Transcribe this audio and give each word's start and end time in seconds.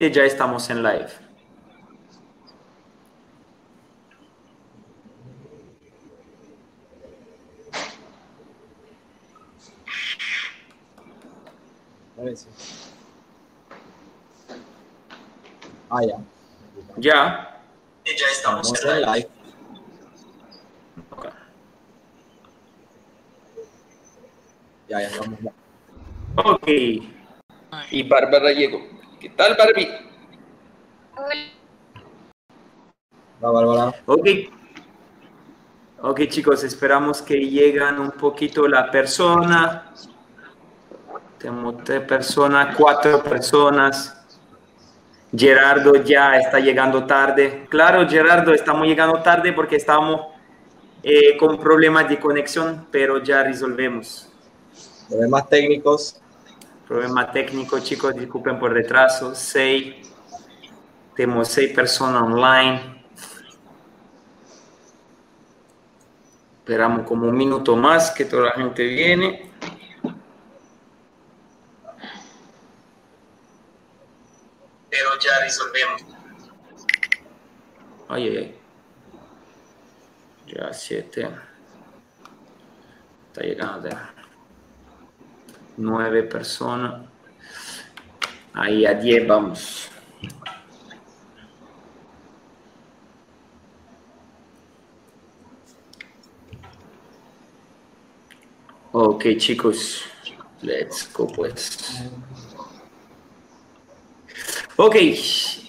ya 0.00 0.24
estamos 0.24 0.70
en 0.70 0.82
live. 0.82 1.08
Ah, 15.90 16.02
ya. 16.04 16.18
Ya. 16.96 17.60
Ya 18.04 18.26
estamos 18.30 18.84
en 18.84 19.02
live. 19.02 19.28
Ya, 24.88 25.00
ya 25.00 25.08
estamos. 25.08 25.38
Ok. 26.36 26.68
Y 27.90 28.02
Bárbara 28.08 28.52
llegó. 28.52 28.97
¿Qué 29.20 29.30
tal, 29.30 29.56
Barbie? 29.56 29.88
Hola, 33.40 33.50
Bárbara. 33.50 33.94
Ok. 34.06 34.28
Ok, 36.02 36.20
chicos, 36.28 36.62
esperamos 36.62 37.20
que 37.22 37.36
llegan 37.36 37.98
un 37.98 38.12
poquito 38.12 38.68
la 38.68 38.88
persona. 38.92 39.92
Tenemos 41.38 41.82
tres 41.82 42.02
personas, 42.02 42.76
cuatro 42.76 43.20
personas. 43.24 44.14
Gerardo 45.36 45.96
ya 45.96 46.36
está 46.38 46.60
llegando 46.60 47.04
tarde. 47.04 47.66
Claro, 47.68 48.08
Gerardo, 48.08 48.54
estamos 48.54 48.86
llegando 48.86 49.20
tarde 49.20 49.52
porque 49.52 49.76
estamos 49.76 50.28
eh, 51.02 51.36
con 51.36 51.58
problemas 51.58 52.08
de 52.08 52.20
conexión, 52.20 52.86
pero 52.92 53.20
ya 53.20 53.42
resolvemos. 53.42 54.30
Problemas 55.08 55.48
técnicos. 55.48 56.20
Problema 56.88 57.30
técnico, 57.30 57.78
chicos, 57.80 58.14
disculpen 58.14 58.58
por 58.58 58.72
retraso. 58.72 59.34
Seis. 59.34 60.08
Tenemos 61.14 61.48
seis 61.48 61.74
personas 61.74 62.22
online. 62.22 63.04
Esperamos 66.60 67.06
como 67.06 67.28
un 67.28 67.36
minuto 67.36 67.76
más 67.76 68.10
que 68.10 68.24
toda 68.24 68.44
la 68.44 68.52
gente 68.52 68.84
viene. 68.84 69.50
Pero 74.88 75.10
ya 75.20 75.40
resolvemos. 75.40 76.04
Ay, 78.08 78.28
ay, 78.28 78.36
ay. 78.38 78.58
Ya 80.46 80.72
siete. 80.72 81.28
Está 83.28 83.42
llegando. 83.42 83.90
Nueve 85.78 86.24
personas. 86.24 87.06
Ahí 88.52 88.84
a 88.84 88.94
diez 88.94 89.24
vamos. 89.26 89.88
Ok, 98.90 99.24
chicos. 99.36 100.02
Let's 100.62 101.08
go, 101.12 101.28
pues. 101.28 102.02
Ok, 104.74 104.96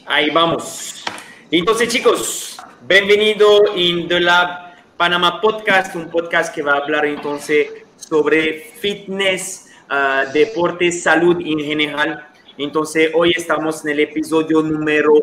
ahí 0.07 0.31
vamos. 0.31 1.03
Entonces, 1.51 1.87
chicos, 1.89 2.57
bienvenido 2.87 3.75
in 3.75 4.07
The 4.07 4.19
Lab 4.19 4.73
Panama 4.97 5.39
Podcast, 5.39 5.95
un 5.95 6.09
podcast 6.09 6.53
que 6.53 6.63
va 6.63 6.73
a 6.73 6.77
hablar 6.77 7.05
entonces 7.05 7.69
sobre 7.95 8.71
fitness, 8.79 9.68
uh, 9.89 10.31
deportes, 10.31 11.03
salud 11.03 11.37
en 11.43 11.59
general. 11.59 12.27
Entonces, 12.57 13.11
hoy 13.13 13.33
estamos 13.35 13.83
en 13.85 13.91
el 13.91 14.01
episodio 14.01 14.61
número 14.61 15.13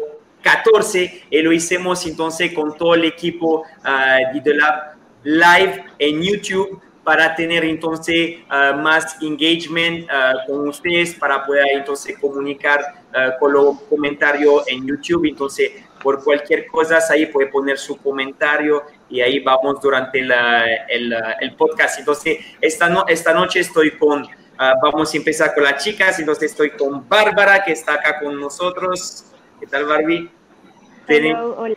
14 0.43 1.25
y 1.31 1.43
lo 1.43 1.53
hicimos 1.53 2.07
entonces 2.07 2.53
con 2.53 2.77
todo 2.77 2.95
el 2.95 3.05
equipo 3.05 3.63
uh, 3.63 4.35
de 4.35 4.41
The 4.41 4.59
live 5.25 5.85
en 5.99 6.23
YouTube 6.23 6.81
para 7.05 7.35
tener 7.35 7.65
entonces 7.65 8.39
uh, 8.51 8.77
más 8.77 9.17
engagement 9.23 10.09
con 10.47 10.69
ustedes, 10.69 11.15
para 11.15 11.45
poder 11.45 11.67
entonces 11.75 12.19
comunicar 12.19 12.81
con 13.39 13.53
los 13.53 13.81
comentarios 13.83 14.65
en 14.67 14.87
YouTube. 14.87 15.25
Entonces, 15.25 15.71
por 16.03 16.23
cualquier 16.23 16.67
cosa, 16.67 16.99
ahí 17.11 17.27
puede 17.27 17.49
poner 17.49 17.79
su 17.79 17.97
comentario 17.97 18.85
y 19.09 19.21
ahí 19.21 19.41
vamos 19.41 19.81
durante 19.81 20.21
el, 20.21 20.33
el, 21.41 21.55
podcast. 21.57 21.99
Entonces, 21.99 22.39
esta, 22.61 22.89
no, 22.89 23.05
esta 23.09 23.33
noche 23.33 23.61
estoy 23.61 23.93
con, 23.93 24.27
vamos 24.83 25.13
a 25.13 25.17
empezar 25.17 25.55
con 25.55 25.65
las 25.65 25.83
chicas, 25.83 26.19
entonces 26.19 26.51
estoy 26.51 26.71
con 26.71 27.09
Bárbara, 27.09 27.63
que 27.65 27.73
está 27.73 27.95
acá 27.95 28.19
con 28.19 28.39
nosotros. 28.41 29.27
¿Qué 29.61 29.67
tal, 29.67 29.85
Barbie? 29.85 30.31
Hello, 31.09 31.57
hola. 31.59 31.77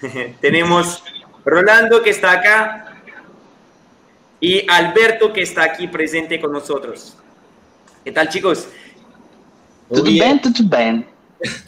Tenemos 0.40 1.02
Rolando, 1.44 2.02
que 2.02 2.10
está 2.10 2.32
acá 2.32 2.94
y 4.40 4.66
Alberto 4.68 5.32
que 5.32 5.42
está 5.42 5.64
aquí 5.64 5.88
presente 5.88 6.40
con 6.40 6.52
nosotros. 6.52 7.16
¿Qué 8.04 8.12
tal, 8.12 8.28
chicos? 8.28 8.68
Tudo 9.88 10.04
bem, 10.04 10.38
tudo 10.38 10.68
bem. 10.68 11.06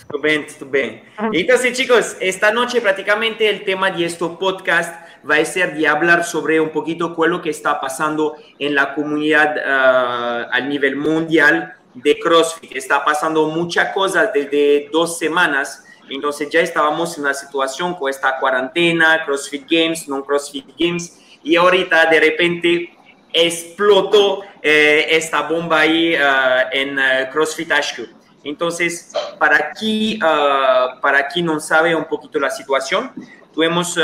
Tudo 0.06 0.20
bem, 0.20 0.46
tudo 0.46 0.70
bem. 0.70 1.02
Entonces, 1.32 1.76
chicos, 1.76 2.16
esta 2.20 2.50
noche 2.50 2.80
prácticamente 2.80 3.48
el 3.48 3.64
tema 3.64 3.90
de 3.90 4.04
este 4.04 4.26
podcast 4.38 5.05
va 5.28 5.36
a 5.36 5.44
ser 5.44 5.74
de 5.74 5.86
hablar 5.86 6.24
sobre 6.24 6.60
un 6.60 6.70
poquito 6.70 7.14
es 7.24 7.30
lo 7.30 7.42
que 7.42 7.50
está 7.50 7.80
pasando 7.80 8.36
en 8.58 8.74
la 8.74 8.94
comunidad 8.94 9.56
uh, 9.56 10.48
a 10.50 10.60
nivel 10.60 10.96
mundial 10.96 11.74
de 11.94 12.18
CrossFit. 12.18 12.76
Está 12.76 13.04
pasando 13.04 13.48
muchas 13.48 13.92
cosas 13.92 14.30
desde 14.32 14.88
dos 14.92 15.18
semanas. 15.18 15.84
Entonces 16.08 16.48
ya 16.50 16.60
estábamos 16.60 17.16
en 17.16 17.24
una 17.24 17.34
situación 17.34 17.94
con 17.94 18.08
esta 18.08 18.38
cuarentena, 18.38 19.24
CrossFit 19.24 19.66
Games, 19.68 20.08
no 20.08 20.24
CrossFit 20.24 20.66
Games 20.78 21.20
y 21.42 21.56
ahorita 21.56 22.06
de 22.06 22.20
repente 22.20 22.96
explotó 23.32 24.42
eh, 24.62 25.06
esta 25.10 25.42
bomba 25.42 25.80
ahí 25.80 26.14
uh, 26.14 26.68
en 26.72 26.98
uh, 26.98 27.30
CrossFit 27.32 27.70
HQ. 27.70 28.16
Entonces, 28.44 29.12
para 29.38 29.56
aquí, 29.56 30.18
uh, 30.22 31.00
para 31.00 31.18
aquí 31.18 31.42
no 31.42 31.58
sabe 31.58 31.94
un 31.94 32.04
poquito 32.04 32.38
la 32.38 32.50
situación, 32.50 33.12
tuvimos 33.56 33.98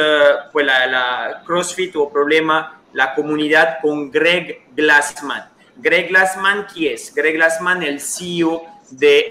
pues 0.50 0.66
la, 0.66 0.86
la, 0.86 1.42
CrossFit 1.46 1.94
o 1.96 2.10
problema, 2.10 2.80
la 2.92 3.14
comunidad 3.14 3.78
con 3.80 4.10
Greg 4.10 4.62
Glassman. 4.74 5.48
Greg 5.76 6.08
Glassman, 6.08 6.66
¿quién 6.72 6.94
es? 6.94 7.14
Greg 7.14 7.34
Glassman, 7.34 7.84
el 7.84 8.00
CEO 8.00 8.62
de 8.90 9.28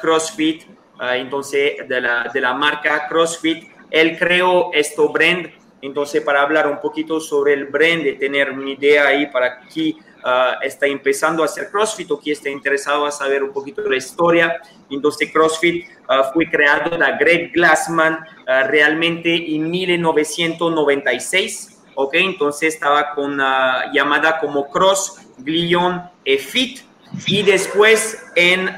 CrossFit, 0.00 0.64
entonces 1.00 1.88
de 1.88 2.00
la, 2.00 2.30
de 2.32 2.40
la 2.40 2.54
marca 2.54 3.08
CrossFit. 3.08 3.72
Él 3.90 4.16
creó 4.18 4.70
esto 4.72 5.08
brand 5.08 5.50
entonces, 5.82 6.22
para 6.22 6.42
hablar 6.42 6.68
un 6.68 6.80
poquito 6.80 7.20
sobre 7.20 7.54
el 7.54 7.66
brand, 7.66 8.04
de 8.04 8.12
tener 8.12 8.52
una 8.52 8.70
idea 8.70 9.08
ahí 9.08 9.26
para 9.26 9.58
quien 9.60 9.96
uh, 10.24 10.62
está 10.62 10.86
empezando 10.86 11.42
a 11.42 11.46
hacer 11.46 11.70
CrossFit 11.70 12.10
o 12.10 12.18
quien 12.18 12.36
está 12.36 12.50
interesado 12.50 13.06
a 13.06 13.10
saber 13.10 13.42
un 13.42 13.52
poquito 13.52 13.82
de 13.82 13.90
la 13.90 13.96
historia. 13.96 14.60
Entonces, 14.90 15.30
CrossFit 15.32 15.86
uh, 16.08 16.32
fue 16.32 16.48
creado 16.50 16.90
por 16.90 17.18
Greg 17.18 17.52
Glassman 17.52 18.14
uh, 18.14 18.68
realmente 18.68 19.34
en 19.54 19.70
1996. 19.70 21.68
¿ok? 21.94 22.14
Entonces 22.14 22.72
estaba 22.74 23.14
con 23.14 23.38
uh, 23.38 23.92
llamada 23.92 24.38
como 24.38 24.70
Cross, 24.70 25.18
Glion 25.38 26.02
e 26.24 26.38
Fit. 26.38 26.80
Y 27.26 27.42
después 27.42 28.24
en 28.36 28.74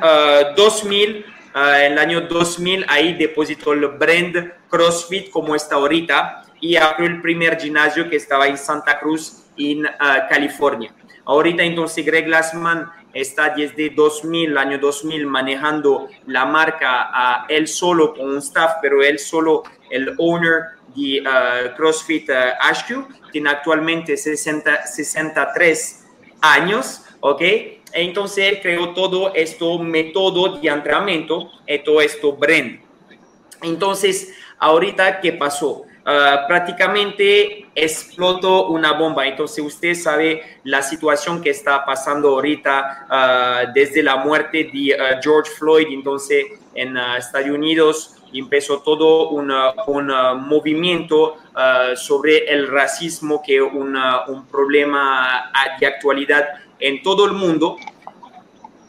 2000, 0.56 1.25
en 1.55 1.93
el 1.93 1.99
año 1.99 2.22
2000, 2.22 2.84
ahí 2.88 3.15
depositó 3.15 3.72
el 3.72 3.87
brand 3.87 4.53
CrossFit 4.69 5.31
como 5.31 5.55
está 5.55 5.76
ahorita 5.76 6.44
y 6.65 6.76
abrió 6.76 7.06
el 7.06 7.21
primer 7.21 7.61
gimnasio 7.61 8.09
que 8.09 8.16
estaba 8.16 8.49
en 8.49 8.56
Santa 8.56 8.99
Cruz, 8.99 9.44
en 9.56 9.84
uh, 9.84 9.88
California. 10.31 10.94
Ahorita 11.27 11.62
entonces 11.62 12.05
Greg 12.05 12.27
Glassman 12.27 12.91
está 13.12 13.51
desde 13.51 13.91
2000, 13.91 14.59
año 14.59 14.79
2000, 14.79 15.27
manejando 15.27 16.09
la 16.27 16.45
marca 16.45 17.11
uh, 17.11 17.47
él 17.49 17.67
solo 17.69 18.12
con 18.15 18.31
un 18.31 18.38
staff, 18.38 18.75
pero 18.82 19.03
él 19.03 19.19
solo 19.19 19.62
el 19.91 20.15
owner 20.19 20.76
de 20.94 21.23
uh, 21.23 21.75
CrossFit 21.76 22.29
HQ, 22.31 23.31
tiene 23.32 23.50
actualmente 23.50 24.17
60, 24.17 24.87
63 24.87 26.06
años, 26.41 27.03
¿ok? 27.21 27.43
Entonces 27.93 28.53
él 28.53 28.61
creó 28.61 28.93
todo 28.93 29.32
esto 29.35 29.79
método 29.79 30.59
de 30.59 30.69
entrenamiento 30.69 31.50
y 31.67 31.79
todo 31.79 32.00
esto 32.00 32.32
brand. 32.37 32.81
Entonces, 33.62 34.35
ahorita, 34.59 35.21
¿qué 35.21 35.32
pasó? 35.32 35.85
Uh, 36.06 36.47
prácticamente 36.47 37.67
explotó 37.75 38.67
una 38.67 38.93
bomba. 38.93 39.27
Entonces 39.27 39.65
usted 39.65 39.95
sabe 39.95 40.43
la 40.62 40.83
situación 40.83 41.41
que 41.41 41.49
está 41.49 41.83
pasando 41.87 42.29
ahorita 42.29 43.06
uh, 43.09 43.73
desde 43.73 44.03
la 44.03 44.17
muerte 44.17 44.71
de 44.71 44.95
uh, 44.95 45.23
George 45.23 45.51
Floyd. 45.53 45.87
Entonces 45.89 46.45
en 46.75 46.99
Estados 46.99 47.49
Unidos 47.49 48.17
empezó 48.35 48.83
todo 48.83 49.31
un, 49.31 49.51
un 49.87 50.06
movimiento 50.47 51.39
sobre 51.95 52.53
el 52.53 52.69
racismo 52.69 53.41
que 53.43 53.57
es 53.57 53.62
un 53.62 54.47
problema 54.50 55.50
de 55.79 55.87
actualidad 55.87 56.49
en 56.81 57.00
todo 57.03 57.25
el 57.27 57.33
mundo. 57.33 57.77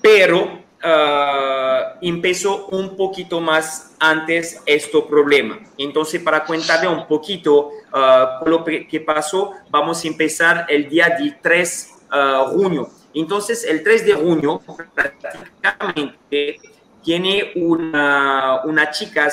Pero 0.02 0.65
ah, 0.86 1.96
empezó 2.02 2.68
un 2.68 2.96
poquito 2.96 3.42
más 3.42 3.96
antes 4.00 4.62
este 4.66 5.02
problema. 5.02 5.60
Entonces, 5.78 6.22
para 6.22 6.46
contarle 6.46 6.88
un 6.88 7.08
poquito 7.08 7.72
ah, 7.92 8.42
lo 8.46 8.64
que 8.64 9.04
pasó, 9.06 9.54
vamos 9.70 10.04
a 10.04 10.08
empezar 10.08 10.66
el 10.70 10.88
día 10.88 11.10
de 11.20 11.38
3 11.42 11.92
de 12.12 12.46
junio. 12.52 12.90
Entonces, 13.14 13.64
el 13.66 13.84
3 13.84 14.06
de 14.06 14.14
junio, 14.14 14.62
prácticamente, 14.94 16.60
tiene 17.04 17.52
una, 17.56 18.62
una 18.64 18.92
chica, 18.92 19.30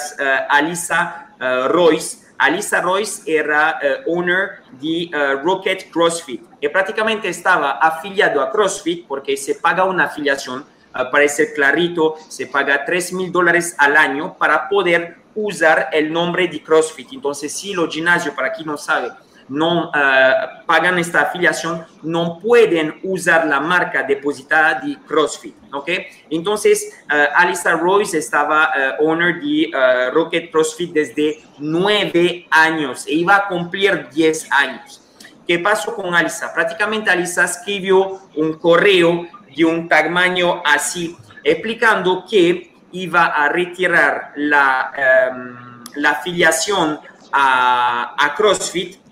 Alisa 0.48 1.36
Royce, 1.68 2.22
Alisa 2.42 2.80
Royce 2.80 3.22
era 3.24 3.78
uh, 3.78 4.12
owner 4.12 4.62
de 4.80 5.08
uh, 5.14 5.46
Rocket 5.46 5.92
CrossFit 5.92 6.42
y 6.60 6.68
prácticamente 6.68 7.28
estaba 7.28 7.78
afiliado 7.78 8.42
a 8.42 8.50
CrossFit 8.50 9.06
porque 9.06 9.36
se 9.36 9.54
paga 9.54 9.84
una 9.84 10.06
afiliación, 10.06 10.62
uh, 10.62 10.64
para 10.92 11.28
ser 11.28 11.54
clarito, 11.54 12.16
se 12.28 12.46
paga 12.46 12.84
3 12.84 13.12
mil 13.14 13.32
dólares 13.32 13.74
al 13.78 13.96
año 13.96 14.36
para 14.38 14.68
poder 14.68 15.16
usar 15.34 15.88
el 15.92 16.12
nombre 16.12 16.48
de 16.48 16.62
CrossFit. 16.62 17.12
Entonces, 17.12 17.52
si 17.52 17.72
lo 17.72 17.90
gimnasio, 17.90 18.34
para 18.34 18.52
quien 18.52 18.66
no 18.66 18.76
sabe, 18.76 19.10
no 19.48 19.90
eh, 19.94 20.32
pagan 20.66 20.98
esta 20.98 21.22
afiliación, 21.22 21.84
no 22.02 22.38
pueden 22.38 23.00
usar 23.02 23.46
la 23.46 23.60
marca 23.60 24.02
depositada 24.02 24.80
de 24.80 24.96
CrossFit, 25.06 25.54
¿ok? 25.72 25.90
Entonces, 26.30 27.04
uh, 27.10 27.36
Alisa 27.36 27.72
Royce 27.72 28.18
estaba 28.18 28.70
uh, 29.00 29.06
owner 29.06 29.40
de 29.40 29.70
Rocket 30.12 30.50
CrossFit 30.50 30.92
desde 30.92 31.42
nueve 31.58 32.46
años 32.50 33.06
e 33.06 33.14
iba 33.14 33.36
a 33.36 33.48
cumplir 33.48 34.08
diez 34.10 34.48
años. 34.50 35.00
¿Qué 35.46 35.58
pasó 35.58 35.94
con 35.94 36.14
Alisa? 36.14 36.54
Prácticamente 36.54 37.10
Alisa 37.10 37.44
escribió 37.44 38.20
un 38.36 38.54
correo 38.54 39.26
de 39.56 39.64
un 39.64 39.88
tamaño 39.88 40.62
así, 40.64 41.16
explicando 41.42 42.24
que 42.28 42.72
iba 42.92 43.26
a 43.26 43.48
retirar 43.48 44.32
la, 44.36 45.30
um, 45.32 45.84
la 45.96 46.10
afiliación 46.10 47.00
a, 47.32 48.14
a 48.18 48.34
CrossFit 48.34 49.02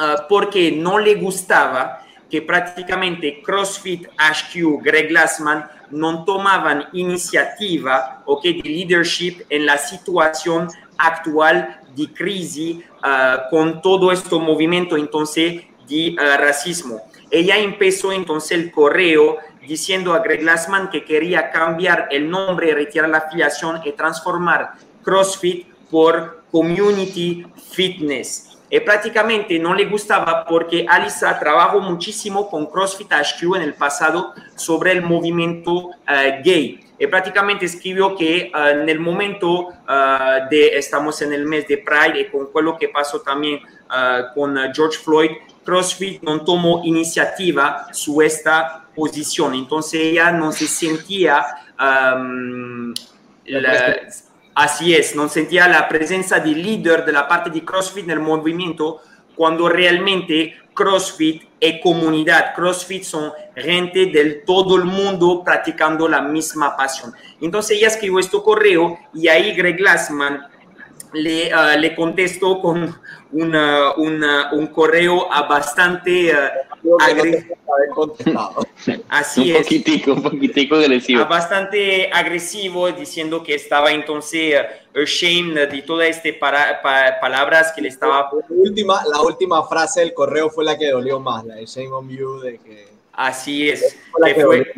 Ah, 0.00 0.26
porque 0.28 0.70
no 0.70 0.96
le 1.00 1.16
gustaba 1.16 2.06
que 2.30 2.40
prácticamente 2.40 3.42
CrossFit 3.42 4.06
HQ, 4.16 4.80
Greg 4.80 5.08
Glassman, 5.08 5.68
no 5.90 6.24
tomaban 6.24 6.84
iniciativa 6.92 8.22
o 8.24 8.40
que 8.40 8.52
de 8.52 8.68
leadership 8.68 9.42
en 9.50 9.66
la 9.66 9.76
situación 9.76 10.68
actual 10.98 11.80
de 11.96 12.12
crisis 12.12 12.84
ah, 13.02 13.48
con 13.50 13.82
todo 13.82 14.12
este 14.12 14.36
movimiento 14.36 14.96
entonces 14.96 15.64
de 15.88 16.14
ah, 16.16 16.36
racismo. 16.36 17.00
Ella 17.28 17.58
empezó 17.58 18.12
entonces 18.12 18.52
el 18.52 18.70
correo 18.70 19.38
diciendo 19.68 20.14
a 20.14 20.20
Greg 20.20 20.40
Glassman 20.40 20.88
que 20.90 21.04
quería 21.04 21.50
cambiar 21.50 22.08
el 22.10 22.28
nombre, 22.28 22.74
retirar 22.74 23.08
la 23.10 23.18
afiliación 23.18 23.82
y 23.84 23.92
transformar 23.92 24.72
CrossFit 25.04 25.66
por 25.90 26.42
Community 26.50 27.46
Fitness. 27.72 28.58
Eh, 28.70 28.80
prácticamente 28.82 29.58
no 29.58 29.74
le 29.74 29.86
gustaba 29.86 30.44
porque 30.46 30.84
Alisa 30.88 31.38
trabajó 31.38 31.80
muchísimo 31.80 32.50
con 32.50 32.66
CrossFit 32.66 33.10
HQ 33.10 33.56
en 33.56 33.62
el 33.62 33.74
pasado 33.74 34.34
sobre 34.56 34.92
el 34.92 35.02
movimiento 35.02 35.90
eh, 36.06 36.40
gay. 36.44 36.80
Eh, 36.98 37.08
prácticamente 37.08 37.64
escribió 37.64 38.16
que 38.16 38.50
en 38.52 38.88
el 38.88 38.98
momento 38.98 39.68
de, 40.50 40.76
estamos 40.76 41.22
en 41.22 41.32
el 41.32 41.46
mes 41.46 41.68
de 41.68 41.78
Pride 41.78 42.20
y 42.20 42.26
con 42.28 42.64
lo 42.64 42.76
que 42.76 42.88
pasó 42.88 43.20
también 43.20 43.60
con 44.34 44.58
George 44.74 44.98
Floyd, 44.98 45.30
CrossFit 45.68 46.22
no 46.22 46.40
tomó 46.40 46.80
iniciativa 46.82 47.88
su 47.92 48.22
esta 48.22 48.86
posición. 48.96 49.52
Entonces 49.52 50.00
ella 50.00 50.32
no 50.32 50.50
se 50.50 50.66
sentía... 50.66 51.44
Así 54.54 54.94
es, 54.94 55.14
no 55.14 55.28
sentía 55.28 55.68
la 55.68 55.86
presencia 55.86 56.40
de 56.40 56.52
líder 56.52 57.04
de 57.04 57.12
la 57.12 57.28
parte 57.28 57.50
de 57.50 57.62
CrossFit 57.64 58.04
en 58.04 58.12
el 58.12 58.20
movimiento 58.20 59.02
cuando 59.36 59.68
realmente 59.68 60.56
CrossFit 60.72 61.44
es 61.60 61.82
comunidad. 61.82 62.54
CrossFit 62.54 63.02
son 63.02 63.32
gente 63.54 64.06
del 64.06 64.44
todo 64.46 64.74
el 64.76 64.84
mundo 64.84 65.42
practicando 65.44 66.08
la 66.08 66.22
misma 66.22 66.74
pasión. 66.76 67.12
Entonces 67.42 67.76
ella 67.76 67.88
escribió 67.88 68.18
este 68.18 68.38
correo 68.42 68.98
y 69.12 69.28
ahí 69.28 69.54
Greg 69.54 69.76
Glassman 69.76 70.48
le, 71.12 71.50
uh, 71.54 71.78
le 71.78 71.94
contestó 71.94 72.60
con 72.60 72.96
una, 73.32 73.94
una, 73.96 74.52
un 74.52 74.68
correo 74.68 75.32
a 75.32 75.42
bastante 75.42 76.32
uh, 76.82 76.96
agresivo. 77.00 77.56
Así 79.08 79.52
un 79.52 79.58
poquitico, 79.58 80.12
un 80.12 80.22
poquitico 80.22 80.76
agresivo. 80.76 81.26
Bastante 81.26 82.10
agresivo, 82.12 82.90
diciendo 82.92 83.42
que 83.42 83.54
estaba 83.54 83.90
entonces 83.90 84.54
uh, 84.94 85.00
ashamed 85.00 85.68
de 85.68 85.82
todas 85.82 86.08
estas 86.08 86.32
para, 86.34 86.80
pa, 86.80 87.18
palabras 87.20 87.72
que 87.74 87.82
le 87.82 87.88
estaba... 87.88 88.30
La 88.48 88.56
última, 88.56 89.02
la 89.04 89.20
última 89.22 89.62
frase 89.64 90.00
del 90.00 90.14
correo 90.14 90.48
fue 90.50 90.64
la 90.64 90.78
que 90.78 90.90
dolió 90.90 91.20
más, 91.20 91.44
la 91.44 91.56
de 91.56 91.66
shame 91.66 91.92
on 91.92 92.08
you, 92.08 92.40
de 92.40 92.58
que... 92.58 92.88
Así 93.12 93.68
es. 93.68 93.98
Fue 94.12 94.28
la 94.28 94.34
que 94.34 94.44
fue... 94.44 94.72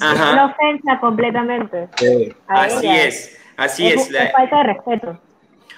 Ajá. 0.00 0.32
Una 0.32 0.46
ofensa 0.46 1.00
completamente. 1.00 1.88
Sí. 1.96 2.32
Así 2.46 2.86
es, 2.86 3.38
así 3.56 3.86
es. 3.88 4.02
es. 4.02 4.10
La... 4.10 4.30
falta 4.30 4.56
de 4.58 4.62
respeto 4.64 5.18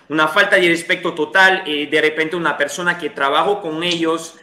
una 0.09 0.29
falta 0.29 0.57
de 0.57 0.69
respeto 0.69 1.15
total. 1.15 1.63
Eh, 1.67 1.87
de 1.87 2.01
repente 2.01 2.37
una 2.37 2.57
persona 2.57 2.99
que 2.99 3.11
trabajó 3.11 3.61
con 3.61 3.83
ellos, 3.83 4.37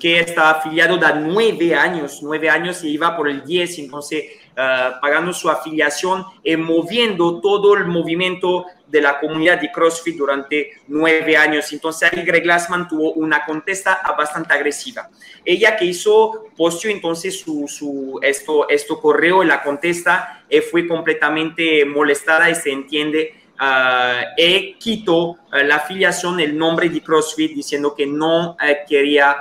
que 0.00 0.18
está 0.18 0.50
afiliado 0.50 0.96
da 0.96 1.14
nueve 1.14 1.74
años, 1.74 2.18
nueve 2.20 2.50
años 2.50 2.82
y 2.82 2.88
iba 2.88 3.16
por 3.16 3.28
el 3.28 3.44
10, 3.44 3.78
entonces 3.78 4.24
uh, 4.52 5.00
pagando 5.00 5.32
su 5.32 5.48
afiliación 5.48 6.24
y 6.42 6.56
moviendo 6.56 7.40
todo 7.40 7.74
el 7.74 7.86
movimiento 7.86 8.66
de 8.88 9.00
la 9.00 9.20
comunidad 9.20 9.60
de 9.60 9.70
CrossFit 9.70 10.16
durante 10.16 10.72
nueve 10.88 11.36
años. 11.36 11.72
Entonces 11.72 12.12
ahí 12.12 12.24
Greg 12.24 12.42
Glassman 12.42 12.88
tuvo 12.88 13.12
una 13.12 13.44
contesta 13.44 14.00
bastante 14.18 14.52
agresiva. 14.52 15.08
Ella 15.44 15.76
que 15.76 15.84
hizo, 15.84 16.46
posteó 16.56 16.90
entonces 16.90 17.38
su, 17.38 17.68
su 17.68 18.18
esto, 18.20 18.68
esto 18.68 19.00
correo 19.00 19.44
y 19.44 19.46
la 19.46 19.62
contesta 19.62 20.44
y 20.50 20.60
fue 20.60 20.88
completamente 20.88 21.84
molestada 21.84 22.50
y 22.50 22.56
se 22.56 22.72
entiende 22.72 23.43
uh, 23.60 24.34
e 24.36 24.76
quitó 24.78 25.30
uh, 25.30 25.38
la 25.64 25.76
afiliación, 25.76 26.40
el 26.40 26.56
nombre 26.56 26.88
de 26.88 27.00
CrossFit, 27.00 27.54
diciendo 27.54 27.94
que 27.94 28.06
no 28.06 28.50
uh, 28.50 28.56
quería, 28.88 29.36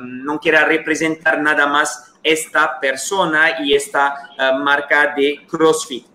no 0.00 0.40
quería 0.40 0.64
representar 0.64 1.40
nada 1.40 1.66
más 1.66 2.14
esta 2.22 2.80
persona 2.80 3.62
y 3.62 3.74
esta 3.74 4.30
marca 4.58 5.14
de 5.14 5.40
CrossFit. 5.46 6.06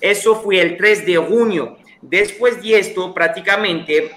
Eso 0.00 0.36
fue 0.36 0.60
el 0.60 0.76
3 0.76 1.04
de 1.04 1.16
junio. 1.16 1.78
Después 2.00 2.62
de 2.62 2.78
esto, 2.78 3.12
prácticamente 3.12 4.12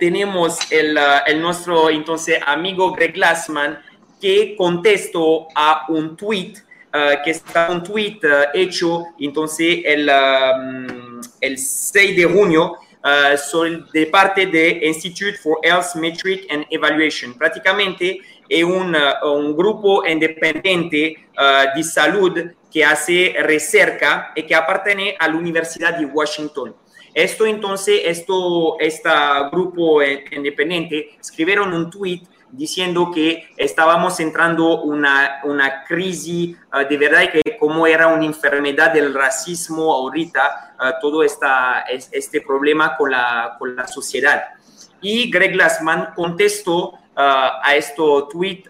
tenemos 0.00 0.72
el, 0.72 0.98
el, 1.26 1.42
nuestro 1.42 1.90
entonces 1.90 2.38
amigo 2.46 2.92
Greg 2.92 3.12
Glassman 3.12 3.78
que 4.18 4.54
contestó 4.56 5.48
a 5.54 5.84
un 5.88 6.16
tweet 6.16 6.54
que 7.24 7.30
está 7.30 7.70
un 7.70 7.82
tweet 7.82 8.20
hecho 8.54 9.06
entonces 9.18 9.80
el, 9.84 10.08
el 11.42 11.58
6 11.58 12.16
de 12.16 12.24
junio 12.24 12.78
uh, 13.04 13.36
sobre, 13.36 13.80
de 13.92 14.06
parte 14.06 14.46
de 14.46 14.80
Institute 14.84 15.36
for 15.36 15.58
Health 15.62 15.94
Metric 15.96 16.46
and 16.50 16.64
Evaluation. 16.70 17.34
Prácticamente 17.34 18.20
es 18.48 18.64
un, 18.64 18.96
un 19.24 19.54
grupo 19.54 20.06
independiente 20.06 21.16
de 21.74 21.82
salud 21.82 22.38
que 22.70 22.84
hace 22.84 23.34
recerca 23.38 24.32
y 24.34 24.42
que 24.42 24.54
aparte 24.54 25.16
a 25.18 25.28
la 25.28 25.36
Universidad 25.36 25.98
de 25.98 26.06
Washington. 26.06 26.74
Esto 27.14 27.44
entonces, 27.44 28.00
esto, 28.04 28.78
este 28.80 29.10
grupo 29.50 30.02
independiente 30.02 31.10
escribieron 31.20 31.72
un 31.74 31.90
tweet 31.90 32.22
diciendo 32.52 33.10
que 33.12 33.48
estábamos 33.56 34.20
entrando 34.20 34.82
una, 34.82 35.40
una 35.44 35.84
crisis 35.84 36.56
uh, 36.72 36.86
de 36.88 36.96
verdad 36.98 37.22
y 37.22 37.28
que 37.28 37.56
como 37.58 37.86
era 37.86 38.08
una 38.08 38.26
enfermedad 38.26 38.92
del 38.92 39.14
racismo 39.14 39.92
ahorita, 39.92 40.74
uh, 40.78 41.00
todo 41.00 41.24
esta, 41.24 41.80
este 41.88 42.42
problema 42.42 42.96
con 42.96 43.10
la, 43.10 43.56
con 43.58 43.74
la 43.74 43.88
sociedad. 43.88 44.44
Y 45.00 45.30
Greg 45.30 45.52
Glassman 45.52 46.12
contestó 46.14 46.90
uh, 46.90 46.96
a 47.16 47.74
este 47.74 48.02
tweet 48.30 48.64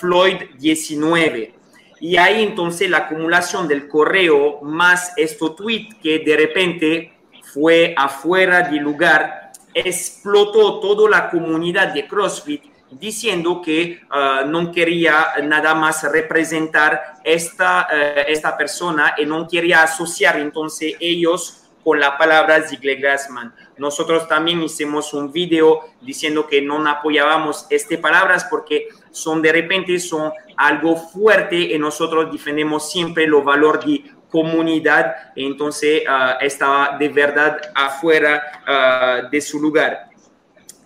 Floyd 0.00 0.36
19. 0.56 1.54
Y 2.00 2.16
ahí 2.16 2.44
entonces 2.44 2.88
la 2.88 2.98
acumulación 2.98 3.66
del 3.66 3.88
correo 3.88 4.60
más 4.62 5.12
este 5.16 5.50
tweet 5.50 5.88
que 6.00 6.20
de 6.20 6.36
repente 6.36 7.12
fue 7.52 7.94
afuera 7.96 8.62
del 8.62 8.84
lugar, 8.84 9.50
explotó 9.74 10.78
toda 10.78 11.10
la 11.10 11.28
comunidad 11.28 11.92
de 11.92 12.06
CrossFit 12.06 12.77
diciendo 12.90 13.60
que 13.62 14.00
uh, 14.10 14.46
no 14.48 14.72
quería 14.72 15.34
nada 15.42 15.74
más 15.74 16.02
representar 16.10 17.16
esta, 17.24 17.86
uh, 17.90 18.20
esta 18.26 18.56
persona 18.56 19.14
y 19.18 19.26
no 19.26 19.46
quería 19.46 19.82
asociar 19.82 20.38
entonces 20.38 20.94
ellos 21.00 21.64
con 21.84 22.00
la 22.00 22.18
palabra 22.18 22.62
Ziegler 22.62 22.98
Glassman. 22.98 23.54
Nosotros 23.78 24.28
también 24.28 24.62
hicimos 24.62 25.14
un 25.14 25.32
video 25.32 25.80
diciendo 26.00 26.46
que 26.46 26.60
no 26.60 26.86
apoyábamos 26.88 27.66
estas 27.70 27.98
palabras 27.98 28.46
porque 28.50 28.88
son 29.10 29.40
de 29.40 29.52
repente 29.52 29.98
son 29.98 30.32
algo 30.56 30.96
fuerte 30.96 31.56
y 31.56 31.78
nosotros 31.78 32.30
defendemos 32.32 32.90
siempre 32.90 33.26
los 33.26 33.44
valores 33.44 33.84
de 33.86 34.04
comunidad, 34.30 35.14
entonces 35.34 36.02
uh, 36.06 36.44
estaba 36.44 36.98
de 36.98 37.08
verdad 37.08 37.58
afuera 37.74 38.42
uh, 38.66 39.30
de 39.30 39.40
su 39.40 39.58
lugar. 39.58 40.08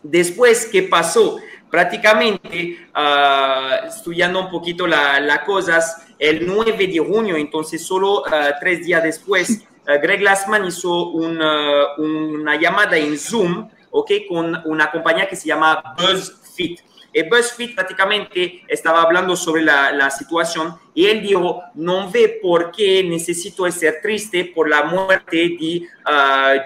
Después, 0.02 0.68
¿qué 0.70 0.82
pasó? 0.84 1.38
Prácticamente, 1.72 2.86
uh, 2.94 3.86
estudiando 3.88 4.40
un 4.40 4.50
poquito 4.50 4.86
las 4.86 5.22
la 5.22 5.42
cosas, 5.42 6.04
el 6.18 6.46
9 6.46 6.86
de 6.86 6.98
junio, 6.98 7.34
entonces 7.34 7.82
solo 7.82 8.24
tres 8.60 8.84
días 8.84 9.02
después, 9.02 9.66
Greg 9.86 10.20
Glassman 10.20 10.66
hizo 10.66 11.08
una, 11.12 11.96
una 11.96 12.60
llamada 12.60 12.98
en 12.98 13.18
Zoom, 13.18 13.70
¿ok? 13.90 14.10
Con 14.28 14.60
una 14.66 14.90
compañía 14.90 15.26
que 15.26 15.34
se 15.34 15.48
llama 15.48 15.82
BuzzFeed. 15.96 16.78
Eh, 17.14 17.26
BuzzFeed 17.26 17.74
prácticamente 17.74 18.64
estaba 18.68 19.00
hablando 19.00 19.34
sobre 19.34 19.62
la, 19.62 20.10
situación 20.10 20.74
y 20.94 21.06
él 21.06 21.22
dijo, 21.22 21.62
no 21.74 22.10
ve 22.10 22.38
por 22.42 22.70
qué 22.70 23.02
necesito 23.02 23.70
ser 23.72 24.00
triste 24.02 24.44
por 24.54 24.68
la 24.68 24.82
muerte 24.82 25.36
de 25.36 25.88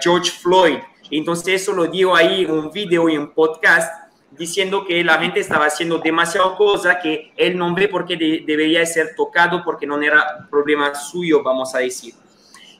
George 0.01 0.31
Floyd. 0.31 0.79
Entonces 1.09 1.61
eso 1.61 1.71
lo 1.71 1.85
dijo 1.85 2.13
ahí 2.13 2.43
un 2.43 2.69
video 2.71 3.07
y 3.07 3.17
un 3.17 3.33
podcast 3.33 4.06
diciendo 4.37 4.85
que 4.85 5.03
la 5.03 5.17
gente 5.19 5.39
estaba 5.39 5.65
haciendo 5.65 5.99
demasiado 5.99 6.55
cosa 6.55 6.99
que 6.99 7.31
él 7.35 7.57
no 7.57 7.73
ve 7.73 7.87
por 7.87 8.05
qué 8.05 8.15
de, 8.15 8.43
debería 8.45 8.85
ser 8.85 9.15
tocado 9.15 9.63
porque 9.63 9.87
no 9.87 10.01
era 10.01 10.47
problema 10.49 10.93
suyo, 10.95 11.43
vamos 11.43 11.73
a 11.75 11.79
decir. 11.79 12.13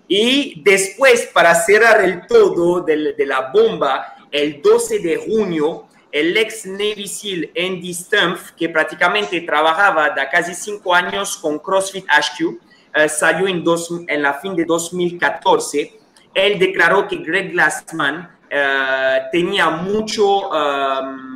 Y 0.07 0.61
después, 0.61 1.29
para 1.33 1.53
cerrar 1.55 2.03
el 2.03 2.25
todo 2.27 2.81
de, 2.81 3.13
de 3.13 3.25
la 3.25 3.51
bomba, 3.51 4.15
el 4.31 4.61
12 4.61 4.99
de 4.99 5.17
junio, 5.17 5.87
el 6.11 6.35
ex 6.37 6.65
Navy 6.65 7.07
SEAL 7.07 7.51
Andy 7.55 7.93
Stumpf, 7.93 8.51
que 8.51 8.69
prácticamente 8.69 9.41
trabajaba 9.41 10.09
de 10.09 10.27
casi 10.29 10.55
cinco 10.55 10.93
años 10.93 11.37
con 11.37 11.59
CrossFit 11.59 12.05
HQ, 12.07 12.59
eh, 12.95 13.09
salió 13.09 13.47
en, 13.47 13.63
dos, 13.63 13.91
en 14.07 14.21
la 14.21 14.33
fin 14.33 14.55
de 14.55 14.65
2014. 14.65 15.99
Él 16.33 16.59
declaró 16.59 17.07
que 17.07 17.17
Greg 17.17 17.51
Glassman 17.51 18.29
eh, 18.49 19.21
tenía 19.31 19.69
mucho, 19.69 20.49
um, 20.49 21.26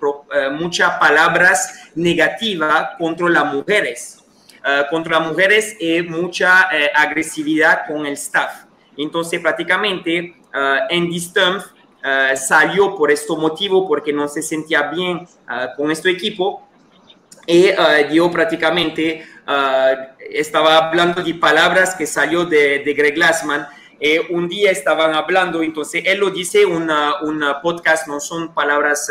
uh, 0.00 0.50
muchas 0.52 0.98
palabras 0.98 1.90
negativas 1.94 2.90
contra 2.98 3.28
las 3.28 3.52
mujeres, 3.52 4.24
uh, 4.60 4.88
contra 4.90 5.18
las 5.18 5.28
mujeres 5.28 5.76
y 5.80 6.02
mucha 6.02 6.68
agresividad 6.94 7.86
con 7.86 8.06
el 8.06 8.14
staff. 8.14 8.64
Entonces, 8.96 9.40
prácticamente, 9.40 10.34
Andy 10.90 11.20
Stumpf 11.20 11.66
salió 12.34 12.96
por 12.96 13.10
este 13.10 13.32
motivo 13.36 13.86
porque 13.86 14.12
no 14.12 14.26
se 14.26 14.42
sentía 14.42 14.82
bien 14.82 15.28
con 15.76 15.90
este 15.92 16.10
equipo 16.10 16.66
y 17.46 17.68
yo 18.10 18.28
prácticamente 18.30 19.24
estaba 20.30 20.78
hablando 20.78 21.22
de 21.22 21.34
palabras 21.34 21.94
que 21.94 22.06
salió 22.06 22.44
de, 22.44 22.94
Greg 22.96 23.14
Glassman. 23.14 23.66
Eh, 24.00 24.20
un 24.30 24.48
día 24.48 24.70
estaban 24.70 25.14
hablando, 25.14 25.62
entonces 25.62 26.02
él 26.06 26.18
lo 26.18 26.30
dice, 26.30 26.64
una 26.64 27.60
podcast, 27.62 28.06
no 28.06 28.20
son 28.20 28.54
palabras 28.54 29.10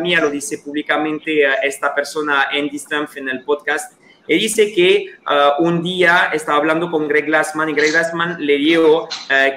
mías, 0.00 0.22
lo 0.22 0.30
dice 0.30 0.58
públicamente 0.58 1.44
esta 1.62 1.94
persona, 1.94 2.48
Andy 2.52 2.78
Stumpf, 2.78 3.16
en 3.16 3.28
el 3.28 3.44
podcast. 3.44 4.00
Y 4.26 4.38
dice 4.38 4.72
que 4.72 5.06
uh, 5.26 5.62
un 5.62 5.82
día 5.82 6.30
estaba 6.32 6.58
hablando 6.58 6.88
con 6.88 7.08
Greg 7.08 7.26
Glassman 7.26 7.68
y 7.70 7.72
Greg 7.72 7.90
Glassman 7.90 8.36
le 8.38 8.58
dijo 8.58 9.04
uh, 9.04 9.08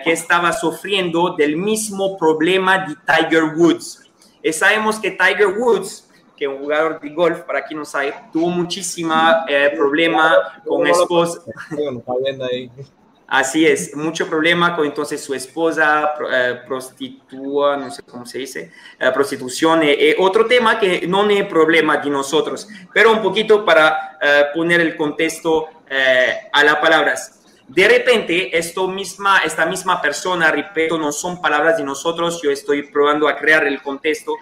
que 0.03 0.11
estaba 0.11 0.51
sufriendo 0.51 1.35
del 1.35 1.57
mismo 1.57 2.17
problema 2.17 2.79
de 2.87 2.95
Tiger 3.05 3.55
Woods. 3.55 4.11
Y 4.41 4.51
sabemos 4.51 4.99
que 4.99 5.11
Tiger 5.11 5.47
Woods, 5.57 6.09
que 6.35 6.45
es 6.45 6.51
un 6.51 6.57
jugador 6.57 6.99
de 6.99 7.09
golf, 7.09 7.41
para 7.41 7.63
quien 7.63 7.79
no 7.79 7.85
sabe, 7.85 8.13
tuvo 8.31 8.49
muchísima 8.49 9.45
eh, 9.47 9.71
problema 9.75 10.61
con 10.65 10.85
esposa. 10.87 11.41
Así 13.33 13.65
es, 13.65 13.95
mucho 13.95 14.29
problema 14.29 14.75
con 14.75 14.85
entonces 14.85 15.19
su 15.19 15.33
esposa, 15.33 16.13
eh, 16.31 16.59
prostitúa, 16.67 17.75
no 17.75 17.89
sé 17.89 18.03
cómo 18.03 18.27
se 18.27 18.37
dice, 18.37 18.71
eh, 18.99 19.09
prostitución. 19.11 19.81
Eh, 19.81 20.11
eh, 20.11 20.15
otro 20.19 20.45
tema 20.45 20.79
que 20.79 21.07
no 21.07 21.27
es 21.27 21.43
problema 21.47 21.97
de 21.97 22.11
nosotros, 22.11 22.67
pero 22.93 23.11
un 23.11 23.23
poquito 23.23 23.65
para 23.65 24.19
eh, 24.21 24.43
poner 24.53 24.81
el 24.81 24.95
contexto 24.95 25.67
a 26.51 26.63
las 26.63 26.75
palabras. 26.75 27.41
De 27.67 27.87
repente, 27.87 28.55
esto 28.55 28.87
misma, 28.87 29.39
esta 29.39 29.65
misma 29.65 29.99
persona, 29.99 30.51
repito, 30.51 30.99
no 30.99 31.11
son 31.11 31.41
palabras 31.41 31.77
de 31.77 31.83
nosotros, 31.83 32.39
yo 32.39 32.51
estoy 32.51 32.83
probando 32.83 33.27
a 33.27 33.35
crear 33.35 33.65
el 33.65 33.81
contexto. 33.81 34.35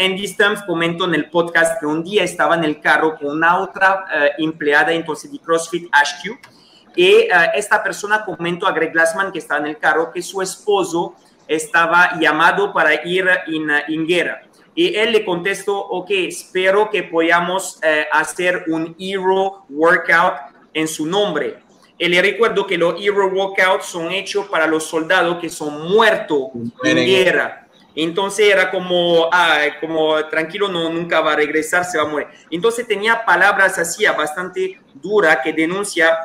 Andy 0.00 0.28
Stumpf 0.28 0.64
comentó 0.66 1.06
en 1.06 1.14
el 1.14 1.30
podcast 1.30 1.80
que 1.80 1.86
un 1.86 2.04
día 2.04 2.24
estaba 2.24 2.56
en 2.56 2.64
el 2.64 2.80
carro 2.80 3.16
con 3.16 3.28
una 3.36 3.58
otra 3.58 4.04
empleada 4.38 4.92
entonces 4.92 5.32
de 5.32 5.38
CrossFit 5.38 5.88
HQ 5.92 6.57
y 6.98 7.28
uh, 7.30 7.50
esta 7.54 7.80
persona 7.80 8.24
comentó 8.24 8.66
a 8.66 8.72
Greg 8.72 8.92
Glassman, 8.92 9.30
que 9.30 9.38
está 9.38 9.58
en 9.58 9.66
el 9.68 9.78
carro, 9.78 10.10
que 10.12 10.20
su 10.20 10.42
esposo 10.42 11.14
estaba 11.46 12.18
llamado 12.18 12.72
para 12.72 13.06
ir 13.06 13.24
en, 13.46 13.70
en 13.86 14.04
guerra. 14.04 14.42
Y 14.74 14.96
él 14.96 15.12
le 15.12 15.24
contestó, 15.24 15.78
ok, 15.78 16.10
espero 16.10 16.90
que 16.90 17.04
podamos 17.04 17.76
uh, 17.76 17.86
hacer 18.10 18.64
un 18.66 18.96
Hero 18.98 19.64
Workout 19.68 20.34
en 20.74 20.88
su 20.88 21.06
nombre. 21.06 21.60
Y 21.98 22.08
le 22.08 22.20
recuerdo 22.20 22.66
que 22.66 22.76
los 22.76 23.00
Hero 23.00 23.28
Workouts 23.28 23.86
son 23.86 24.10
hechos 24.10 24.48
para 24.48 24.66
los 24.66 24.82
soldados 24.82 25.38
que 25.38 25.48
son 25.48 25.88
muertos 25.88 26.48
en 26.82 26.96
guerra. 26.96 27.68
Entonces 27.94 28.52
era 28.52 28.72
como, 28.72 29.28
ah, 29.30 29.60
como 29.80 30.24
tranquilo, 30.26 30.66
no, 30.66 30.90
nunca 30.90 31.20
va 31.20 31.34
a 31.34 31.36
regresar, 31.36 31.84
se 31.84 31.96
va 31.96 32.04
a 32.04 32.08
morir. 32.08 32.26
Entonces 32.50 32.88
tenía 32.88 33.24
palabras 33.24 33.78
así, 33.78 34.04
bastante 34.04 34.80
duras, 34.94 35.38
que 35.44 35.52
denuncia 35.52 36.16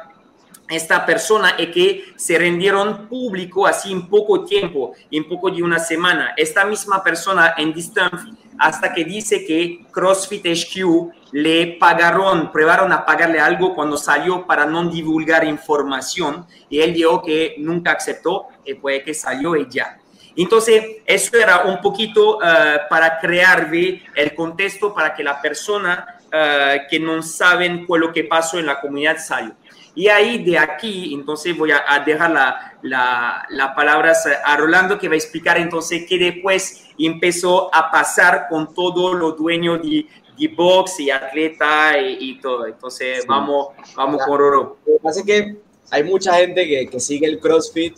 esta 0.69 1.05
persona 1.05 1.55
y 1.57 1.67
que 1.67 2.05
se 2.15 2.37
rendieron 2.37 3.07
público 3.07 3.67
así 3.67 3.91
en 3.91 4.07
poco 4.07 4.45
tiempo, 4.45 4.93
en 5.11 5.27
poco 5.27 5.51
de 5.51 5.61
una 5.61 5.79
semana. 5.79 6.33
Esta 6.37 6.65
misma 6.65 7.03
persona 7.03 7.53
en 7.57 7.73
distance 7.73 8.25
hasta 8.57 8.93
que 8.93 9.03
dice 9.03 9.45
que 9.45 9.85
CrossFit 9.91 10.45
HQ 10.45 11.11
le 11.31 11.77
pagaron, 11.79 12.51
probaron 12.51 12.91
a 12.91 13.05
pagarle 13.05 13.39
algo 13.39 13.73
cuando 13.73 13.97
salió 13.97 14.45
para 14.45 14.65
no 14.65 14.89
divulgar 14.89 15.43
información 15.43 16.45
y 16.69 16.79
él 16.79 16.93
dijo 16.93 17.21
que 17.21 17.55
nunca 17.57 17.93
aceptó 17.93 18.47
y 18.63 18.75
puede 18.75 19.03
que 19.03 19.13
salió 19.13 19.55
y 19.55 19.67
ya. 19.69 19.97
Entonces, 20.35 20.83
eso 21.05 21.37
era 21.37 21.63
un 21.63 21.79
poquito 21.81 22.37
uh, 22.37 22.41
para 22.89 23.19
crear 23.19 23.69
el 23.71 24.35
contexto 24.35 24.93
para 24.93 25.13
que 25.13 25.23
la 25.23 25.39
persona 25.39 26.17
uh, 26.27 26.89
que 26.89 26.99
no 26.99 27.21
saben 27.21 27.85
cuál 27.85 28.01
lo 28.01 28.13
que 28.13 28.23
pasó 28.23 28.57
en 28.57 28.65
la 28.65 28.81
comunidad 28.81 29.17
salió. 29.19 29.53
Y 29.95 30.07
ahí 30.07 30.43
de 30.43 30.57
aquí, 30.57 31.13
entonces 31.13 31.55
voy 31.55 31.71
a, 31.71 31.99
dejar 32.03 32.31
la, 32.31 32.77
la, 32.81 33.45
la 33.49 33.75
palabra 33.75 34.13
a 34.43 34.57
Rolando 34.57 34.97
que 34.97 35.07
va 35.07 35.13
a 35.13 35.17
explicar 35.17 35.57
entonces 35.57 36.05
qué 36.09 36.17
después 36.17 36.85
empezó 36.97 37.73
a 37.73 37.91
pasar 37.91 38.47
con 38.49 38.73
todo 38.73 39.13
lo 39.13 39.33
dueño 39.33 39.77
de, 39.77 40.07
de 40.37 40.47
box 40.47 40.99
y 40.99 41.11
atleta 41.11 41.99
y, 41.99 42.31
y 42.31 42.41
todo. 42.41 42.65
Entonces 42.65 43.21
sí. 43.21 43.27
vamos, 43.27 43.67
vamos 43.95 44.23
con 44.25 44.39
Roro. 44.39 44.77
Lo 44.85 44.93
que 44.93 44.99
pasa 44.99 45.19
es 45.19 45.25
que 45.25 45.57
hay 45.91 46.03
mucha 46.03 46.33
gente 46.35 46.67
que, 46.67 46.87
que 46.87 46.99
sigue 46.99 47.27
el 47.27 47.39
CrossFit 47.39 47.95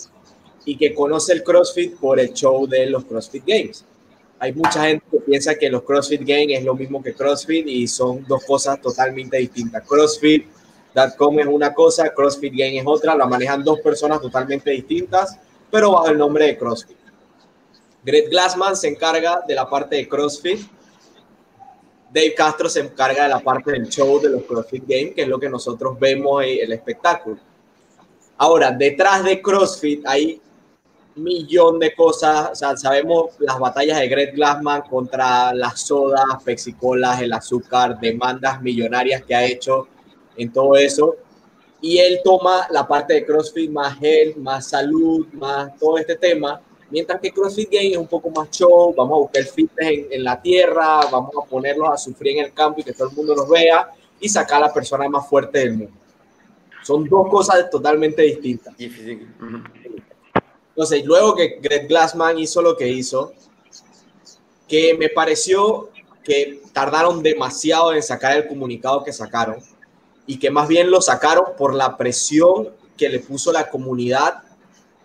y 0.66 0.76
que 0.76 0.94
conoce 0.94 1.32
el 1.32 1.44
CrossFit 1.44 1.96
por 1.98 2.20
el 2.20 2.34
show 2.34 2.68
de 2.68 2.88
los 2.88 3.06
CrossFit 3.06 3.44
Games. 3.46 3.86
Hay 4.40 4.52
mucha 4.52 4.84
gente 4.84 5.06
que 5.10 5.20
piensa 5.20 5.56
que 5.56 5.70
los 5.70 5.84
CrossFit 5.84 6.22
Games 6.22 6.60
es 6.60 6.66
lo 6.66 6.76
mismo 6.76 7.02
que 7.02 7.14
CrossFit 7.14 7.66
y 7.68 7.88
son 7.88 8.26
dos 8.28 8.44
cosas 8.44 8.82
totalmente 8.82 9.38
distintas. 9.38 9.88
CrossFit 9.88 10.46
.com 10.96 11.40
es 11.40 11.48
una 11.48 11.74
cosa, 11.74 12.14
CrossFit 12.14 12.54
Game 12.54 12.78
es 12.78 12.84
otra, 12.86 13.16
la 13.16 13.26
manejan 13.26 13.64
dos 13.64 13.80
personas 13.82 14.22
totalmente 14.22 14.72
distintas, 14.72 15.38
pero 15.70 15.92
bajo 15.92 16.08
el 16.08 16.18
nombre 16.18 16.46
de 16.46 16.58
CrossFit. 16.58 16.98
Greg 18.04 18.30
Glassman 18.30 18.76
se 18.76 18.88
encarga 18.88 19.42
de 19.48 19.56
la 19.56 19.70
parte 19.70 19.96
de 19.96 20.08
CrossFit, 20.08 20.60
Dave 22.14 22.34
Castro 22.34 22.70
se 22.70 22.80
encarga 22.80 23.24
de 23.24 23.30
la 23.30 23.40
parte 23.40 23.72
del 23.72 23.90
show 23.90 24.22
de 24.22 24.30
los 24.30 24.44
CrossFit 24.44 24.84
Games, 24.88 25.16
que 25.16 25.24
es 25.24 25.28
lo 25.28 25.40
que 25.40 25.50
nosotros 25.50 26.00
vemos 26.00 26.44
en 26.44 26.60
el 26.64 26.72
espectáculo. 26.72 27.38
Ahora, 28.38 28.72
detrás 28.72 29.24
de 29.24 29.42
CrossFit 29.42 30.06
hay 30.06 30.42
un 31.16 31.24
millón 31.24 31.80
de 31.80 31.94
cosas, 31.94 32.58
sabemos 32.76 33.32
las 33.40 33.60
batallas 33.60 34.00
de 34.00 34.08
Greg 34.08 34.36
Glassman 34.36 34.84
contra 34.84 35.54
las 35.54 35.82
sodas, 35.82 36.24
pexicolas, 36.44 37.22
el 37.22 37.34
azúcar, 37.34 38.00
demandas 38.00 38.62
millonarias 38.62 39.24
que 39.24 39.36
ha 39.36 39.44
hecho 39.44 39.88
en 40.38 40.52
todo 40.52 40.76
eso. 40.76 41.16
Y 41.82 41.98
él 42.00 42.20
toma 42.24 42.68
la 42.72 42.88
parte 42.88 43.14
de 43.14 43.26
CrossFit 43.26 43.70
más 43.70 43.98
health, 44.02 44.38
más 44.38 44.70
salud, 44.70 45.28
más 45.34 45.78
todo 45.78 45.98
este 45.98 46.16
tema. 46.16 46.62
Mientras 46.90 47.20
que 47.20 47.32
CrossFit 47.32 47.70
Game 47.72 47.92
es 47.92 47.98
un 47.98 48.08
poco 48.08 48.30
más 48.30 48.50
show, 48.52 48.94
vamos 48.96 49.16
a 49.16 49.20
buscar 49.22 49.44
fitness 49.44 49.88
en, 49.88 50.08
en, 50.12 50.24
la 50.24 50.42
tierra, 50.42 51.02
vamos 51.12 51.32
a 51.42 51.46
ponerlos 51.48 51.90
a 51.90 51.98
sufrir 51.98 52.38
en 52.38 52.46
el 52.46 52.54
campo 52.54 52.80
y 52.80 52.84
que 52.84 52.94
todo 52.94 53.10
el 53.10 53.16
mundo 53.16 53.36
los 53.36 53.50
vea 53.50 53.90
y 54.20 54.30
sacar 54.30 54.64
a 54.64 54.68
la 54.68 54.74
persona 54.74 55.10
más 55.10 55.28
fuerte 55.28 55.60
del 55.60 55.74
mundo. 55.74 55.94
Son 56.84 57.08
dos 57.10 57.28
cosas 57.30 57.70
totalmente 57.70 58.22
distintas. 58.22 58.76
Entonces, 60.70 61.06
luego 61.06 61.36
que 61.36 61.58
Greg 61.62 61.88
Glassman 61.88 62.38
hizo 62.38 62.62
lo 62.62 62.78
que 62.78 62.88
hizo, 62.88 63.34
que 64.68 64.94
me 64.94 65.10
pareció 65.10 65.90
que 66.24 66.62
tardaron 66.74 67.24
demasiado 67.24 67.94
en 67.94 68.04
sacar 68.04 68.38
el 68.38 68.48
comunicado 68.48 69.04
que 69.04 69.14
sacaron 69.14 69.58
y 70.28 70.40
que 70.40 70.50
más 70.50 70.68
bien 70.68 70.90
lo 70.90 71.02
sacaron 71.02 71.46
por 71.58 71.74
la 71.74 71.98
presión 71.98 72.70
que 72.98 73.10
le 73.10 73.20
puso 73.20 73.52
la 73.52 73.70
comunidad 73.70 74.42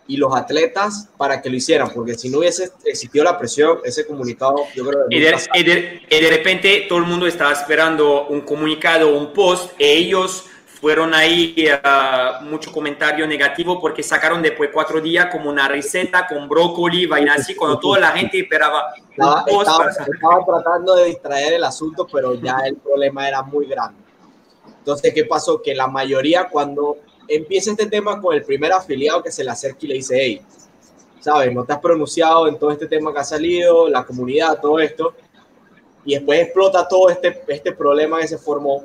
y 0.06 0.16
los 0.16 0.34
atletas 0.34 1.08
para 1.16 1.40
que 1.40 1.48
lo 1.48 1.56
hicieran, 1.56 1.88
porque 1.94 2.14
si 2.14 2.28
no 2.28 2.38
hubiese 2.38 2.72
existido 2.84 3.24
la 3.24 3.38
presión, 3.38 3.78
ese 3.84 4.04
comunicado, 4.04 4.56
yo 4.74 4.84
creo 4.84 5.02
que... 5.08 5.16
Y 5.16 5.20
de, 5.20 6.00
y 6.10 6.20
de, 6.20 6.30
repente 6.30 6.86
todo 6.88 6.98
el 6.98 7.04
mundo 7.04 7.28
estaba 7.28 7.52
esperando 7.52 8.26
un 8.26 8.40
comunicado, 8.40 9.16
un 9.16 9.32
post, 9.32 9.70
e 9.78 9.92
ellos 9.92 10.46
fueron 10.80 11.14
ahí 11.14 11.54
uh, 11.68 12.44
mucho 12.44 12.72
comentario 12.72 13.24
negativo 13.26 13.80
porque 13.80 14.02
sacaron 14.02 14.42
después 14.42 14.70
cuatro 14.72 15.00
días 15.00 15.26
como 15.26 15.48
una 15.48 15.68
receta 15.68 16.26
con 16.26 16.48
brócoli, 16.48 17.06
vaina 17.06 17.34
así, 17.34 17.54
cuando 17.54 17.78
toda 17.78 18.00
la 18.00 18.10
gente 18.10 18.40
esperaba 18.40 18.92
estaba, 19.10 19.44
un 19.44 19.44
post 19.44 19.70
estaba 20.12 20.44
tratando 20.44 20.96
de 20.96 21.04
distraer 21.04 21.52
el 21.52 21.62
asunto, 21.62 22.08
pero 22.10 22.34
ya 22.34 22.56
el 22.66 22.76
problema 22.78 23.28
era 23.28 23.42
muy 23.42 23.66
grande. 23.66 24.09
Entonces, 24.80 25.14
¿qué 25.14 25.24
pasó? 25.24 25.62
Que 25.62 25.74
la 25.74 25.86
mayoría 25.86 26.48
cuando 26.50 26.98
empieza 27.28 27.70
este 27.70 27.86
tema 27.86 28.20
con 28.20 28.34
el 28.34 28.42
primer 28.42 28.72
afiliado 28.72 29.22
que 29.22 29.30
se 29.30 29.44
le 29.44 29.50
acerca 29.50 29.78
y 29.82 29.86
le 29.86 29.94
dice, 29.94 30.18
hey, 30.18 30.42
¿sabes? 31.20 31.54
No 31.54 31.64
te 31.64 31.72
has 31.72 31.78
pronunciado 31.78 32.48
en 32.48 32.58
todo 32.58 32.72
este 32.72 32.86
tema 32.86 33.12
que 33.12 33.20
ha 33.20 33.24
salido, 33.24 33.88
la 33.88 34.04
comunidad, 34.04 34.58
todo 34.60 34.78
esto. 34.80 35.14
Y 36.04 36.14
después 36.14 36.40
explota 36.40 36.88
todo 36.88 37.10
este, 37.10 37.42
este 37.48 37.72
problema 37.72 38.20
que 38.20 38.28
se 38.28 38.38
formó. 38.38 38.84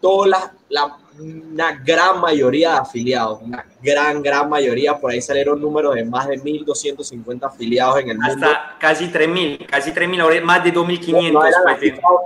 Toda 0.00 0.28
la, 0.28 0.54
la, 0.70 0.98
una 1.18 1.72
gran 1.84 2.20
mayoría 2.20 2.72
de 2.72 2.78
afiliados, 2.78 3.42
una 3.42 3.66
gran, 3.82 4.22
gran 4.22 4.48
mayoría, 4.48 4.98
por 4.98 5.10
ahí 5.10 5.20
salieron 5.20 5.60
números 5.60 5.94
de 5.94 6.04
más 6.04 6.26
de 6.28 6.40
1.250 6.40 7.46
afiliados 7.46 7.98
en 7.98 8.10
el 8.10 8.18
mundo. 8.18 8.46
Hasta 8.46 8.78
casi 8.78 9.06
3.000, 9.06 9.66
casi 9.66 9.90
3.000, 9.90 10.42
más 10.42 10.64
de 10.64 10.72
2.500. 10.72 11.32
No, 11.32 11.40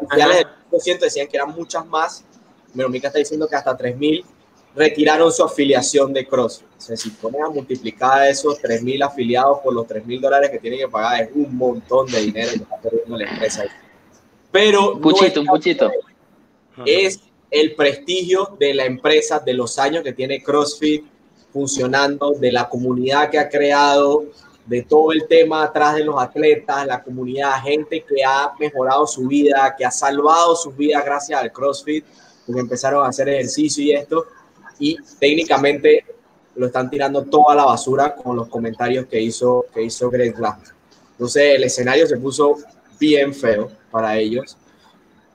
oficiales 0.04 0.46
del 0.70 0.98
decían 1.00 1.26
que 1.26 1.36
eran 1.36 1.50
muchas 1.50 1.84
más, 1.86 2.24
pero 2.74 2.88
Mica 2.88 3.08
está 3.08 3.18
diciendo 3.18 3.46
que 3.48 3.56
hasta 3.56 3.76
3.000 3.76 4.24
retiraron 4.74 5.32
su 5.32 5.44
afiliación 5.44 6.12
de 6.12 6.26
CrossFit. 6.26 6.66
O 6.76 6.80
sea, 6.80 6.96
si 6.96 7.10
pones 7.10 7.40
a 7.42 7.50
multiplicar 7.50 8.26
esos 8.26 8.60
3.000 8.60 9.06
afiliados 9.06 9.60
por 9.60 9.72
los 9.72 9.86
3.000 9.86 10.20
dólares 10.20 10.50
que 10.50 10.58
tienen 10.58 10.80
que 10.80 10.88
pagar, 10.88 11.22
es 11.22 11.30
un 11.34 11.56
montón 11.56 12.10
de 12.10 12.20
dinero 12.20 12.50
que 12.50 12.58
está 12.58 12.76
perdiendo 12.82 13.16
la 13.16 13.30
empresa. 13.30 13.64
Pero 14.50 14.94
un 14.94 15.00
puchito, 15.00 15.40
un 15.40 15.46
puchito. 15.46 15.90
Es 16.84 17.20
el 17.50 17.74
prestigio 17.74 18.56
de 18.58 18.74
la 18.74 18.84
empresa, 18.84 19.38
de 19.38 19.54
los 19.54 19.78
años 19.78 20.02
que 20.02 20.12
tiene 20.12 20.42
CrossFit 20.42 21.04
funcionando, 21.52 22.32
de 22.32 22.50
la 22.50 22.68
comunidad 22.68 23.30
que 23.30 23.38
ha 23.38 23.48
creado, 23.48 24.24
de 24.66 24.82
todo 24.82 25.12
el 25.12 25.26
tema 25.28 25.62
atrás 25.62 25.94
de 25.94 26.04
los 26.04 26.20
atletas, 26.20 26.86
la 26.86 27.02
comunidad, 27.02 27.62
gente 27.62 28.02
que 28.02 28.24
ha 28.24 28.52
mejorado 28.58 29.06
su 29.06 29.28
vida, 29.28 29.74
que 29.76 29.84
ha 29.84 29.90
salvado 29.90 30.56
sus 30.56 30.76
vidas 30.76 31.04
gracias 31.04 31.40
al 31.40 31.52
CrossFit, 31.52 32.04
empezaron 32.48 33.04
a 33.04 33.08
hacer 33.08 33.28
ejercicio 33.28 33.84
y 33.84 33.92
esto 33.92 34.26
y 34.78 34.96
técnicamente 35.18 36.04
lo 36.56 36.66
están 36.66 36.90
tirando 36.90 37.24
toda 37.24 37.54
la 37.54 37.64
basura 37.64 38.14
con 38.14 38.36
los 38.36 38.48
comentarios 38.48 39.06
que 39.06 39.20
hizo, 39.20 39.66
que 39.72 39.82
hizo 39.82 40.10
Greg 40.10 40.34
Glassman. 40.36 40.74
Entonces 41.12 41.56
el 41.56 41.64
escenario 41.64 42.06
se 42.06 42.16
puso 42.16 42.56
bien 42.98 43.34
feo 43.34 43.70
para 43.90 44.16
ellos. 44.16 44.56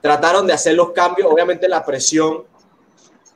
Trataron 0.00 0.46
de 0.46 0.52
hacer 0.52 0.74
los 0.74 0.92
cambios, 0.92 1.30
obviamente 1.30 1.68
la 1.68 1.84
presión 1.84 2.44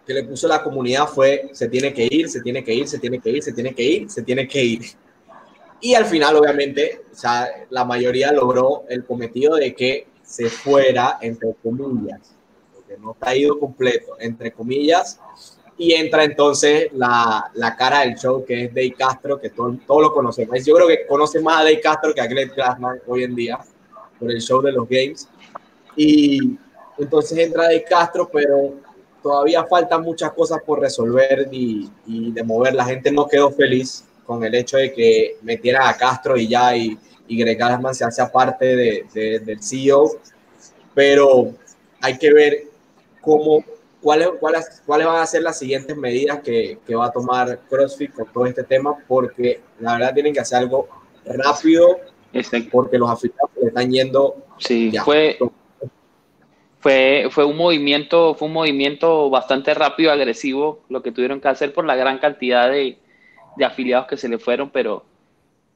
que 0.06 0.14
le 0.14 0.24
puso 0.24 0.46
la 0.48 0.62
comunidad 0.62 1.06
fue 1.06 1.50
se 1.52 1.68
tiene 1.68 1.92
que 1.92 2.06
ir, 2.10 2.28
se 2.28 2.42
tiene 2.42 2.62
que 2.62 2.74
ir, 2.74 2.88
se 2.88 2.98
tiene 2.98 3.18
que 3.20 3.30
ir, 3.30 3.42
se 3.42 3.52
tiene 3.52 3.74
que 3.74 3.82
ir, 3.82 4.10
se 4.10 4.22
tiene 4.22 4.48
que 4.48 4.64
ir. 4.64 4.82
Y 5.80 5.94
al 5.94 6.06
final, 6.06 6.36
obviamente, 6.36 7.02
o 7.12 7.14
sea, 7.14 7.46
la 7.70 7.84
mayoría 7.84 8.32
logró 8.32 8.84
el 8.88 9.04
cometido 9.04 9.56
de 9.56 9.74
que 9.74 10.06
se 10.22 10.48
fuera, 10.48 11.18
entre 11.20 11.54
comillas, 11.62 12.20
no 12.98 13.12
está 13.12 13.34
ido 13.36 13.58
completo, 13.58 14.16
entre 14.18 14.52
comillas, 14.52 15.20
y 15.76 15.92
entra 15.92 16.24
entonces 16.24 16.88
la, 16.92 17.50
la, 17.54 17.76
cara 17.76 18.00
del 18.00 18.14
show 18.14 18.44
que 18.44 18.64
es 18.64 18.74
Dave 18.74 18.94
Castro, 18.96 19.40
que 19.40 19.50
todos 19.50 19.76
todo 19.86 20.00
lo 20.00 20.12
conocemos. 20.12 20.64
Yo 20.64 20.74
creo 20.74 20.86
que 20.86 21.06
conoce 21.06 21.40
más 21.40 21.60
a 21.60 21.64
Dave 21.64 21.80
Castro 21.80 22.14
que 22.14 22.20
a 22.20 22.26
Greg 22.26 22.54
Glassman 22.54 23.00
hoy 23.06 23.24
en 23.24 23.34
día 23.34 23.59
por 24.18 24.30
el 24.30 24.40
show 24.40 24.62
de 24.62 24.72
los 24.72 24.88
games. 24.88 25.28
Y 25.96 26.57
entonces 26.98 27.38
entra 27.38 27.64
Dave 27.64 27.85
Castro, 27.88 28.30
pero 28.33 28.74
todavía 29.22 29.64
faltan 29.64 30.02
muchas 30.02 30.33
cosas 30.33 30.61
por 30.64 30.80
resolver 30.80 31.48
y, 31.50 31.90
y, 32.07 32.30
de 32.30 32.42
mover. 32.44 32.74
La 32.74 32.85
gente 32.85 33.11
no 33.11 33.26
quedó 33.26 33.50
feliz 33.50 34.04
con 34.24 34.44
el 34.44 34.54
hecho 34.54 34.76
de 34.76 34.92
que 34.92 35.38
metieran 35.42 35.88
a 35.88 35.96
Castro 35.96 36.37
y 36.37 36.46
ya 36.46 36.76
y, 36.76 36.96
y 37.26 37.38
Greg 37.38 37.59
Glassman 37.59 37.94
se 37.94 38.04
hace 38.04 38.24
parte 38.26 38.76
de, 38.76 39.07
de, 39.12 39.38
del 39.40 39.62
CEO, 39.62 40.18
pero 40.94 41.52
hay 42.00 42.16
que 42.18 42.33
ver 42.33 42.73
cómo 43.24 43.64
¿cuáles, 44.04 44.28
cuáles, 44.38 44.82
cuáles 44.84 45.06
van 45.06 45.16
a 45.16 45.26
ser 45.26 45.42
las 45.42 45.58
siguientes 45.58 45.96
medidas 45.96 46.40
que, 46.40 46.78
que, 46.87 46.94
va 46.94 47.06
a 47.06 47.10
tomar 47.10 47.58
CrossFit 47.68 48.12
con 48.12 48.26
todo 48.26 48.46
este 48.46 48.62
tema, 48.62 48.96
porque 49.08 49.62
la 49.80 49.94
verdad 49.94 50.12
tienen 50.12 50.34
que 50.34 50.40
hacer 50.40 50.58
algo 50.58 50.88
rápido, 51.24 51.98
porque 52.70 52.98
los 52.98 53.10
afiliados 53.10 53.50
están 53.62 53.90
yendo. 53.90 54.37
Sí, 54.58 54.92
fue, 55.02 55.38
fue, 56.80 57.28
fue, 57.30 57.44
un 57.46 57.56
movimiento, 57.56 58.34
fue 58.34 58.46
un 58.46 58.54
movimiento 58.54 59.30
bastante 59.30 59.72
rápido, 59.72 60.12
agresivo, 60.12 60.82
lo 60.90 61.02
que 61.02 61.10
tuvieron 61.10 61.40
que 61.40 61.48
hacer 61.48 61.72
por 61.72 61.87
la 61.87 61.96
gran 61.96 62.18
cantidad 62.18 62.70
de, 62.70 62.98
de 63.56 63.64
afiliados 63.64 64.06
que 64.06 64.18
se 64.18 64.28
le 64.28 64.38
fueron, 64.38 64.68
pero, 64.68 65.06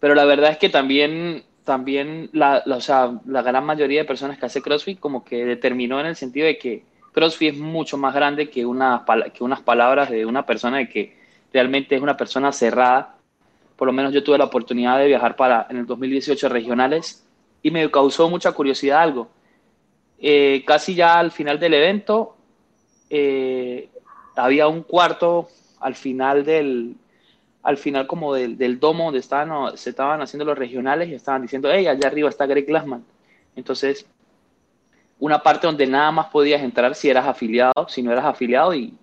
pero 0.00 0.14
la 0.14 0.26
verdad 0.26 0.50
es 0.50 0.58
que 0.58 0.68
también 0.68 1.44
también 1.64 2.30
la, 2.32 2.62
la, 2.64 2.76
o 2.76 2.80
sea, 2.80 3.20
la 3.26 3.42
gran 3.42 3.62
mayoría 3.62 4.00
de 4.00 4.06
personas 4.06 4.38
que 4.38 4.46
hace 4.46 4.62
CrossFit 4.62 4.98
como 4.98 5.22
que 5.22 5.44
determinó 5.44 6.00
en 6.00 6.06
el 6.06 6.16
sentido 6.16 6.46
de 6.46 6.56
que 6.56 6.82
CrossFit 7.18 7.54
es 7.54 7.58
mucho 7.58 7.98
más 7.98 8.14
grande 8.14 8.48
que, 8.48 8.64
una, 8.64 9.04
que 9.34 9.42
unas 9.42 9.60
palabras 9.60 10.08
de 10.08 10.24
una 10.24 10.46
persona 10.46 10.78
de 10.78 10.88
que 10.88 11.16
realmente 11.52 11.96
es 11.96 12.00
una 12.00 12.16
persona 12.16 12.52
cerrada. 12.52 13.16
Por 13.76 13.86
lo 13.86 13.92
menos 13.92 14.12
yo 14.12 14.22
tuve 14.22 14.38
la 14.38 14.44
oportunidad 14.44 14.98
de 14.98 15.08
viajar 15.08 15.34
para 15.34 15.66
en 15.68 15.78
el 15.78 15.86
2018 15.86 16.48
regionales 16.48 17.26
y 17.60 17.72
me 17.72 17.90
causó 17.90 18.30
mucha 18.30 18.52
curiosidad 18.52 19.02
algo. 19.02 19.28
Eh, 20.20 20.62
casi 20.64 20.94
ya 20.94 21.18
al 21.18 21.32
final 21.32 21.58
del 21.58 21.74
evento 21.74 22.36
eh, 23.10 23.88
había 24.36 24.68
un 24.68 24.84
cuarto 24.84 25.48
al 25.80 25.96
final 25.96 26.44
del 26.44 26.94
al 27.64 27.76
final 27.78 28.06
como 28.06 28.32
del, 28.32 28.56
del 28.56 28.78
domo 28.78 29.06
donde 29.06 29.18
estaban, 29.18 29.76
se 29.76 29.90
estaban 29.90 30.22
haciendo 30.22 30.44
los 30.44 30.56
regionales 30.56 31.08
y 31.08 31.14
estaban 31.14 31.42
diciendo, 31.42 31.68
hey, 31.70 31.86
allá 31.88 32.06
arriba 32.06 32.28
está 32.28 32.46
Greg 32.46 32.66
Glassman. 32.66 33.04
Entonces 33.56 34.06
una 35.20 35.42
parte 35.42 35.66
donde 35.66 35.86
nada 35.86 36.10
más 36.12 36.26
podías 36.26 36.62
entrar 36.62 36.94
si 36.94 37.10
eras 37.10 37.26
afiliado, 37.26 37.88
si 37.88 38.02
no 38.02 38.12
eras 38.12 38.24
afiliado 38.24 38.74
y, 38.74 38.94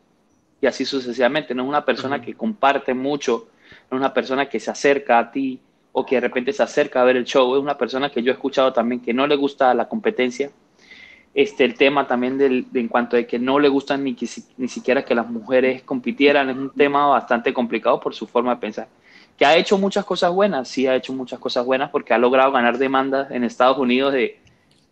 y 0.62 0.68
así 0.68 0.86
sucesivamente. 0.86 1.54
No 1.54 1.64
es 1.64 1.70
una 1.70 1.86
persona 1.86 2.22
que 2.22 2.34
comparte 2.34 2.94
mucho, 2.94 3.48
no 3.92 3.98
es 3.98 4.00
una 4.00 4.14
persona 4.14 4.48
que 4.48 4.60
se 4.60 4.72
acerca 4.72 5.20
a 5.20 5.32
ti 5.32 5.60
o 5.92 6.06
que 6.06 6.16
de 6.16 6.22
repente 6.22 6.54
se 6.54 6.64
acerca 6.64 7.02
a 7.02 7.06
ver 7.06 7.18
el 7.18 7.26
show, 7.26 7.56
es 7.56 7.62
una 7.62 7.78
persona 7.78 8.10
que 8.10 8.22
yo 8.22 8.32
he 8.32 8.34
escuchado 8.34 8.74
también 8.74 9.02
que 9.02 9.14
no 9.14 9.28
le 9.28 9.36
gusta 9.36 9.74
la 9.74 9.88
competencia. 9.88 10.52
Este, 11.34 11.66
el 11.66 11.76
tema 11.76 12.08
también 12.08 12.38
del, 12.38 12.72
de, 12.72 12.80
en 12.80 12.88
cuanto 12.88 13.18
de 13.18 13.28
que 13.28 13.38
no 13.38 13.60
le 13.60 13.68
gustan 13.68 14.06
ni, 14.06 14.16
ni 14.58 14.68
siquiera 14.70 15.04
que 15.04 15.14
las 15.14 15.30
mujeres 15.30 15.84
compitieran, 15.84 16.50
es 16.50 16.56
un 16.56 16.70
tema 16.70 17.08
bastante 17.08 17.54
complicado 17.54 18.00
por 18.00 18.16
su 18.16 18.26
forma 18.26 18.56
de 18.56 18.62
pensar. 18.62 18.88
Que 19.38 19.46
ha 19.46 19.58
hecho 19.58 19.78
muchas 19.78 20.06
cosas 20.06 20.32
buenas, 20.32 20.70
sí 20.70 20.88
ha 20.88 20.96
hecho 20.96 21.12
muchas 21.12 21.40
cosas 21.40 21.66
buenas 21.66 21.90
porque 21.90 22.14
ha 22.14 22.18
logrado 22.18 22.54
ganar 22.54 22.78
demandas 22.78 23.32
en 23.32 23.44
Estados 23.44 23.78
Unidos 23.78 24.14
de, 24.14 24.40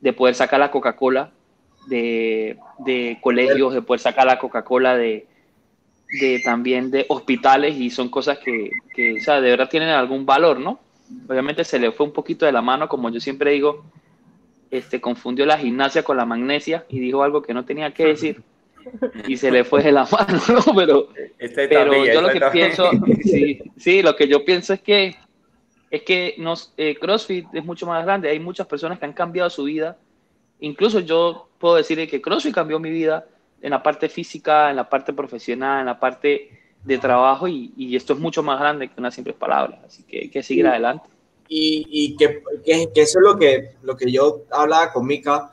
de 0.03 0.11
poder 0.11 0.35
sacar 0.35 0.59
la 0.59 0.69
Coca-Cola 0.69 1.31
de, 1.87 2.57
de, 2.79 3.17
colegios, 3.21 3.73
de 3.73 3.81
poder 3.81 4.01
sacar 4.01 4.27
la 4.27 4.37
Coca-Cola 4.37 4.97
de, 4.97 5.25
de, 6.19 6.41
también 6.43 6.91
de 6.91 7.05
hospitales 7.07 7.77
y 7.77 7.89
son 7.89 8.09
cosas 8.09 8.37
que, 8.39 8.69
que, 8.93 9.13
o 9.13 9.21
sea, 9.21 9.39
de 9.39 9.49
verdad 9.49 9.69
tienen 9.69 9.89
algún 9.89 10.25
valor, 10.25 10.59
¿no? 10.59 10.79
Obviamente 11.29 11.63
se 11.63 11.79
le 11.79 11.93
fue 11.93 12.05
un 12.05 12.11
poquito 12.11 12.45
de 12.45 12.51
la 12.51 12.61
mano, 12.61 12.89
como 12.89 13.09
yo 13.09 13.21
siempre 13.21 13.51
digo, 13.51 13.85
este, 14.71 14.99
confundió 14.99 15.45
la 15.45 15.57
gimnasia 15.57 16.03
con 16.03 16.17
la 16.17 16.25
magnesia 16.25 16.83
y 16.89 16.99
dijo 16.99 17.23
algo 17.23 17.41
que 17.41 17.53
no 17.53 17.63
tenía 17.63 17.93
que 17.93 18.07
decir 18.07 18.41
y 19.25 19.37
se 19.37 19.51
le 19.51 19.63
fue 19.63 19.83
de 19.83 19.93
la 19.93 20.05
mano, 20.11 20.41
¿no? 20.65 20.75
Pero, 20.75 21.07
pero 21.55 22.05
yo 22.05 22.21
lo 22.21 22.29
que 22.29 22.41
pienso, 22.51 22.91
sí, 23.23 23.61
sí, 23.77 24.01
lo 24.01 24.17
que 24.17 24.27
yo 24.27 24.43
pienso 24.43 24.73
es 24.73 24.81
que 24.81 25.15
es 25.93 26.01
que 26.01 26.33
nos, 26.39 26.73
eh, 26.75 26.97
CrossFit 26.99 27.45
es 27.53 27.63
mucho 27.63 27.85
más 27.85 28.03
grande. 28.03 28.27
Hay 28.27 28.39
muchas 28.39 28.65
personas 28.65 28.97
que 28.97 29.05
han 29.05 29.13
cambiado 29.13 29.47
su 29.51 29.65
vida. 29.65 29.95
Incluso 30.59 30.99
yo 31.01 31.49
puedo 31.59 31.75
decir 31.75 32.09
que 32.09 32.19
CrossFit 32.19 32.55
cambió 32.55 32.79
mi 32.79 32.89
vida 32.89 33.27
en 33.61 33.69
la 33.69 33.83
parte 33.83 34.09
física, 34.09 34.71
en 34.71 34.75
la 34.75 34.89
parte 34.89 35.13
profesional, 35.13 35.81
en 35.81 35.85
la 35.85 35.99
parte 35.99 36.49
de 36.83 36.97
trabajo 36.97 37.47
y, 37.47 37.95
esto 37.95 38.13
es 38.13 38.19
mucho 38.19 38.41
más 38.41 38.59
grande 38.59 38.87
que 38.87 38.95
unas 38.97 39.13
simples 39.13 39.35
palabras. 39.35 39.81
Así 39.85 40.01
que 40.01 40.21
hay 40.21 40.29
que 40.29 40.41
seguir 40.41 40.65
adelante. 40.65 41.07
Y, 41.47 41.85
y 41.87 42.17
que, 42.17 42.41
que, 42.65 42.89
eso 42.95 43.19
es 43.19 43.23
lo 43.23 43.37
que, 43.37 43.75
lo 43.83 43.95
que 43.95 44.11
yo 44.11 44.45
hablaba 44.49 44.91
con 44.91 45.05
Mika, 45.05 45.51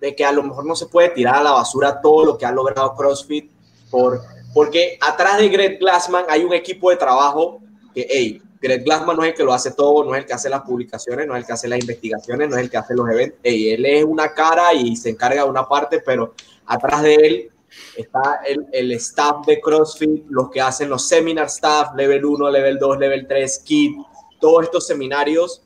de 0.00 0.14
que 0.14 0.22
a 0.22 0.32
lo 0.32 0.42
mejor 0.42 0.66
no 0.66 0.76
se 0.76 0.84
puede 0.84 1.08
tirar 1.08 1.36
a 1.36 1.42
la 1.42 1.52
basura 1.52 2.02
todo 2.02 2.26
lo 2.26 2.36
que 2.36 2.44
ha 2.44 2.52
logrado 2.52 2.94
CrossFit, 2.94 3.50
por, 3.90 4.20
porque 4.52 4.98
atrás 5.00 5.38
de 5.38 5.48
Greg 5.48 5.78
Glassman 5.78 6.26
hay 6.28 6.44
un 6.44 6.52
equipo 6.52 6.90
de 6.90 6.96
trabajo 6.96 7.62
que, 7.94 8.06
hey, 8.10 8.42
Greg 8.60 8.84
Glassman 8.84 9.16
no 9.16 9.22
es 9.22 9.30
el 9.30 9.34
que 9.34 9.44
lo 9.44 9.52
hace 9.52 9.72
todo, 9.72 10.04
no 10.04 10.14
es 10.14 10.20
el 10.20 10.26
que 10.26 10.32
hace 10.32 10.48
las 10.48 10.62
publicaciones, 10.62 11.26
no 11.26 11.34
es 11.34 11.40
el 11.40 11.46
que 11.46 11.52
hace 11.52 11.68
las 11.68 11.78
investigaciones, 11.78 12.48
no 12.48 12.56
es 12.56 12.62
el 12.62 12.70
que 12.70 12.76
hace 12.76 12.94
los 12.94 13.08
eventos. 13.08 13.38
Él 13.42 13.86
es 13.86 14.04
una 14.04 14.32
cara 14.34 14.74
y 14.74 14.96
se 14.96 15.10
encarga 15.10 15.44
de 15.44 15.50
una 15.50 15.68
parte, 15.68 16.00
pero 16.04 16.34
atrás 16.66 17.02
de 17.02 17.14
él 17.14 17.50
está 17.96 18.40
el, 18.46 18.66
el, 18.72 18.92
staff 18.92 19.46
de 19.46 19.60
CrossFit, 19.60 20.26
los 20.28 20.50
que 20.50 20.60
hacen 20.60 20.88
los 20.88 21.06
seminar 21.06 21.46
staff, 21.46 21.94
level 21.94 22.24
1, 22.24 22.50
level 22.50 22.78
2, 22.78 22.98
level 22.98 23.26
3, 23.26 23.58
kit, 23.64 23.96
todos 24.40 24.64
estos 24.64 24.86
seminarios, 24.86 25.62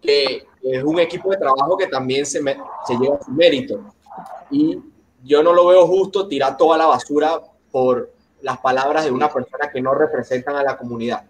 que 0.00 0.44
es 0.62 0.82
un 0.82 0.98
equipo 0.98 1.30
de 1.30 1.36
trabajo 1.36 1.76
que 1.76 1.86
también 1.86 2.26
se, 2.26 2.40
se 2.40 2.96
lleva 2.98 3.22
su 3.24 3.30
mérito. 3.30 3.94
Y 4.50 4.78
yo 5.22 5.42
no 5.42 5.52
lo 5.52 5.66
veo 5.66 5.86
justo 5.86 6.26
tirar 6.26 6.56
toda 6.56 6.76
la 6.76 6.86
basura 6.86 7.40
por 7.70 8.12
las 8.40 8.58
palabras 8.58 9.04
de 9.04 9.10
una 9.10 9.32
persona 9.32 9.70
que 9.72 9.80
no 9.80 9.94
representan 9.94 10.56
a 10.56 10.62
la 10.62 10.76
comunidad. 10.76 11.24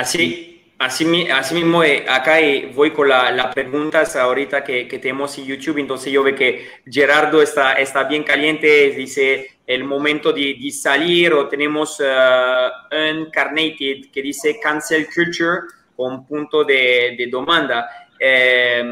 Así, 0.00 0.72
así, 0.78 1.28
así 1.28 1.54
mismo, 1.54 1.84
eh, 1.84 2.06
acá 2.08 2.40
eh, 2.40 2.72
voy 2.74 2.90
con 2.90 3.10
las 3.10 3.34
la 3.34 3.50
preguntas 3.50 4.16
ahorita 4.16 4.64
que, 4.64 4.88
que, 4.88 4.98
tenemos 4.98 5.36
en 5.36 5.44
YouTube, 5.44 5.76
entonces 5.76 6.10
yo 6.10 6.22
veo 6.22 6.34
que 6.34 6.68
Gerardo 6.90 7.42
está, 7.42 7.74
está 7.74 8.04
bien 8.04 8.22
caliente, 8.22 8.92
dice 8.92 9.58
el 9.66 9.84
momento 9.84 10.32
de, 10.32 10.56
de 10.58 10.70
salir, 10.70 11.34
o 11.34 11.48
tenemos 11.48 12.00
uh, 12.00 13.30
que 13.30 14.22
dice 14.22 14.58
cancel 14.58 15.06
culture 15.14 15.64
con 15.94 16.26
punto 16.26 16.64
de, 16.64 17.14
de 17.18 17.28
demanda, 17.30 17.86
eh, 18.18 18.82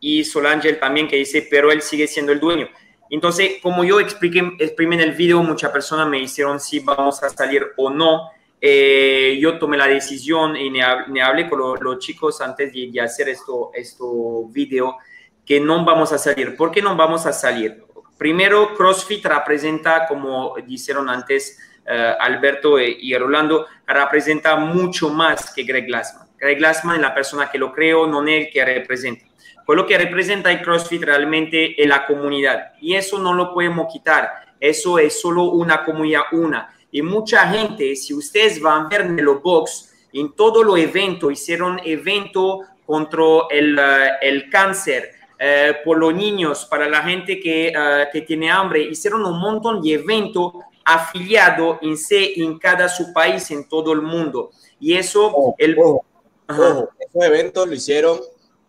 y 0.00 0.24
Solangel 0.24 0.80
también 0.80 1.06
que 1.06 1.14
dice, 1.14 1.46
pero 1.48 1.70
él 1.70 1.80
sigue 1.80 2.08
siendo 2.08 2.32
el 2.32 2.40
dueño. 2.40 2.68
Entonces, 3.08 3.58
como 3.62 3.84
yo 3.84 4.00
expliqué, 4.00 4.42
expliqué 4.58 4.94
en 4.94 5.00
el 5.00 5.12
video, 5.12 5.44
muchas 5.44 5.70
personas 5.70 6.08
me 6.08 6.18
hicieron 6.18 6.58
si 6.58 6.80
vamos 6.80 7.22
a 7.22 7.28
salir 7.28 7.64
o 7.76 7.88
no. 7.88 8.32
Eh, 8.60 9.38
yo 9.40 9.58
tomé 9.58 9.76
la 9.76 9.86
decisión 9.86 10.54
y 10.56 10.70
me, 10.70 10.82
hablé 10.82 11.48
con 11.48 11.78
los 11.80 11.98
chicos 11.98 12.40
antes 12.40 12.72
de, 12.72 13.00
hacer 13.00 13.30
esto, 13.30 13.70
esto 13.72 14.44
video 14.48 14.98
que 15.46 15.60
no 15.60 15.84
vamos 15.84 16.12
a 16.12 16.18
salir. 16.18 16.56
¿Por 16.56 16.70
qué 16.70 16.82
no 16.82 16.94
vamos 16.94 17.24
a 17.26 17.32
salir? 17.32 17.84
Primero, 18.18 18.74
CrossFit 18.74 19.24
representa, 19.24 20.06
como 20.06 20.54
dijeron 20.66 21.08
antes 21.08 21.58
uh, 21.86 22.20
Alberto 22.20 22.78
y 22.78 23.16
Rolando, 23.16 23.66
representa 23.86 24.56
mucho 24.56 25.08
más 25.08 25.54
que 25.54 25.62
Greg 25.62 25.86
Glassman. 25.86 26.28
Greg 26.38 26.58
Glassman 26.58 26.96
es 26.96 27.02
la 27.02 27.14
persona 27.14 27.50
que 27.50 27.58
lo 27.58 27.72
creo, 27.72 28.06
no 28.06 28.22
es 28.26 28.46
el 28.46 28.52
que 28.52 28.64
representa. 28.64 29.24
Pues 29.64 29.76
lo 29.76 29.86
que 29.86 29.96
representa 29.96 30.50
el 30.50 30.62
CrossFit 30.62 31.02
realmente 31.02 31.80
es 31.80 31.88
la 31.88 32.06
comunidad. 32.06 32.72
Y 32.80 32.94
eso 32.94 33.18
no 33.18 33.32
lo 33.32 33.54
podemos 33.54 33.92
quitar. 33.92 34.28
Eso 34.58 34.98
es 34.98 35.20
solo 35.20 35.44
una 35.44 35.84
comunidad, 35.84 36.22
una. 36.32 36.74
Y 36.92 37.02
mucha 37.02 37.46
gente, 37.48 37.94
si 37.94 38.14
ustedes 38.14 38.60
van 38.60 38.86
a 38.86 38.88
ver 38.88 39.02
en 39.02 39.24
los 39.24 39.42
box, 39.42 39.92
en 40.12 40.32
todo 40.32 40.64
los 40.64 40.78
evento, 40.78 41.30
hicieron 41.30 41.80
evento 41.84 42.60
contra 42.84 43.22
el, 43.50 43.78
uh, 43.78 44.16
el 44.20 44.50
cáncer, 44.50 45.12
uh, 45.34 45.84
por 45.84 45.98
los 45.98 46.12
niños, 46.12 46.66
para 46.66 46.88
la 46.88 47.02
gente 47.02 47.38
que, 47.38 47.72
uh, 47.72 48.10
que 48.12 48.22
tiene 48.22 48.50
hambre, 48.50 48.82
hicieron 48.82 49.24
un 49.24 49.38
montón 49.38 49.80
de 49.80 49.92
eventos 49.92 50.54
afiliados 50.84 51.78
en, 51.82 51.94
en 52.36 52.58
cada 52.58 52.88
su 52.88 53.12
país, 53.12 53.48
en 53.52 53.68
todo 53.68 53.92
el 53.92 54.02
mundo. 54.02 54.50
Y 54.80 54.94
eso... 54.94 55.30
Oh, 55.32 55.54
el, 55.58 55.76
oh, 55.78 56.04
oh, 56.48 56.88
esos 56.98 57.24
eventos 57.24 57.68
lo 57.68 57.74
hicieron 57.74 58.18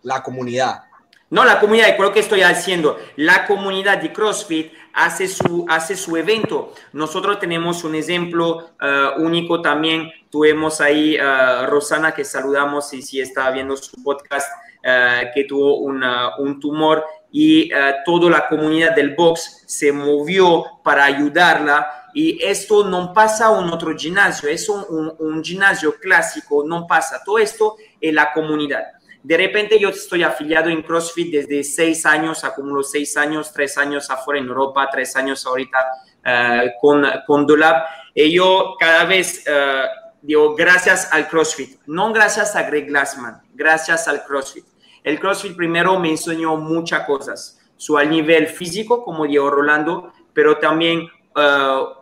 la 0.03 0.21
comunidad. 0.21 0.83
No, 1.31 1.45
la 1.45 1.59
comunidad, 1.59 1.95
creo 1.95 2.11
que 2.11 2.19
estoy 2.19 2.41
haciendo. 2.41 2.97
La 3.15 3.47
comunidad 3.47 3.99
de 3.99 4.11
CrossFit 4.11 4.73
hace 4.93 5.27
su, 5.27 5.65
hace 5.69 5.95
su 5.95 6.15
evento. 6.17 6.73
Nosotros 6.93 7.39
tenemos 7.39 7.83
un 7.83 7.95
ejemplo 7.95 8.71
uh, 8.81 9.21
único 9.21 9.61
también. 9.61 10.11
Tuvimos 10.29 10.81
ahí 10.81 11.17
uh, 11.17 11.65
Rosana, 11.67 12.13
que 12.13 12.23
saludamos 12.23 12.93
y 12.93 13.01
si 13.01 13.19
está 13.19 13.49
viendo 13.51 13.75
su 13.77 14.01
podcast, 14.03 14.47
uh, 14.83 15.27
que 15.33 15.45
tuvo 15.45 15.77
una, 15.77 16.37
un 16.37 16.59
tumor 16.59 17.03
y 17.31 17.71
toda 18.05 18.29
la 18.29 18.47
comunidad 18.49 18.93
del 18.93 19.15
box 19.15 19.63
se 19.65 19.91
movió 19.93 20.65
para 20.83 21.05
ayudarla. 21.05 22.09
Y 22.13 22.43
esto 22.43 22.83
no 22.83 23.13
pasa 23.13 23.57
en 23.57 23.69
otro 23.69 23.95
gimnasio, 23.97 24.49
es 24.49 24.67
un, 24.67 24.83
un, 24.89 25.15
un 25.17 25.41
gimnasio 25.41 25.95
clásico, 25.97 26.65
no 26.65 26.85
pasa. 26.85 27.21
Todo 27.23 27.39
esto 27.39 27.77
en 28.01 28.15
la 28.15 28.33
comunidad. 28.33 28.83
De 29.23 29.37
repente 29.37 29.79
yo 29.79 29.89
estoy 29.89 30.23
afiliado 30.23 30.69
en 30.69 30.81
CrossFit 30.81 31.31
desde 31.31 31.63
seis 31.63 32.05
años, 32.05 32.43
acumulo 32.43 32.81
seis 32.81 33.15
años, 33.17 33.53
tres 33.53 33.77
años 33.77 34.09
afuera 34.09 34.39
en 34.39 34.47
Europa, 34.47 34.89
tres 34.91 35.15
años 35.15 35.45
ahorita 35.45 35.77
uh, 36.25 36.79
con, 36.81 37.05
con 37.27 37.45
Dolab. 37.45 37.83
Y 38.15 38.33
yo 38.33 38.75
cada 38.79 39.05
vez 39.05 39.45
uh, 39.47 39.87
digo 40.21 40.55
gracias 40.55 41.09
al 41.11 41.27
CrossFit, 41.27 41.79
no 41.85 42.11
gracias 42.11 42.55
a 42.55 42.63
Greg 42.63 42.87
Glassman, 42.87 43.41
gracias 43.53 44.07
al 44.07 44.23
CrossFit. 44.23 44.65
El 45.03 45.19
CrossFit 45.19 45.55
primero 45.55 45.99
me 45.99 46.09
enseñó 46.09 46.57
muchas 46.57 47.05
cosas, 47.05 47.59
su 47.77 47.97
al 47.97 48.09
nivel 48.09 48.47
físico, 48.47 49.03
como 49.03 49.25
dijo 49.25 49.49
Rolando, 49.49 50.13
pero 50.33 50.57
también 50.57 51.09
uh, 51.35 52.01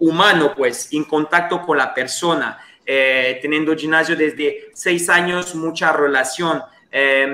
humano, 0.00 0.52
pues, 0.56 0.92
en 0.92 1.04
contacto 1.04 1.62
con 1.62 1.78
la 1.78 1.94
persona 1.94 2.58
eh, 2.90 3.38
teniendo 3.42 3.76
gimnasio 3.76 4.16
desde 4.16 4.70
seis 4.72 5.10
años, 5.10 5.54
mucha 5.54 5.92
relación, 5.92 6.62
eh, 6.90 7.28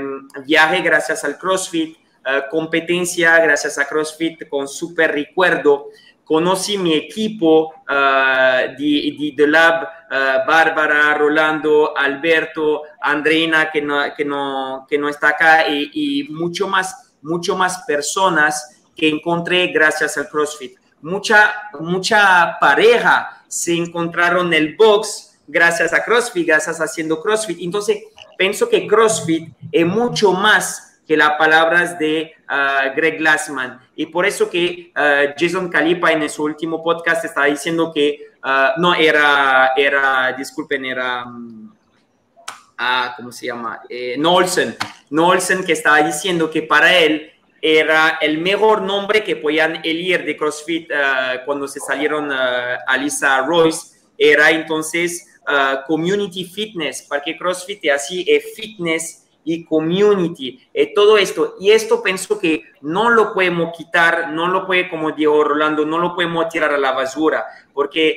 viaje 0.45 0.83
gracias 0.83 1.23
al 1.23 1.39
CrossFit, 1.39 1.97
eh, 2.27 2.43
competencia 2.51 3.39
gracias 3.39 3.79
a 3.79 3.87
CrossFit 3.87 4.49
con 4.49 4.67
súper 4.67 5.13
recuerdo. 5.13 5.91
Conocí 6.25 6.77
mi 6.77 6.95
equipo 6.95 7.69
uh, 7.69 8.75
de, 8.79 9.35
de, 9.37 9.47
Lab, 9.47 9.85
uh, 10.11 10.49
Bárbara, 10.49 11.15
Rolando, 11.15 11.97
Alberto, 11.97 12.83
Andreina, 13.01 13.71
que 13.71 13.83
no, 13.83 14.03
que 14.17 14.25
no, 14.25 14.87
que 14.89 14.97
no 14.97 15.11
está 15.11 15.29
acá, 15.29 15.69
y, 15.69 15.91
y 15.93 16.29
mucho, 16.31 16.67
más, 16.67 17.15
mucho 17.21 17.57
más 17.57 17.85
personas 17.87 18.83
que 18.97 19.07
encontré 19.07 19.67
gracias 19.67 20.17
al 20.17 20.29
CrossFit. 20.29 20.79
Mucha, 21.03 21.69
mucha 21.79 22.57
pareja 22.59 23.45
se 23.47 23.77
encontraron 23.77 24.47
en 24.47 24.55
el 24.55 24.77
box 24.77 25.34
gracias 25.47 25.93
a 25.93 26.05
CrossFit, 26.05 26.47
gracias 26.47 26.81
haciendo 26.81 27.21
CrossFit. 27.21 27.59
Entonces, 27.61 28.05
pienso 28.37 28.69
que 28.69 28.87
CrossFit 28.87 29.53
es 29.71 29.87
mucho 29.87 30.33
más 30.33 30.95
que 31.07 31.17
las 31.17 31.33
palabras 31.33 31.99
de 31.99 32.33
uh, 32.49 32.95
Greg 32.97 33.19
Glassman. 33.19 33.81
Y 33.95 34.07
por 34.07 34.27
eso 34.27 34.49
que 34.49 34.93
uh, 34.97 35.33
Jason 35.39 35.69
Calipa 35.69 36.13
en 36.13 36.29
su 36.31 36.45
último 36.45 36.83
podcast 36.83 37.25
estaba 37.25 37.47
diciendo 37.47 37.93
que 37.95 38.29
uh, 38.43 38.81
no 38.81 38.95
era, 38.95 39.73
era, 39.77 40.33
disculpen, 40.33 40.85
era, 40.85 41.25
um, 41.25 41.73
ah, 42.79 43.15
¿cómo 43.17 43.31
se 43.33 43.47
llama? 43.47 43.83
Eh, 43.89 44.17
Nolsen. 44.19 44.77
Nolsen 45.11 45.65
que 45.65 45.73
estaba 45.73 46.03
diciendo 46.03 46.51
que 46.51 46.63
para 46.63 46.97
él 46.97 47.31
era 47.61 48.19
el 48.21 48.39
mejor 48.39 48.83
nombre 48.83 49.23
que 49.23 49.37
podían 49.37 49.77
elegir 49.77 50.25
de 50.25 50.37
CrossFit 50.37 50.91
cuando 51.47 51.67
se 51.67 51.81
salieron 51.81 52.31
a 52.31 52.97
Lisa 52.99 53.41
Royce. 53.41 54.01
Era 54.19 54.51
entonces 54.51 55.34
uh, 55.49 55.87
community 55.87 56.45
fitness, 56.45 57.07
porque 57.09 57.37
CrossFit 57.37 57.91
así, 57.91 58.25
es 58.29 58.55
fitness 58.55 59.25
y 59.45 59.65
community, 59.65 60.67
eh, 60.73 60.93
todo 60.95 61.19
esto. 61.19 61.57
Y 61.61 61.71
esto 61.71 62.03
pienso 62.03 62.39
que 62.39 62.63
no 62.81 63.11
lo 63.11 63.35
podemos 63.35 63.77
quitar, 63.77 64.33
no 64.33 64.49
lo 64.49 64.67
puede, 64.67 64.89
como 64.89 65.13
dijo 65.13 65.45
Rolando, 65.45 65.85
no 65.85 65.99
lo 65.99 66.15
podemos 66.15 66.49
tirar 66.49 66.73
a 66.73 66.79
la 66.79 66.93
basura, 66.93 67.45
porque 67.73 68.17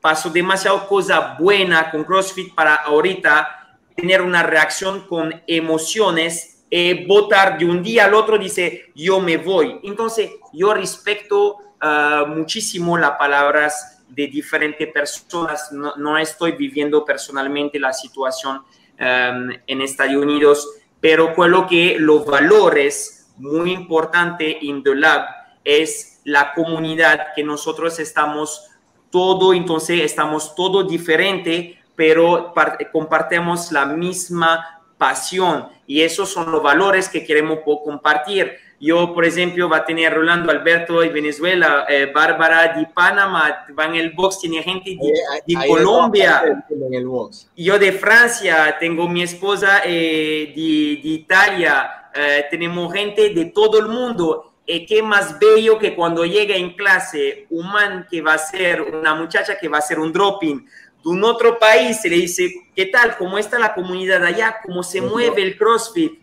pasó 0.00 0.30
demasiado 0.30 0.86
cosa 0.86 1.36
buena 1.38 1.90
con 1.90 2.04
CrossFit 2.04 2.54
para 2.54 2.74
ahorita 2.76 3.78
tener 3.96 4.20
una 4.20 4.42
reacción 4.42 5.06
con 5.06 5.42
emociones, 5.46 6.64
eh, 6.70 7.06
votar 7.06 7.58
de 7.58 7.64
un 7.64 7.82
día 7.82 8.04
al 8.04 8.14
otro, 8.14 8.36
dice, 8.36 8.92
yo 8.94 9.20
me 9.20 9.36
voy. 9.36 9.80
Entonces, 9.84 10.32
yo 10.52 10.74
respeto 10.74 11.56
uh, 11.82 12.26
muchísimo 12.26 12.98
las 12.98 13.12
palabras 13.12 13.95
de 14.16 14.26
diferentes 14.28 14.90
personas. 14.90 15.70
No, 15.72 15.94
no, 15.96 16.16
estoy 16.16 16.52
viviendo 16.52 17.04
personalmente 17.04 17.78
la 17.78 17.92
situación 17.92 18.56
um, 18.56 19.50
en 19.66 19.82
Estados 19.82 20.16
Unidos, 20.16 20.66
pero 20.98 21.34
lo 21.46 21.66
que 21.66 21.96
los 21.98 22.24
valores 22.24 23.28
muy 23.36 23.72
importante 23.72 24.58
en 24.66 24.82
The 24.82 24.94
Lab 24.94 25.26
es 25.62 26.22
la 26.24 26.54
comunidad 26.54 27.34
que 27.36 27.44
nosotros 27.44 27.98
estamos 27.98 28.70
todo, 29.10 29.52
entonces 29.52 30.00
estamos 30.00 30.54
todo 30.54 30.82
diferente, 30.84 31.78
pero 31.94 32.54
compartimos 32.92 33.70
la 33.70 33.84
misma 33.84 34.82
pasión 34.96 35.68
y 35.86 36.00
esos 36.00 36.30
son 36.32 36.50
los 36.50 36.62
valores 36.62 37.10
que 37.10 37.24
queremos 37.24 37.58
compartir. 37.84 38.56
Yo, 38.78 39.14
por 39.14 39.24
ejemplo, 39.24 39.68
va 39.68 39.78
a 39.78 39.84
tener 39.84 40.12
Rolando 40.12 40.50
Alberto 40.50 41.00
de 41.00 41.08
Venezuela, 41.08 41.86
eh, 41.88 42.10
Bárbara 42.14 42.76
de 42.76 42.86
Panamá, 42.86 43.64
va 43.78 43.86
en 43.86 43.94
el 43.94 44.10
box, 44.10 44.40
tiene 44.40 44.62
gente 44.62 44.90
de, 44.90 45.54
de 45.54 45.66
Colombia. 45.66 46.64
En 46.68 46.94
el 46.94 47.06
box. 47.06 47.50
Yo 47.56 47.78
de 47.78 47.92
Francia, 47.92 48.76
tengo 48.78 49.08
mi 49.08 49.22
esposa 49.22 49.80
eh, 49.84 50.52
de, 50.54 51.00
de, 51.02 51.08
Italia, 51.08 52.10
eh, 52.14 52.44
tenemos 52.50 52.92
gente 52.92 53.30
de 53.30 53.46
todo 53.46 53.78
el 53.78 53.88
mundo. 53.88 54.52
y 54.66 54.84
qué 54.84 55.02
más 55.02 55.38
bello 55.38 55.78
que 55.78 55.94
cuando 55.94 56.24
llega 56.26 56.54
en 56.54 56.74
clase 56.74 57.46
un 57.50 57.68
man 57.68 58.06
que 58.10 58.20
va 58.20 58.34
a 58.34 58.38
ser, 58.38 58.82
una 58.82 59.14
muchacha 59.14 59.56
que 59.58 59.68
va 59.68 59.76
a 59.76 59.80
hacer 59.80 59.98
un 59.98 60.12
dropping 60.12 60.66
tú 61.06 61.14
en 61.14 61.22
otro 61.22 61.56
país 61.56 62.00
se 62.00 62.08
le 62.08 62.16
dice, 62.16 62.52
¿qué 62.74 62.86
tal? 62.86 63.16
¿Cómo 63.16 63.38
está 63.38 63.60
la 63.60 63.74
comunidad 63.74 64.24
allá? 64.24 64.56
¿Cómo 64.64 64.82
se 64.82 65.00
mueve 65.00 65.40
el 65.40 65.56
CrossFit? 65.56 66.18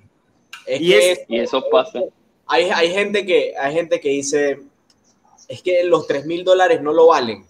y, 0.68 0.94
eso 0.94 1.64
pasa. 1.72 2.02
Hay, 2.48 2.70
hay, 2.70 2.92
gente 2.92 3.26
que, 3.26 3.54
hay 3.58 3.74
gente 3.74 4.00
que 4.00 4.10
dice, 4.10 4.60
es 5.48 5.62
que 5.62 5.84
los 5.84 6.08
3 6.08 6.26
mil 6.26 6.44
dólares 6.44 6.82
no 6.82 6.94
lo 6.94 7.08
valen. 7.08 7.46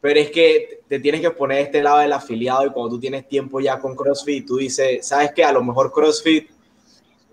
Pero 0.00 0.18
es 0.18 0.30
que 0.30 0.80
te 0.88 0.98
tienes 0.98 1.20
que 1.20 1.30
poner 1.30 1.58
este 1.58 1.82
lado 1.82 1.98
del 1.98 2.12
afiliado 2.12 2.66
y 2.66 2.70
cuando 2.70 2.94
tú 2.94 3.00
tienes 3.00 3.28
tiempo 3.28 3.60
ya 3.60 3.78
con 3.78 3.94
CrossFit, 3.94 4.46
tú 4.46 4.56
dices, 4.56 5.06
¿sabes 5.06 5.32
qué? 5.34 5.44
A 5.44 5.52
lo 5.52 5.62
mejor 5.62 5.92
CrossFit 5.92 6.50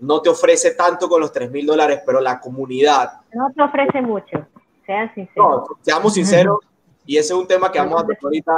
no 0.00 0.20
te 0.20 0.28
ofrece 0.28 0.72
tanto 0.72 1.08
con 1.08 1.20
los 1.20 1.32
3 1.32 1.50
mil 1.50 1.66
dólares, 1.66 2.00
pero 2.04 2.20
la 2.20 2.38
comunidad... 2.40 3.20
No 3.32 3.50
te 3.54 3.62
ofrece 3.62 4.02
mucho, 4.02 4.46
sean 4.86 5.12
sinceros. 5.14 5.68
No, 5.68 5.76
seamos 5.80 6.14
sinceros, 6.14 6.58
y 7.06 7.16
ese 7.16 7.32
es 7.32 7.38
un 7.38 7.46
tema 7.46 7.72
que 7.72 7.78
vamos 7.78 8.02
a 8.02 8.06
tocar 8.06 8.18
ahorita. 8.24 8.52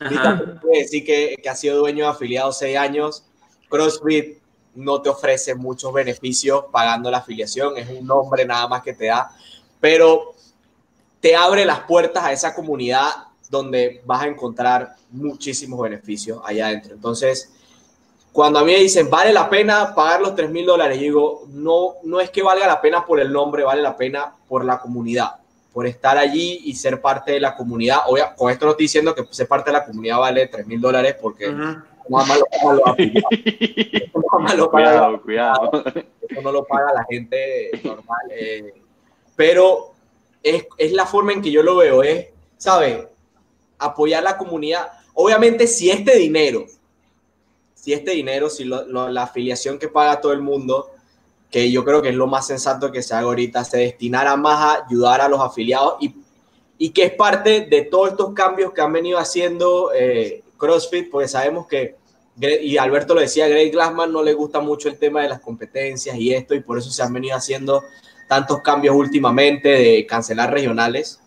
Ahorita 0.00 0.60
decir 0.72 1.04
que, 1.04 1.36
que 1.40 1.48
ha 1.48 1.54
sido 1.54 1.78
dueño 1.78 2.04
de 2.04 2.10
afiliados 2.10 2.58
6 2.58 2.76
años. 2.76 3.24
CrossFit 3.68 4.41
no 4.74 5.02
te 5.02 5.08
ofrece 5.08 5.54
muchos 5.54 5.92
beneficios 5.92 6.64
pagando 6.70 7.10
la 7.10 7.18
afiliación, 7.18 7.76
es 7.76 7.88
un 7.88 8.06
nombre 8.06 8.44
nada 8.44 8.68
más 8.68 8.82
que 8.82 8.94
te 8.94 9.06
da, 9.06 9.30
pero 9.80 10.34
te 11.20 11.36
abre 11.36 11.64
las 11.64 11.80
puertas 11.80 12.24
a 12.24 12.32
esa 12.32 12.54
comunidad 12.54 13.08
donde 13.50 14.02
vas 14.06 14.22
a 14.22 14.26
encontrar 14.26 14.96
muchísimos 15.10 15.80
beneficios 15.80 16.40
allá 16.44 16.68
adentro. 16.68 16.94
Entonces, 16.94 17.52
cuando 18.32 18.58
a 18.58 18.64
mí 18.64 18.72
me 18.72 18.78
dicen, 18.78 19.10
vale 19.10 19.32
la 19.32 19.50
pena 19.50 19.94
pagar 19.94 20.22
los 20.22 20.34
3 20.34 20.50
mil 20.50 20.64
dólares, 20.64 20.98
digo, 20.98 21.44
no, 21.48 21.96
no 22.02 22.18
es 22.18 22.30
que 22.30 22.42
valga 22.42 22.66
la 22.66 22.80
pena 22.80 23.04
por 23.04 23.20
el 23.20 23.30
nombre, 23.30 23.62
vale 23.62 23.82
la 23.82 23.94
pena 23.94 24.34
por 24.48 24.64
la 24.64 24.80
comunidad, 24.80 25.32
por 25.72 25.86
estar 25.86 26.16
allí 26.16 26.62
y 26.64 26.74
ser 26.74 27.00
parte 27.02 27.32
de 27.32 27.40
la 27.40 27.54
comunidad. 27.54 27.98
Obvio, 28.06 28.24
con 28.34 28.50
esto 28.50 28.64
no 28.64 28.70
estoy 28.70 28.84
diciendo 28.84 29.14
que 29.14 29.26
ser 29.30 29.46
parte 29.46 29.70
de 29.70 29.76
la 29.76 29.84
comunidad 29.84 30.18
vale 30.18 30.46
3 30.46 30.66
mil 30.66 30.80
dólares 30.80 31.16
porque 31.20 31.54
lo 34.56 34.70
cuidado, 34.70 35.22
cuidado. 35.22 35.70
Eso 36.28 36.40
no 36.42 36.52
lo 36.52 36.64
paga 36.64 36.92
la 36.94 37.04
gente 37.08 37.70
normal. 37.84 38.30
Eh, 38.30 38.74
pero 39.36 39.92
es, 40.42 40.66
es, 40.78 40.92
la 40.92 41.06
forma 41.06 41.32
en 41.32 41.42
que 41.42 41.50
yo 41.50 41.62
lo 41.62 41.76
veo, 41.76 42.02
es, 42.02 42.28
¿sabes? 42.56 43.06
Apoyar 43.78 44.22
la 44.22 44.36
comunidad. 44.36 44.88
Obviamente, 45.14 45.66
si 45.66 45.90
este 45.90 46.16
dinero, 46.16 46.66
si 47.74 47.92
este 47.92 48.12
dinero, 48.12 48.48
si 48.48 48.64
la 48.64 49.22
afiliación 49.22 49.78
que 49.78 49.88
paga 49.88 50.20
todo 50.20 50.32
el 50.32 50.40
mundo, 50.40 50.90
que 51.52 51.70
yo 51.70 51.84
creo 51.84 52.00
que 52.00 52.08
es 52.08 52.14
lo 52.14 52.26
más 52.26 52.46
sensato 52.46 52.90
que 52.90 53.02
se 53.02 53.14
haga 53.14 53.26
ahorita, 53.26 53.62
se 53.62 53.76
destinara 53.76 54.36
más 54.36 54.58
a 54.58 54.86
ayudar 54.86 55.20
a 55.20 55.28
los 55.28 55.38
afiliados 55.38 55.96
y, 56.00 56.14
y 56.78 56.90
que 56.90 57.04
es 57.04 57.14
parte 57.14 57.66
de 57.66 57.82
todos 57.82 58.12
estos 58.12 58.32
cambios 58.32 58.72
que 58.72 58.80
han 58.80 58.92
venido 58.92 59.18
haciendo 59.18 59.92
eh, 59.92 60.41
CrossFit, 60.62 61.10
porque 61.10 61.26
sabemos 61.26 61.66
que, 61.66 61.96
y 62.40 62.76
Alberto 62.76 63.14
lo 63.14 63.20
decía, 63.20 63.48
Greg 63.48 63.72
Glassman 63.72 64.12
no 64.12 64.22
le 64.22 64.32
gusta 64.32 64.60
mucho 64.60 64.88
el 64.88 64.96
tema 64.96 65.22
de 65.22 65.28
las 65.28 65.40
competencias 65.40 66.16
y 66.16 66.32
esto, 66.32 66.54
y 66.54 66.60
por 66.60 66.78
eso 66.78 66.90
se 66.90 67.02
han 67.02 67.12
venido 67.12 67.36
haciendo 67.36 67.82
tantos 68.28 68.62
cambios 68.62 68.94
últimamente 68.94 69.68
de 69.68 70.06
cancelar 70.06 70.52
regionales. 70.52 71.20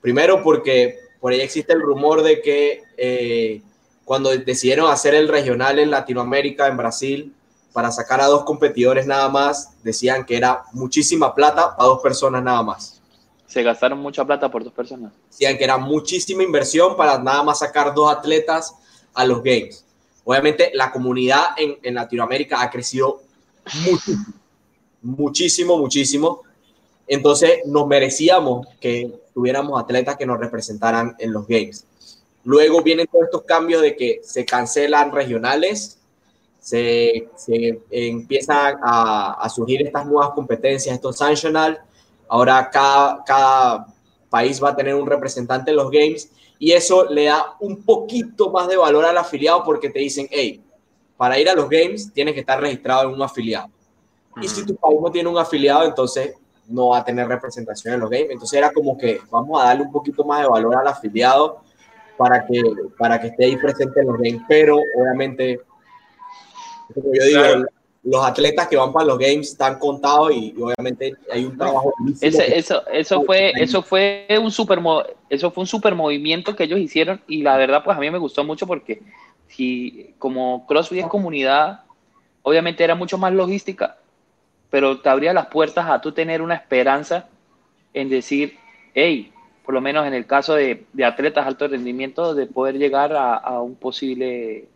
Primero 0.00 0.42
porque 0.42 0.98
por 1.20 1.32
ahí 1.32 1.40
existe 1.40 1.72
el 1.72 1.80
rumor 1.80 2.22
de 2.22 2.42
que 2.42 2.82
eh, 2.96 3.62
cuando 4.04 4.30
decidieron 4.36 4.90
hacer 4.90 5.14
el 5.14 5.28
regional 5.28 5.78
en 5.78 5.90
Latinoamérica, 5.90 6.66
en 6.66 6.76
Brasil, 6.76 7.34
para 7.72 7.92
sacar 7.92 8.20
a 8.20 8.26
dos 8.26 8.44
competidores 8.44 9.06
nada 9.06 9.28
más, 9.28 9.70
decían 9.84 10.26
que 10.26 10.36
era 10.36 10.64
muchísima 10.72 11.32
plata 11.32 11.76
a 11.78 11.84
dos 11.84 12.02
personas 12.02 12.42
nada 12.42 12.62
más. 12.62 12.97
Se 13.48 13.64
gastaron 13.64 13.98
mucha 13.98 14.24
plata 14.24 14.48
por 14.48 14.62
dos 14.62 14.72
personas. 14.72 15.12
Decían 15.28 15.58
que 15.58 15.64
era 15.64 15.76
muchísima 15.76 16.44
inversión 16.44 16.96
para 16.96 17.18
nada 17.18 17.42
más 17.42 17.58
sacar 17.58 17.92
dos 17.92 18.12
atletas 18.12 18.76
a 19.14 19.24
los 19.24 19.42
Games. 19.42 19.84
Obviamente 20.22 20.70
la 20.74 20.92
comunidad 20.92 21.46
en, 21.56 21.78
en 21.82 21.94
Latinoamérica 21.94 22.62
ha 22.62 22.70
crecido 22.70 23.22
muchísimo 23.84 24.38
muchísimo, 25.02 25.78
muchísimo. 25.78 26.42
Entonces 27.06 27.60
nos 27.64 27.86
merecíamos 27.86 28.66
que 28.80 29.10
tuviéramos 29.32 29.80
atletas 29.80 30.16
que 30.16 30.26
nos 30.26 30.38
representaran 30.38 31.16
en 31.18 31.32
los 31.32 31.46
Games. 31.46 31.86
Luego 32.44 32.82
vienen 32.82 33.06
todos 33.10 33.26
estos 33.26 33.42
cambios 33.42 33.82
de 33.82 33.96
que 33.96 34.20
se 34.22 34.44
cancelan 34.44 35.12
regionales, 35.12 35.98
se, 36.60 37.28
se 37.36 37.80
empiezan 37.90 38.78
a, 38.82 39.32
a, 39.40 39.48
surgir 39.48 39.86
estas 39.86 40.06
nuevas 40.06 40.30
competencias, 40.30 40.94
estos 40.94 41.16
sanctional. 41.16 41.80
Ahora 42.28 42.68
cada, 42.70 43.22
cada 43.24 43.86
país 44.28 44.62
va 44.62 44.70
a 44.70 44.76
tener 44.76 44.94
un 44.94 45.06
representante 45.06 45.70
en 45.70 45.76
los 45.76 45.90
Games 45.90 46.30
y 46.58 46.72
eso 46.72 47.04
le 47.08 47.26
da 47.26 47.56
un 47.60 47.82
poquito 47.82 48.50
más 48.50 48.68
de 48.68 48.76
valor 48.76 49.04
al 49.04 49.16
afiliado 49.16 49.64
porque 49.64 49.90
te 49.90 50.00
dicen, 50.00 50.28
hey, 50.30 50.62
para 51.16 51.38
ir 51.38 51.48
a 51.48 51.54
los 51.54 51.68
Games 51.68 52.12
tienes 52.12 52.34
que 52.34 52.40
estar 52.40 52.60
registrado 52.60 53.08
en 53.08 53.14
un 53.14 53.22
afiliado. 53.22 53.70
Y 54.40 54.48
si 54.48 54.64
tu 54.64 54.76
país 54.76 54.98
no 55.00 55.10
tiene 55.10 55.28
un 55.28 55.38
afiliado, 55.38 55.84
entonces 55.84 56.34
no 56.68 56.88
va 56.88 56.98
a 56.98 57.04
tener 57.04 57.26
representación 57.26 57.94
en 57.94 58.00
los 58.00 58.10
games. 58.10 58.30
Entonces 58.30 58.58
era 58.58 58.70
como 58.72 58.96
que 58.96 59.20
vamos 59.30 59.60
a 59.60 59.66
darle 59.66 59.84
un 59.84 59.92
poquito 59.92 60.24
más 60.24 60.42
de 60.42 60.48
valor 60.48 60.76
al 60.76 60.86
afiliado 60.86 61.62
para 62.16 62.46
que, 62.46 62.62
para 62.98 63.20
que 63.20 63.28
esté 63.28 63.46
ahí 63.46 63.56
presente 63.56 64.00
en 64.00 64.06
los 64.06 64.16
games. 64.16 64.42
Pero 64.46 64.76
obviamente, 64.76 65.60
como 66.94 67.12
yo 67.12 67.24
digo, 67.24 67.66
los 68.04 68.24
atletas 68.24 68.68
que 68.68 68.76
van 68.76 68.92
para 68.92 69.06
los 69.06 69.18
games 69.18 69.50
están 69.50 69.78
contados 69.78 70.32
y, 70.32 70.54
obviamente 70.60 71.14
hay 71.30 71.44
un 71.44 71.56
trabajo. 71.58 71.92
eso, 72.20 72.82
eso, 72.92 73.22
fue, 73.24 73.52
eso 73.56 73.82
fue 73.82 74.26
un 74.40 74.50
super 74.50 74.78
eso 75.28 75.50
fue 75.50 75.62
un 75.62 75.66
super 75.66 75.94
movimiento 75.94 76.54
que 76.56 76.64
ellos 76.64 76.78
hicieron 76.78 77.20
y 77.26 77.42
la 77.42 77.56
verdad 77.56 77.82
pues 77.84 77.96
a 77.96 78.00
mí 78.00 78.10
me 78.10 78.18
gustó 78.18 78.44
mucho 78.44 78.66
porque 78.66 79.02
si 79.48 80.14
como 80.18 80.66
CrossFit 80.66 81.00
es 81.00 81.06
comunidad, 81.06 81.80
obviamente 82.42 82.84
era 82.84 82.94
mucho 82.94 83.18
más 83.18 83.32
logística 83.32 83.98
pero 84.70 85.00
te 85.00 85.08
abría 85.08 85.32
las 85.32 85.46
puertas 85.46 85.88
a 85.88 86.00
tú 86.00 86.12
tener 86.12 86.42
una 86.42 86.54
esperanza 86.54 87.28
en 87.94 88.08
decir, 88.08 88.56
hey, 88.94 89.32
por 89.64 89.74
lo 89.74 89.80
menos 89.80 90.06
en 90.06 90.14
el 90.14 90.26
caso 90.26 90.54
de, 90.54 90.84
de 90.92 91.04
atletas 91.04 91.46
alto 91.46 91.68
rendimiento, 91.68 92.34
de 92.34 92.46
poder 92.46 92.78
llegar 92.78 93.12
a, 93.14 93.34
a, 93.34 93.62
un 93.62 93.76
posible 93.76 94.68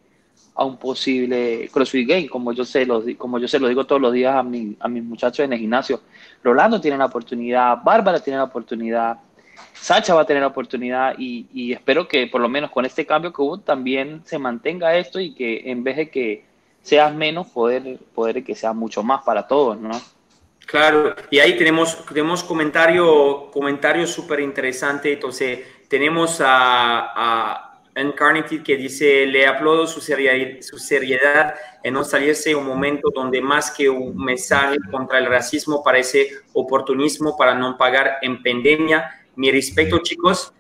a 0.55 0.65
un 0.65 0.77
posible 0.77 1.69
CrossFit 1.73 2.09
Game, 2.09 2.29
como 2.29 2.53
yo 2.53 2.65
se 2.65 2.85
lo, 2.85 3.03
como 3.17 3.39
yo 3.39 3.49
se 3.49 3.59
lo 3.59 3.69
digo 3.69 3.85
todos 3.85 4.01
los 4.01 4.13
días 4.13 4.35
a, 4.35 4.43
mi, 4.43 4.77
a 4.81 4.89
mis 4.89 5.03
muchachos 5.03 5.45
en 5.45 5.53
el 5.53 5.59
gimnasio. 5.59 6.01
Rolando 6.43 6.81
tiene 6.81 6.99
la 6.99 7.07
oportunidad, 7.07 7.79
Bárbara 7.83 8.21
tiene 8.21 8.39
la 8.39 8.45
oportunidad, 8.45 9.19
Sacha 9.73 10.15
va 10.15 10.23
a 10.23 10.27
tener 10.27 10.43
la 10.43 10.49
oportunidad 10.49 11.15
y, 11.19 11.47
y 11.53 11.73
espero 11.73 12.07
que 12.07 12.27
por 12.27 12.41
lo 12.41 12.49
menos 12.49 12.71
con 12.71 12.85
este 12.85 13.07
cambio 13.07 13.33
que 13.33 13.43
hubo 13.43 13.59
también 13.59 14.23
se 14.25 14.39
mantenga 14.39 14.97
esto 14.97 15.19
y 15.19 15.35
que 15.35 15.71
en 15.71 15.83
vez 15.83 15.97
de 15.97 16.11
que 16.11 16.45
seas 16.83 17.15
menos, 17.15 17.47
poder, 17.49 17.99
poder 18.15 18.45
que 18.45 18.55
sea 18.55 18.73
mucho 18.73 19.03
más 19.03 19.23
para 19.23 19.47
todos, 19.47 19.79
¿no? 19.79 19.91
Claro, 20.67 21.15
y 21.31 21.39
ahí 21.39 21.57
tenemos, 21.57 22.05
tenemos 22.07 22.45
comentario, 22.45 23.51
comentario 23.53 24.07
súper 24.07 24.41
interesante. 24.41 25.13
Entonces, 25.13 25.61
tenemos 25.89 26.41
a 26.41 27.72
Incarnated 27.95 28.63
que 28.63 28.77
dice, 28.77 29.27
le 29.27 29.47
aplaudo 29.47 29.87
su 29.87 30.01
seriedad, 30.01 30.61
su 30.61 30.79
seriedad 30.79 31.55
en 31.83 31.95
no 31.95 32.05
salirse 32.05 32.55
un 32.55 32.67
momento 32.67 33.11
donde 33.15 33.41
más 33.43 33.71
que 33.71 33.89
un 33.91 34.17
mensaje 34.17 34.79
contra 34.91 35.19
el 35.19 35.27
racismo 35.27 35.83
parece 35.83 36.31
oportunismo 36.55 37.37
para 37.37 37.55
no 37.55 37.77
pagar 37.77 38.19
en 38.23 38.43
pandemia. 38.43 39.27
Mi 39.37 39.51
respeto, 39.51 39.99
chicos, 39.99 40.55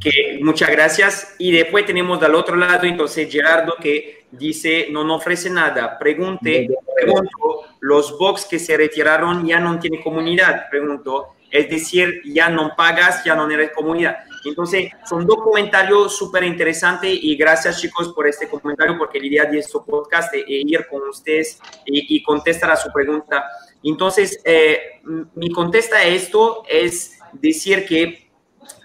que 0.00 0.38
muchas 0.42 0.70
gracias. 0.70 1.34
Y 1.38 1.52
después 1.52 1.86
tenemos 1.86 2.20
del 2.20 2.34
otro 2.34 2.56
lado, 2.56 2.86
entonces, 2.86 3.30
Gerardo, 3.30 3.74
que 3.80 4.26
dice, 4.30 4.88
no, 4.90 5.04
no 5.04 5.16
ofrece 5.16 5.50
nada. 5.50 5.98
Pregunte, 5.98 6.68
pregunto, 6.94 7.64
los 7.80 8.16
box 8.18 8.46
que 8.46 8.58
se 8.58 8.76
retiraron 8.76 9.46
ya 9.46 9.58
no 9.60 9.78
tienen 9.78 10.02
comunidad, 10.02 10.68
pregunto. 10.70 11.34
Es 11.50 11.68
decir, 11.68 12.22
ya 12.24 12.48
no 12.48 12.74
pagas, 12.76 13.24
ya 13.24 13.34
no 13.34 13.50
eres 13.50 13.72
comunidad. 13.72 14.18
Entonces, 14.44 14.90
son 15.08 15.26
dos 15.26 15.38
comentarios 15.42 16.16
súper 16.16 16.44
interesantes 16.44 17.10
y 17.20 17.36
gracias 17.36 17.80
chicos 17.80 18.12
por 18.12 18.26
este 18.26 18.48
comentario 18.48 18.96
porque 18.96 19.20
la 19.20 19.26
idea 19.26 19.44
de 19.44 19.58
este 19.58 19.78
podcast 19.86 20.34
es 20.34 20.44
ir 20.46 20.86
con 20.88 21.08
ustedes 21.08 21.60
y, 21.84 22.16
y 22.16 22.22
contestar 22.22 22.70
a 22.70 22.76
su 22.76 22.90
pregunta. 22.92 23.44
Entonces, 23.82 24.40
eh, 24.44 25.00
mi 25.34 25.50
contesta 25.50 25.96
a 25.98 26.04
esto 26.04 26.62
es 26.68 27.18
decir 27.32 27.86
que 27.86 28.30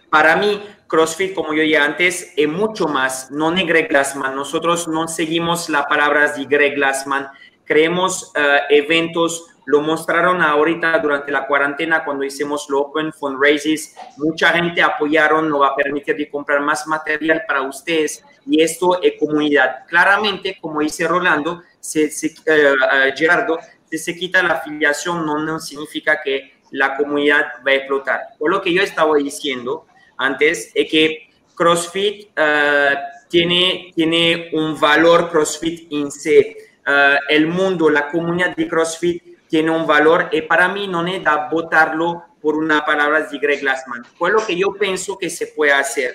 para 0.09 0.35
mí 0.35 0.61
CrossFit, 0.87 1.33
como 1.33 1.53
yo 1.53 1.63
dije 1.63 1.77
antes, 1.77 2.33
es 2.37 2.47
mucho 2.47 2.87
más, 2.87 3.31
no 3.31 3.51
de 3.51 3.63
Greg 3.63 3.89
Glassman. 3.89 4.35
Nosotros 4.35 4.87
no 4.87 5.07
seguimos 5.07 5.69
las 5.69 5.85
palabras 5.87 6.37
de 6.37 6.45
Greg 6.45 6.75
Glassman. 6.75 7.27
Creemos 7.65 8.31
uh, 8.35 8.39
eventos, 8.69 9.47
lo 9.65 9.81
mostraron 9.81 10.41
ahorita 10.41 10.97
durante 10.99 11.31
la 11.31 11.47
cuarentena 11.47 12.03
cuando 12.03 12.23
hicimos 12.23 12.67
los 12.69 12.81
Open 12.81 13.11
Fundraisers. 13.11 13.95
Mucha 14.17 14.49
gente 14.49 14.81
apoyaron, 14.81 15.49
nos 15.49 15.61
va 15.61 15.69
a 15.69 15.75
permitir 15.75 16.15
de 16.15 16.29
comprar 16.29 16.61
más 16.61 16.85
material 16.87 17.43
para 17.47 17.61
ustedes 17.61 18.23
y 18.45 18.61
esto 18.61 19.01
es 19.01 19.13
comunidad. 19.19 19.85
Claramente, 19.87 20.57
como 20.61 20.81
dice 20.81 21.07
Rolando, 21.07 21.63
se, 21.79 22.11
se, 22.11 22.27
uh, 22.27 23.15
Gerardo, 23.15 23.59
si 23.89 23.97
se 23.97 24.15
quita 24.15 24.43
la 24.43 24.55
afiliación 24.55 25.25
no, 25.25 25.39
no 25.39 25.59
significa 25.59 26.21
que 26.23 26.55
la 26.71 26.95
comunidad 26.95 27.45
va 27.65 27.71
a 27.71 27.75
explotar. 27.75 28.21
Por 28.37 28.51
lo 28.51 28.61
que 28.61 28.73
yo 28.73 28.81
estaba 28.81 29.15
diciendo, 29.17 29.85
antes, 30.17 30.71
es 30.73 30.89
que 30.89 31.29
CrossFit 31.55 32.29
tiene, 33.29 33.91
tiene 33.95 34.49
un 34.53 34.79
valor 34.79 35.29
CrossFit 35.29 35.91
in 35.91 36.11
sé. 36.11 36.57
Uh, 36.87 37.17
el 37.29 37.47
mundo, 37.47 37.89
la 37.89 38.09
comunidad 38.09 38.55
de 38.55 38.67
CrossFit 38.67 39.34
tiene 39.55 39.71
un 39.71 39.87
valor 39.87 40.27
y 40.33 40.41
para 40.41 40.67
mí 40.67 40.85
no 40.85 41.07
es 41.07 41.23
da 41.23 41.47
votarlo 41.49 42.25
por 42.41 42.57
una 42.57 42.83
palabra 42.83 43.21
de 43.21 43.39
Greg 43.39 43.61
Glassman. 43.61 44.03
Pues 44.19 44.33
lo 44.33 44.45
que 44.45 44.53
yo 44.53 44.73
pienso 44.73 45.17
que 45.17 45.29
se 45.29 45.47
puede 45.47 45.71
hacer 45.71 46.13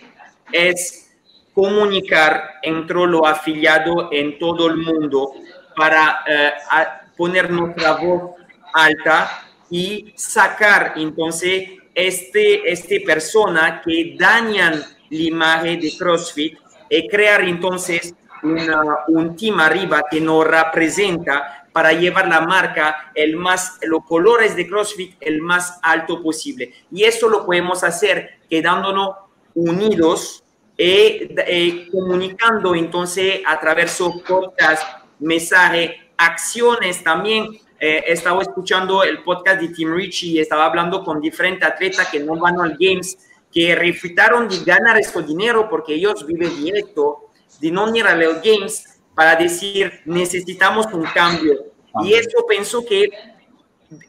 es 0.52 1.10
comunicar 1.54 2.58
entre 2.60 3.06
los 3.06 3.22
afiliados 3.24 4.08
en 4.12 4.38
todo 4.38 4.66
el 4.66 4.76
mundo 4.76 5.32
para 5.74 6.20
uh, 6.28 7.16
poner 7.16 7.50
nuestra 7.50 7.92
voz 7.92 8.32
alta 8.74 9.42
y 9.70 10.12
sacar 10.16 10.92
entonces 10.96 11.78
este, 11.94 12.70
este 12.70 13.00
persona 13.00 13.80
que 13.82 14.16
dañan 14.18 14.84
la 15.08 15.22
imagen 15.22 15.80
de 15.80 15.96
CrossFit 15.96 16.58
y 16.90 17.08
crear 17.08 17.40
entonces 17.40 18.14
un 18.42 19.34
team 19.34 19.60
arriba 19.60 20.02
que 20.10 20.20
nos 20.20 20.46
representa 20.46 21.59
para 21.72 21.92
llevar 21.92 22.28
la 22.28 22.40
marca, 22.40 23.12
el 23.14 23.36
más, 23.36 23.78
los 23.82 24.04
colores 24.04 24.56
de 24.56 24.66
CrossFit 24.66 25.14
el 25.20 25.40
más 25.40 25.78
alto 25.82 26.22
posible. 26.22 26.72
Y 26.90 27.04
eso 27.04 27.28
lo 27.28 27.46
podemos 27.46 27.84
hacer 27.84 28.40
quedándonos 28.48 29.16
unidos 29.54 30.42
y, 30.76 31.90
comunicando 31.90 32.74
entonces 32.74 33.40
a 33.46 33.60
través 33.60 33.98
de 33.98 34.04
podcast, 34.26 34.82
mensaje, 35.18 36.10
acciones 36.16 37.04
también 37.04 37.48
eh, 37.78 38.04
estaba 38.06 38.42
escuchando 38.42 39.02
el 39.04 39.22
podcast 39.22 39.60
de 39.60 39.68
Tim 39.68 39.94
Ritchie 39.94 40.32
y 40.32 40.38
estaba 40.38 40.66
hablando 40.66 41.04
con 41.04 41.20
diferentes 41.20 41.68
atletas 41.68 42.08
que 42.08 42.20
no 42.20 42.36
van 42.36 42.60
al 42.60 42.76
Games, 42.78 43.18
que 43.52 43.74
refutaron 43.74 44.48
de 44.48 44.64
ganar 44.64 44.98
este 44.98 45.22
dinero 45.22 45.68
porque 45.68 45.94
ellos 45.94 46.26
viven 46.26 46.56
directo, 46.62 47.30
de 47.60 47.70
no 47.70 47.94
ir 47.94 48.06
a 48.06 48.14
los 48.14 48.42
Games 48.42 48.89
para 49.14 49.36
decir 49.36 50.00
necesitamos 50.04 50.86
un 50.92 51.04
cambio. 51.04 51.66
Y 52.02 52.14
eso 52.14 52.46
pienso 52.48 52.84
que, 52.84 53.08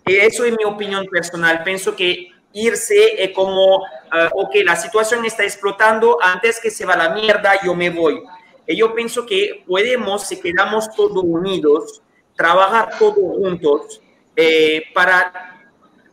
eso 0.06 0.46
es 0.46 0.52
mi 0.52 0.64
opinión 0.66 1.06
personal, 1.08 1.64
pienso 1.64 1.96
que 1.96 2.30
irse 2.54 3.24
es 3.24 3.32
como, 3.32 3.78
uh, 3.78 4.30
ok, 4.36 4.56
la 4.64 4.76
situación 4.76 5.26
está 5.26 5.44
explotando, 5.44 6.18
antes 6.22 6.60
que 6.60 6.70
se 6.70 6.86
va 6.86 6.96
la 6.96 7.10
mierda, 7.10 7.54
yo 7.64 7.74
me 7.74 7.90
voy. 7.90 8.22
Y 8.68 8.78
yo 8.78 8.94
pienso 8.94 9.26
que 9.26 9.64
podemos, 9.68 10.28
si 10.28 10.40
quedamos 10.40 10.94
todos 10.96 11.24
unidos, 11.24 12.02
trabajar 12.36 12.98
todos 12.98 13.38
juntos 13.38 14.02
eh, 14.36 14.84
para 14.94 15.52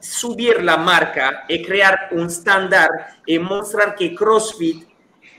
subir 0.00 0.62
la 0.62 0.76
marca 0.76 1.44
y 1.48 1.62
crear 1.62 2.08
un 2.12 2.26
estándar 2.26 2.88
y 3.26 3.38
mostrar 3.38 3.94
que 3.94 4.14
CrossFit 4.14 4.87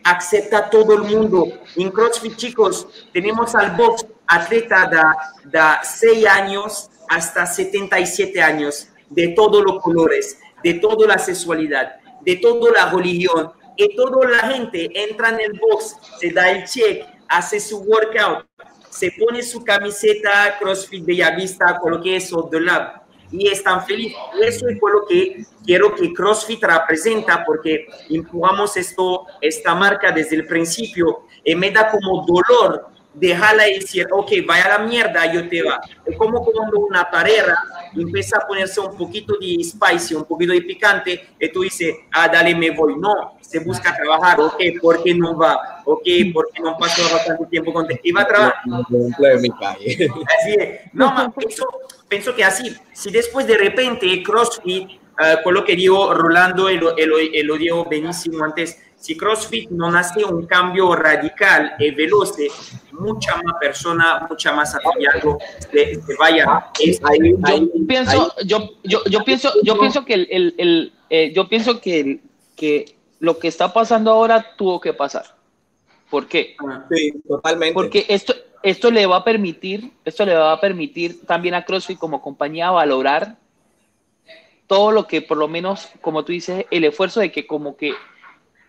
acepta 0.04 0.70
todo 0.70 0.94
el 0.94 1.02
mundo. 1.02 1.48
En 1.76 1.92
CrossFit, 1.92 2.36
chicos, 2.36 2.88
tenemos 3.14 3.56
al 3.56 3.76
box 3.76 4.06
atleta 4.28 4.88
de, 4.88 5.50
de 5.50 5.64
6 5.84 6.26
años 6.28 6.90
hasta 7.10 7.46
77 7.46 8.42
años, 8.42 8.90
de 9.10 9.30
todos 9.30 9.64
los 9.64 9.82
colores, 9.82 10.38
de 10.64 10.76
toda 10.76 11.08
la 11.08 11.18
sexualidad, 11.18 11.96
de 12.22 12.36
toda 12.38 12.72
la 12.72 12.92
religión. 12.92 13.52
Y 13.76 13.96
toda 13.96 14.30
la 14.30 14.40
gente 14.40 14.90
entra 14.94 15.30
en 15.30 15.40
el 15.40 15.60
box, 15.60 15.96
se 16.20 16.32
da 16.32 16.52
el 16.52 16.66
check, 16.66 17.06
hace 17.30 17.62
su 17.62 17.80
workout, 17.80 18.46
se 18.90 19.12
pone 19.18 19.42
su 19.42 19.64
camiseta 19.64 20.58
CrossFit 20.60 21.06
Bellavista 21.06 21.80
con 21.80 21.94
lo 21.94 22.02
que 22.02 22.18
es 22.18 22.30
Lab 22.32 22.99
y 23.32 23.48
están 23.48 23.86
felices. 23.86 24.18
Eso 24.42 24.68
es 24.68 24.78
lo 24.82 25.06
que 25.08 25.46
quiero 25.66 25.96
que 25.96 26.14
CrossFit 26.14 26.64
representa 26.64 27.44
porque 27.46 27.88
empujamos 28.10 28.76
esto, 28.78 29.26
esta 29.42 29.76
marca 29.76 30.12
desde 30.12 30.36
el 30.36 30.46
principio 30.46 31.26
y 31.44 31.56
me 31.56 31.72
da 31.72 31.90
como 31.90 32.26
dolor 32.26 32.90
déjala 33.14 33.68
y 33.68 33.80
decir, 33.80 34.08
ok, 34.12 34.32
vaya 34.48 34.66
a 34.66 34.80
la 34.80 34.86
mierda, 34.86 35.32
yo 35.32 35.48
te 35.50 35.62
va. 35.62 35.82
Es 36.06 36.18
como 36.18 36.44
cuando 36.44 36.80
una 36.80 37.10
pareja 37.10 37.56
empieza 37.96 38.38
a 38.38 38.48
ponerse 38.48 38.80
un 38.80 38.98
poquito 38.98 39.34
de 39.40 39.64
spicy, 39.64 40.16
un 40.16 40.26
poquito 40.26 40.54
de 40.54 40.62
picante, 40.62 41.30
y 41.40 41.52
tú 41.52 41.62
dices, 41.62 41.96
ah, 42.12 42.28
dale, 42.28 42.56
me 42.56 42.72
voy. 42.72 42.96
No, 42.98 43.38
se 43.42 43.60
busca 43.60 43.96
trabajar, 43.96 44.40
ok, 44.40 44.62
¿por 44.82 45.04
qué 45.04 45.14
no 45.14 45.36
va? 45.36 45.82
Ok, 45.86 46.06
¿por 46.34 46.50
qué 46.54 46.62
no 46.62 46.78
pasó 46.78 47.02
bastante 47.14 47.46
tiempo 47.48 47.74
con 47.74 47.88
Y 48.04 48.12
va 48.12 48.22
a 48.22 48.28
trabajar. 48.28 48.62
Así 48.70 50.56
es. 50.58 50.94
No, 50.94 51.34
pienso, 51.36 51.66
pienso 52.08 52.36
que 52.36 52.44
así, 52.44 52.76
si 52.94 53.12
después 53.12 53.48
de 53.48 53.58
repente 53.58 54.22
CrossFit, 54.24 54.90
uh, 54.92 55.44
con 55.44 55.54
lo 55.54 55.66
que 55.66 55.76
dijo 55.76 56.14
Rolando, 56.14 56.70
el, 56.70 56.82
el, 56.98 57.12
el, 57.34 57.48
lo 57.48 57.58
dijo 57.58 57.86
benísimo 57.90 58.44
antes, 58.44 58.78
si 59.00 59.16
CrossFit 59.16 59.70
no 59.70 59.88
hace 59.98 60.26
un 60.26 60.46
cambio 60.46 60.94
radical 60.94 61.74
y 61.80 61.92
veloz, 61.92 62.36
mucha 62.92 63.42
más 63.42 63.56
persona, 63.60 64.28
mucha 64.30 64.52
más 64.52 64.76
afiliado 64.76 65.38
se, 65.72 66.00
vaya. 66.20 66.70
yo, 66.78 67.88
pienso, 67.88 68.36
yo, 68.46 68.70
yo, 68.84 69.04
yo, 69.06 69.24
pienso, 69.24 69.54
yo 69.64 69.80
pienso 69.80 70.04
que 70.04 70.14
el, 70.16 70.54
el, 70.58 70.94
eh, 71.10 71.32
yo 71.34 71.48
pienso 71.48 71.80
que, 71.80 72.20
que 72.58 72.96
lo 73.20 73.40
que 73.40 73.48
está 73.48 73.72
pasando 73.74 74.12
ahora 74.12 74.46
tuvo 74.58 74.82
que 74.82 74.94
pasar. 74.94 75.26
¿Por 76.10 76.28
qué? 76.28 76.56
Ah, 76.68 76.86
sí, 76.92 77.14
totalmente. 77.26 77.74
Porque 77.74 78.06
esto, 78.10 78.34
esto 78.64 78.92
le 78.92 79.06
va 79.06 79.18
a 79.18 79.24
permitir, 79.24 79.92
esto 80.04 80.26
le 80.26 80.36
va 80.36 80.52
a 80.52 80.60
permitir 80.60 81.26
también 81.26 81.56
a 81.56 81.64
CrossFit 81.64 81.98
como 81.98 82.22
compañía 82.22 82.70
valorar 82.70 83.38
todo 84.68 84.92
lo 84.92 85.08
que 85.08 85.22
por 85.22 85.38
lo 85.38 85.48
menos, 85.48 85.88
como 86.02 86.26
tú 86.26 86.32
dices, 86.32 86.66
el 86.70 86.84
esfuerzo 86.84 87.22
de 87.22 87.32
que 87.32 87.48
como 87.48 87.78
que 87.78 87.94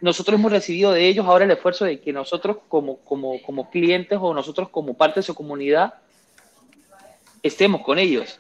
nosotros 0.01 0.39
hemos 0.39 0.51
recibido 0.51 0.93
de 0.93 1.07
ellos 1.07 1.27
ahora 1.27 1.45
el 1.45 1.51
esfuerzo 1.51 1.85
de 1.85 2.01
que 2.01 2.13
nosotros 2.13 2.59
como, 2.69 2.99
como, 2.99 3.41
como 3.43 3.71
clientes 3.71 4.19
o 4.21 4.33
nosotros 4.33 4.69
como 4.71 4.95
parte 4.95 5.21
de 5.21 5.25
su 5.25 5.35
comunidad 5.35 5.95
estemos 7.43 7.83
con 7.83 7.99
ellos, 7.99 8.39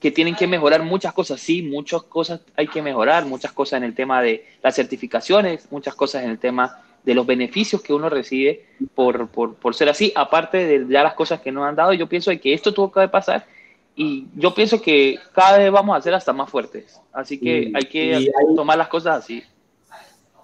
que 0.00 0.10
tienen 0.10 0.34
que 0.34 0.46
mejorar 0.46 0.82
muchas 0.82 1.12
cosas, 1.12 1.40
sí, 1.40 1.62
muchas 1.62 2.02
cosas 2.02 2.40
hay 2.56 2.66
que 2.66 2.82
mejorar, 2.82 3.24
muchas 3.24 3.52
cosas 3.52 3.78
en 3.78 3.84
el 3.84 3.94
tema 3.94 4.20
de 4.20 4.46
las 4.62 4.74
certificaciones, 4.74 5.70
muchas 5.70 5.94
cosas 5.94 6.24
en 6.24 6.30
el 6.30 6.38
tema 6.38 6.82
de 7.04 7.14
los 7.14 7.26
beneficios 7.26 7.82
que 7.82 7.92
uno 7.92 8.08
recibe 8.08 8.66
por, 8.94 9.28
por, 9.28 9.54
por 9.54 9.74
ser 9.74 9.88
así, 9.88 10.12
aparte 10.14 10.58
de 10.58 10.86
ya 10.92 11.02
las 11.02 11.14
cosas 11.14 11.40
que 11.40 11.52
nos 11.52 11.64
han 11.66 11.76
dado, 11.76 11.92
yo 11.92 12.08
pienso 12.08 12.30
que 12.40 12.52
esto 12.52 12.72
tuvo 12.72 12.90
que 12.92 13.08
pasar 13.08 13.46
y 13.94 14.26
yo 14.34 14.54
pienso 14.54 14.80
que 14.80 15.18
cada 15.34 15.58
vez 15.58 15.70
vamos 15.70 15.96
a 15.96 16.00
ser 16.00 16.14
hasta 16.14 16.32
más 16.32 16.50
fuertes, 16.50 17.00
así 17.12 17.38
que 17.38 17.70
hay 17.74 17.84
que 17.84 18.30
tomar 18.56 18.78
las 18.78 18.88
cosas 18.88 19.18
así 19.18 19.42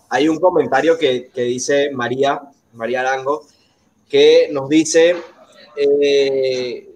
hay 0.08 0.28
un 0.28 0.38
comentario 0.38 0.98
que, 0.98 1.30
que 1.34 1.42
dice 1.42 1.90
María, 1.90 2.40
María 2.72 3.00
Arango, 3.00 3.46
que 4.08 4.48
nos 4.50 4.68
dice 4.68 5.16
eh, 5.76 6.88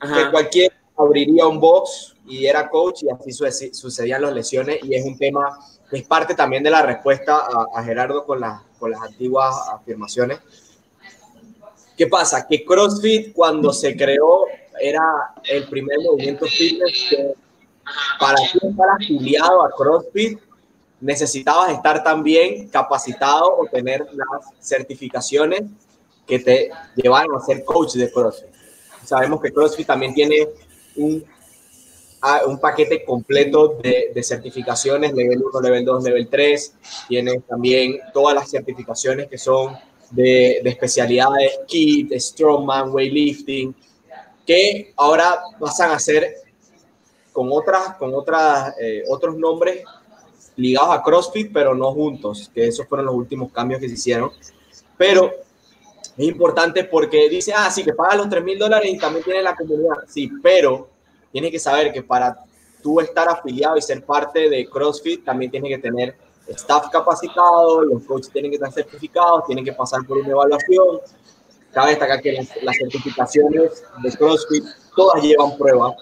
que 0.00 0.30
cualquier 0.30 0.72
abriría 0.96 1.46
un 1.46 1.60
box 1.60 2.14
y 2.26 2.46
era 2.46 2.68
coach 2.70 3.02
y 3.02 3.10
así 3.10 3.72
sucedían 3.74 4.22
las 4.22 4.32
lesiones 4.32 4.78
y 4.82 4.94
es 4.94 5.04
un 5.04 5.18
tema 5.18 5.58
que 5.90 5.98
es 5.98 6.04
parte 6.04 6.34
también 6.34 6.62
de 6.62 6.70
la 6.70 6.82
respuesta 6.82 7.42
a, 7.74 7.82
Gerardo 7.82 8.24
con, 8.24 8.40
con 8.78 8.90
las 8.90 9.02
antiguas 9.02 9.54
afirmaciones. 9.72 10.40
¿Qué 11.96 12.06
pasa? 12.06 12.46
Que 12.46 12.64
CrossFit 12.64 13.32
cuando 13.32 13.72
se 13.72 13.96
creó 13.96 14.46
era 14.80 15.02
el 15.44 15.68
primer 15.68 15.98
movimiento 16.00 16.46
fitness 16.46 17.06
que 17.10 17.34
para 18.18 18.42
estar 18.42 18.88
afiliado 18.98 19.62
a 19.62 19.70
CrossFit 19.70 20.40
necesitabas 21.04 21.70
estar 21.70 22.02
también 22.02 22.68
capacitado 22.68 23.58
o 23.58 23.66
tener 23.66 24.06
las 24.12 24.46
certificaciones 24.58 25.64
que 26.26 26.38
te 26.38 26.70
llevan 26.96 27.26
a 27.36 27.44
ser 27.44 27.62
coach 27.62 27.92
de 27.92 28.10
CrossFit. 28.10 28.48
Sabemos 29.04 29.38
que 29.42 29.52
CrossFit 29.52 29.86
también 29.86 30.14
tiene 30.14 30.48
un, 30.96 31.22
un 32.46 32.58
paquete 32.58 33.04
completo 33.04 33.78
de, 33.82 34.22
certificaciones, 34.22 35.12
level 35.12 35.44
1, 35.52 35.60
level 35.60 35.84
2, 35.84 36.04
level 36.04 36.28
3. 36.30 36.74
Tiene 37.08 37.40
también 37.40 38.00
todas 38.14 38.34
las 38.34 38.50
certificaciones 38.50 39.28
que 39.28 39.36
son 39.36 39.76
de, 40.10 40.62
de 40.64 40.70
especialidades, 40.70 41.60
KIT, 41.68 42.14
Strongman, 42.14 42.90
Weightlifting, 42.94 43.74
que 44.46 44.94
ahora 44.96 45.38
pasan 45.60 45.90
a 45.90 45.98
ser 45.98 46.34
con, 47.30 47.52
otras, 47.52 47.96
con 47.98 48.14
otras, 48.14 48.74
eh, 48.80 49.02
otros 49.06 49.36
nombres 49.36 49.84
ligados 50.56 50.94
a 50.94 51.02
CrossFit, 51.02 51.52
pero 51.52 51.74
no 51.74 51.92
juntos, 51.92 52.50
que 52.54 52.66
esos 52.66 52.86
fueron 52.86 53.06
los 53.06 53.14
últimos 53.14 53.50
cambios 53.52 53.80
que 53.80 53.88
se 53.88 53.94
hicieron. 53.94 54.30
Pero 54.96 55.32
es 56.16 56.26
importante 56.26 56.84
porque 56.84 57.28
dice, 57.28 57.52
ah, 57.54 57.70
sí, 57.70 57.82
que 57.82 57.92
paga 57.92 58.16
los 58.16 58.28
3 58.28 58.44
mil 58.44 58.58
dólares 58.58 58.90
y 58.92 58.98
también 58.98 59.24
tiene 59.24 59.42
la 59.42 59.56
comunidad. 59.56 60.04
Sí, 60.06 60.30
pero 60.42 60.88
tienes 61.32 61.50
que 61.50 61.58
saber 61.58 61.92
que 61.92 62.02
para 62.02 62.44
tú 62.82 63.00
estar 63.00 63.28
afiliado 63.28 63.76
y 63.76 63.82
ser 63.82 64.04
parte 64.04 64.48
de 64.48 64.68
CrossFit, 64.68 65.24
también 65.24 65.50
tienes 65.50 65.70
que 65.70 65.78
tener 65.78 66.16
staff 66.48 66.88
capacitado, 66.90 67.82
los 67.82 68.04
coaches 68.04 68.30
tienen 68.30 68.50
que 68.50 68.56
estar 68.56 68.72
certificados, 68.72 69.46
tienen 69.46 69.64
que 69.64 69.72
pasar 69.72 70.06
por 70.06 70.18
una 70.18 70.28
evaluación. 70.28 71.00
Cabe 71.72 71.90
destacar 71.90 72.20
que 72.20 72.32
las, 72.32 72.48
las 72.62 72.76
certificaciones 72.76 73.82
de 74.02 74.12
CrossFit 74.12 74.64
todas 74.94 75.22
llevan 75.22 75.56
pruebas 75.56 75.96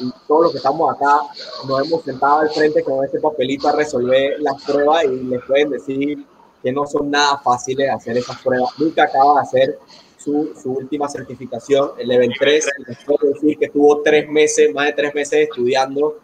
y 0.00 0.12
todos 0.26 0.42
los 0.44 0.52
que 0.52 0.58
estamos 0.58 0.94
acá 0.94 1.20
nos 1.68 1.86
hemos 1.86 2.02
sentado 2.02 2.40
al 2.40 2.50
frente 2.50 2.82
con 2.82 3.04
este 3.04 3.20
papelito 3.20 3.68
a 3.68 3.72
resolver 3.72 4.40
las 4.40 4.62
pruebas 4.62 5.04
y 5.04 5.16
les 5.24 5.42
pueden 5.44 5.70
decir 5.70 6.24
que 6.62 6.72
no 6.72 6.86
son 6.86 7.10
nada 7.10 7.38
fáciles 7.38 7.90
hacer 7.90 8.16
esas 8.16 8.40
pruebas. 8.42 8.70
Nunca 8.78 9.04
acaba 9.04 9.34
de 9.34 9.40
hacer 9.40 9.78
su, 10.16 10.54
su 10.60 10.72
última 10.72 11.08
certificación, 11.08 11.90
el 11.98 12.08
Level 12.08 12.32
3, 12.38 12.66
y 12.78 13.04
puedo 13.04 13.34
decir 13.34 13.58
que 13.58 13.68
tuvo 13.68 14.00
tres 14.00 14.28
meses, 14.28 14.72
más 14.74 14.86
de 14.86 14.92
tres 14.94 15.14
meses 15.14 15.48
estudiando 15.48 16.18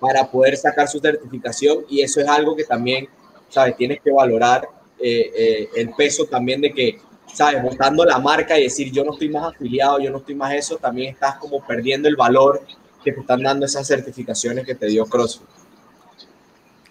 para 0.00 0.28
poder 0.30 0.56
sacar 0.56 0.88
su 0.88 0.98
certificación 0.98 1.84
y 1.88 2.00
eso 2.00 2.20
es 2.20 2.28
algo 2.28 2.56
que 2.56 2.64
también, 2.64 3.08
¿sabes? 3.48 3.76
Tienes 3.76 4.00
que 4.00 4.10
valorar 4.10 4.68
eh, 4.98 5.30
eh, 5.34 5.68
el 5.76 5.90
peso 5.94 6.26
también 6.26 6.60
de 6.60 6.72
que, 6.72 6.98
¿sabes? 7.32 7.62
Votando 7.62 8.04
la 8.04 8.18
marca 8.18 8.58
y 8.58 8.64
decir 8.64 8.92
yo 8.92 9.04
no 9.04 9.12
estoy 9.12 9.28
más 9.28 9.54
afiliado, 9.54 9.98
yo 10.00 10.10
no 10.10 10.18
estoy 10.18 10.34
más 10.34 10.54
eso, 10.54 10.76
también 10.76 11.14
estás 11.14 11.36
como 11.36 11.64
perdiendo 11.64 12.08
el 12.08 12.16
valor 12.16 12.62
que 13.04 13.12
te 13.12 13.20
están 13.20 13.42
dando 13.42 13.66
esas 13.66 13.86
certificaciones 13.86 14.64
que 14.64 14.74
te 14.74 14.86
dio 14.86 15.06
CrossFit. 15.06 15.46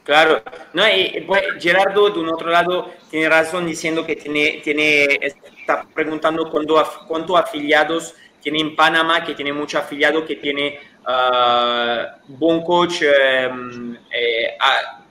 Claro, 0.03 0.41
no, 0.74 0.88
y, 0.88 1.26
pues, 1.28 1.43
Gerardo, 1.60 2.10
de 2.10 2.20
un 2.20 2.30
otro 2.30 2.49
lado, 2.49 2.93
tiene 3.10 3.28
razón 3.28 3.66
diciendo 3.66 4.05
que 4.05 4.16
tiene, 4.16 4.62
tiene 4.64 5.20
está 5.22 5.86
preguntando 5.93 6.49
cuánto, 6.49 6.82
cuánto 7.10 7.36
afiliados 7.36 8.16
tiene 8.41 8.62
en 8.62 8.74
Panamá, 8.74 9.26
que 9.26 9.34
tiene 9.34 9.51
mucho 9.51 9.78
afiliado, 9.78 10.26
que 10.26 10.38
tiene 10.38 10.80
uh, 11.05 12.22
buen 12.28 12.64
coach 12.64 13.01
um, 13.01 13.93
eh, 14.10 14.58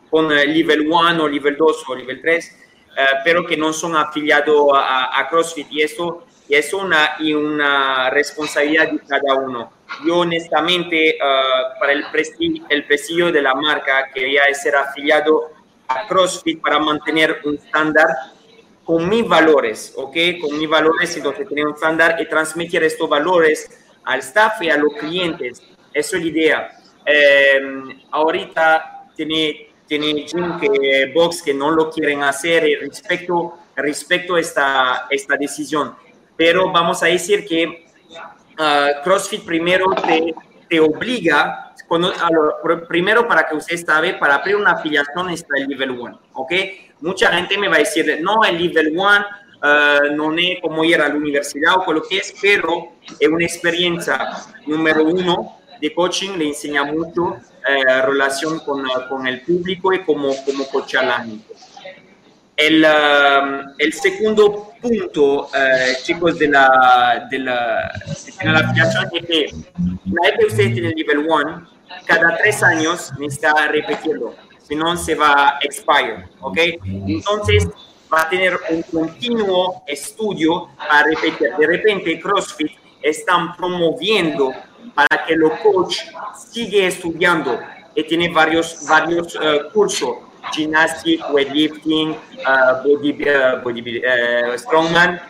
con 0.08 0.28
nivel 0.28 0.90
1 0.90 1.22
o 1.22 1.28
nivel 1.28 1.56
2 1.58 1.84
o 1.88 1.96
nivel 1.96 2.22
3, 2.22 2.56
uh, 2.88 3.00
pero 3.22 3.46
que 3.46 3.58
no 3.58 3.74
son 3.74 3.96
afiliados 3.96 4.70
a, 4.74 5.20
a, 5.20 5.28
CrossFit. 5.28 5.66
Y 5.70 5.82
eso 5.82 6.24
y 6.48 6.54
es 6.54 6.72
una, 6.72 7.16
y 7.18 7.34
una 7.34 8.08
responsabilidad 8.08 8.90
de 8.90 9.00
cada 9.00 9.34
uno. 9.34 9.75
Yo 10.04 10.18
honestamente, 10.18 11.16
uh, 11.20 11.78
para 11.78 11.92
el 11.92 12.04
prestigio, 12.10 12.64
el 12.68 12.84
prestigio 12.84 13.32
de 13.32 13.42
la 13.42 13.54
marca, 13.54 14.10
quería 14.12 14.42
ser 14.54 14.76
afiliado 14.76 15.50
a 15.88 16.06
CrossFit 16.06 16.60
para 16.60 16.78
mantener 16.78 17.40
un 17.44 17.54
estándar 17.54 18.08
con 18.84 19.08
mis 19.08 19.26
valores, 19.26 19.92
¿ok? 19.96 20.16
Con 20.40 20.58
mis 20.58 20.68
valores, 20.68 21.16
entonces 21.16 21.48
tener 21.48 21.66
un 21.66 21.74
estándar 21.74 22.16
y 22.20 22.26
transmitir 22.28 22.82
estos 22.84 23.08
valores 23.08 23.68
al 24.04 24.20
staff 24.20 24.62
y 24.62 24.70
a 24.70 24.76
los 24.76 24.92
clientes. 24.94 25.62
Eso 25.92 26.16
es 26.16 26.22
la 26.22 26.28
idea. 26.28 26.70
Eh, 27.04 27.60
ahorita 28.10 29.08
tiene, 29.16 29.70
tiene 29.86 30.26
Jim 30.28 30.58
que 30.60 31.10
Box 31.14 31.42
que 31.42 31.54
no 31.54 31.70
lo 31.70 31.90
quieren 31.90 32.22
hacer 32.22 32.64
respecto, 32.80 33.58
respecto 33.74 34.36
a 34.36 34.40
esta, 34.40 35.06
esta 35.10 35.36
decisión. 35.36 35.96
Pero 36.36 36.70
vamos 36.70 37.02
a 37.02 37.06
decir 37.06 37.46
que 37.46 37.85
uh, 38.58 39.02
CrossFit 39.02 39.44
primero 39.44 39.86
te, 40.06 40.34
te 40.68 40.80
obliga, 40.80 41.74
primero 42.88 43.28
para 43.28 43.46
que 43.46 43.56
usted 43.56 43.76
sabe, 43.76 44.14
para 44.14 44.36
abrir 44.36 44.56
una 44.56 44.72
afiliación 44.72 45.30
está 45.30 45.56
el 45.56 45.68
nivel 45.68 45.90
1, 45.92 46.20
¿ok? 46.32 46.52
mucha 47.00 47.32
gente 47.32 47.58
me 47.58 47.68
va 47.68 47.76
a 47.76 47.80
decir, 47.80 48.18
no, 48.22 48.42
el 48.44 48.58
nivel 48.58 48.96
1 48.96 49.02
uh, 49.02 50.14
no 50.14 50.36
es 50.38 50.60
como 50.60 50.84
ir 50.84 51.00
a 51.00 51.08
la 51.08 51.14
universidad 51.14 51.74
o 51.86 51.92
lo 51.92 52.02
que 52.02 52.18
es, 52.18 52.34
pero 52.40 52.92
es 53.18 53.28
una 53.28 53.44
experiencia 53.44 54.18
número 54.66 55.04
uno 55.04 55.58
de 55.80 55.94
coaching, 55.94 56.38
le 56.38 56.48
enseña 56.48 56.84
mucho 56.84 57.36
eh, 57.68 58.02
relación 58.02 58.60
con, 58.60 58.82
con, 59.08 59.26
el 59.26 59.42
público 59.42 59.92
y 59.92 60.00
como, 60.04 60.34
como 60.44 60.66
coach 60.68 60.94
a 60.94 61.02
la 61.02 61.18
gente. 61.18 61.54
El, 62.56 62.86
el 63.78 63.92
segundo 63.92 64.65
punto, 64.80 65.46
uh, 65.46 66.02
chicos, 66.02 66.38
de 66.38 66.48
la, 66.48 67.26
de 67.30 67.38
la, 67.38 67.92
de 68.40 68.48
la 68.50 68.58
afiliación 68.60 69.08
es 69.12 69.26
que 69.26 69.50
una 70.06 70.22
vez 70.22 70.32
que 70.38 70.46
usted 70.46 70.72
tiene 70.72 70.88
el 70.88 70.94
nivel 70.94 71.18
1, 71.28 71.68
cada 72.06 72.36
tres 72.36 72.62
años 72.62 73.12
necesita 73.18 73.68
repetirlo 73.68 74.34
si 74.66 74.74
no 74.74 74.96
se 74.96 75.14
va 75.14 75.48
a 75.48 75.58
expire, 75.62 76.28
¿ok? 76.40 76.58
Entonces 76.84 77.68
va 78.12 78.22
a 78.22 78.28
tener 78.28 78.58
un 78.70 78.82
continuo 78.82 79.82
estudio 79.86 80.68
para 80.76 81.04
repetir. 81.04 81.54
De 81.56 81.66
repente 81.66 82.20
CrossFit 82.20 82.72
están 83.02 83.56
promoviendo 83.56 84.52
para 84.94 85.24
que 85.24 85.36
los 85.36 85.52
coach 85.60 85.98
sigue 86.50 86.86
estudiando 86.86 87.60
y 87.94 88.02
tiene 88.04 88.28
varios, 88.30 88.86
varios 88.88 89.34
uh, 89.36 89.70
cursos, 89.72 90.16
gimnastic, 90.52 91.20
weightlifting, 91.30 92.16
uh, 92.46 92.82
body, 92.82 93.12
uh, 93.28 93.62
body 93.62 94.02
strongman, 94.56 95.20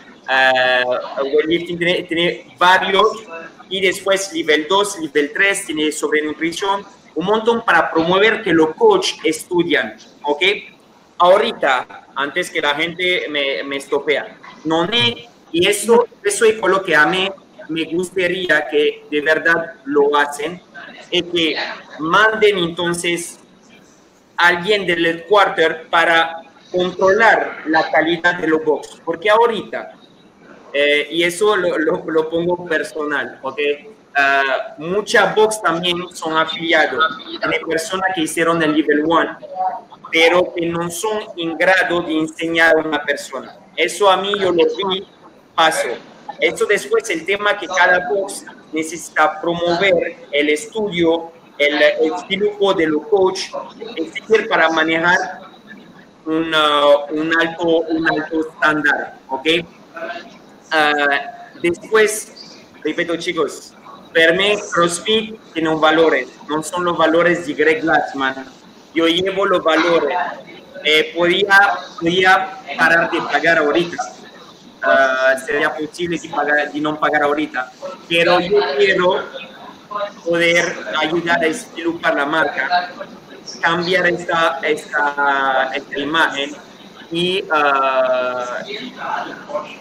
weightlifting, 1.23 1.79
tiene, 1.79 2.03
tiene 2.03 2.55
varios 2.59 3.25
y 3.69 3.81
después 3.81 4.33
nivel 4.33 4.67
2, 4.69 5.01
nivel 5.01 5.33
3, 5.33 5.67
tiene 5.67 5.93
sobre 5.93 6.23
nutrición, 6.23 6.85
un 7.14 7.27
montón 7.27 7.64
para 7.64 7.91
promover 7.91 8.43
que 8.43 8.53
los 8.53 8.75
coaches 8.75 9.19
estudian, 9.25 9.97
¿ok? 10.23 10.43
Ahorita, 11.19 12.07
antes 12.14 12.51
que 12.51 12.61
la 12.61 12.75
gente 12.75 13.27
me, 13.31 13.62
me 13.64 13.77
estopea, 13.77 14.37
no 14.64 14.87
ne, 14.87 15.29
y 15.51 15.67
eso, 15.67 16.07
eso 16.23 16.45
es 16.45 16.55
por 16.55 16.71
lo 16.71 16.83
que 16.83 16.95
a 16.95 17.07
mí 17.07 17.29
me 17.69 17.85
gustaría 17.85 18.69
que 18.69 19.05
de 19.11 19.21
verdad 19.21 19.75
lo 19.85 20.17
hacen, 20.17 20.61
es 21.11 21.23
que 21.25 21.57
manden 21.99 22.59
entonces 22.59 23.41
alguien 24.37 24.87
del 24.87 25.05
headquarter 25.07 25.89
para 25.89 26.43
controlar 26.70 27.62
la 27.66 27.91
calidad 27.91 28.34
de 28.34 28.49
los 28.49 28.64
box, 28.64 29.01
porque 29.05 29.30
ahorita, 29.30 29.93
eh, 30.72 31.09
y 31.11 31.22
eso 31.22 31.57
lo, 31.57 31.78
lo, 31.78 32.05
lo 32.05 32.30
pongo 32.30 32.66
personal, 32.66 33.39
¿ok? 33.43 33.59
Uh, 34.16 34.82
muchas 34.82 35.34
box 35.34 35.61
también 35.61 35.99
son 36.14 36.39
afiliados 36.39 37.05
de 37.39 37.61
personas 37.66 38.12
que 38.14 38.22
hicieron 38.22 38.62
el 38.62 38.72
nivel 38.72 39.05
1, 39.05 39.39
pero 40.11 40.55
que 40.55 40.64
no 40.64 40.91
son 40.91 41.18
en 41.37 41.55
grado 41.59 42.01
de 42.01 42.20
enseñar 42.20 42.78
a 42.78 42.80
una 42.80 43.05
persona. 43.05 43.59
Eso 43.76 44.11
a 44.11 44.16
mí 44.16 44.32
yo 44.39 44.53
lo 44.53 44.64
vi, 44.89 45.07
paso. 45.55 45.89
Eso 46.41 46.64
después 46.64 47.11
el 47.11 47.26
tema 47.26 47.59
que 47.59 47.66
cada 47.66 48.09
box 48.09 48.47
necesita 48.72 49.39
promover 49.39 50.16
el 50.32 50.49
estudio, 50.49 51.32
el, 51.59 51.83
el 51.83 52.13
dibujo 52.29 52.75
de 52.75 52.87
los 52.87 53.07
coach, 53.09 53.41
es 53.97 54.49
para 54.49 54.69
manejar 54.71 55.41
un, 56.25 56.55
un, 57.11 57.41
alto, 57.41 57.67
un 57.67 58.11
alto 58.11 58.49
estándar, 58.49 59.19
¿ok? 59.29 59.47
Uh, 60.73 61.61
después, 61.63 62.61
repito 62.85 63.17
chicos, 63.17 63.75
para 64.15 64.33
mí 64.33 64.55
CrossFit 64.73 65.39
tiene 65.53 65.69
un 65.69 65.81
valores, 65.81 66.29
no 66.49 66.63
son 66.63 66.85
los 66.85 66.97
valores 66.97 67.47
de 67.47 67.55
Greg 67.55 67.83
Glassman. 67.83 68.47
Yo 68.95 69.07
llevo 69.07 69.45
los 69.45 69.63
valores. 69.63 70.17
Eh, 70.85 71.13
podía, 71.15 71.49
podía 72.01 72.59
parar 72.79 73.11
de 73.11 73.21
pagar 73.21 73.59
ahorita. 73.59 73.97
Uh, 74.83 75.45
sería 75.45 75.75
posible 75.75 76.19
de, 76.19 76.29
pagar, 76.29 76.73
de 76.73 76.81
no 76.81 76.99
pagar 76.99 77.25
ahorita. 77.25 77.73
Pero 78.09 78.41
yo 78.41 78.59
quiero 78.79 79.25
poder 80.24 80.76
ayudar 81.01 81.43
a 81.43 81.47
educar 81.47 82.14
la 82.14 82.26
marca, 82.26 82.91
cambiar 83.61 84.07
esta, 84.07 84.59
esta, 84.62 85.70
esta 85.74 85.99
imagen 85.99 86.57
y, 87.11 87.43
uh, 87.43 88.66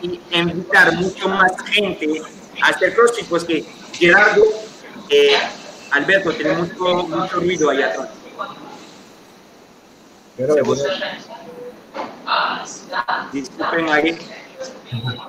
y, 0.01 0.21
invitar 0.31 0.93
mucho 0.93 1.29
más 1.29 1.51
gente 1.65 2.21
a 2.61 2.67
hacer 2.67 2.93
CrossFit, 2.93 3.27
pues 3.27 3.43
que 3.43 3.65
Gerardo, 3.93 4.43
eh, 5.09 5.37
Alberto, 5.91 6.31
tenemos 6.33 6.69
mucho, 6.73 7.07
mucho 7.07 7.35
ruido 7.37 7.69
allá 7.69 7.87
atrás. 7.87 8.09
Disculpen 13.31 13.89
ahí. 13.89 14.17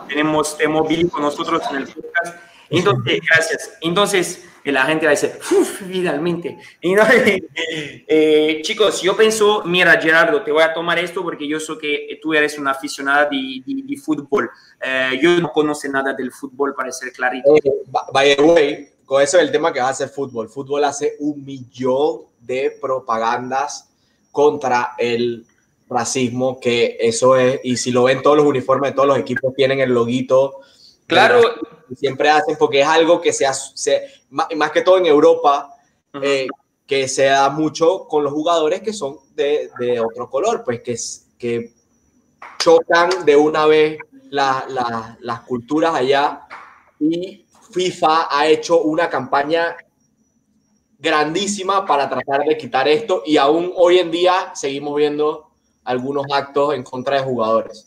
Tenemos 0.09 0.59
T-Mobile 0.59 1.09
con 1.09 1.23
nosotros 1.23 1.63
en 1.71 1.77
el 1.77 1.87
podcast. 1.87 2.37
Entonces, 2.71 3.21
gracias. 3.29 3.71
Entonces, 3.81 4.45
la 4.73 4.85
gente 4.85 5.07
va 5.07 5.13
a 5.13 5.15
decir, 5.15 5.33
uff, 5.53 5.83
finalmente. 5.87 6.59
eh, 6.83 8.61
chicos, 8.63 9.01
yo 9.01 9.17
pienso, 9.17 9.63
mira, 9.65 10.01
Gerardo, 10.01 10.43
te 10.43 10.51
voy 10.51 10.63
a 10.63 10.75
tomar 10.75 10.99
esto 10.99 11.23
porque 11.23 11.47
yo 11.47 11.61
sé 11.61 11.75
que 11.81 12.19
tú 12.21 12.35
eres 12.35 12.59
una 12.59 12.73
aficionada 12.73 13.27
de, 13.27 13.63
de, 13.65 13.97
fútbol. 13.97 14.51
Eh, 14.83 15.19
yo 15.23 15.41
no 15.41 15.53
conozco 15.53 15.89
nada 15.89 16.13
del 16.13 16.33
fútbol, 16.33 16.75
para 16.75 16.91
ser 16.91 17.13
clarito. 17.13 17.55
Eh, 17.57 17.73
by 18.13 18.37
the 18.37 18.43
way, 18.43 18.89
con 19.05 19.23
eso 19.23 19.39
es 19.39 19.45
el 19.45 19.53
tema 19.53 19.73
que 19.73 19.81
va 19.81 19.87
a 19.87 19.91
hacer 19.91 20.09
fútbol. 20.09 20.49
Fútbol 20.49 20.85
hace 20.85 21.15
un 21.21 21.45
millón 21.45 22.23
de 22.41 22.77
propagandas 22.81 23.89
contra 24.33 24.95
el 24.99 25.47
racismo, 25.89 26.59
que 26.59 26.97
eso 27.01 27.37
es, 27.37 27.61
y 27.63 27.77
si 27.77 27.93
lo 27.93 28.05
ven 28.05 28.23
todos 28.23 28.37
los 28.37 28.47
uniformes 28.47 28.91
de 28.91 28.97
todos 28.97 29.09
los 29.09 29.19
equipos 29.19 29.55
tienen 29.55 29.81
el 29.81 29.91
loguito. 29.91 30.61
Claro. 31.07 31.41
Siempre 31.95 32.31
hacen 32.31 32.57
porque 32.59 32.81
es 32.81 32.87
algo 32.87 33.21
que 33.21 33.33
se, 33.33 33.47
hace 33.47 34.03
más, 34.31 34.71
que 34.73 34.83
todo 34.83 34.99
en 34.99 35.07
Europa, 35.07 35.75
eh, 36.23 36.47
que 36.87 37.09
se 37.09 37.25
da 37.25 37.49
mucho 37.51 38.07
con 38.09 38.25
los 38.25 38.33
jugadores 38.33 38.81
que 38.81 38.93
son 38.93 39.19
de, 39.35 39.71
de 39.79 40.01
otro 40.01 40.29
color, 40.29 40.63
pues 40.65 40.83
que, 40.83 40.97
que 41.39 41.73
chocan 42.59 43.25
de 43.25 43.37
una 43.37 43.67
vez 43.67 43.99
la, 44.31 44.65
la, 44.69 45.17
las 45.21 45.41
culturas 45.43 45.95
allá 45.95 46.47
y 46.99 47.47
FIFA 47.71 48.29
ha 48.31 48.47
hecho 48.47 48.83
una 48.83 49.09
campaña 49.09 49.77
grandísima 50.99 51.85
para 51.85 52.09
tratar 52.09 52.45
de 52.45 52.57
quitar 52.57 52.89
esto 52.89 53.23
y 53.27 53.37
aún 53.37 53.73
hoy 53.77 53.99
en 53.99 54.11
día 54.11 54.53
seguimos 54.55 54.97
viendo 54.97 55.51
algunos 55.85 56.25
actos 56.33 56.75
en 56.75 56.83
contra 56.83 57.19
de 57.19 57.25
jugadores. 57.25 57.86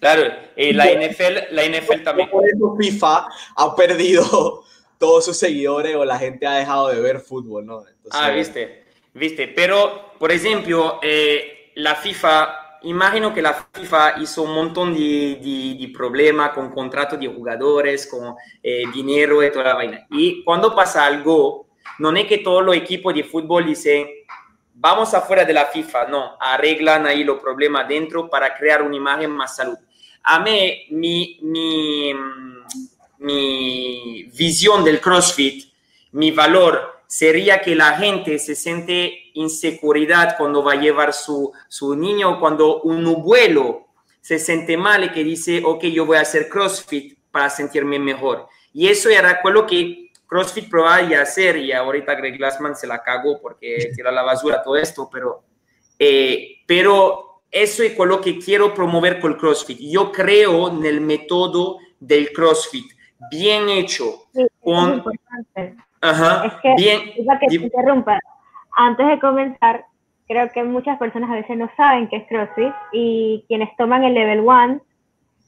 Claro, 0.00 0.32
eh, 0.54 0.72
la 0.72 0.86
NFL, 0.86 1.52
la 1.54 1.64
NFL 1.64 2.02
también. 2.04 2.30
FIFA 2.78 3.28
ha 3.56 3.74
perdido 3.74 4.62
todos 4.98 5.24
sus 5.24 5.36
seguidores 5.36 5.96
o 5.96 6.04
la 6.04 6.18
gente 6.18 6.46
ha 6.46 6.54
dejado 6.54 6.88
de 6.88 7.00
ver 7.00 7.20
fútbol, 7.20 7.66
¿no? 7.66 7.82
ah, 8.10 8.30
viste, 8.30 8.84
viste. 9.14 9.48
Pero, 9.48 10.12
por 10.18 10.30
ejemplo, 10.30 11.00
eh, 11.02 11.72
la 11.74 11.96
FIFA, 11.96 12.78
imagino 12.82 13.34
que 13.34 13.42
la 13.42 13.66
FIFA 13.72 14.20
hizo 14.20 14.42
un 14.42 14.54
montón 14.54 14.94
de, 14.94 15.76
de, 15.78 15.92
problemas 15.92 16.50
con 16.50 16.70
contratos 16.70 17.18
de 17.18 17.26
jugadores, 17.26 18.06
con 18.06 18.36
eh, 18.62 18.84
dinero 18.94 19.42
y 19.42 19.50
toda 19.50 19.64
la 19.64 19.74
vaina. 19.74 20.06
Y 20.10 20.44
cuando 20.44 20.74
pasa 20.76 21.06
algo, 21.06 21.68
no 21.98 22.14
es 22.16 22.26
que 22.26 22.38
todos 22.38 22.64
los 22.64 22.76
equipos 22.76 23.14
de 23.14 23.24
fútbol 23.24 23.66
dicen, 23.66 24.06
vamos 24.74 25.12
afuera 25.12 25.44
de 25.44 25.52
la 25.52 25.66
FIFA, 25.66 26.06
no, 26.06 26.36
arreglan 26.40 27.06
ahí 27.06 27.24
los 27.24 27.40
problemas 27.40 27.88
dentro 27.88 28.30
para 28.30 28.56
crear 28.56 28.82
una 28.82 28.96
imagen 28.96 29.30
más 29.32 29.56
salud. 29.56 29.76
A 30.22 30.40
mí, 30.40 30.86
mi, 30.90 31.38
mi, 31.42 32.12
mi 33.18 34.24
visión 34.34 34.84
del 34.84 35.00
CrossFit, 35.00 35.72
mi 36.12 36.30
valor 36.30 37.02
sería 37.06 37.60
que 37.60 37.74
la 37.74 37.96
gente 37.96 38.38
se 38.38 38.54
siente 38.54 39.30
inseguridad 39.34 40.36
cuando 40.36 40.62
va 40.62 40.72
a 40.72 40.80
llevar 40.80 41.14
su, 41.14 41.52
su 41.68 41.96
niño, 41.96 42.38
cuando 42.38 42.82
un 42.82 43.06
abuelo 43.06 43.88
se 44.20 44.38
siente 44.38 44.76
mal 44.76 45.04
y 45.04 45.12
que 45.12 45.24
dice, 45.24 45.62
ok, 45.64 45.84
yo 45.84 46.04
voy 46.04 46.18
a 46.18 46.22
hacer 46.22 46.48
CrossFit 46.48 47.18
para 47.30 47.48
sentirme 47.48 47.98
mejor. 47.98 48.46
Y 48.74 48.88
eso 48.88 49.08
era 49.08 49.40
lo 49.42 49.66
que 49.66 50.10
CrossFit 50.26 50.68
probaba 50.68 51.02
y 51.02 51.14
hacer, 51.14 51.56
y 51.56 51.72
ahorita 51.72 52.14
Greg 52.14 52.36
Glassman 52.36 52.76
se 52.76 52.86
la 52.86 53.02
cagó 53.02 53.40
porque 53.40 53.90
tira 53.96 54.12
la 54.12 54.22
basura 54.22 54.62
todo 54.62 54.76
esto, 54.76 55.08
pero, 55.10 55.42
eh, 55.98 56.58
pero 56.66 57.27
eso 57.50 57.82
es 57.82 57.98
lo 57.98 58.20
que 58.20 58.38
quiero 58.38 58.74
promover 58.74 59.20
con 59.20 59.32
el 59.32 59.38
CrossFit. 59.38 59.78
Yo 59.80 60.12
creo 60.12 60.68
en 60.70 60.84
el 60.84 61.00
método 61.00 61.78
del 62.00 62.32
CrossFit, 62.32 62.92
bien 63.30 63.68
hecho. 63.68 64.28
con, 64.60 65.02
Ajá, 66.00 66.46
es 66.46 66.52
que, 66.62 66.74
bien. 66.76 67.00
que 67.14 67.54
interrumpa. 67.56 68.18
Antes 68.76 69.06
de 69.08 69.18
comenzar, 69.18 69.84
creo 70.28 70.48
que 70.50 70.62
muchas 70.62 70.98
personas 70.98 71.30
a 71.30 71.34
veces 71.34 71.56
no 71.56 71.70
saben 71.76 72.08
qué 72.08 72.16
es 72.16 72.28
CrossFit 72.28 72.72
y 72.92 73.44
quienes 73.48 73.74
toman 73.76 74.04
el 74.04 74.14
level 74.14 74.40
1 74.40 74.80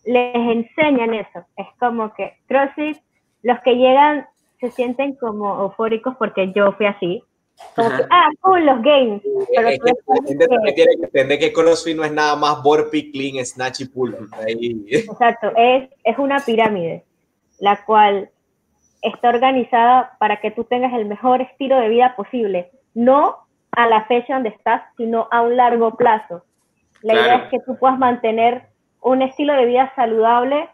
les 0.07 0.35
enseñan 0.35 1.15
eso. 1.15 1.45
Es 1.57 1.67
como 1.79 2.13
que 2.15 2.35
CrossFit, 2.49 2.99
los 3.43 3.61
que 3.61 3.77
llegan 3.77 4.27
se 4.59 4.71
sienten 4.71 5.15
como 5.15 5.63
eufóricos 5.63 6.17
porque 6.17 6.53
yo 6.53 6.73
fui 6.73 6.87
así. 6.87 7.23
Como 7.77 7.89
que, 7.91 8.05
ah, 8.11 8.29
cool, 8.41 8.67
los 8.67 8.83
games. 8.83 9.23
Pero 9.55 9.69
es 9.69 9.79
que 9.79 9.93
la 10.07 10.15
gente 10.27 10.49
que... 10.49 10.73
tiene 10.75 10.97
que 10.97 11.05
entender 11.05 11.39
que 11.39 11.53
CrossFit 11.53 11.97
no 11.97 12.05
es 12.05 12.13
nada 12.13 12.37
más 12.37 12.63
burpee, 12.63 13.11
clean, 13.11 13.45
snatch 13.45 13.81
y 13.81 13.89
pull. 13.89 14.17
Exacto, 14.89 15.53
es, 15.57 15.89
es 16.05 16.19
una 16.19 16.41
pirámide, 16.41 17.05
la 17.59 17.85
cual 17.85 18.31
está 19.03 19.31
organizada 19.31 20.17
para 20.19 20.41
que 20.41 20.51
tú 20.51 20.65
tengas 20.65 20.93
el 20.95 21.07
mejor 21.07 21.41
estilo 21.41 21.79
de 21.79 21.89
vida 21.89 22.15
posible. 22.17 22.71
No 22.95 23.39
a 23.73 23.87
la 23.87 24.05
fecha 24.07 24.35
donde 24.35 24.51
estás, 24.51 24.83
sino 24.97 25.29
a 25.31 25.43
un 25.43 25.57
largo 25.57 25.97
plazo. 25.97 26.45
La 27.03 27.15
idea 27.15 27.37
es 27.37 27.51
que 27.51 27.61
tú 27.61 27.79
puedas 27.79 27.99
mantener 27.99 28.65
un 29.01 29.23
estilo 29.23 29.55
de 29.55 29.65
vida 29.65 29.93
saludable 29.97 30.69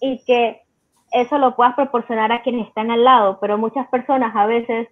y 0.00 0.22
que 0.24 0.62
eso 1.10 1.38
lo 1.38 1.56
puedas 1.56 1.74
proporcionar 1.74 2.32
a 2.32 2.42
quienes 2.42 2.68
están 2.68 2.90
al 2.90 3.04
lado, 3.04 3.38
pero 3.40 3.58
muchas 3.58 3.88
personas 3.88 4.34
a 4.36 4.46
veces 4.46 4.88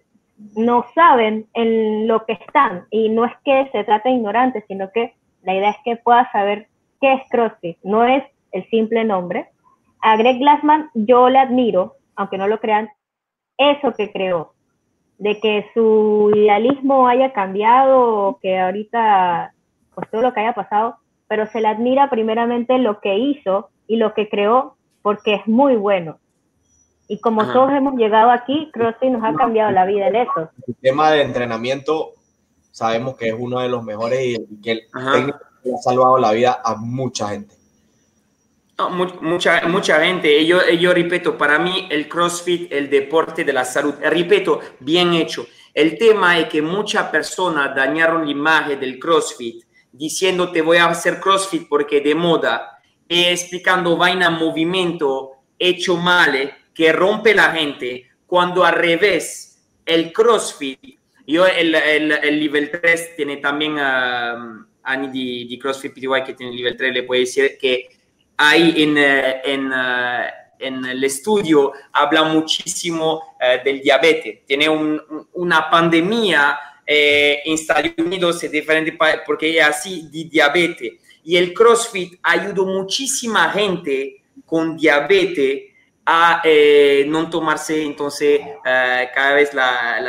no 0.55 0.85
saben 0.95 1.47
en 1.53 2.07
lo 2.07 2.25
que 2.25 2.33
están 2.33 2.85
y 2.89 3.09
no 3.09 3.25
es 3.25 3.33
que 3.43 3.69
se 3.71 3.83
trate 3.83 4.09
de 4.09 4.15
ignorantes, 4.15 4.63
sino 4.67 4.91
que 4.91 5.13
la 5.43 5.55
idea 5.55 5.71
es 5.71 5.77
que 5.83 5.95
puedas 5.97 6.31
saber 6.31 6.67
qué 7.01 7.13
es 7.13 7.21
CrossFit, 7.29 7.77
no 7.83 8.05
es 8.05 8.23
el 8.51 8.67
simple 8.69 9.03
nombre. 9.03 9.49
A 10.01 10.17
Greg 10.17 10.39
Glassman 10.39 10.89
yo 10.93 11.29
le 11.29 11.39
admiro, 11.39 11.95
aunque 12.15 12.37
no 12.37 12.47
lo 12.47 12.59
crean, 12.59 12.89
eso 13.57 13.93
que 13.93 14.11
creó, 14.11 14.53
de 15.17 15.39
que 15.39 15.67
su 15.73 16.31
idealismo 16.35 17.07
haya 17.07 17.33
cambiado, 17.33 18.39
que 18.41 18.59
ahorita, 18.59 19.53
pues 19.95 20.09
todo 20.09 20.21
lo 20.21 20.33
que 20.33 20.41
haya 20.41 20.53
pasado, 20.53 20.97
pero 21.27 21.47
se 21.47 21.61
le 21.61 21.67
admira 21.67 22.09
primeramente 22.09 22.77
lo 22.79 22.99
que 22.99 23.17
hizo 23.17 23.69
y 23.87 23.97
lo 23.97 24.13
que 24.13 24.29
creó 24.29 24.75
porque 25.01 25.35
es 25.35 25.47
muy 25.47 25.75
bueno. 25.75 26.17
Y 27.13 27.19
como 27.19 27.45
todos 27.53 27.71
hemos 27.73 27.93
llegado 27.93 28.31
aquí, 28.31 28.71
CrossFit 28.73 29.11
nos 29.11 29.23
ha 29.23 29.35
cambiado 29.35 29.69
la 29.69 29.85
vida 29.85 30.07
en 30.07 30.15
eso. 30.15 30.49
El 30.67 30.75
tema 30.81 31.11
de 31.11 31.21
entrenamiento 31.21 32.13
sabemos 32.71 33.15
que 33.15 33.27
es 33.27 33.35
uno 33.37 33.59
de 33.59 33.69
los 33.69 33.83
mejores 33.83 34.19
y 34.19 34.61
que 34.63 34.87
ha 34.95 35.77
salvado 35.83 36.17
la 36.17 36.31
vida 36.31 36.59
a 36.65 36.73
mucha 36.73 37.29
gente. 37.29 37.53
mucha, 39.21 39.61
mucha 39.67 40.03
gente. 40.03 40.43
Yo, 40.43 40.67
yo 40.71 40.91
repito, 40.91 41.37
para 41.37 41.59
mí 41.59 41.87
el 41.91 42.09
CrossFit, 42.09 42.73
el 42.73 42.89
deporte 42.89 43.43
de 43.43 43.53
la 43.53 43.63
salud, 43.63 43.93
repito, 44.01 44.59
bien 44.79 45.13
hecho. 45.13 45.45
El 45.71 45.99
tema 45.99 46.39
es 46.39 46.49
que 46.49 46.63
muchas 46.63 47.11
personas 47.11 47.75
dañaron 47.75 48.25
la 48.25 48.31
imagen 48.31 48.79
del 48.79 48.97
CrossFit 48.97 49.63
diciendo 49.91 50.51
te 50.51 50.63
voy 50.63 50.77
a 50.77 50.85
hacer 50.85 51.19
CrossFit 51.19 51.69
porque 51.69 52.01
de 52.01 52.15
moda 52.15 52.79
explicando 53.07 53.97
vaina 53.97 54.31
movimiento 54.31 55.33
hecho 55.59 55.95
mal 55.95 56.57
que 56.73 56.91
rompe 56.91 57.33
la 57.33 57.51
gente, 57.51 58.09
cuando 58.25 58.65
al 58.65 58.73
revés, 58.73 59.63
el 59.85 60.11
CrossFit, 60.11 60.79
yo 61.27 61.45
el, 61.45 61.75
el, 61.75 62.11
el 62.11 62.39
nivel 62.39 62.71
3 62.71 63.15
tiene 63.15 63.37
también 63.37 63.77
a 63.79 64.65
Ani 64.83 65.47
de, 65.47 65.59
CrossFit 65.59 65.93
PTY 65.93 66.23
que 66.25 66.33
tiene 66.33 66.51
el 66.51 66.57
nivel 66.57 66.75
3, 66.75 66.93
le 66.93 67.03
puede 67.03 67.21
decir 67.21 67.57
que 67.59 67.87
ahí 68.37 68.83
en, 68.83 68.97
eh, 68.97 69.41
en, 69.45 69.71
eh, 69.73 70.27
en 70.59 70.85
el 70.85 71.03
estudio 71.03 71.71
habla 71.91 72.23
muchísimo 72.23 73.35
eh, 73.39 73.61
del 73.63 73.81
diabetes, 73.81 74.45
tiene 74.45 74.67
un, 74.67 75.01
una 75.33 75.69
pandemia 75.69 76.59
en 76.85 77.53
Estados 77.53 77.93
Unidos, 77.97 78.43
es 78.43 78.51
diferente 78.51 78.97
porque 79.25 79.57
es 79.57 79.65
así 79.65 80.09
de 80.11 80.25
diabetes. 80.25 80.91
Y 81.23 81.37
el 81.37 81.53
CrossFit 81.53 82.19
ayudó 82.21 82.65
muchísima 82.65 83.49
gente 83.51 84.21
con 84.45 84.75
diabetes 84.75 85.72
a 86.05 86.41
eh, 86.43 87.05
no 87.07 87.29
tomarse 87.29 87.81
entonces 87.81 88.41
eh, 88.65 89.09
cada 89.13 89.33
vez 89.33 89.53
la, 89.53 90.01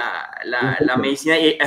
la, 0.45 0.77
la, 0.81 0.97
medicina 0.97 1.37
e, 1.39 1.59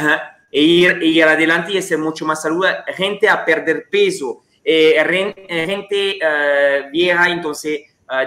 ir, 0.52 1.02
ir, 1.02 1.24
adelante 1.24 1.74
y 1.74 1.82
ser 1.82 1.98
mucho 1.98 2.26
más 2.26 2.42
saludable. 2.42 2.94
Gente 2.94 3.30
a 3.30 3.46
perder 3.46 3.88
peso, 3.90 4.44
eh, 4.64 4.96
gente 5.66 6.20
vieja, 6.92 7.30
entonces, 7.30 7.82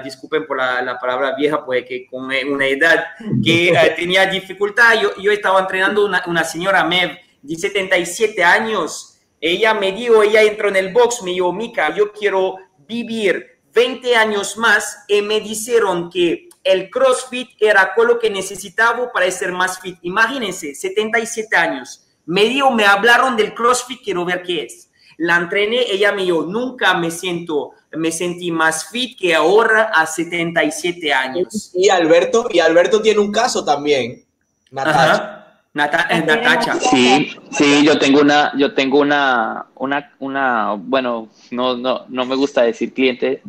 disculpen 0.05 0.47
por 0.47 0.57
la, 0.57 0.99
palabra 1.01 1.35
vieja, 1.37 1.65
pues 1.65 1.85
que 1.85 2.07
con 2.07 2.25
una 2.25 2.67
edad 2.67 3.07
que 3.45 3.73
tenía 3.97 4.27
dificultad. 4.27 5.01
Yo, 5.01 5.11
yo 5.21 5.33
estaba 5.33 5.61
entrenando 5.61 6.05
una, 6.05 6.23
una 6.27 6.45
señora 6.45 6.85
Mev 6.85 7.19
de 7.43 7.57
77 7.57 8.43
años 8.45 9.11
ella 9.41 9.73
me 9.73 9.93
dijo, 9.93 10.23
ella 10.23 10.43
entró 10.43 10.69
en 10.69 10.77
el 10.77 10.93
box, 10.93 11.23
me 11.23 11.31
dijo, 11.31 11.53
Mica, 11.53 11.95
yo 11.95 12.13
quiero 12.13 12.57
vivir 12.87 13.60
20 13.75 14.17
años 14.17 14.57
más 14.57 15.05
y 15.09 15.23
me 15.23 15.41
dijeron 15.41 16.11
que 16.11 16.49
el 16.63 16.91
CrossFit 16.91 17.51
era 17.59 17.93
lo 17.97 18.19
que 18.19 18.31
necesitaba 18.31 19.11
para 19.13 19.31
ser 19.31 19.53
más 19.53 19.81
fit. 19.81 19.99
Imagínense, 20.03 20.75
77 20.75 21.57
años. 21.57 22.05
Me 22.27 22.45
dijo, 22.45 22.71
me 22.71 22.85
hablaron 22.85 23.37
del 23.37 23.55
CrossFit, 23.55 24.03
quiero 24.03 24.25
ver 24.25 24.43
qué 24.43 24.65
es. 24.65 24.91
La 25.17 25.37
entrené, 25.37 25.85
ella 25.91 26.13
me 26.13 26.23
dijo, 26.23 26.43
nunca 26.43 26.95
me 26.95 27.11
siento, 27.11 27.73
me 27.93 28.11
sentí 28.11 28.51
más 28.51 28.89
fit 28.89 29.19
que 29.19 29.35
ahora 29.35 29.91
a 29.95 30.07
77 30.07 31.13
años. 31.13 31.73
Y 31.75 31.89
Alberto, 31.91 32.47
y 32.51 32.59
Alberto 32.59 33.03
tiene 33.03 33.21
un 33.21 33.33
caso 33.33 33.65
también, 33.65 34.25
Natacha. 34.71 35.37
Natacha. 35.73 36.75
Sí, 36.81 37.33
sí, 37.51 37.85
yo 37.85 37.99
tengo 37.99 38.21
una, 38.21 38.53
yo 38.57 38.75
tengo 38.75 38.99
una, 38.99 39.67
una, 39.77 40.13
una, 40.19 40.73
bueno, 40.79 41.29
no, 41.51 41.77
no, 41.77 42.07
no 42.09 42.25
me 42.25 42.35
gusta 42.35 42.63
decir 42.63 42.93
cliente, 42.93 43.43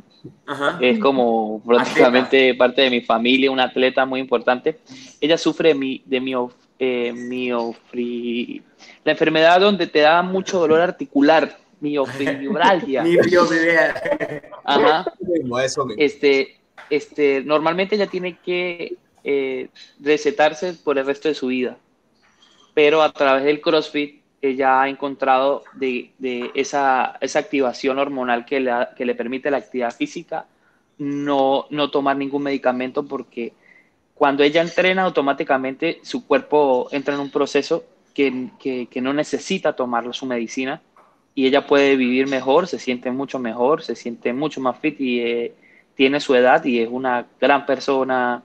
es 0.80 1.00
como 1.00 1.62
prácticamente 1.66 2.54
parte 2.56 2.82
de 2.82 2.90
mi 2.90 3.02
familia, 3.02 3.52
una 3.52 3.66
atleta 3.66 4.06
muy 4.06 4.20
importante. 4.20 4.80
Ella 5.20 5.38
sufre 5.38 5.70
de, 5.70 5.76
mi, 5.76 6.02
de 6.06 6.22
mio, 6.22 6.52
eh, 6.80 7.14
miofri, 7.14 8.62
la 9.04 9.12
enfermedad 9.12 9.60
donde 9.60 9.88
te 9.88 10.00
da 10.00 10.22
mucho 10.22 10.60
dolor 10.60 10.82
articular, 10.82 11.58
miofibromialgia. 11.80 13.04
Ajá. 14.64 15.06
Este, 15.98 16.58
este, 16.90 17.44
normalmente 17.44 17.96
ella 17.96 18.08
tiene 18.08 18.38
que 18.38 18.98
eh, 19.24 19.70
recetarse 20.00 20.74
por 20.74 20.98
el 20.98 21.06
resto 21.06 21.28
de 21.28 21.36
su 21.36 21.48
vida 21.48 21.78
pero 22.74 23.02
a 23.02 23.12
través 23.12 23.44
del 23.44 23.62
CrossFit 23.62 24.21
ella 24.42 24.82
ha 24.82 24.90
encontrado 24.90 25.64
de, 25.74 26.12
esa, 26.56 27.18
activación 27.22 28.00
hormonal 28.00 28.46
que 28.46 28.60
le, 28.60 28.72
que 28.96 29.06
le 29.06 29.16
permite 29.16 29.52
la 29.52 29.58
actividad 29.58 29.94
física, 29.94 30.46
no, 30.98 31.66
no 31.70 31.90
tomar 31.90 32.18
ningún 32.18 32.44
medicamento 32.44 33.06
porque 33.06 33.54
cuando 34.22 34.44
ella 34.44 34.62
entrena 34.62 35.02
automáticamente 35.02 36.00
su 36.04 36.28
cuerpo 36.28 36.88
entra 36.92 37.16
en 37.16 37.22
un 37.22 37.32
proceso 37.32 37.86
que, 38.14 38.30
no 39.02 39.14
necesita 39.14 39.74
tomar 39.74 40.14
su 40.14 40.28
medicina 40.28 40.82
y 41.34 41.48
ella 41.48 41.66
puede 41.66 41.96
vivir 41.96 42.28
mejor, 42.28 42.68
se 42.68 42.78
siente 42.78 43.10
mucho 43.10 43.40
mejor, 43.40 43.82
se 43.82 43.96
siente 43.96 44.32
mucho 44.32 44.62
más 44.62 44.78
fit 44.80 45.02
y 45.02 45.22
eh, 45.22 45.56
tiene 45.96 46.20
su 46.20 46.36
edad 46.36 46.64
y 46.66 46.82
es 46.82 46.90
una 46.92 47.26
gran 47.40 47.66
persona. 47.66 48.44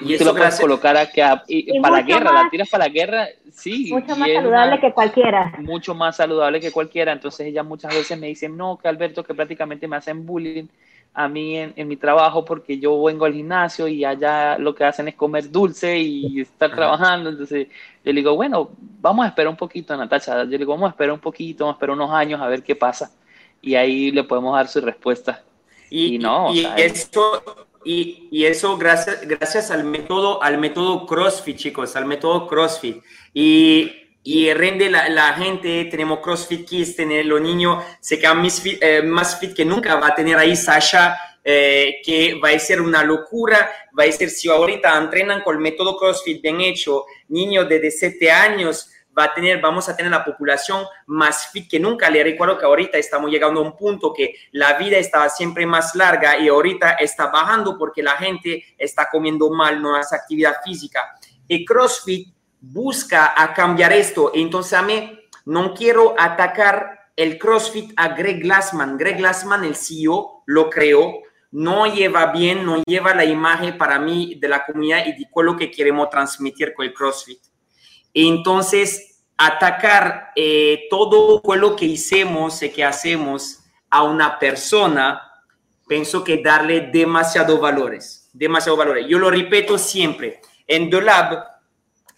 Y 0.00 0.14
eso 0.14 0.24
lo 0.24 0.34
puedes 0.34 0.60
colocar 0.60 0.96
a 0.96 1.10
que 1.10 1.22
para 1.82 1.96
la 1.96 2.02
guerra, 2.02 2.32
la 2.32 2.50
tiras 2.50 2.68
para 2.68 2.84
la 2.84 2.90
guerra, 2.90 3.28
sí. 3.52 3.90
Mucho 3.92 4.16
más 4.16 4.28
saludable 4.32 4.80
que 4.80 4.92
cualquiera. 4.92 5.52
Mucho 5.58 5.94
más 5.94 6.16
saludable 6.16 6.60
que 6.60 6.70
cualquiera. 6.70 7.12
Entonces 7.12 7.46
ella 7.46 7.62
muchas 7.62 7.94
veces 7.94 8.18
me 8.18 8.28
dice, 8.28 8.48
no, 8.48 8.78
que 8.78 8.88
Alberto, 8.88 9.24
que 9.24 9.34
prácticamente 9.34 9.88
me 9.88 9.96
hacen 9.96 10.24
bullying 10.24 10.66
a 11.14 11.26
mí 11.28 11.56
en, 11.56 11.88
mi 11.88 11.96
trabajo 11.96 12.44
porque 12.44 12.78
yo 12.78 13.02
vengo 13.02 13.24
al 13.24 13.32
gimnasio 13.32 13.88
y 13.88 14.04
allá 14.04 14.56
lo 14.56 14.72
que 14.72 14.84
hacen 14.84 15.08
es 15.08 15.16
comer 15.16 15.50
dulce 15.50 15.98
y 15.98 16.40
estar 16.42 16.72
trabajando. 16.72 17.30
Entonces 17.30 17.66
yo 18.04 18.12
le 18.12 18.20
digo, 18.20 18.36
bueno, 18.36 18.70
vamos 19.00 19.24
a 19.24 19.28
esperar 19.28 19.50
un 19.50 19.56
poquito, 19.56 19.96
Natacha. 19.96 20.44
Yo 20.44 20.50
le 20.50 20.58
digo, 20.58 20.72
vamos 20.72 20.88
a 20.88 20.90
esperar 20.90 21.12
un 21.12 21.20
poquito, 21.20 21.64
vamos 21.64 21.74
a 21.74 21.76
esperar 21.78 21.96
unos 21.96 22.12
años 22.12 22.40
a 22.40 22.46
ver 22.46 22.62
qué 22.62 22.76
pasa. 22.76 23.10
Y 23.60 23.74
ahí 23.74 24.12
le 24.12 24.22
podemos 24.22 24.54
dar 24.54 24.68
su 24.68 24.80
respuesta. 24.80 25.42
Y, 25.90 26.18
no, 26.18 26.54
y, 26.54 26.66
eso, 26.76 27.42
y, 27.84 28.44
eso 28.44 28.76
gracias, 28.76 29.26
gracias 29.26 29.70
al 29.70 29.84
método, 29.84 30.42
al 30.42 30.58
método 30.58 31.06
CrossFit, 31.06 31.56
chicos, 31.56 31.96
al 31.96 32.06
método 32.06 32.46
CrossFit. 32.46 33.02
Y 33.32 33.98
y 34.30 34.52
rende 34.52 34.90
la, 34.90 35.32
gente, 35.34 35.86
tenemos 35.86 36.18
CrossFit 36.18 36.68
Kids, 36.68 36.96
tener 36.96 37.24
los 37.24 37.40
niños 37.40 37.82
se 37.98 38.18
quedan 38.18 38.42
más 38.42 38.60
fit, 38.60 38.78
eh, 38.82 39.00
más 39.00 39.40
fit 39.40 39.54
que 39.54 39.64
nunca, 39.64 39.94
va 39.94 40.08
a 40.08 40.14
tener 40.14 40.36
ahí 40.36 40.54
Sasha, 40.54 41.16
eh, 41.42 42.02
que 42.04 42.34
va 42.34 42.50
a 42.50 42.58
ser 42.58 42.82
una 42.82 43.02
locura, 43.02 43.70
va 43.98 44.04
a 44.04 44.12
ser 44.12 44.28
si 44.28 44.50
ahorita 44.50 44.98
entrenan 44.98 45.40
con 45.42 45.56
el 45.56 45.62
método 45.62 45.96
CrossFit 45.96 46.42
bien 46.42 46.60
hecho, 46.60 47.06
niños 47.28 47.70
de 47.70 47.90
7 47.90 48.30
años, 48.30 48.90
va 49.16 49.24
a 49.24 49.34
tener, 49.34 49.60
vamos 49.60 49.88
a 49.88 49.96
tener 49.96 50.10
la 50.10 50.24
población 50.24 50.84
más 51.06 51.48
fit 51.50 51.68
que 51.68 51.80
nunca. 51.80 52.08
Le 52.10 52.22
recuerdo 52.22 52.58
que 52.58 52.66
ahorita 52.66 52.98
estamos 52.98 53.30
llegando 53.30 53.60
a 53.60 53.64
un 53.64 53.76
punto 53.76 54.12
que 54.12 54.34
la 54.52 54.74
vida 54.74 54.96
estaba 54.96 55.28
siempre 55.28 55.66
más 55.66 55.94
larga 55.94 56.38
y 56.38 56.48
ahorita 56.48 56.92
está 56.92 57.26
bajando 57.26 57.76
porque 57.78 58.02
la 58.02 58.12
gente 58.12 58.64
está 58.76 59.08
comiendo 59.10 59.50
mal, 59.50 59.80
no 59.82 59.96
hace 59.96 60.14
actividad 60.14 60.56
física. 60.64 61.16
Y 61.46 61.64
CrossFit 61.64 62.34
busca 62.60 63.34
a 63.36 63.52
cambiar 63.54 63.92
esto. 63.92 64.32
Entonces 64.34 64.72
a 64.72 64.82
mí 64.82 65.20
no 65.44 65.74
quiero 65.74 66.14
atacar 66.18 67.10
el 67.16 67.38
CrossFit 67.38 67.92
a 67.96 68.08
Greg 68.08 68.42
Glassman. 68.42 68.96
Greg 68.96 69.16
Glassman, 69.16 69.64
el 69.64 69.74
CEO, 69.74 70.42
lo 70.46 70.70
creó, 70.70 71.14
no 71.50 71.86
lleva 71.86 72.26
bien, 72.26 72.64
no 72.64 72.82
lleva 72.86 73.14
la 73.14 73.24
imagen 73.24 73.76
para 73.76 73.98
mí 73.98 74.36
de 74.40 74.48
la 74.48 74.64
comunidad 74.64 75.04
y 75.06 75.12
de 75.12 75.26
lo 75.42 75.56
que 75.56 75.70
queremos 75.70 76.10
transmitir 76.10 76.74
con 76.74 76.86
el 76.86 76.94
CrossFit. 76.94 77.40
Entonces, 78.14 79.24
atacar 79.36 80.30
eh, 80.34 80.86
todo 80.90 81.42
lo 81.56 81.76
que 81.76 81.84
hicimos 81.84 82.62
y 82.62 82.70
que 82.70 82.84
hacemos 82.84 83.60
a 83.90 84.02
una 84.02 84.38
persona, 84.38 85.22
pienso 85.86 86.24
que 86.24 86.42
darle 86.42 86.90
demasiado 86.92 87.58
valores, 87.58 88.30
demasiado 88.32 88.76
valores. 88.76 89.06
Yo 89.08 89.18
lo 89.18 89.30
repito 89.30 89.78
siempre, 89.78 90.40
en 90.66 90.90
The 90.90 91.00
Lab 91.00 91.58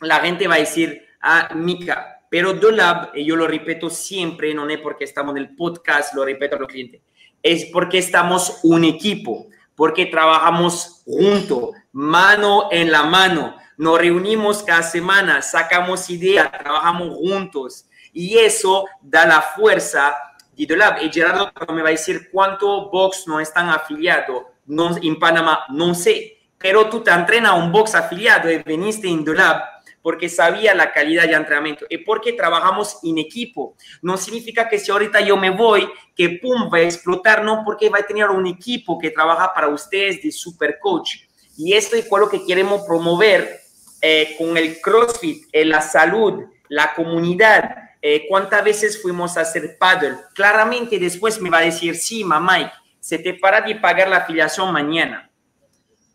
la 0.00 0.20
gente 0.20 0.48
va 0.48 0.54
a 0.54 0.58
decir, 0.58 1.02
ah, 1.20 1.50
Mica, 1.54 2.20
pero 2.30 2.54
Dolab, 2.54 3.10
y 3.14 3.24
yo 3.24 3.36
lo 3.36 3.46
repito 3.46 3.90
siempre, 3.90 4.54
no 4.54 4.68
es 4.68 4.78
porque 4.78 5.04
estamos 5.04 5.36
en 5.36 5.42
el 5.42 5.56
podcast, 5.56 6.14
lo 6.14 6.24
repito 6.24 6.56
a 6.56 6.60
los 6.60 6.68
clientes, 6.68 7.02
es 7.42 7.66
porque 7.66 7.98
estamos 7.98 8.60
un 8.62 8.84
equipo, 8.84 9.48
porque 9.74 10.06
trabajamos 10.06 11.02
juntos, 11.04 11.70
mano 11.92 12.68
en 12.70 12.90
la 12.90 13.02
mano, 13.02 13.56
nos 13.80 13.98
reunimos 13.98 14.62
cada 14.62 14.82
semana, 14.82 15.40
sacamos 15.40 16.10
ideas, 16.10 16.52
trabajamos 16.52 17.16
juntos, 17.16 17.86
y 18.12 18.36
eso 18.36 18.84
da 19.00 19.24
la 19.24 19.40
fuerza 19.40 20.14
de 20.54 20.66
Dolab. 20.66 21.02
Y 21.02 21.10
Gerardo 21.10 21.50
me 21.72 21.80
va 21.80 21.88
a 21.88 21.92
decir 21.92 22.28
cuánto 22.30 22.90
box 22.90 23.26
no 23.26 23.40
están 23.40 23.70
afiliados 23.70 24.42
no, 24.66 24.94
en 25.02 25.18
Panamá, 25.18 25.64
no 25.70 25.94
sé, 25.94 26.40
pero 26.58 26.90
tú 26.90 27.00
te 27.00 27.10
entrenas 27.10 27.52
a 27.52 27.54
un 27.54 27.72
box 27.72 27.94
afiliado 27.94 28.50
y 28.50 28.58
viniste 28.58 29.08
en 29.08 29.24
Dolab 29.24 29.62
porque 30.02 30.28
sabía 30.28 30.74
la 30.74 30.92
calidad 30.92 31.26
de 31.26 31.32
entrenamiento 31.32 31.86
y 31.88 31.96
porque 31.98 32.34
trabajamos 32.34 32.98
en 33.02 33.16
equipo. 33.16 33.76
No 34.02 34.18
significa 34.18 34.68
que 34.68 34.78
si 34.78 34.90
ahorita 34.90 35.22
yo 35.22 35.38
me 35.38 35.48
voy, 35.48 35.90
que 36.14 36.38
pum, 36.42 36.70
va 36.70 36.78
a 36.78 36.82
explotar, 36.82 37.42
no, 37.42 37.62
porque 37.64 37.88
va 37.88 38.00
a 38.00 38.06
tener 38.06 38.28
un 38.28 38.46
equipo 38.46 38.98
que 38.98 39.10
trabaja 39.10 39.54
para 39.54 39.68
ustedes 39.68 40.22
de 40.22 40.30
super 40.30 40.78
coach. 40.78 41.16
Y 41.56 41.72
esto 41.72 41.96
es 41.96 42.06
lo 42.10 42.28
que 42.28 42.44
queremos 42.44 42.82
promover 42.86 43.59
eh, 44.00 44.34
con 44.38 44.56
el 44.56 44.80
CrossFit, 44.80 45.48
eh, 45.52 45.64
la 45.64 45.80
salud, 45.80 46.44
la 46.68 46.94
comunidad. 46.94 47.90
Eh, 48.02 48.26
¿Cuántas 48.28 48.64
veces 48.64 49.00
fuimos 49.02 49.36
a 49.36 49.42
hacer 49.42 49.76
paddle? 49.78 50.16
Claramente 50.34 50.98
después 50.98 51.40
me 51.40 51.50
va 51.50 51.58
a 51.58 51.62
decir, 51.62 51.94
sí, 51.96 52.24
mamá, 52.24 52.72
se 52.98 53.18
te 53.18 53.34
para 53.34 53.60
de 53.60 53.76
pagar 53.76 54.08
la 54.08 54.18
afiliación 54.18 54.72
mañana. 54.72 55.30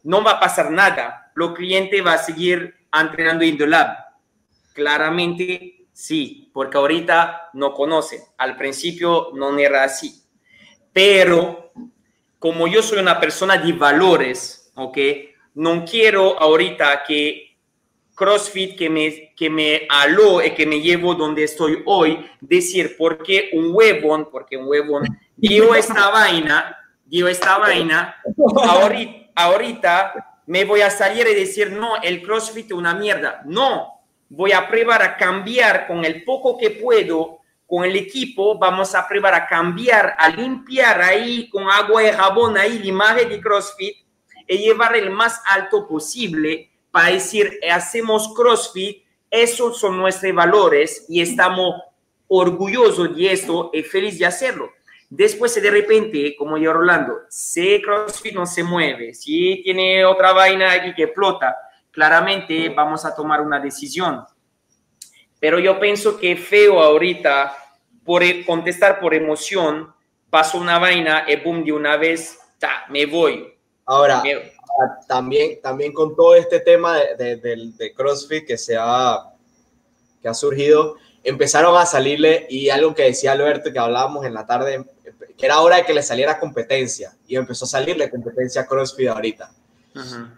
No 0.03 0.23
va 0.23 0.31
a 0.31 0.39
pasar 0.39 0.71
nada. 0.71 1.31
Lo 1.35 1.53
cliente 1.53 2.01
va 2.01 2.13
a 2.13 2.17
seguir 2.17 2.75
entrenando 2.93 3.43
Indolab? 3.43 3.97
Claramente 4.73 5.87
sí, 5.91 6.49
porque 6.53 6.77
ahorita 6.77 7.49
no 7.53 7.73
conoce. 7.73 8.23
Al 8.37 8.55
principio 8.55 9.31
no 9.33 9.57
era 9.57 9.83
así. 9.83 10.23
Pero 10.93 11.71
como 12.39 12.67
yo 12.67 12.81
soy 12.83 12.99
una 12.99 13.19
persona 13.19 13.57
de 13.57 13.73
valores, 13.73 14.71
¿ok? 14.75 14.97
No 15.55 15.83
quiero 15.85 16.39
ahorita 16.39 17.03
que 17.03 17.54
CrossFit 18.15 18.77
que 18.77 18.89
me, 18.89 19.33
que 19.35 19.49
me 19.49 19.85
aló 19.89 20.43
y 20.43 20.51
que 20.51 20.65
me 20.65 20.79
llevo 20.79 21.15
donde 21.15 21.43
estoy 21.43 21.83
hoy, 21.85 22.25
decir, 22.39 22.95
porque 22.97 23.49
un 23.53 23.75
huevón, 23.75 24.29
porque 24.31 24.57
un 24.57 24.67
huevón 24.67 25.03
dio 25.35 25.75
esta 25.75 26.09
vaina, 26.11 26.77
dio 27.05 27.27
esta 27.27 27.57
vaina, 27.57 28.15
ahorita, 28.57 29.31
ahorita 29.35 30.41
me 30.47 30.63
voy 30.63 30.81
a 30.81 30.89
salir 30.89 31.27
y 31.27 31.35
decir, 31.35 31.71
no, 31.71 32.01
el 32.01 32.21
CrossFit 32.21 32.67
es 32.67 32.71
una 32.71 32.93
mierda. 32.93 33.41
No, 33.45 34.01
voy 34.29 34.51
a 34.51 34.67
probar 34.67 35.01
a 35.01 35.17
cambiar 35.17 35.87
con 35.87 36.05
el 36.05 36.23
poco 36.23 36.57
que 36.57 36.71
puedo, 36.71 37.39
con 37.67 37.83
el 37.83 37.95
equipo, 37.95 38.57
vamos 38.57 38.93
a 38.95 39.07
probar 39.07 39.33
a 39.33 39.47
cambiar, 39.47 40.15
a 40.17 40.29
limpiar 40.29 41.01
ahí 41.01 41.49
con 41.49 41.69
agua 41.69 42.03
y 42.03 42.11
jabón 42.11 42.57
ahí 42.57 42.79
la 42.79 42.85
imagen 42.85 43.29
de 43.29 43.41
CrossFit 43.41 43.95
y 44.47 44.57
llevar 44.57 44.95
el 44.95 45.09
más 45.09 45.41
alto 45.47 45.87
posible 45.87 46.71
para 46.95 47.09
decir, 47.09 47.59
hacemos 47.69 48.33
CrossFit, 48.33 49.03
esos 49.29 49.77
son 49.77 49.97
nuestros 49.97 50.33
valores 50.33 51.05
y 51.09 51.19
estamos 51.19 51.75
orgullosos 52.25 53.13
de 53.13 53.33
esto 53.33 53.69
y 53.73 53.83
feliz 53.83 54.17
de 54.17 54.25
hacerlo. 54.25 54.71
Después 55.09 55.61
de 55.61 55.69
repente, 55.69 56.37
como 56.37 56.57
yo 56.57 56.71
Rolando, 56.71 57.15
si 57.27 57.81
CrossFit 57.81 58.33
no 58.33 58.45
se 58.45 58.63
mueve, 58.63 59.13
si 59.13 59.61
tiene 59.61 60.05
otra 60.05 60.31
vaina 60.31 60.71
aquí 60.71 60.95
que 60.95 61.03
explota, 61.03 61.53
claramente 61.91 62.69
vamos 62.69 63.03
a 63.03 63.13
tomar 63.13 63.41
una 63.41 63.59
decisión. 63.59 64.23
Pero 65.37 65.59
yo 65.59 65.77
pienso 65.81 66.17
que 66.17 66.37
feo 66.37 66.79
ahorita 66.79 67.57
por 68.05 68.23
e, 68.23 68.45
contestar 68.45 69.01
por 69.01 69.13
emoción, 69.13 69.93
paso 70.29 70.57
una 70.57 70.79
vaina 70.79 71.25
y 71.27 71.35
boom, 71.35 71.65
de 71.65 71.73
una 71.73 71.97
vez, 71.97 72.39
ta, 72.57 72.85
me 72.87 73.05
voy. 73.05 73.53
Ahora, 73.85 74.23
también, 75.07 75.61
también 75.61 75.93
con 75.93 76.15
todo 76.15 76.35
este 76.35 76.59
tema 76.59 76.97
de, 77.17 77.37
de, 77.37 77.93
CrossFit 77.93 78.45
que 78.45 78.57
se 78.57 78.75
ha, 78.79 79.31
que 80.21 80.27
ha 80.27 80.33
surgido, 80.33 80.95
empezaron 81.23 81.77
a 81.77 81.85
salirle, 81.85 82.45
y 82.49 82.69
algo 82.69 82.93
que 82.93 83.03
decía 83.03 83.31
Alberto, 83.31 83.71
que 83.71 83.79
hablábamos 83.79 84.25
en 84.25 84.33
la 84.33 84.45
tarde, 84.45 84.85
que 85.37 85.45
era 85.45 85.61
hora 85.61 85.77
de 85.77 85.85
que 85.85 85.93
le 85.93 86.03
saliera 86.03 86.39
competencia, 86.39 87.15
y 87.27 87.35
empezó 87.35 87.65
a 87.65 87.69
salirle 87.69 88.09
competencia 88.09 88.65
CrossFit 88.65 89.07
ahorita. 89.07 89.51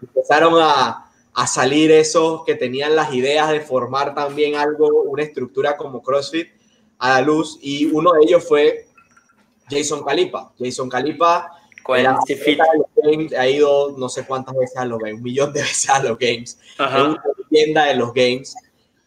Empezaron 0.02 0.54
a, 0.60 1.10
a, 1.34 1.46
salir 1.46 1.90
esos 1.90 2.44
que 2.44 2.54
tenían 2.54 2.94
las 2.94 3.12
ideas 3.12 3.50
de 3.50 3.60
formar 3.60 4.14
también 4.14 4.54
algo, 4.54 5.02
una 5.02 5.24
estructura 5.24 5.76
como 5.76 6.02
CrossFit 6.02 6.48
a 6.98 7.10
la 7.10 7.20
luz, 7.22 7.58
y 7.60 7.86
uno 7.86 8.12
de 8.12 8.20
ellos 8.24 8.46
fue 8.46 8.86
Jason 9.68 10.04
Calipa. 10.04 10.52
Jason 10.58 10.88
Calipa 10.88 11.50
ha 13.36 13.48
ido 13.48 13.94
no 13.96 14.08
sé 14.08 14.26
cuántas 14.26 14.54
veces 14.56 14.76
a 14.76 14.84
los 14.84 14.98
games, 14.98 15.16
un 15.16 15.22
millón 15.22 15.52
de 15.52 15.62
veces 15.62 15.88
a 15.90 16.02
los 16.02 16.18
games, 16.18 16.58
es 16.72 16.78
una 16.78 17.22
leyenda 17.50 17.84
de 17.84 17.94
los 17.94 18.12
games. 18.12 18.54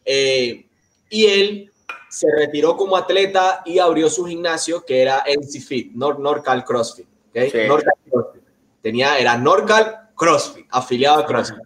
Eh, 0.06 0.66
y 1.10 1.26
él 1.26 1.72
se 2.10 2.28
retiró 2.36 2.76
como 2.76 2.98
atleta 2.98 3.62
y 3.66 3.80
abrió 3.80 4.10
su 4.10 4.26
gimnasio 4.26 4.86
que 4.86 5.02
era 5.02 5.24
NC 5.26 5.62
Fit, 5.62 5.92
Norcal 5.94 6.66
CrossFit. 6.66 7.08
Norcal 7.34 7.94
CrossFit. 8.10 8.44
Tenía, 8.82 9.18
era 9.18 9.38
Norcal 9.38 10.10
CrossFit, 10.16 10.66
afiliado 10.70 11.20
a 11.20 11.26
CrossFit. 11.26 11.64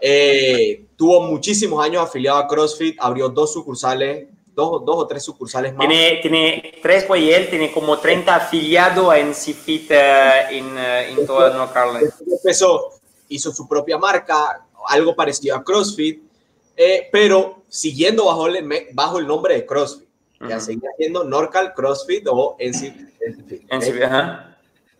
Eh, 0.00 0.86
tuvo 0.96 1.22
muchísimos 1.22 1.82
años 1.84 2.02
afiliado 2.02 2.38
a 2.38 2.46
CrossFit, 2.46 2.96
abrió 3.00 3.28
dos 3.28 3.52
sucursales, 3.52 4.28
dos, 4.54 4.84
dos 4.84 4.96
o 4.96 5.06
tres 5.06 5.22
sucursales 5.22 5.74
más. 5.74 5.88
Tiene, 5.88 6.18
tiene 6.22 6.74
tres, 6.82 7.04
pues, 7.04 7.22
y 7.22 7.32
él 7.32 7.48
tiene 7.48 7.72
como 7.72 7.98
30 7.98 8.34
afiliados 8.34 9.12
a 9.12 9.18
NC 9.18 9.54
Fit 9.54 9.90
eh, 9.90 10.46
en, 10.50 10.78
eh, 10.78 11.10
en 11.10 11.26
toda 11.26 11.50
North 11.54 11.72
Carolina. 11.72 12.10
Empezó, 12.30 12.90
hizo 13.28 13.52
su 13.52 13.68
propia 13.68 13.98
marca, 13.98 14.66
algo 14.88 15.14
parecido 15.14 15.56
a 15.56 15.64
CrossFit, 15.64 16.22
pero 17.10 17.62
siguiendo 17.68 18.26
bajo 18.26 18.46
el, 18.46 18.68
bajo 18.92 19.18
el 19.18 19.26
nombre 19.26 19.54
de 19.54 19.66
CrossFit. 19.66 20.04
Ya 20.48 20.60
seguía 20.60 20.90
haciendo 20.92 21.24
Norcal, 21.24 21.72
CrossFit 21.74 22.26
o 22.28 22.56
NC, 22.58 22.92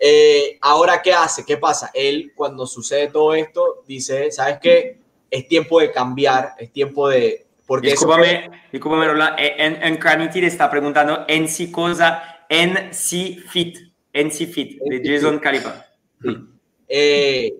eh, 0.06 0.58
ahora, 0.60 1.00
¿qué 1.00 1.12
hace? 1.12 1.44
¿Qué 1.44 1.56
pasa? 1.56 1.90
Él, 1.94 2.32
cuando 2.34 2.66
sucede 2.66 3.08
todo 3.08 3.34
esto, 3.34 3.82
dice, 3.86 4.30
¿sabes 4.30 4.58
qué? 4.60 4.98
Es 5.30 5.48
tiempo 5.48 5.80
de 5.80 5.90
cambiar, 5.90 6.54
es 6.58 6.70
tiempo 6.72 7.08
de... 7.08 7.46
Porque 7.66 7.90
discúlpame, 7.90 8.50
discúlpame, 8.70 9.06
en, 9.38 9.82
en 9.82 9.96
Carnitir 9.96 10.44
está 10.44 10.70
preguntando 10.70 11.24
en 11.28 11.48
si 11.48 11.70
cosa, 11.70 12.44
en 12.48 12.92
si 12.92 13.36
fit, 13.36 13.78
en 14.12 14.30
si 14.30 14.46
fit, 14.46 14.78
de 14.82 15.00
Jason 15.02 15.38
Calipa. 15.38 15.86
Eh, 16.86 17.50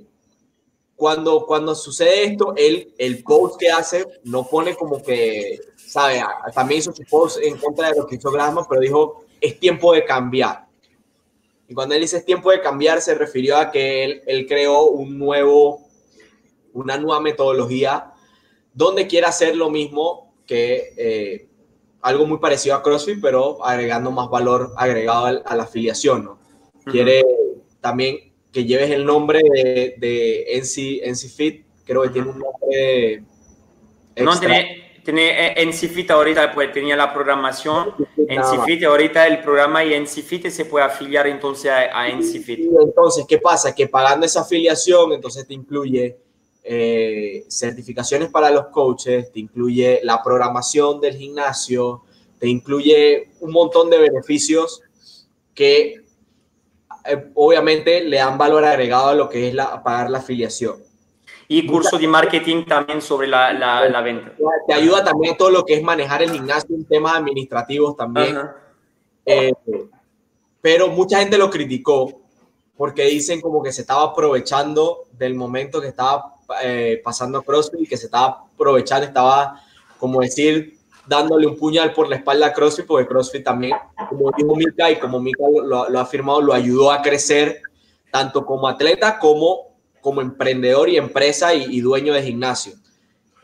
cuando, 0.95 1.47
cuando 1.47 1.75
sucede 1.75 2.25
esto, 2.25 2.55
él, 2.57 2.95
el 2.99 3.23
post 3.25 3.59
que 3.59 3.71
hace 3.71 4.05
no 4.25 4.47
pone 4.47 4.75
como 4.75 5.03
que, 5.03 5.59
¿sabe? 5.77 6.23
También 6.55 6.81
hizo 6.81 6.93
su 6.93 7.03
post 7.05 7.39
en 7.43 7.57
contra 7.57 7.91
de 7.91 7.97
lo 7.97 8.07
que 8.07 8.17
hizo 8.17 8.31
Glassman, 8.31 8.67
pero 8.69 8.81
dijo, 8.83 9.25
es 9.41 9.59
tiempo 9.59 9.95
de 9.95 10.05
cambiar. 10.05 10.67
Y 11.67 11.75
cuando 11.75 11.95
él 11.95 12.03
dice 12.03 12.19
es 12.19 12.27
tiempo 12.27 12.51
de 12.51 12.61
cambiar, 12.61 13.01
se 13.01 13.15
refirió 13.15 13.57
a 13.57 13.71
que 13.71 14.05
él, 14.05 14.23
él 14.27 14.47
creó 14.47 14.85
un 14.85 15.19
nuevo, 15.19 15.81
una 16.75 16.99
nueva 16.99 17.21
metodología 17.21 18.14
donde 18.75 19.07
quiere 19.07 19.27
hacer 19.27 19.57
lo 19.57 19.71
mismo 19.71 20.35
que 20.47 20.93
eh, 20.97 21.49
algo 22.03 22.27
muy 22.27 22.39
parecido 22.39 22.75
a 22.75 22.83
CrossFit, 22.83 23.19
pero 23.23 23.65
agregando 23.65 24.11
más 24.11 24.29
valor 24.29 24.73
agregado 24.77 25.43
a, 25.45 25.57
la 25.57 25.63
afiliación, 25.63 26.25
¿no? 26.25 26.39
Quiere 26.85 27.25
también 27.81 28.35
que 28.53 28.65
lleves 28.65 28.91
el 28.91 29.07
nombre 29.07 29.41
de, 29.43 29.95
de 29.97 30.47
NC, 30.59 31.29
Fit, 31.35 31.65
creo 31.85 32.03
que 32.03 32.11
tiene 32.11 32.29
un 32.29 32.39
nombre. 32.41 33.23
No, 34.17 34.39
tiene, 34.39 35.01
tiene 35.03 35.55
NC 35.65 35.89
Fit 35.89 36.11
ahorita, 36.11 36.53
pues 36.53 36.73
tenía 36.73 36.95
la 36.95 37.13
programación. 37.13 37.95
NC 38.17 38.65
Fit, 38.67 38.85
ahorita 38.85 39.27
el 39.27 39.41
programa 39.41 39.83
y 39.83 39.95
NC 39.95 40.23
Fit 40.23 40.49
se 40.49 40.67
puede 40.67 40.85
afiliar 40.85 41.27
entonces 41.27 41.71
a, 41.71 42.03
a 42.03 42.09
NC 42.11 42.43
Fit. 42.43 42.61
Entonces, 42.83 43.25
¿qué 43.27 43.39
pasa? 43.39 43.75
Que 43.75 43.89
pagando 43.89 44.27
esa 44.27 44.43
afiliación, 44.43 45.13
entonces 45.15 45.47
te 45.47 45.55
incluye 45.55 46.19
eh, 46.67 47.45
certificaciones 47.49 48.31
para 48.31 48.51
los 48.51 48.69
coaches, 48.69 49.31
te 49.31 49.39
incluye 49.39 50.01
la 50.03 50.23
programación 50.23 50.99
del 50.99 51.15
gimnasio, 51.15 52.03
te 52.39 52.49
incluye 52.49 53.29
un 53.41 53.53
montón 53.53 53.91
de 53.91 53.99
beneficios 53.99 54.81
que 55.55 56.03
eh, 57.05 57.31
obviamente 57.35 58.03
le 58.03 58.17
dan 58.17 58.39
valor 58.39 58.65
agregado 58.65 59.09
a 59.09 59.15
lo 59.15 59.29
que 59.29 59.49
es 59.49 59.55
la, 59.55 59.83
pagar 59.83 60.09
la 60.11 60.19
afiliación. 60.19 60.83
Y 61.49 61.67
curso 61.67 61.99
de 61.99 62.09
marketing 62.09 62.65
también 62.65 63.03
sobre 63.03 63.29
la, 63.29 63.53
la, 63.53 64.01
venta. 64.01 64.33
Te 64.67 64.73
ayuda 64.73 65.05
también 65.05 65.37
todo 65.37 65.51
lo 65.51 65.65
que 65.67 65.75
es 65.75 65.83
manejar 65.83 66.23
el 66.23 66.31
gimnasio 66.31 66.75
en 66.75 66.87
temas 66.87 67.17
administrativos 67.17 67.95
también. 67.95 68.39
Eh, 69.27 69.53
pero 70.63 70.89
mucha 70.89 71.19
gente 71.19 71.37
lo 71.37 71.51
criticó 71.51 72.23
porque 72.77 73.05
dicen 73.05 73.43
como 73.43 73.63
que 73.63 73.73
se 73.73 73.83
estaba 73.83 74.05
aprovechando 74.05 75.05
del 75.13 75.35
momento 75.35 75.83
que 75.83 75.89
estaba 75.89 76.34
eh, 76.63 77.01
pasando 77.03 77.43
CrossFit, 77.43 77.89
que 77.89 77.97
se 77.97 78.07
estaba 78.07 78.47
aprovechando, 78.53 79.07
estaba 79.07 79.61
como 79.99 80.21
decir 80.21 80.79
dándole 81.07 81.47
un 81.47 81.57
puñal 81.57 81.93
por 81.93 82.09
la 82.09 82.17
espalda 82.17 82.47
a 82.47 82.53
CrossFit, 82.53 82.87
porque 82.87 83.07
CrossFit 83.07 83.45
también, 83.45 83.77
como 84.09 84.31
dijo 84.37 84.55
Mika 84.57 84.91
y 84.91 84.99
como 84.99 85.21
Mika 85.21 85.45
lo, 85.65 85.99
ha 85.99 86.03
afirmado, 86.03 86.41
lo 86.41 86.53
ayudó 86.53 86.91
a 86.91 87.03
crecer 87.03 87.61
tanto 88.11 88.45
como 88.45 88.69
atleta 88.69 89.19
como 89.19 89.75
como 90.05 90.21
emprendedor 90.21 90.91
y 90.91 90.99
empresa 90.99 91.55
y, 91.55 91.81
dueño 91.81 92.13
de 92.13 92.23
gimnasio. 92.23 92.75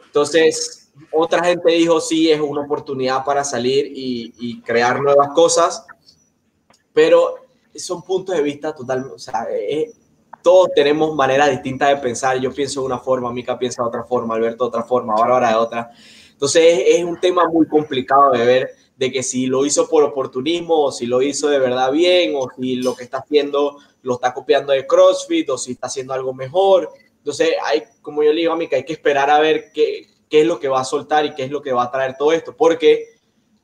Entonces, 0.04 0.92
otra 1.10 1.42
gente 1.42 1.72
dijo, 1.72 2.02
sí, 2.02 2.30
es 2.30 2.38
una 2.38 2.60
oportunidad 2.60 3.24
para 3.24 3.44
salir 3.44 3.90
y, 3.90 4.60
crear 4.60 5.00
nuevas 5.00 5.30
cosas, 5.30 5.86
pero 6.92 7.36
son 7.74 8.02
puntos 8.02 8.36
de 8.36 8.42
vista 8.42 8.74
totalmente, 8.74 9.14
todos 10.42 10.70
tenemos 10.74 11.14
maneras 11.14 11.50
distintas 11.50 11.90
de 11.90 11.96
pensar. 11.96 12.38
Yo 12.38 12.52
pienso 12.52 12.80
de 12.80 12.86
una 12.86 12.98
forma, 12.98 13.32
Mika 13.32 13.58
piensa 13.58 13.82
de 13.82 13.88
otra 13.88 14.04
forma, 14.04 14.34
Alberto 14.34 14.64
de 14.64 14.68
otra 14.68 14.82
forma, 14.82 15.14
Bárbara 15.14 15.50
de 15.50 15.54
otra. 15.56 15.90
Entonces 16.32 16.84
es, 16.86 17.04
un 17.04 17.20
tema 17.20 17.48
muy 17.48 17.66
complicado 17.66 18.32
de 18.32 18.44
ver 18.44 18.70
de 18.96 19.10
que 19.10 19.22
si 19.22 19.46
lo 19.46 19.64
hizo 19.64 19.88
por 19.88 20.02
oportunismo 20.02 20.84
o 20.84 20.92
si 20.92 21.06
lo 21.06 21.22
hizo 21.22 21.48
de 21.48 21.58
verdad 21.58 21.90
bien 21.90 22.32
o 22.36 22.48
si 22.56 22.76
lo 22.76 22.94
que 22.94 23.04
está 23.04 23.18
haciendo 23.18 23.78
lo 24.02 24.14
está 24.14 24.32
copiando 24.32 24.72
de 24.72 24.86
CrossFit 24.86 25.48
o 25.50 25.58
si 25.58 25.72
está 25.72 25.86
haciendo 25.88 26.14
algo 26.14 26.32
mejor. 26.32 26.90
Entonces 27.18 27.50
hay, 27.64 27.82
como 28.00 28.22
yo 28.22 28.32
le 28.32 28.40
digo 28.40 28.52
a 28.52 28.56
Mika, 28.56 28.76
hay 28.76 28.84
que 28.84 28.94
esperar 28.94 29.30
a 29.30 29.40
ver 29.40 29.70
qué, 29.72 30.06
qué 30.28 30.42
es 30.42 30.46
lo 30.46 30.58
que 30.58 30.68
va 30.68 30.80
a 30.80 30.84
soltar 30.84 31.26
y 31.26 31.34
qué 31.34 31.44
es 31.44 31.50
lo 31.50 31.60
que 31.60 31.72
va 31.72 31.84
a 31.84 31.90
traer 31.90 32.16
todo 32.16 32.32
esto, 32.32 32.56
porque 32.56 33.10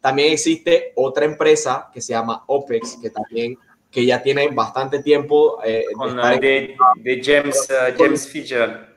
también 0.00 0.32
existe 0.32 0.92
otra 0.96 1.24
empresa 1.24 1.90
que 1.92 2.00
se 2.00 2.12
llama 2.12 2.44
OPEX, 2.46 2.98
que 3.00 3.10
también 3.10 3.56
que 3.96 4.04
ya 4.04 4.22
tiene 4.22 4.48
bastante 4.48 5.02
tiempo 5.02 5.58
eh, 5.64 5.86
de, 6.38 6.76
de, 6.96 7.22
James, 7.24 7.66
uh, 7.70 7.96
James 7.96 8.28
Fitzgerald, 8.28 8.88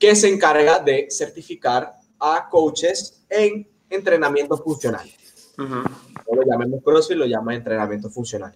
que 0.00 0.16
se 0.16 0.28
encarga 0.28 0.80
de 0.80 1.06
certificar 1.08 1.94
a 2.18 2.48
coaches 2.50 3.24
en 3.30 3.70
entrenamiento 3.88 4.56
funcional. 4.56 5.08
No 5.56 5.84
lo 6.26 6.42
llamemos 6.44 6.82
CrossFit, 6.82 7.18
lo 7.18 7.26
llama 7.26 7.54
entrenamiento 7.54 8.10
funcional. 8.10 8.52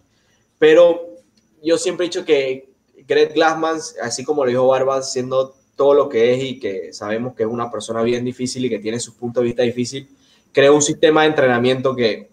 Pero 0.59 1.19
yo 1.63 1.79
siempre 1.79 2.07
he 2.07 2.09
dicho 2.09 2.25
que 2.25 2.73
Greg 3.07 3.33
Glassman, 3.35 3.79
así 4.03 4.25
como 4.25 4.43
lo 4.45 4.51
dijo 4.51 4.67
Barbas, 4.67 5.13
siendo 5.13 5.55
todo 5.77 5.95
lo 5.95 6.09
que 6.09 6.35
es 6.35 6.43
y 6.43 6.59
que 6.59 6.93
sabemos 6.93 7.37
que 7.37 7.45
es 7.45 7.49
una 7.49 7.71
persona 7.71 8.03
bien 8.03 8.25
difícil 8.25 8.65
y 8.65 8.69
que 8.69 8.81
tiene 8.81 8.99
sus 8.99 9.15
puntos 9.15 9.43
de 9.43 9.47
vista 9.47 9.63
difícil, 9.63 10.09
creó 10.51 10.75
un 10.75 10.83
sistema 10.83 11.23
de 11.23 11.29
entrenamiento 11.29 11.95
que 11.95 12.29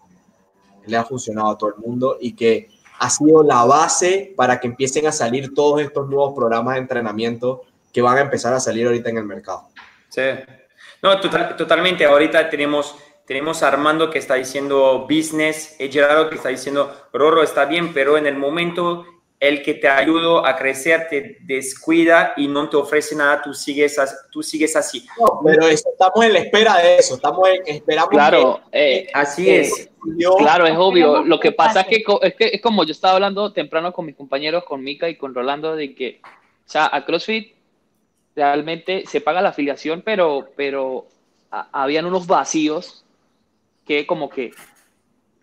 le 0.87 0.97
ha 0.97 1.05
funcionado 1.05 1.51
a 1.51 1.57
todo 1.59 1.69
el 1.69 1.75
mundo 1.75 2.17
y 2.19 2.33
que 2.33 2.80
ha 3.01 3.09
sido 3.09 3.41
la 3.41 3.65
base 3.65 4.31
para 4.37 4.59
que 4.59 4.67
empiecen 4.67 5.07
a 5.07 5.11
salir 5.11 5.55
todos 5.55 5.81
estos 5.81 6.07
nuevos 6.07 6.35
programas 6.35 6.75
de 6.75 6.81
entrenamiento 6.81 7.63
que 7.91 7.99
van 7.99 8.19
a 8.19 8.21
empezar 8.21 8.53
a 8.53 8.59
salir 8.59 8.85
ahorita 8.85 9.09
en 9.09 9.17
el 9.17 9.25
mercado. 9.25 9.69
Sí, 10.07 10.21
no, 11.01 11.19
totalmente. 11.19 12.05
Ahorita 12.05 12.47
tenemos, 12.47 12.95
tenemos 13.25 13.63
Armando 13.63 14.11
que 14.11 14.19
está 14.19 14.35
diciendo 14.35 15.07
business, 15.09 15.77
Gerardo 15.79 16.29
que 16.29 16.35
está 16.35 16.49
diciendo 16.49 16.95
Rorro 17.11 17.41
está 17.41 17.65
bien, 17.65 17.91
pero 17.91 18.19
en 18.19 18.27
el 18.27 18.37
momento 18.37 19.03
el 19.41 19.63
que 19.63 19.73
te 19.73 19.89
ayuda 19.89 20.47
a 20.47 20.55
crecer 20.55 21.07
te 21.09 21.37
descuida 21.41 22.33
y 22.37 22.47
no 22.47 22.69
te 22.69 22.77
ofrece 22.77 23.15
nada, 23.15 23.41
tú 23.41 23.55
sigues, 23.55 23.99
tú 24.29 24.43
sigues 24.43 24.75
así. 24.75 25.07
pero 25.43 25.67
estamos 25.67 26.23
en 26.23 26.33
la 26.33 26.39
espera 26.39 26.77
de 26.77 26.97
eso, 26.97 27.15
estamos 27.15 27.49
en, 27.49 27.75
esperamos. 27.75 28.11
Claro, 28.11 28.61
eh, 28.71 29.07
así 29.11 29.49
es. 29.49 29.89
Claro, 30.37 30.67
es 30.67 30.77
obvio. 30.77 31.23
Lo 31.23 31.39
que 31.39 31.51
pasa 31.51 31.81
es 31.81 31.87
que, 31.87 32.03
es 32.21 32.35
que 32.35 32.51
es 32.53 32.61
como 32.61 32.83
yo 32.83 32.91
estaba 32.91 33.15
hablando 33.15 33.51
temprano 33.51 33.91
con 33.91 34.05
mis 34.05 34.15
compañeros, 34.15 34.63
con 34.63 34.83
Mika 34.83 35.09
y 35.09 35.17
con 35.17 35.33
Rolando, 35.33 35.75
de 35.75 35.95
que, 35.95 36.21
o 36.23 36.69
sea, 36.69 36.87
a 36.93 37.03
CrossFit 37.03 37.55
realmente 38.35 39.05
se 39.07 39.21
paga 39.21 39.41
la 39.41 39.49
afiliación, 39.49 40.03
pero, 40.05 40.49
pero 40.55 41.07
habían 41.49 42.05
unos 42.05 42.27
vacíos 42.27 43.03
que 43.87 44.05
como 44.05 44.29
que 44.29 44.51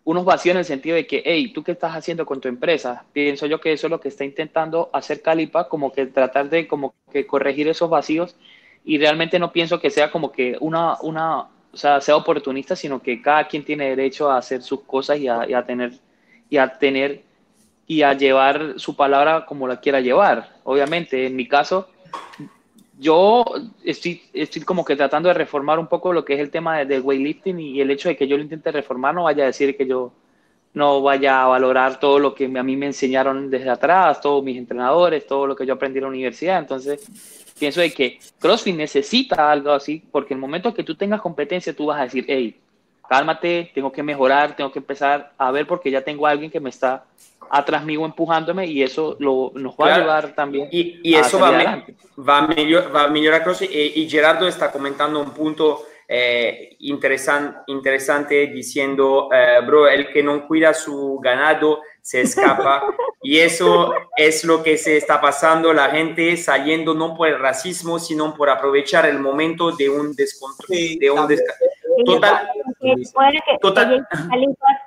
unos 0.09 0.25
vacíos 0.25 0.55
en 0.55 0.61
el 0.61 0.65
sentido 0.65 0.97
de 0.97 1.07
que, 1.07 1.23
hey, 1.27 1.53
¿tú 1.53 1.63
qué 1.63 1.73
estás 1.73 1.95
haciendo 1.95 2.25
con 2.25 2.41
tu 2.41 2.49
empresa? 2.49 3.05
Pienso 3.13 3.45
yo 3.45 3.61
que 3.61 3.75
eso 3.75 3.89
es 3.89 3.91
lo 3.91 4.01
que 4.01 4.09
está 4.09 4.25
intentando 4.25 4.89
hacer 4.95 5.21
Calipa, 5.21 5.69
como 5.69 5.93
que 5.93 6.07
tratar 6.07 6.49
de 6.49 6.67
como 6.67 6.95
que 7.13 7.27
corregir 7.27 7.69
esos 7.69 7.91
vacíos 7.91 8.35
y 8.87 8.97
realmente 8.97 9.39
no 9.39 9.53
pienso 9.53 9.79
que 9.79 9.91
sea 9.91 10.11
como 10.11 10.33
que 10.33 10.57
una, 10.61 10.97
una 11.03 11.41
o 11.41 11.77
sea, 11.77 12.01
sea 12.01 12.17
oportunista, 12.17 12.75
sino 12.75 13.03
que 13.03 13.21
cada 13.21 13.47
quien 13.49 13.67
tiene 13.67 13.91
derecho 13.91 14.31
a 14.31 14.39
hacer 14.39 14.63
sus 14.63 14.81
cosas 14.81 15.19
y 15.19 15.29
a, 15.29 15.47
y 15.47 15.53
a 15.53 15.67
tener 15.67 15.93
y 16.49 16.57
a 16.57 16.79
tener 16.79 17.21
y 17.87 18.01
a 18.01 18.15
llevar 18.15 18.77
su 18.77 18.97
palabra 18.97 19.45
como 19.45 19.69
la 19.69 19.79
quiera 19.79 20.01
llevar. 20.01 20.57
Obviamente, 20.65 21.27
en 21.27 21.37
mi 21.37 21.47
caso, 21.47 21.87
yo 22.99 23.45
estoy, 23.85 24.23
estoy 24.33 24.63
como 24.63 24.85
que 24.85 24.97
tratando 24.97 25.29
de 25.29 25.35
reformar 25.35 25.79
un 25.79 25.87
poco 25.87 26.13
lo 26.13 26.25
que 26.25 26.35
es 26.35 26.41
el 26.41 26.51
tema 26.51 26.85
del 26.85 27.03
weightlifting 27.03 27.59
y 27.61 27.81
el 27.81 27.91
hecho 27.91 28.09
de 28.09 28.17
que 28.17 28.27
yo 28.27 28.37
lo 28.37 28.43
intente 28.43 28.73
reformar 28.73 29.15
no 29.15 29.25
vaya 29.25 29.45
a 29.45 29.47
decir 29.47 29.77
que 29.77 29.87
yo 29.87 30.13
no 30.75 31.03
vaya 31.03 31.43
a 31.43 31.47
valorar 31.47 31.99
todo 31.99 32.19
lo 32.19 32.35
que 32.35 32.45
a 32.45 32.63
mí 32.63 32.77
me 32.77 32.87
enseñaron 32.87 33.51
desde 33.51 33.71
atrás, 33.71 34.21
todos 34.21 34.45
mis 34.45 34.59
entrenadores, 34.59 35.27
todo 35.27 35.47
lo 35.47 35.57
que 35.57 35.67
yo 35.67 35.75
aprendí 35.75 35.99
en 35.99 36.05
la 36.05 36.11
universidad. 36.11 36.59
Entonces, 36.59 37.05
pienso 37.59 37.81
de 37.81 37.93
que 37.93 38.19
CrossFit 38.39 38.77
necesita 38.77 39.51
algo 39.51 39.73
así, 39.73 40.03
porque 40.11 40.35
el 40.35 40.41
momento 40.41 40.75
que 40.75 40.85
tú 40.85 40.95
tengas 40.95 41.21
competencia, 41.21 41.75
tú 41.75 41.87
vas 41.87 42.01
a 42.01 42.05
decir, 42.05 42.25
hey, 42.29 42.57
cálmate, 43.09 43.71
tengo 43.75 43.91
que 43.91 44.03
mejorar, 44.03 44.55
tengo 44.55 44.71
que 44.71 44.79
empezar 44.79 45.33
a 45.39 45.51
ver 45.51 45.67
porque 45.67 45.91
ya 45.91 46.03
tengo 46.03 46.27
a 46.27 46.31
alguien 46.31 46.51
que 46.51 46.61
me 46.61 46.71
está 46.71 47.05
atrás 47.51 47.85
mío 47.85 48.05
empujándome 48.05 48.67
y 48.67 48.83
eso 48.83 49.17
lo, 49.19 49.53
nos 49.55 49.75
va 49.75 49.93
a 49.93 49.95
ayudar 49.97 50.35
también. 50.35 50.69
Y, 50.71 51.01
y 51.03 51.15
eso 51.15 51.39
va, 51.39 51.49
a, 51.49 51.85
va, 52.19 53.05
a 53.05 53.09
mejorar 53.09 53.43
CrossFit. 53.45 53.71
Y, 53.71 54.03
y, 54.03 54.11
Gerardo 54.11 54.47
está 54.49 54.71
comentando 54.71 55.21
un 55.21 55.31
punto 55.31 55.85
eh, 56.11 56.77
interesante, 56.81 57.59
interesante 57.67 58.47
diciendo, 58.47 59.29
eh, 59.31 59.61
bro, 59.67 59.87
el 59.89 60.11
que 60.11 60.23
no 60.23 60.47
cuida 60.47 60.73
su 60.73 61.19
ganado 61.23 61.81
se 62.01 62.23
escapa. 62.23 62.83
y 63.23 63.39
eso 63.39 63.93
es 64.17 64.43
lo 64.45 64.63
que 64.63 64.79
se 64.79 64.97
está 64.97 65.21
pasando, 65.21 65.73
la 65.75 65.91
gente 65.91 66.35
saliendo 66.39 66.95
no 66.95 67.15
por 67.15 67.29
el 67.29 67.39
racismo, 67.39 67.99
sino 67.99 68.35
por 68.35 68.49
aprovechar 68.49 69.05
el 69.05 69.19
momento 69.19 69.73
de 69.73 69.91
un 69.91 70.15
descontrol. 70.15 70.79
de 70.99 71.11
un 71.11 71.29
Total, 72.07 72.49
puede 72.81 73.33
que, 73.45 73.59
Total. 73.61 74.07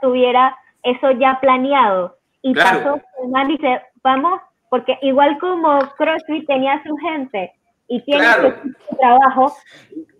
tuviera 0.01 0.57
eso 0.81 1.11
ya 1.11 1.39
planeado 1.41 2.17
y 2.41 2.53
pasó, 2.53 2.99
el 3.23 3.47
dice, 3.47 3.81
vamos, 4.03 4.41
porque 4.69 4.97
igual 5.01 5.37
como 5.39 5.79
CrossFit 5.97 6.47
tenía 6.47 6.81
su 6.83 6.95
gente 6.97 7.53
y 7.87 8.01
tiene 8.01 8.25
su 8.89 8.95
trabajo, 8.95 9.53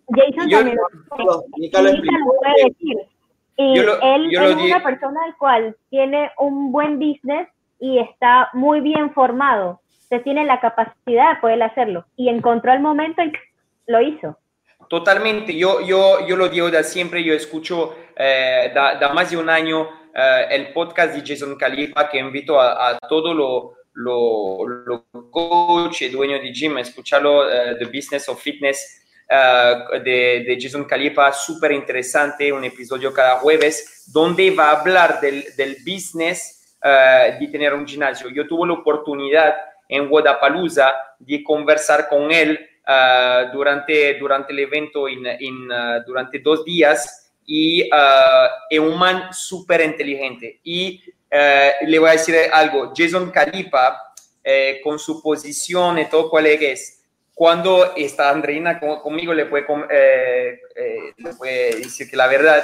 Jason 0.10 0.50
también 0.50 0.76
lo, 0.76 1.44
puede 1.44 2.66
decir. 2.66 2.98
Y 3.58 3.80
él 3.80 4.30
es 4.32 4.56
una 4.56 4.84
persona 4.84 5.20
al 5.26 5.38
cual 5.38 5.76
tiene 5.90 6.32
un 6.38 6.72
buen 6.72 7.00
business 7.00 7.48
y 7.80 8.00
está 8.00 8.50
muy 8.54 8.82
bien 8.82 9.14
formado. 9.14 9.82
Se 10.10 10.20
tiene 10.20 10.46
la 10.46 10.60
capacidad 10.60 11.36
de 11.36 11.42
poder 11.42 11.64
hacerlo. 11.64 12.06
Y 12.18 12.30
encontró 12.30 12.74
el 12.74 12.80
momento 12.80 13.22
y 13.24 13.32
lo 13.88 14.02
hizo. 14.02 14.38
Totalmente. 14.90 15.58
Yo, 15.58 15.80
yo, 15.82 16.26
yo 16.28 16.36
lo 16.36 16.50
digo 16.50 16.70
de 16.70 16.84
siempre. 16.84 17.24
Yo 17.24 17.34
escucho 17.34 17.96
eh, 18.18 18.72
da, 18.74 19.14
más 19.14 19.32
de 19.32 19.38
un 19.38 19.50
año 19.50 19.88
eh, 20.14 20.48
el 20.50 20.74
podcast 20.74 21.16
de 21.16 21.24
Jason 21.26 21.56
Califa 21.56 22.10
que 22.10 22.20
invito 22.20 22.60
a, 22.60 23.00
todos 23.08 23.36
los 23.36 23.78
lo, 23.94 24.68
lo 24.68 25.06
coach 25.30 26.02
y 26.02 26.10
dueños 26.10 26.42
de 26.42 26.52
gym 26.52 26.78
a 26.78 26.82
escucharlo, 26.82 27.46
uh, 27.46 27.78
The 27.78 27.86
Business 27.86 28.28
of 28.30 28.42
Fitness 28.42 29.04
uh, 29.30 30.00
de, 30.00 30.44
de, 30.46 30.58
Jason 30.60 30.86
Califa, 30.86 31.32
súper 31.32 31.74
interesante, 31.74 32.52
un 32.52 32.64
episodio 32.64 33.14
cada 33.14 33.38
jueves, 33.38 34.06
donde 34.14 34.52
va 34.52 34.70
a 34.70 34.80
hablar 34.80 35.20
del, 35.20 35.46
del 35.58 35.78
business 35.86 36.78
uh, 36.84 37.38
de 37.38 37.48
tener 37.52 37.74
un 37.74 37.86
gimnasio. 37.86 38.30
Yo 38.30 38.48
tuve 38.48 38.68
la 38.68 38.74
oportunidad 38.74 39.56
en 39.90 40.08
Guadalajara 40.08 40.96
de 41.20 41.44
conversar 41.44 42.08
con 42.08 42.32
él 42.32 42.68
durante, 43.54 44.16
durante 44.16 44.52
el 44.52 44.60
evento 44.60 45.08
in, 45.08 45.26
in, 45.40 45.70
durante 46.06 46.40
dos 46.40 46.66
días 46.66 47.21
y 47.46 47.90
es 48.70 48.80
un 48.80 48.98
man 48.98 49.34
súper 49.34 49.82
inteligente. 49.82 50.60
Y 50.64 51.02
le 51.30 52.00
voy 52.00 52.10
a 52.10 52.14
decir 52.14 52.36
algo, 52.52 52.94
Jason 52.96 53.32
Califa, 53.32 53.98
con 54.84 54.98
su 54.98 55.22
posición 55.22 56.00
y 56.00 56.10
todo 56.10 56.30
cuál 56.30 56.48
es, 56.48 57.02
cuando 57.42 57.96
está 57.96 58.30
Andreina 58.30 58.80
conmigo, 58.80 59.34
le 59.34 59.48
puede, 59.48 59.66
eh, 59.90 60.60
eh, 60.76 61.14
le 61.18 61.34
puede 61.34 61.76
decir 61.78 62.08
que 62.08 62.16
la 62.16 62.28
verdad, 62.28 62.64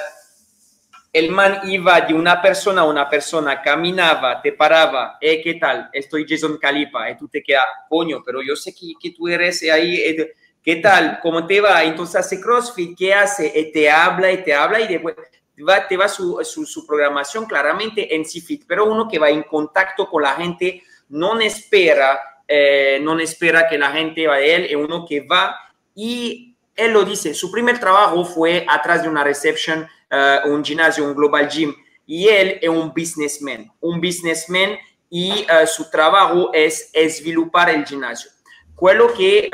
el 1.11 1.31
man 1.31 1.61
iba 1.63 1.99
de 2.01 2.13
una 2.13 2.39
persona 2.39 2.81
a 2.81 2.85
una 2.85 3.09
persona, 3.09 3.59
caminaba, 3.59 4.39
te 4.39 4.51
paraba, 4.51 5.17
eh, 5.19 5.41
¿qué 5.41 5.55
tal? 5.55 5.89
Estoy 5.91 6.27
Jason 6.29 6.59
Calipa, 6.59 7.09
y 7.09 7.17
tú 7.17 7.27
te 7.27 7.41
quedas, 7.41 7.65
coño, 7.89 8.21
pero 8.23 8.43
yo 8.43 8.55
sé 8.55 8.71
que, 8.71 8.93
que 9.01 9.11
tú 9.17 9.27
eres 9.27 9.63
ahí, 9.63 9.95
eh, 9.95 10.33
¿qué 10.67 10.75
tal? 10.75 11.21
¿Cómo 11.21 11.47
te 11.47 11.61
va? 11.61 11.81
Entonces 11.85 12.17
hace 12.17 12.41
CrossFit, 12.41 12.97
¿qué 12.97 13.13
hace? 13.13 13.71
te 13.73 13.89
habla 13.89 14.33
y 14.33 14.43
te 14.43 14.53
habla 14.53 14.81
y 14.81 14.87
después 14.89 15.15
va, 15.65 15.87
te 15.87 15.95
va 15.95 16.09
su, 16.09 16.41
su, 16.43 16.65
su 16.65 16.85
programación 16.85 17.45
claramente 17.45 18.13
en 18.13 18.25
CFIT, 18.25 18.65
pero 18.67 18.83
uno 18.83 19.07
que 19.07 19.17
va 19.17 19.29
en 19.29 19.43
contacto 19.43 20.09
con 20.09 20.23
la 20.23 20.35
gente, 20.35 20.83
no 21.07 21.39
espera 21.39 22.19
eh, 22.49 22.99
no 23.01 23.17
espera 23.17 23.69
que 23.69 23.77
la 23.77 23.91
gente 23.91 24.27
vaya 24.27 24.45
a 24.45 24.55
él, 24.57 24.65
es 24.65 24.75
uno 24.75 25.05
que 25.07 25.21
va 25.21 25.55
y 25.95 26.57
él 26.75 26.91
lo 26.91 27.05
dice, 27.05 27.33
su 27.33 27.49
primer 27.49 27.79
trabajo 27.79 28.25
fue 28.25 28.65
atrás 28.67 29.03
de 29.03 29.07
una 29.07 29.23
reception, 29.23 29.87
eh, 30.11 30.39
un 30.47 30.65
gimnasio, 30.65 31.05
un 31.05 31.15
global 31.15 31.47
gym, 31.47 31.73
y 32.05 32.27
él 32.27 32.59
es 32.61 32.69
un 32.69 32.91
businessman, 32.93 33.71
un 33.79 34.01
businessman 34.01 34.77
y 35.09 35.45
eh, 35.49 35.65
su 35.65 35.89
trabajo 35.89 36.51
es 36.53 36.89
esvilupar 36.91 37.69
el 37.69 37.85
gimnasio. 37.85 38.31
Quello 38.79 39.11
que 39.13 39.49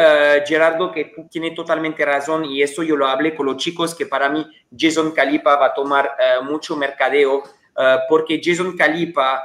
Gerardo, 0.45 0.91
que 0.91 1.15
tiene 1.31 1.51
totalmente 1.51 2.03
razón, 2.03 2.43
y 2.43 2.61
esto 2.61 2.83
yo 2.83 2.97
lo 2.97 3.07
hablé 3.07 3.33
con 3.33 3.45
los 3.45 3.57
chicos, 3.57 3.95
que 3.95 4.05
para 4.05 4.27
mí 4.27 4.45
Jason 4.77 5.11
Calipa 5.11 5.55
va 5.55 5.67
a 5.67 5.73
tomar 5.73 6.15
mucho 6.43 6.75
mercadeo, 6.75 7.41
porque 8.09 8.41
Jason 8.43 8.75
Calipa 8.75 9.41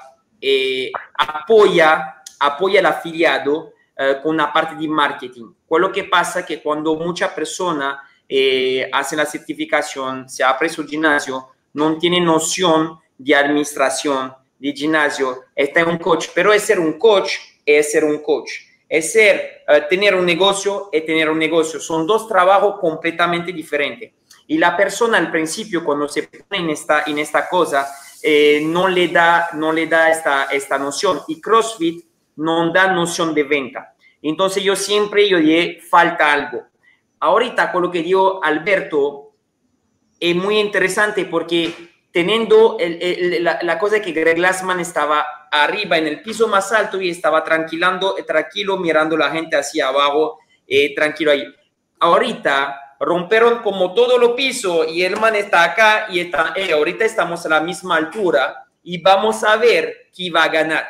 apoya 1.16 2.18
apoya 2.38 2.80
al 2.80 2.86
afiliado 2.86 3.72
eh, 3.96 4.18
con 4.22 4.34
una 4.34 4.52
parte 4.52 4.74
de 4.76 4.88
marketing. 4.88 5.52
Quello 5.68 5.92
que 5.92 6.04
pasa 6.04 6.44
que 6.44 6.60
cuando 6.62 6.94
mucha 6.94 7.34
persona 7.34 8.02
eh, 8.28 8.88
hace 8.92 9.16
la 9.16 9.26
certificación, 9.26 10.28
se 10.28 10.44
abre 10.44 10.68
su 10.68 10.86
gimnasio, 10.86 11.48
no 11.74 11.98
tiene 11.98 12.20
noción 12.20 12.98
de 13.16 13.34
administración 13.34 14.32
de 14.58 14.72
gimnasio, 14.72 15.44
está 15.54 15.80
en 15.80 15.88
un 15.88 15.98
coach, 15.98 16.28
pero 16.34 16.52
es 16.52 16.62
ser 16.62 16.78
un 16.80 16.98
coach, 16.98 17.34
es 17.64 17.92
ser 17.92 18.04
un 18.04 18.18
coach. 18.18 18.50
Es 18.88 19.12
ser, 19.12 19.64
eh, 19.68 19.82
tener 19.88 20.14
un 20.14 20.24
negocio 20.24 20.88
y 20.92 21.00
tener 21.02 21.28
un 21.28 21.38
negocio. 21.38 21.78
Son 21.80 22.06
dos 22.06 22.26
trabajos 22.26 22.80
completamente 22.80 23.52
diferentes. 23.52 24.12
Y 24.46 24.56
la 24.56 24.76
persona 24.76 25.18
al 25.18 25.30
principio, 25.30 25.84
cuando 25.84 26.08
se 26.08 26.22
pone 26.22 26.62
en 26.62 26.70
esta, 26.70 27.04
en 27.06 27.18
esta 27.18 27.48
cosa, 27.48 27.86
no 28.62 28.88
le 28.88 29.08
da, 29.08 29.50
no 29.52 29.72
le 29.72 29.86
da 29.86 30.10
esta, 30.10 30.44
esta 30.44 30.78
noción. 30.78 31.20
Y 31.28 31.40
CrossFit 31.40 32.04
no 32.36 32.72
da 32.72 32.92
noción 32.92 33.34
de 33.34 33.42
venta. 33.42 33.94
Entonces 34.22 34.62
yo 34.62 34.74
siempre 34.74 35.28
yo 35.28 35.38
dije, 35.38 35.80
falta 35.88 36.32
algo. 36.32 36.64
Ahorita 37.20 37.72
con 37.72 37.82
lo 37.82 37.90
que 37.90 38.02
dio 38.02 38.42
Alberto, 38.42 39.32
es 40.18 40.34
muy 40.34 40.58
interesante 40.58 41.24
porque 41.24 41.72
teniendo 42.12 42.76
la, 42.80 43.78
cosa 43.78 44.00
que 44.00 44.12
Greg 44.12 44.36
Glassman 44.36 44.80
estaba 44.80 45.26
arriba 45.50 45.98
en 45.98 46.06
el 46.06 46.22
piso 46.22 46.48
más 46.48 46.72
alto 46.72 47.00
y 47.00 47.10
estaba 47.10 47.44
tranquilando, 47.44 48.14
tranquilo 48.26 48.76
mirando 48.76 49.16
la 49.16 49.30
gente 49.30 49.56
hacia 49.56 49.88
abajo, 49.88 50.38
eh, 50.66 50.94
tranquilo 50.94 51.30
ahí. 51.30 51.44
Ahorita 52.00 52.96
romperon 53.00 53.62
como 53.62 53.94
todo 53.94 54.18
lo 54.18 54.34
piso 54.34 54.84
y 54.84 55.02
el 55.02 55.16
man 55.18 55.36
está 55.36 55.64
acá 55.64 56.06
y 56.10 56.20
está, 56.20 56.52
eh, 56.56 56.72
ahorita 56.72 57.04
estamos 57.04 57.44
a 57.46 57.48
la 57.48 57.60
misma 57.60 57.96
altura 57.96 58.64
y 58.82 59.00
vamos 59.00 59.44
a 59.44 59.56
ver 59.56 60.08
quién 60.14 60.34
va 60.34 60.44
a 60.44 60.48
ganar. 60.48 60.86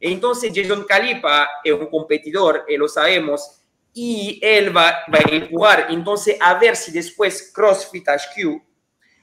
Entonces 0.00 0.52
Jason 0.54 0.84
Calipa 0.84 1.48
es 1.62 1.72
un 1.72 1.86
competidor, 1.86 2.64
eh, 2.66 2.76
lo 2.76 2.88
sabemos, 2.88 3.62
y 3.94 4.40
él 4.42 4.74
va, 4.76 5.04
va, 5.12 5.18
a 5.18 5.34
empujar. 5.34 5.86
Entonces, 5.90 6.36
a 6.40 6.54
ver 6.54 6.76
si 6.76 6.92
después 6.92 7.52
CrossFit 7.54 8.08
HQ 8.08 8.62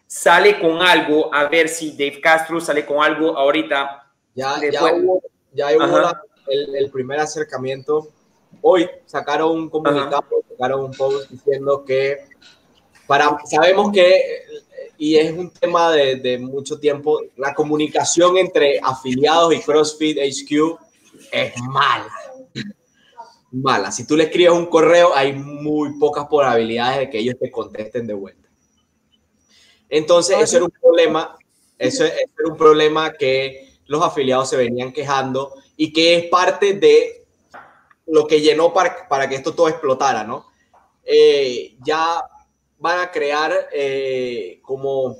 sale 0.06 0.60
con 0.60 0.82
algo, 0.82 1.34
a 1.34 1.46
ver 1.46 1.68
si 1.70 1.92
Dave 1.92 2.22
Castro 2.22 2.60
sale 2.60 2.86
con 2.86 3.04
algo 3.04 3.38
ahorita. 3.38 4.09
Ya, 4.36 4.59
ya 4.71 4.93
hubo, 4.93 5.21
ya 5.53 5.67
hubo 5.75 6.11
el, 6.47 6.75
el, 6.75 6.91
primer 6.91 7.19
acercamiento. 7.19 8.09
Hoy 8.61 8.89
sacaron 9.05 9.51
un 9.51 9.69
comunicado, 9.69 10.25
sacaron 10.49 10.86
un 10.86 10.91
post 10.91 11.30
diciendo 11.30 11.84
que 11.86 12.17
para, 13.07 13.38
sabemos 13.45 13.91
que 13.91 14.45
y 14.99 15.15
es 15.15 15.32
un 15.32 15.49
tema 15.49 15.91
de, 15.91 16.17
de, 16.17 16.38
mucho 16.38 16.77
tiempo. 16.77 17.21
La 17.38 17.55
comunicación 17.55 18.38
entre 18.38 18.80
afiliados 18.84 19.53
y 19.55 19.61
CrossFit 19.61 20.17
HQ 20.17 20.77
es 21.32 21.53
mala. 21.61 22.11
Mala. 23.51 23.91
Si 23.91 24.05
tú 24.05 24.17
le 24.17 24.25
escribes 24.25 24.51
un 24.51 24.65
correo, 24.65 25.15
hay 25.15 25.34
muy 25.34 25.97
pocas 25.97 26.27
probabilidades 26.27 26.99
de 26.99 27.09
que 27.09 27.19
ellos 27.19 27.36
te 27.39 27.49
contesten 27.49 28.07
de 28.07 28.13
vuelta. 28.13 28.49
Entonces, 29.88 30.38
eso 30.38 30.57
era 30.57 30.65
un 30.65 30.71
problema. 30.71 31.38
Eso, 31.77 32.03
era 32.03 32.17
un 32.45 32.57
problema 32.57 33.13
que 33.13 33.68
los 33.90 34.04
afiliados 34.04 34.50
se 34.50 34.56
venían 34.56 34.94
quejando 34.94 35.56
y 35.76 35.92
que 35.92 36.16
es 36.16 36.26
parte 36.26 36.74
de 36.74 37.26
lo 38.06 38.28
que 38.28 38.40
llenó 38.40 38.72
para, 38.72 39.08
para 39.08 39.28
que 39.28 39.36
esto 39.36 39.56
todo 39.56 39.68
explotara, 39.68 40.24
¿no? 40.24 40.46
Eh, 41.04 41.76
ya 41.84 42.22
van 42.78 43.00
a 43.00 43.12
crear 43.12 43.52
eh, 43.74 44.60
como 44.62 45.18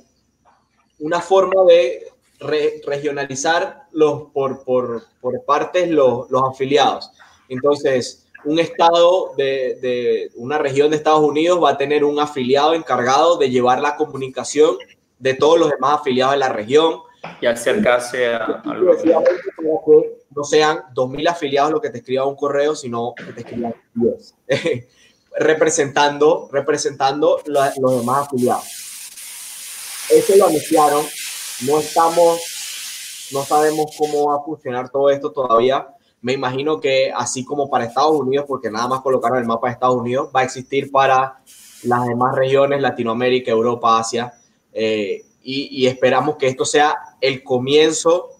una 1.00 1.20
forma 1.20 1.64
de 1.64 2.06
regionalizar 2.38 3.88
los, 3.90 4.30
por, 4.32 4.62
por, 4.62 5.02
por 5.20 5.44
partes 5.44 5.90
los, 5.90 6.30
los, 6.30 6.42
afiliados. 6.48 7.10
Entonces, 7.48 8.28
un 8.44 8.60
estado 8.60 9.32
de, 9.36 9.78
de, 9.82 10.30
una 10.36 10.58
región 10.58 10.90
de 10.90 10.96
Estados 10.96 11.22
Unidos 11.22 11.62
va 11.62 11.70
a 11.70 11.76
tener 11.76 12.04
un 12.04 12.20
afiliado 12.20 12.74
encargado 12.74 13.36
de 13.36 13.50
llevar 13.50 13.80
la 13.80 13.96
comunicación 13.96 14.76
de 15.18 15.34
todos 15.34 15.58
los 15.58 15.70
demás 15.70 16.00
afiliados 16.00 16.34
de 16.34 16.38
la 16.38 16.50
región. 16.50 17.00
Y 17.40 17.46
acercarse 17.46 18.34
a, 18.34 18.44
a 18.44 18.74
no 20.34 20.44
sean 20.44 20.78
2.000 20.94 21.28
afiliados 21.28 21.72
los 21.72 21.80
que 21.80 21.90
te 21.90 21.98
escriban 21.98 22.28
un 22.28 22.36
correo, 22.36 22.74
sino 22.74 23.14
que 23.14 23.32
te 23.32 23.40
escriban 23.40 23.74
10. 23.94 24.34
representando, 25.38 26.48
representando 26.52 27.40
los 27.46 27.98
demás 27.98 28.26
afiliados. 28.26 28.64
Eso 30.10 30.36
lo 30.36 30.46
anunciaron. 30.46 31.04
No 31.66 31.78
estamos, 31.78 33.28
no 33.32 33.44
sabemos 33.44 33.92
cómo 33.96 34.28
va 34.28 34.36
a 34.36 34.44
funcionar 34.44 34.90
todo 34.90 35.10
esto 35.10 35.30
todavía. 35.30 35.88
Me 36.22 36.32
imagino 36.32 36.80
que 36.80 37.12
así 37.14 37.44
como 37.44 37.70
para 37.70 37.84
Estados 37.84 38.12
Unidos, 38.12 38.44
porque 38.46 38.70
nada 38.70 38.88
más 38.88 39.00
colocaron 39.00 39.38
el 39.38 39.46
mapa 39.46 39.68
de 39.68 39.74
Estados 39.74 39.96
Unidos, 39.96 40.30
va 40.34 40.40
a 40.40 40.44
existir 40.44 40.90
para 40.90 41.40
las 41.84 42.06
demás 42.06 42.34
regiones, 42.34 42.80
Latinoamérica, 42.80 43.50
Europa, 43.50 43.98
Asia. 43.98 44.32
Eh, 44.72 45.24
y, 45.50 45.68
y 45.70 45.86
esperamos 45.86 46.36
que 46.36 46.46
esto 46.46 46.64
sea 46.64 46.96
el 47.20 47.42
comienzo 47.42 48.30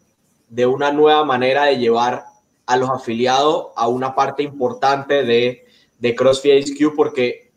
de 0.48 0.66
una 0.66 0.92
nueva 0.92 1.24
manera 1.24 1.64
de 1.64 1.78
llevar 1.78 2.24
a 2.66 2.76
los 2.76 2.90
afiliados 2.90 3.68
a 3.76 3.88
una 3.88 4.14
parte 4.14 4.42
importante 4.42 5.24
de 5.24 5.64
de 6.00 6.14
CrossFit 6.14 6.66
HQ 6.66 6.96
porque 6.96 7.52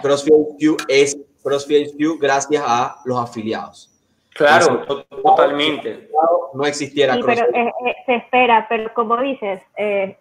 CrossFit 0.00 0.32
HQ 0.32 0.84
es 0.88 1.16
CrossFit 1.42 1.88
HQ 1.94 2.18
gracias 2.20 2.64
a 2.66 3.00
los 3.04 3.18
afiliados. 3.18 3.90
Claro, 4.34 4.84
totalmente. 5.22 6.08
No 6.54 6.64
existiera 6.64 7.14
sí, 7.14 7.20
pero 7.24 7.44
eh, 7.54 7.72
eh, 7.86 7.94
se 8.06 8.14
espera, 8.16 8.66
pero 8.68 8.92
como 8.94 9.18
dices, 9.18 9.62
eh, 9.76 10.18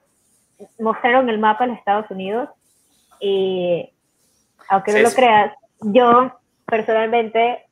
mostraron 0.80 1.30
el 1.30 1.40
mapa 1.40 1.64
en 1.64 1.72
Estados 1.72 2.10
Unidos 2.12 2.50
y 3.20 3.90
aunque 4.70 4.94
no 4.94 5.00
lo 5.00 5.12
creas, 5.12 5.54
yo 5.82 6.32
personalmente 6.66 7.66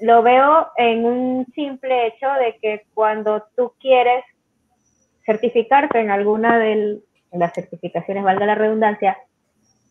lo 0.00 0.22
veo 0.22 0.68
en 0.76 1.04
un 1.04 1.46
simple 1.54 2.08
hecho 2.08 2.28
de 2.32 2.58
que 2.60 2.86
cuando 2.94 3.44
tú 3.56 3.72
quieres 3.80 4.24
certificarte 5.24 6.00
en 6.00 6.10
alguna 6.10 6.58
de 6.58 7.00
las 7.32 7.52
certificaciones, 7.52 8.24
valga 8.24 8.46
la 8.46 8.54
redundancia, 8.54 9.18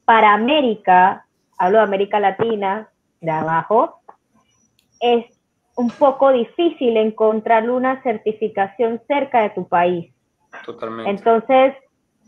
para 0.06 0.34
América, 0.34 1.26
hablo 1.58 1.80
de 1.80 1.84
América 1.84 2.20
Latina, 2.20 2.90
de 3.22 3.32
abajo, 3.32 4.02
es 5.02 5.26
un 5.76 5.90
poco 5.90 6.32
difícil 6.32 6.96
encontrar 6.98 7.70
una 7.70 8.02
certificación 8.04 9.02
cerca 9.08 9.42
de 9.42 9.50
tu 9.50 9.68
país. 9.68 10.14
Totalmente. 10.66 11.12
Entonces, 11.12 11.74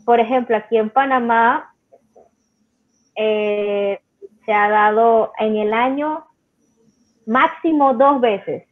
por 0.04 0.20
ejemplo, 0.20 0.56
aquí 0.56 0.76
en 0.76 0.90
Panamá 0.90 1.74
eh, 3.16 4.00
se 4.44 4.52
ha 4.52 4.68
dado 4.68 5.32
en 5.38 5.56
el 5.56 5.72
año 5.72 6.27
máximo 7.28 7.92
dos 7.92 8.20
veces 8.20 8.64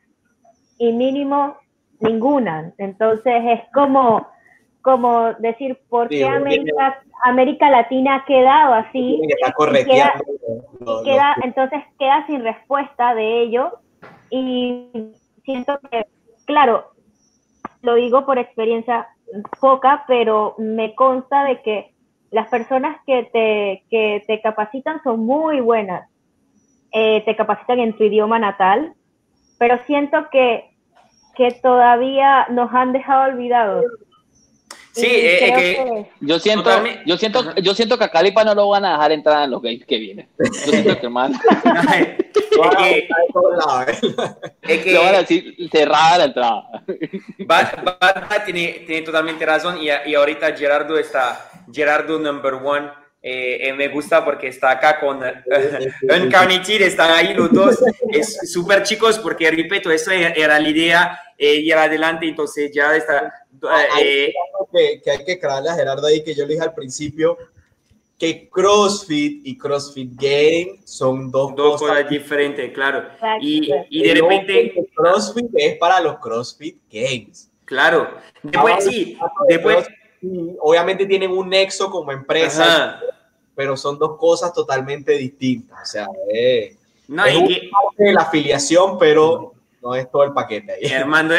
y 0.79 0.93
mínimo 0.93 1.57
ninguna. 2.01 2.73
Entonces 2.79 3.35
es 3.45 3.61
como, 3.73 4.27
como 4.81 5.35
decir, 5.35 5.79
¿por 5.89 6.09
qué 6.09 6.27
América, 6.27 7.03
América 7.25 7.71
Latina 7.71 8.17
ha 8.17 8.25
quedado 8.25 8.75
así? 8.75 9.21
queda, 11.05 11.37
entonces 11.43 11.83
queda 11.99 12.27
sin 12.27 12.43
respuesta 12.43 13.15
de 13.15 13.43
ello 13.43 13.73
y 14.31 15.13
siento 15.45 15.79
que, 15.91 16.07
claro, 16.47 16.93
lo 17.83 17.95
digo 17.95 18.25
por 18.25 18.39
experiencia 18.39 19.07
poca, 19.61 20.05
pero 20.09 20.55
me 20.57 20.95
consta 20.95 21.45
de 21.45 21.61
que 21.61 21.95
las 22.31 22.49
personas 22.49 22.99
que 23.07 23.25
te, 23.25 23.85
que 23.91 24.25
te 24.27 24.41
capacitan 24.41 25.03
son 25.03 25.27
muy 25.27 25.61
buenas 25.61 26.09
eh, 26.93 27.23
te 27.25 27.37
capacitan 27.37 27.81
en 27.81 27.97
tu 27.97 28.05
idioma 28.05 28.39
natal, 28.39 28.95
pero 29.59 29.79
siento 29.87 30.29
que, 30.31 30.71
que 31.37 31.53
todavía 31.63 32.47
nos 32.51 32.73
han 32.73 32.93
dejado 32.93 33.31
olvidados. 33.33 33.85
Sí, 34.93 35.07
eh, 35.11 35.53
que, 35.55 36.07
yo 36.21 36.39
siento, 36.39 36.71
yo 37.05 37.19
siento, 37.19 37.55
yo 37.57 37.75
siento 37.75 37.99
que 37.99 38.05
a 38.05 38.11
Calipa 38.11 38.45
no 38.45 38.55
lo 38.55 38.71
van 38.71 38.87
a 38.87 38.93
dejar 38.93 39.13
entrar 39.13 39.45
en 39.45 39.51
los 39.51 39.61
games 39.61 39.85
que 39.85 39.99
vienen. 39.99 40.27
Yo 40.39 40.73
siento 40.73 40.99
que 40.99 41.05
hermano. 41.05 41.39
es 44.63 44.85
que, 44.85 44.97
van 44.97 45.15
a 45.15 45.19
decir 45.19 45.55
cerrada 45.71 46.17
la 46.17 46.25
entrada. 46.25 46.83
Bata 47.47 48.43
tiene, 48.47 48.85
tiene 48.87 49.03
totalmente 49.03 49.45
razón 49.45 49.77
y, 49.83 49.89
y 50.07 50.15
ahorita 50.15 50.57
Gerardo 50.57 50.97
está, 50.97 51.51
Gerardo 51.71 52.19
number 52.19 52.55
one 52.55 52.89
eh, 53.29 53.69
eh, 53.69 53.73
me 53.73 53.89
gusta 53.89 54.25
porque 54.25 54.47
está 54.47 54.71
acá 54.71 55.01
con 55.01 55.19
uh, 55.19 55.25
están 56.81 57.11
ahí 57.11 57.35
los 57.35 57.53
dos, 57.53 57.83
es 58.13 58.53
súper 58.53 58.85
chicos 58.85 59.19
porque 59.19 59.51
repito, 59.51 59.91
eso 59.91 60.13
era 60.13 60.61
la 60.61 60.69
idea, 60.69 61.21
eh, 61.37 61.57
ir 61.57 61.75
adelante, 61.75 62.29
entonces 62.29 62.71
ya 62.73 62.95
está. 62.95 63.35
Eh, 64.01 64.33
que, 65.03 65.11
hay 65.11 65.25
que 65.25 65.41
crearle 65.41 65.71
a 65.71 65.75
Gerardo 65.75 66.07
ahí, 66.07 66.23
que 66.23 66.37
yo 66.37 66.47
le 66.47 66.55
dije 66.55 66.67
al 66.67 66.75
principio, 66.75 67.37
que 68.17 68.49
CrossFit 68.49 69.45
y 69.45 69.59
CrossFit 69.59 70.13
Game 70.15 70.79
son 70.85 71.29
dos, 71.33 71.57
dos 71.57 71.81
cosas, 71.81 72.09
diferentes, 72.09 72.73
claro. 72.73 73.09
Y, 73.41 73.73
y, 73.91 74.05
de 74.05 74.15
repente... 74.15 74.89
CrossFit 74.95 75.49
es 75.57 75.79
para 75.79 75.99
los 76.01 76.21
CrossFit 76.21 76.79
Games. 76.89 77.51
Claro. 77.65 78.09
Después 78.45 78.85
sí, 78.85 79.19
después... 79.49 79.85
Obviamente 80.61 81.07
tienen 81.07 81.31
un 81.31 81.49
nexo 81.49 81.91
como 81.91 82.11
empresa, 82.11 83.01
pero 83.57 83.77
son 83.77 83.99
dos 83.99 84.19
cosas 84.19 84.53
totalmente 84.53 85.13
distintas. 85.13 85.83
O 85.83 85.87
sea, 85.87 86.07
eh, 86.33 86.77
no, 87.09 87.25
es 87.25 87.61
parte 87.71 88.05
de 88.05 88.13
la 88.13 88.21
afiliación, 88.23 88.99
pero 88.99 89.55
no 89.83 89.95
es 89.95 90.11
todo 90.11 90.25
el 90.25 90.33
paquete 90.33 90.73
ahí. 90.73 90.93
Armando, 90.93 91.35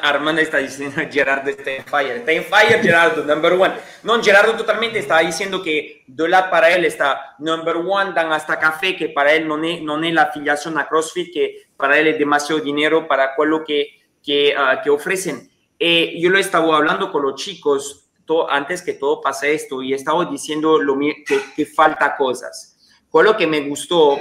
Armando, 0.00 0.40
está 0.40 0.58
diciendo 0.58 1.02
Gerardo 1.10 1.50
está 1.50 1.72
en 1.72 1.84
fire. 1.84 2.16
Está 2.18 2.32
en 2.32 2.44
fire, 2.44 2.80
Gerardo, 2.80 3.24
number 3.24 3.54
one. 3.54 3.74
No, 4.04 4.22
Gerardo 4.22 4.54
totalmente 4.54 5.00
está 5.00 5.18
diciendo 5.18 5.60
que 5.60 6.04
dólar 6.06 6.48
para 6.50 6.70
él 6.70 6.84
está 6.84 7.34
number 7.40 7.76
one, 7.76 8.12
dan 8.14 8.32
hasta 8.32 8.58
café, 8.58 8.96
que 8.96 9.08
para 9.08 9.34
él 9.34 9.48
no 9.48 9.62
es, 9.64 9.82
no 9.82 10.00
es 10.02 10.14
la 10.14 10.22
afiliación 10.22 10.78
a 10.78 10.86
CrossFit, 10.86 11.32
que 11.32 11.66
para 11.76 11.98
él 11.98 12.06
es 12.06 12.18
demasiado 12.18 12.60
dinero 12.60 13.08
para 13.08 13.34
lo 13.44 13.64
que, 13.64 13.88
que, 14.22 14.54
uh, 14.56 14.82
que 14.84 14.90
ofrecen. 14.90 15.50
Eh, 15.78 16.14
yo 16.20 16.30
lo 16.30 16.38
estaba 16.38 16.76
hablando 16.76 17.10
con 17.10 17.22
los 17.22 17.34
chicos 17.34 18.05
antes 18.48 18.82
que 18.82 18.94
todo 18.94 19.20
pase 19.20 19.54
esto 19.54 19.82
y 19.82 19.94
estaba 19.94 20.24
diciendo 20.26 20.78
lo, 20.78 20.98
que, 20.98 21.40
que 21.54 21.66
falta 21.66 22.16
cosas. 22.16 22.76
Con 23.08 23.24
lo 23.24 23.36
que 23.36 23.46
me 23.46 23.60
gustó 23.60 24.18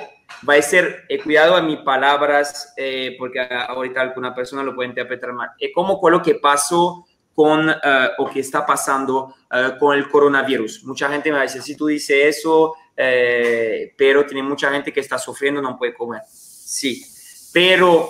va 0.47 0.55
a 0.55 0.61
ser, 0.61 1.05
eh, 1.09 1.21
cuidado 1.21 1.55
a 1.55 1.61
mis 1.61 1.79
palabras, 1.79 2.73
eh, 2.77 3.15
porque 3.17 3.39
ahorita 3.39 4.01
alguna 4.01 4.33
persona 4.33 4.63
lo 4.63 4.75
puede 4.75 4.89
interpretar 4.89 5.33
mal, 5.33 5.49
es 5.59 5.71
como 5.73 5.99
con 5.99 6.11
lo 6.11 6.21
que 6.21 6.35
pasó 6.35 7.05
con 7.33 7.69
eh, 7.69 8.09
o 8.17 8.29
que 8.29 8.39
está 8.39 8.65
pasando 8.65 9.35
con 9.79 9.95
el 9.97 10.09
coronavirus. 10.09 10.83
Mucha 10.83 11.09
gente 11.09 11.29
me 11.29 11.35
va 11.35 11.41
a 11.41 11.45
decir, 11.45 11.61
si 11.61 11.77
tú 11.77 11.87
dices 11.87 12.37
eso, 12.37 12.75
pero 12.93 14.25
tiene 14.25 14.43
mucha 14.43 14.69
gente 14.69 14.91
que 14.91 14.99
está 14.99 15.17
sufriendo, 15.17 15.61
no 15.61 15.77
puede 15.77 15.93
comer. 15.93 16.21
Sí, 16.27 17.05
pero 17.53 18.09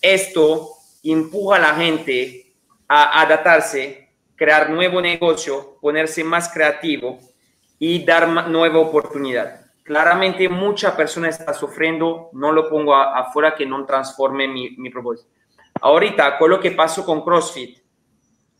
esto 0.00 0.70
empuja 1.04 1.56
a 1.56 1.60
la 1.60 1.74
gente 1.74 2.54
a 2.88 3.22
adaptarse 3.22 4.01
crear 4.42 4.70
nuevo 4.70 5.00
negocio, 5.00 5.78
ponerse 5.80 6.24
más 6.24 6.52
creativo 6.52 7.20
y 7.78 8.04
dar 8.04 8.48
nueva 8.48 8.80
oportunidad. 8.80 9.66
Claramente 9.84 10.48
mucha 10.48 10.96
persona 10.96 11.28
está 11.28 11.54
sufriendo, 11.54 12.28
no 12.32 12.50
lo 12.50 12.68
pongo 12.68 12.92
afuera 12.92 13.54
que 13.54 13.64
no 13.64 13.86
transforme 13.86 14.48
mi, 14.48 14.70
mi 14.78 14.90
propósito. 14.90 15.30
Ahorita, 15.80 16.38
con 16.38 16.50
lo 16.50 16.58
que 16.58 16.72
pasó 16.72 17.06
con 17.06 17.22
CrossFit, 17.22 17.78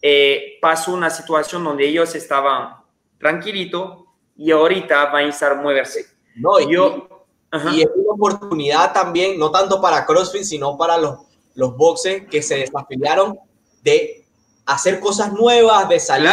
eh, 0.00 0.58
pasó 0.62 0.92
una 0.94 1.10
situación 1.10 1.64
donde 1.64 1.84
ellos 1.84 2.14
estaban 2.14 2.76
tranquilito 3.18 4.06
y 4.36 4.52
ahorita 4.52 5.06
van 5.06 5.24
a 5.24 5.28
estar 5.30 5.60
moverse. 5.60 6.06
No, 6.36 6.60
y, 6.60 6.72
yo, 6.72 7.26
y 7.72 7.82
es 7.82 7.90
una 7.92 8.12
oportunidad 8.12 8.92
también, 8.92 9.36
no 9.36 9.50
tanto 9.50 9.80
para 9.80 10.06
CrossFit, 10.06 10.44
sino 10.44 10.78
para 10.78 10.96
los, 10.96 11.18
los 11.56 11.76
boxes 11.76 12.28
que 12.28 12.40
se 12.40 12.58
desafiliaron 12.58 13.36
de 13.82 14.21
hacer 14.66 15.00
cosas 15.00 15.32
nuevas, 15.32 15.88
de 15.88 16.00
salir 16.00 16.30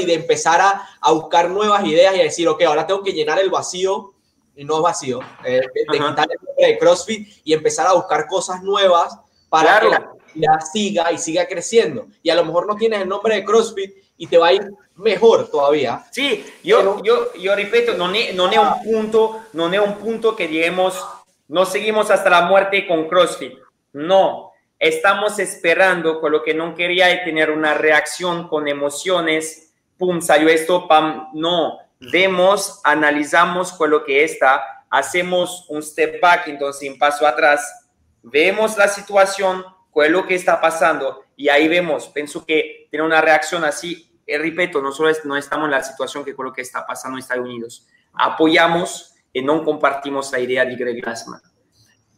y 0.00 0.04
de 0.04 0.14
empezar 0.14 0.60
a, 0.60 0.88
a, 1.00 1.12
buscar 1.12 1.50
nuevas 1.50 1.84
ideas 1.84 2.14
y 2.16 2.20
a 2.20 2.24
decir, 2.24 2.48
ok, 2.48 2.62
ahora 2.62 2.86
tengo 2.86 3.02
que 3.02 3.12
llenar 3.12 3.38
el 3.38 3.48
vacío, 3.48 4.12
y 4.58 4.64
no 4.64 4.78
es 4.78 4.82
vacío, 4.82 5.20
eh, 5.44 5.60
de, 5.72 5.84
quitar 5.86 6.26
el 6.28 6.44
nombre 6.44 6.66
de 6.66 6.78
CrossFit 6.78 7.28
y 7.44 7.52
empezar 7.52 7.86
a 7.86 7.92
buscar 7.92 8.26
cosas 8.26 8.60
nuevas 8.60 9.16
para 9.48 9.78
que 9.78 9.88
la, 10.34 10.60
siga 10.60 11.12
y 11.12 11.18
siga 11.18 11.46
creciendo. 11.46 12.08
Y 12.24 12.30
a 12.30 12.34
lo 12.34 12.44
mejor 12.44 12.66
no 12.66 12.74
tienes 12.74 13.00
el 13.00 13.08
nombre 13.08 13.36
de 13.36 13.44
CrossFit 13.44 13.94
y 14.16 14.26
te 14.26 14.36
va 14.36 14.48
a 14.48 14.52
ir 14.54 14.68
mejor 14.96 15.48
todavía. 15.48 16.04
Sí, 16.10 16.44
yo, 16.64 17.00
yo, 17.04 17.32
yo 17.34 17.54
repito, 17.54 17.94
no 17.94 18.12
es 18.12 18.34
no 18.34 18.46
un 18.46 18.82
punto, 18.82 19.42
no 19.52 19.72
es 19.72 19.78
un 19.78 19.94
punto 19.94 20.34
que 20.34 20.48
digamos, 20.48 21.00
no 21.46 21.64
seguimos 21.64 22.10
hasta 22.10 22.28
la 22.28 22.42
muerte 22.42 22.84
con 22.84 23.08
CrossFit. 23.08 23.54
No, 23.92 24.47
estamos 24.78 25.38
esperando, 25.38 26.20
con 26.20 26.32
lo 26.32 26.42
que 26.42 26.54
no 26.54 26.74
quería 26.74 27.24
tener 27.24 27.50
una 27.50 27.74
reacción 27.74 28.48
con 28.48 28.68
emociones, 28.68 29.74
pum, 29.96 30.20
salió 30.20 30.48
esto, 30.48 30.86
pam, 30.86 31.30
no, 31.34 31.78
vemos, 31.98 32.80
analizamos 32.84 33.72
con 33.72 33.90
lo 33.90 34.04
que 34.04 34.22
está, 34.22 34.62
hacemos 34.90 35.66
un 35.68 35.82
step 35.82 36.20
back, 36.20 36.48
entonces 36.48 36.88
un 36.88 36.98
paso 36.98 37.26
atrás, 37.26 37.88
vemos 38.22 38.76
la 38.76 38.88
situación, 38.88 39.64
con 39.90 40.12
lo 40.12 40.26
que 40.26 40.36
está 40.36 40.60
pasando 40.60 41.24
y 41.34 41.48
ahí 41.48 41.66
vemos, 41.66 42.06
pienso 42.08 42.44
que 42.46 42.86
tiene 42.90 43.04
una 43.04 43.20
reacción 43.20 43.64
así, 43.64 44.08
eh, 44.26 44.38
repito, 44.38 44.80
no 44.80 44.92
solo 44.92 45.10
no 45.24 45.36
estamos 45.36 45.64
en 45.64 45.72
la 45.72 45.82
situación 45.82 46.24
que 46.24 46.34
con 46.34 46.46
lo 46.46 46.52
que 46.52 46.62
está 46.62 46.86
pasando 46.86 47.16
en 47.16 47.22
Estados 47.22 47.44
Unidos, 47.44 47.86
apoyamos 48.12 49.14
y 49.32 49.42
no 49.42 49.64
compartimos 49.64 50.30
la 50.30 50.38
idea 50.38 50.64
de 50.64 50.76
Greg 50.76 51.02
Glassman 51.02 51.40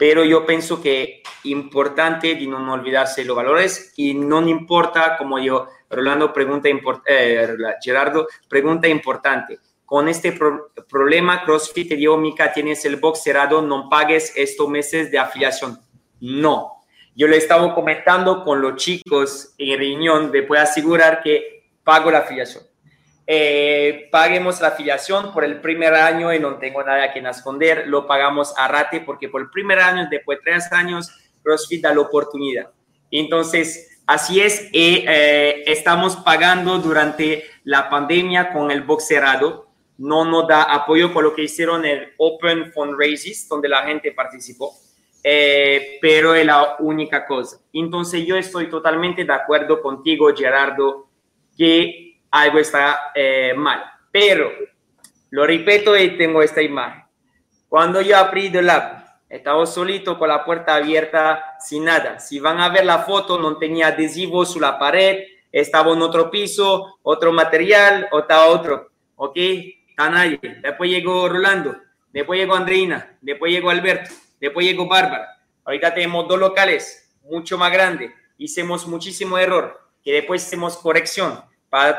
pero 0.01 0.25
yo 0.25 0.47
pienso 0.47 0.81
que 0.81 1.23
importante 1.45 2.35
de 2.35 2.47
no 2.47 2.73
olvidarse 2.73 3.23
los 3.23 3.37
valores 3.37 3.93
y 3.99 4.15
no 4.15 4.41
importa, 4.49 5.19
como 5.19 5.39
yo, 5.39 5.69
Rolando 5.91 6.33
pregunta, 6.33 6.71
eh, 7.05 7.55
Gerardo, 7.83 8.27
pregunta 8.49 8.89
importante. 8.89 9.59
Con 9.85 10.09
este 10.09 10.33
problema, 10.89 11.45
CrossFit 11.45 11.91
te 11.91 11.97
digo, 11.97 12.17
Mica, 12.17 12.51
tienes 12.51 12.83
el 12.87 12.97
box 12.97 13.25
cerrado, 13.25 13.61
no 13.61 13.91
pagues 13.91 14.33
estos 14.37 14.71
meses 14.71 15.11
de 15.11 15.19
afiliación. 15.19 15.79
No. 16.21 16.83
Yo 17.15 17.29
lo 17.29 17.35
estaba 17.37 17.75
comentando 17.75 18.43
con 18.43 18.63
los 18.63 18.77
chicos 18.77 19.55
en 19.59 19.79
reunión, 19.79 20.31
me 20.31 20.45
puedo 20.45 20.63
asegurar 20.63 21.23
que 21.23 21.73
pago 21.85 22.11
la 22.11 22.21
afiliación. 22.21 22.70
Eh, 23.27 24.09
paguemos 24.11 24.61
la 24.61 24.69
afiliación 24.69 25.33
por 25.33 25.45
el 25.45 25.61
primer 25.61 25.95
año 25.95 26.33
y 26.33 26.41
no 26.41 26.57
tengo 26.57 26.83
nada 26.83 27.13
que 27.13 27.21
esconder, 27.21 27.87
lo 27.87 28.07
pagamos 28.07 28.55
a 28.57 28.69
rate 28.69 29.01
porque 29.01 29.29
por 29.29 29.43
el 29.43 29.51
primer 29.51 29.79
año, 29.79 30.09
después 30.11 30.39
de 30.39 30.53
tres 30.53 30.73
años, 30.73 31.11
CrossFit 31.43 31.83
da 31.83 31.95
la 31.95 32.01
oportunidad. 32.01 32.71
Entonces, 33.11 34.03
así 34.07 34.41
es, 34.41 34.69
eh, 34.73 35.63
estamos 35.67 36.17
pagando 36.17 36.79
durante 36.79 37.45
la 37.65 37.89
pandemia 37.89 38.53
con 38.53 38.71
el 38.71 38.83
box 38.83 39.09
cerrado, 39.09 39.69
no 39.99 40.25
nos 40.25 40.49
da 40.49 40.63
apoyo 40.63 41.13
por 41.13 41.23
lo 41.23 41.35
que 41.35 41.43
hicieron 41.43 41.85
el 41.85 42.15
Open 42.17 42.73
Fundraisers, 42.73 43.49
donde 43.49 43.69
la 43.69 43.83
gente 43.83 44.13
participó. 44.13 44.75
Eh, 45.23 45.99
pero 46.01 46.35
es 46.35 46.47
la 46.47 46.77
única 46.79 47.27
cosa. 47.27 47.59
Entonces 47.73 48.25
yo 48.27 48.37
estoy 48.37 48.71
totalmente 48.71 49.25
de 49.25 49.33
acuerdo 49.33 49.83
contigo, 49.83 50.35
Gerardo, 50.35 51.09
que 51.57 52.10
algo 52.31 52.59
está 52.59 53.13
eh, 53.15 53.55
mal. 53.57 53.85
Pero, 54.11 54.51
lo 55.31 55.47
repito 55.47 55.97
y 55.97 56.17
tengo 56.17 56.43
esta 56.43 56.63
imagen. 56.63 57.05
Cuando 57.69 58.01
yo 58.01 58.17
abrí 58.17 58.47
el 58.47 58.67
lab, 58.67 59.05
estaba 59.29 59.65
solito 59.65 60.19
con 60.19 60.29
la 60.29 60.45
puerta 60.45 60.75
abierta 60.75 61.57
sin 61.61 61.85
nada. 61.85 62.19
Si 62.19 62.41
van 62.41 62.61
a 62.61 62.69
ver 62.69 62.85
la 62.85 63.01
foto, 63.01 63.39
no 63.39 63.57
tenía 63.59 63.89
adhesivo 63.89 64.45
sobre 64.45 64.67
la 64.67 64.79
pared, 64.79 65.25
estaba 65.53 65.93
en 65.93 66.03
otro 66.03 66.31
piso, 66.31 66.99
otro 67.03 67.33
material, 67.33 68.09
o 68.11 68.21
estaba 68.21 68.47
otro. 68.47 68.91
¿Ok? 69.15 69.37
Está 69.89 70.11
nadie. 70.11 70.41
Después 70.63 70.91
llegó 70.91 71.29
Rolando, 71.29 71.77
después 72.13 72.41
llegó 72.41 72.57
Andreina, 72.57 73.17
después 73.21 73.53
llegó 73.53 73.71
Alberto, 73.71 74.11
después 74.41 74.67
llegó 74.67 74.89
Bárbara. 74.89 75.39
Ahorita 75.65 75.95
tenemos 75.95 76.27
dos 76.27 76.41
locales, 76.41 77.15
mucho 77.23 77.57
más 77.57 77.71
grandes. 77.71 78.11
Hicimos 78.37 78.87
muchísimo 78.87 79.39
error, 79.39 79.79
que 80.03 80.13
después 80.13 80.45
hicimos 80.45 80.77
corrección 80.79 81.41
para 81.71 81.99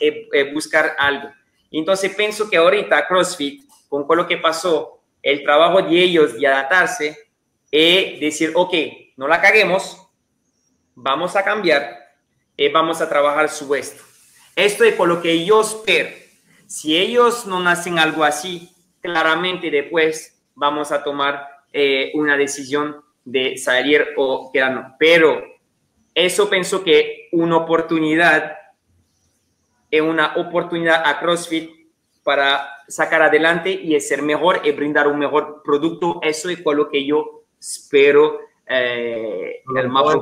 eh, 0.00 0.28
eh, 0.32 0.52
buscar 0.52 0.96
algo. 0.98 1.30
Entonces 1.70 2.14
pienso 2.16 2.50
que 2.50 2.56
ahorita 2.56 3.06
CrossFit, 3.06 3.62
con 3.88 4.04
lo 4.16 4.26
que 4.26 4.38
pasó, 4.38 5.02
el 5.22 5.44
trabajo 5.44 5.82
de 5.82 6.02
ellos 6.02 6.34
de 6.34 6.46
adaptarse 6.46 7.30
es 7.70 8.18
decir, 8.18 8.52
ok, 8.54 8.74
no 9.16 9.28
la 9.28 9.40
caguemos, 9.40 10.08
vamos 10.94 11.36
a 11.36 11.44
cambiar 11.44 11.98
y 12.56 12.68
vamos 12.68 13.00
a 13.00 13.08
trabajar 13.08 13.48
su 13.48 13.72
esto. 13.74 14.02
Esto 14.56 14.84
es 14.84 14.94
por 14.94 15.08
lo 15.08 15.22
que 15.22 15.44
yo 15.44 15.60
espero. 15.60 16.10
Si 16.66 16.96
ellos 16.96 17.46
no 17.46 17.66
hacen 17.68 17.98
algo 17.98 18.24
así, 18.24 18.74
claramente 19.00 19.70
después 19.70 20.42
vamos 20.54 20.90
a 20.90 21.02
tomar 21.02 21.46
eh, 21.72 22.10
una 22.14 22.36
decisión 22.36 23.02
de 23.24 23.56
salir 23.56 24.08
o 24.16 24.50
quedarnos. 24.52 24.92
Pero 24.98 25.42
eso 26.14 26.50
pienso 26.50 26.82
que 26.82 27.28
una 27.32 27.58
oportunidad 27.58 28.56
es 29.90 30.00
una 30.00 30.34
oportunidad 30.36 31.02
a 31.04 31.18
CrossFit 31.18 31.70
para 32.22 32.68
sacar 32.86 33.22
adelante 33.22 33.70
y 33.70 33.98
ser 34.00 34.22
mejor 34.22 34.60
y 34.64 34.72
brindar 34.72 35.08
un 35.08 35.18
mejor 35.18 35.62
producto. 35.64 36.20
Eso 36.22 36.48
es 36.48 36.62
con 36.62 36.76
lo 36.76 36.88
que 36.88 37.04
yo 37.04 37.42
espero 37.58 38.38
eh, 38.66 39.62
el 39.76 39.88
más 39.88 40.16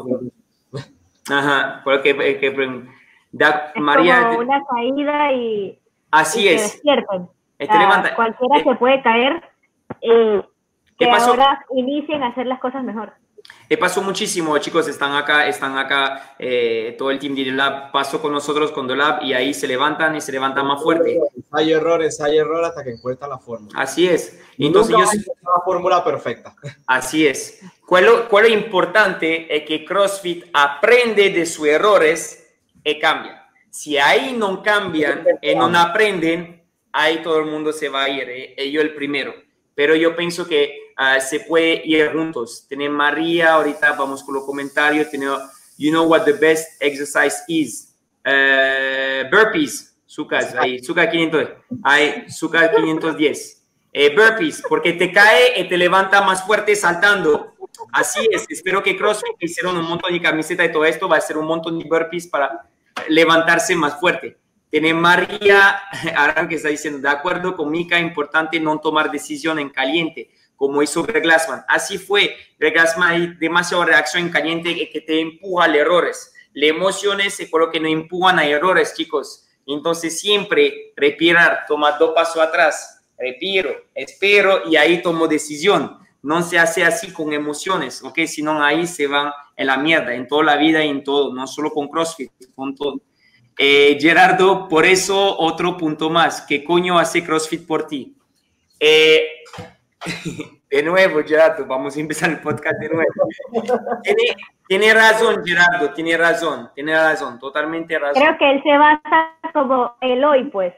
Ajá, 1.31 1.83
porque 1.85 2.17
que, 2.17 2.39
que 2.39 2.85
da, 3.33 3.73
María. 3.77 4.29
Como 4.29 4.41
una 4.41 4.65
caída 4.65 5.33
y. 5.33 5.79
Así 6.11 6.49
es. 6.49 6.81
Este 7.59 7.79
levanta, 7.79 8.15
cualquiera 8.15 8.59
eh, 8.59 8.65
se 8.65 8.75
puede 8.77 9.03
caer. 9.03 9.43
Eh, 10.01 10.43
que 10.99 11.11
ahora 11.11 11.65
inicien 11.75 12.23
a 12.23 12.29
hacer 12.29 12.47
las 12.47 12.59
cosas 12.61 12.83
mejor. 12.83 13.13
He 13.71 13.77
pasó 13.77 14.01
muchísimo, 14.01 14.57
chicos, 14.59 14.89
están 14.89 15.15
acá, 15.15 15.47
están 15.47 15.77
acá, 15.77 16.35
eh, 16.39 16.95
todo 16.97 17.11
el 17.11 17.19
team 17.19 17.35
de 17.35 17.45
Lab 17.47 17.93
pasó 17.93 18.21
con 18.21 18.33
nosotros 18.33 18.73
con 18.73 18.89
Lab 18.97 19.23
y 19.23 19.35
ahí 19.35 19.53
se 19.53 19.67
levantan 19.67 20.17
y 20.17 20.23
se 20.23 20.33
levantan 20.33 20.67
más 20.67 20.83
fuerte. 20.83 21.21
Hay 21.53 21.73
errores, 21.73 22.19
hay 22.21 22.39
errores 22.39 22.69
hasta 22.69 22.83
que 22.83 22.93
encuentra 22.93 23.29
la 23.29 23.39
fórmula. 23.39 23.79
Así 23.79 24.09
es. 24.09 24.41
Entonces, 24.57 24.97
Nunca 24.97 25.11
la 25.15 25.63
fórmula 25.65 26.03
perfecta. 26.03 26.55
Así 26.87 27.27
es. 27.27 27.61
¿Cuál, 27.87 28.27
¿Cuál 28.29 28.47
es 28.47 28.53
importante? 28.53 29.55
Es 29.55 29.65
que 29.65 29.85
CrossFit 29.85 30.47
aprende 30.55 31.29
de 31.31 31.45
sus 31.45 31.67
errores 31.67 32.49
y 32.83 32.99
cambia. 32.99 33.51
Si 33.71 33.99
ahí 33.99 34.35
no 34.37 34.63
cambian 34.63 35.27
y 35.43 35.55
no 35.55 35.67
aprenden, 35.79 36.63
ahí 36.93 37.23
todo 37.23 37.39
el 37.39 37.47
mundo 37.47 37.73
se 37.73 37.89
va 37.89 38.05
a 38.05 38.09
ir, 38.09 38.27
eh, 38.29 38.71
yo 38.71 38.81
el 38.81 38.95
primero. 38.95 39.35
Pero 39.75 39.95
yo 39.95 40.17
pienso 40.17 40.47
que 40.47 40.88
Ah, 41.01 41.21
se 41.21 41.39
puede 41.39 41.81
ir 41.85 42.11
juntos. 42.11 42.67
Tiene 42.69 42.89
María, 42.89 43.53
ahorita 43.53 43.93
vamos 43.93 44.25
con 44.25 44.35
los 44.35 44.45
comentarios. 44.45 45.09
Tiene, 45.09 45.27
you 45.77 45.93
know 45.93 46.05
what 46.05 46.25
the 46.25 46.33
best 46.33 46.71
exercise 46.83 47.45
is. 47.47 47.95
Uh, 48.27 49.31
burpees, 49.31 49.97
Sucas, 50.05 50.57
ahí, 50.57 50.83
Suca 50.83 51.09
500, 51.09 51.51
ahí, 51.85 52.29
Suca 52.29 52.69
510. 52.73 53.65
Eh, 53.93 54.13
burpees, 54.15 54.61
porque 54.69 54.93
te 54.95 55.13
cae 55.13 55.61
y 55.61 55.69
te 55.69 55.77
levanta 55.79 56.21
más 56.21 56.45
fuerte 56.45 56.75
saltando. 56.75 57.55
Así 57.93 58.29
es, 58.33 58.45
espero 58.49 58.83
que 58.83 58.97
CrossFit 58.97 59.37
hicieron 59.39 59.77
un 59.79 59.85
montón 59.85 60.13
de 60.13 60.21
camiseta 60.21 60.65
y 60.65 60.73
todo 60.73 60.85
esto, 60.85 61.09
va 61.09 61.19
a 61.19 61.21
ser 61.21 61.39
un 61.39 61.47
montón 61.47 61.79
de 61.79 61.85
burpees 61.89 62.27
para 62.27 62.69
levantarse 63.09 63.77
más 63.77 64.01
fuerte. 64.01 64.37
Tiene 64.69 64.93
María 64.95 65.81
Aran 66.17 66.49
que 66.49 66.57
está 66.57 66.71
diciendo, 66.71 66.99
de 66.99 67.09
acuerdo 67.09 67.57
con 67.57 67.71
Mika, 67.71 68.01
importante 68.01 68.59
no 68.59 68.81
tomar 68.81 69.13
decisión 69.13 69.61
en 69.61 69.71
caliente 69.71 70.33
como 70.59 70.83
hizo 70.83 71.05
Greg 71.05 71.23
Glassman. 71.23 71.65
Así 71.69 71.97
fue, 71.99 72.37
Greg 72.59 72.75
Glassman 72.75 73.11
hay 73.11 73.27
demasiada 73.39 73.85
reacción 73.85 74.29
caliente 74.29 74.91
que 74.91 75.01
te 75.01 75.21
empuja 75.21 75.67
a 75.67 75.75
errores. 75.75 76.35
Las 76.53 76.71
emociones 76.71 77.35
se 77.35 77.49
que 77.49 77.81
no 77.81 77.87
empujan 77.87 78.41
a 78.41 78.45
errores, 78.45 78.93
chicos. 78.93 79.47
Entonces 79.65 80.19
siempre 80.19 80.93
respirar, 80.97 81.65
tomar 81.69 81.97
dos 81.99 82.13
pasos 82.13 82.43
atrás, 82.43 83.05
respiro, 83.17 83.71
espero 83.95 84.69
y 84.69 84.75
ahí 84.75 85.01
tomo 85.01 85.29
decisión. 85.29 85.97
No 86.23 86.43
se 86.43 86.59
hace 86.59 86.85
así 86.85 87.13
con 87.13 87.33
emociones, 87.33 88.03
¿ok? 88.03 88.19
Si 88.27 88.43
no, 88.43 88.61
ahí 88.61 88.89
se 88.89 89.07
van 89.07 89.31
en 89.57 89.67
la 89.69 89.77
mierda, 89.77 90.13
en 90.13 90.27
toda 90.27 90.43
la 90.43 90.57
vida 90.57 90.85
y 90.85 90.89
en 90.89 91.05
todo, 91.05 91.33
no 91.33 91.47
solo 91.47 91.71
con 91.71 91.87
CrossFit, 91.87 92.33
con 92.57 92.75
todo. 92.75 93.01
Eh, 93.57 93.97
Gerardo, 94.01 94.69
por 94.69 94.85
eso 94.85 95.39
otro 95.39 95.77
punto 95.77 96.11
más, 96.11 96.41
¿qué 96.43 96.65
coño 96.65 96.99
hace 96.99 97.23
CrossFit 97.23 97.65
por 97.65 97.87
ti? 97.87 98.17
Eh, 98.81 99.29
de 100.71 100.83
nuevo, 100.83 101.21
Gerardo, 101.27 101.67
vamos 101.67 101.97
a 101.97 102.01
empezar 102.01 102.31
el 102.31 102.41
podcast 102.41 102.79
de 102.81 102.89
nuevo. 102.89 103.11
Tiene, 104.69 104.95
razón, 104.95 105.45
Gerardo, 105.45 105.93
tiene 105.93 106.17
razón, 106.17 106.71
tiene 106.75 106.95
razón, 106.95 107.39
totalmente 107.39 107.99
razón. 107.99 108.23
Creo 108.23 108.39
que 108.39 108.51
él 108.51 108.63
se 108.63 108.77
basa 108.77 109.33
como 109.53 109.97
el 110.01 110.23
hoy, 110.25 110.45
pues. 110.45 110.75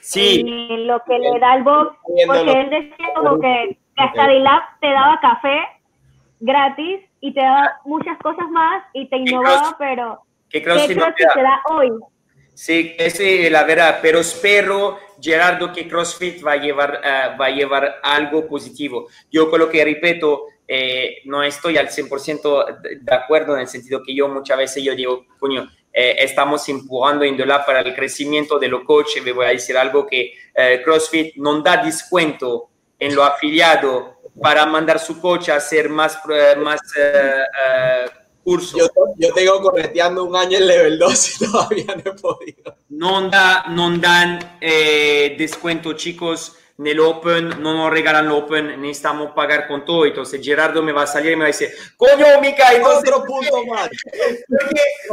Sí. 0.00 0.40
En 0.40 0.86
lo 0.86 1.02
que 1.04 1.18
le 1.18 1.38
da 1.38 1.56
el 1.56 1.62
box, 1.62 1.96
porque 2.26 2.52
él 2.52 2.70
decía 2.70 3.06
como 3.14 3.40
que 3.40 3.78
hasta 3.96 4.28
Dilab 4.28 4.62
te 4.80 4.88
daba 4.88 5.18
café 5.20 5.60
gratis 6.40 7.00
y 7.20 7.32
te 7.32 7.40
daba 7.40 7.80
muchas 7.84 8.18
cosas 8.18 8.48
más 8.50 8.82
y 8.92 9.08
te 9.08 9.16
innovaba, 9.16 9.76
pero 9.78 10.22
¿qué 10.48 10.62
creo 10.62 10.76
que 10.86 10.94
te 10.94 11.42
da 11.42 11.60
hoy? 11.70 11.90
Sí, 12.54 12.94
es 12.98 13.18
la 13.50 13.64
verdad, 13.64 14.00
pero 14.02 14.20
espero, 14.20 14.98
Gerardo, 15.20 15.72
que 15.72 15.88
CrossFit 15.88 16.44
va 16.44 16.52
a 16.52 16.56
llevar, 16.56 17.00
eh, 17.02 17.36
va 17.40 17.46
a 17.46 17.50
llevar 17.50 18.00
algo 18.02 18.46
positivo. 18.46 19.08
Yo 19.30 19.50
con 19.50 19.60
lo 19.60 19.70
que 19.70 19.84
repito, 19.84 20.46
eh, 20.68 21.18
no 21.24 21.42
estoy 21.42 21.78
al 21.78 21.88
100% 21.88 22.66
de 23.00 23.14
acuerdo 23.14 23.54
en 23.54 23.62
el 23.62 23.68
sentido 23.68 24.02
que 24.02 24.14
yo 24.14 24.28
muchas 24.28 24.58
veces 24.58 24.82
yo 24.82 24.94
digo, 24.94 25.26
coño, 25.38 25.70
eh, 25.92 26.16
estamos 26.18 26.68
empujando 26.68 27.24
Indola 27.24 27.64
para 27.64 27.80
el 27.80 27.94
crecimiento 27.94 28.58
de 28.58 28.68
los 28.68 28.84
coaches. 28.84 29.24
Me 29.24 29.32
voy 29.32 29.46
a 29.46 29.50
decir 29.50 29.76
algo 29.76 30.06
que 30.06 30.34
CrossFit 30.84 31.36
no 31.36 31.62
da 31.62 31.82
descuento 31.82 32.68
en 32.98 33.14
lo 33.14 33.24
afiliado 33.24 34.20
para 34.40 34.66
mandar 34.66 34.98
su 34.98 35.20
coach 35.20 35.48
a 35.48 35.56
hacer 35.56 35.88
más, 35.88 36.20
más 36.58 36.80
curso. 38.42 38.78
Yo, 38.78 38.88
yo, 39.16 39.32
tengo 39.32 39.60
correteando 39.60 40.24
un 40.24 40.36
año 40.36 40.58
en 40.58 40.66
level 40.66 40.98
2 40.98 41.28
y 41.28 41.44
todavía 41.50 41.86
no 41.86 42.12
he 42.12 42.14
podido. 42.14 42.76
No, 42.88 43.28
da, 43.28 43.64
no 43.68 43.96
dan 43.98 44.58
eh, 44.60 45.34
descuento, 45.38 45.92
chicos. 45.94 46.56
En 46.78 46.86
el 46.86 47.00
Open, 47.00 47.62
no 47.62 47.74
nos 47.74 47.90
regalan 47.90 48.24
el 48.24 48.32
Open, 48.32 48.80
necesitamos 48.80 49.32
pagar 49.32 49.68
con 49.68 49.84
todo. 49.84 50.06
Entonces 50.06 50.40
Gerardo 50.42 50.82
me 50.82 50.92
va 50.92 51.02
a 51.02 51.06
salir 51.06 51.32
y 51.32 51.36
me 51.36 51.42
va 51.42 51.44
a 51.44 51.52
decir, 51.52 51.68
coño, 51.96 52.40
Mica, 52.40 52.72
entonces, 52.72 53.10
otro 53.10 53.24
punto 53.26 53.66
más. 53.66 53.90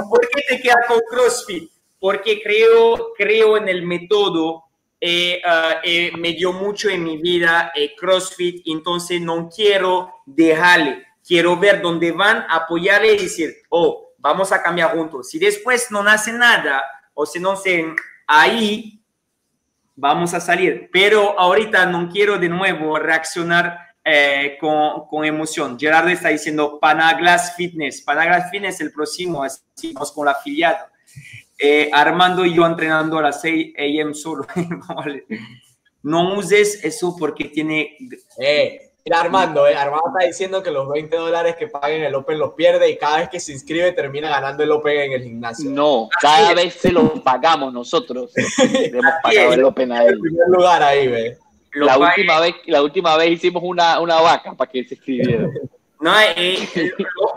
¿por 0.09 0.21
qué, 0.29 0.43
te 0.47 0.61
quedas 0.61 0.87
con 0.87 1.01
CrossFit? 1.09 1.69
Porque 1.99 2.41
creo, 2.41 3.13
creo 3.17 3.57
en 3.57 3.67
el 3.67 3.85
método 3.85 4.67
eh, 4.99 5.41
ah, 5.45 5.79
eh, 5.83 6.11
me 6.17 6.33
dio 6.33 6.53
mucho 6.53 6.89
en 6.89 7.03
mi 7.03 7.17
vida 7.17 7.71
eh, 7.75 7.93
CrossFit, 7.95 8.63
entonces 8.65 9.21
no 9.21 9.47
quiero 9.47 10.11
dejarle 10.25 11.05
quiero 11.27 11.57
ver 11.57 11.81
dónde 11.81 12.11
van 12.11 12.45
apoyarle 12.49 13.13
y 13.13 13.23
decir, 13.23 13.57
oh, 13.69 14.13
vamos 14.17 14.51
a 14.51 14.63
cambiar 14.63 14.95
juntos. 14.95 15.29
Si 15.29 15.37
después 15.37 15.91
no 15.91 16.01
nace 16.01 16.31
nada 16.31 16.83
o 17.13 17.25
si 17.25 17.39
no 17.39 17.55
se 17.55 17.85
ahí, 18.25 19.01
vamos 19.95 20.33
a 20.33 20.39
salir. 20.39 20.89
Pero 20.91 21.37
ahorita 21.37 21.85
no 21.85 22.09
quiero 22.09 22.37
de 22.37 22.47
nuevo 22.47 22.97
reaccionar 22.97 23.77
eh, 24.03 24.57
con, 24.59 25.05
con, 25.07 25.25
emoción. 25.25 25.77
Gerardo 25.77 26.09
está 26.09 26.29
diciendo 26.29 26.79
Panaglas 26.79 27.55
Fitness. 27.55 28.01
Panaglas 28.01 28.49
Fitness 28.49 28.79
el 28.79 28.93
próximo, 28.93 29.43
así 29.43 29.91
vamos 29.93 30.13
con 30.13 30.25
la 30.25 30.31
afiliado. 30.31 30.85
Eh, 31.59 31.89
Armando 31.91 32.45
y 32.45 32.53
yo 32.53 32.65
entrenando 32.65 33.17
a 33.17 33.23
las 33.23 33.41
6 33.41 33.73
a.m. 33.77 34.13
solo. 34.13 34.47
no 36.03 36.35
uses 36.35 36.83
eso 36.85 37.15
porque 37.17 37.45
tiene... 37.45 37.97
Eh, 38.39 38.86
mira 39.07 39.21
Armando, 39.21 39.65
eh, 39.65 39.73
Armando 39.73 40.09
está 40.13 40.27
diciendo 40.27 40.61
que 40.61 40.69
los 40.69 40.89
20 40.89 41.15
dólares 41.15 41.55
que 41.55 41.67
paguen 41.67 42.03
el 42.03 42.13
Open 42.13 42.37
los 42.37 42.53
pierde 42.53 42.89
y 42.89 42.97
cada 42.97 43.19
vez 43.19 43.29
que 43.29 43.39
se 43.39 43.53
inscribe 43.53 43.93
termina 43.93 44.29
ganando 44.29 44.63
el 44.63 44.71
Open 44.71 44.99
en 44.99 45.11
el 45.13 45.23
gimnasio. 45.23 45.69
No, 45.69 46.09
cada 46.21 46.53
vez 46.53 46.73
se 46.73 46.91
lo 46.91 47.23
pagamos 47.23 47.71
nosotros. 47.71 48.33
hemos 48.59 49.13
pagado 49.23 49.53
el 49.53 49.63
Open 49.63 49.93
a 49.93 50.03
él. 50.03 50.15
En 50.15 50.21
primer 50.21 50.47
lugar 50.49 50.83
ahí, 50.83 51.07
ve. 51.07 51.37
La 51.73 51.97
última, 51.97 52.41
vez, 52.41 52.55
la 52.65 52.81
última 52.81 53.15
vez 53.15 53.31
hicimos 53.31 53.63
una, 53.65 54.01
una 54.01 54.19
vaca 54.19 54.53
para 54.53 54.69
que 54.69 54.83
se 54.83 54.95
inscribiera. 54.95 55.47
No, 55.99 56.11
eh, 56.35 56.91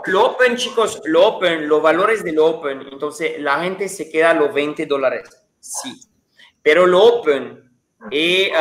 lo, 0.07 0.31
Open, 0.31 0.57
chicos, 0.57 1.01
lo 1.05 1.27
Open, 1.27 1.69
los 1.69 1.81
valores 1.81 2.23
del 2.23 2.37
Open, 2.39 2.81
entonces 2.91 3.39
la 3.39 3.63
gente 3.63 3.87
se 3.87 4.09
queda 4.09 4.31
a 4.31 4.33
los 4.33 4.53
20 4.53 4.85
dólares, 4.87 5.29
sí. 5.59 5.93
Pero 6.61 6.85
lo 6.85 7.03
Open, 7.03 7.70
y 8.09 8.43
eh, 8.43 8.53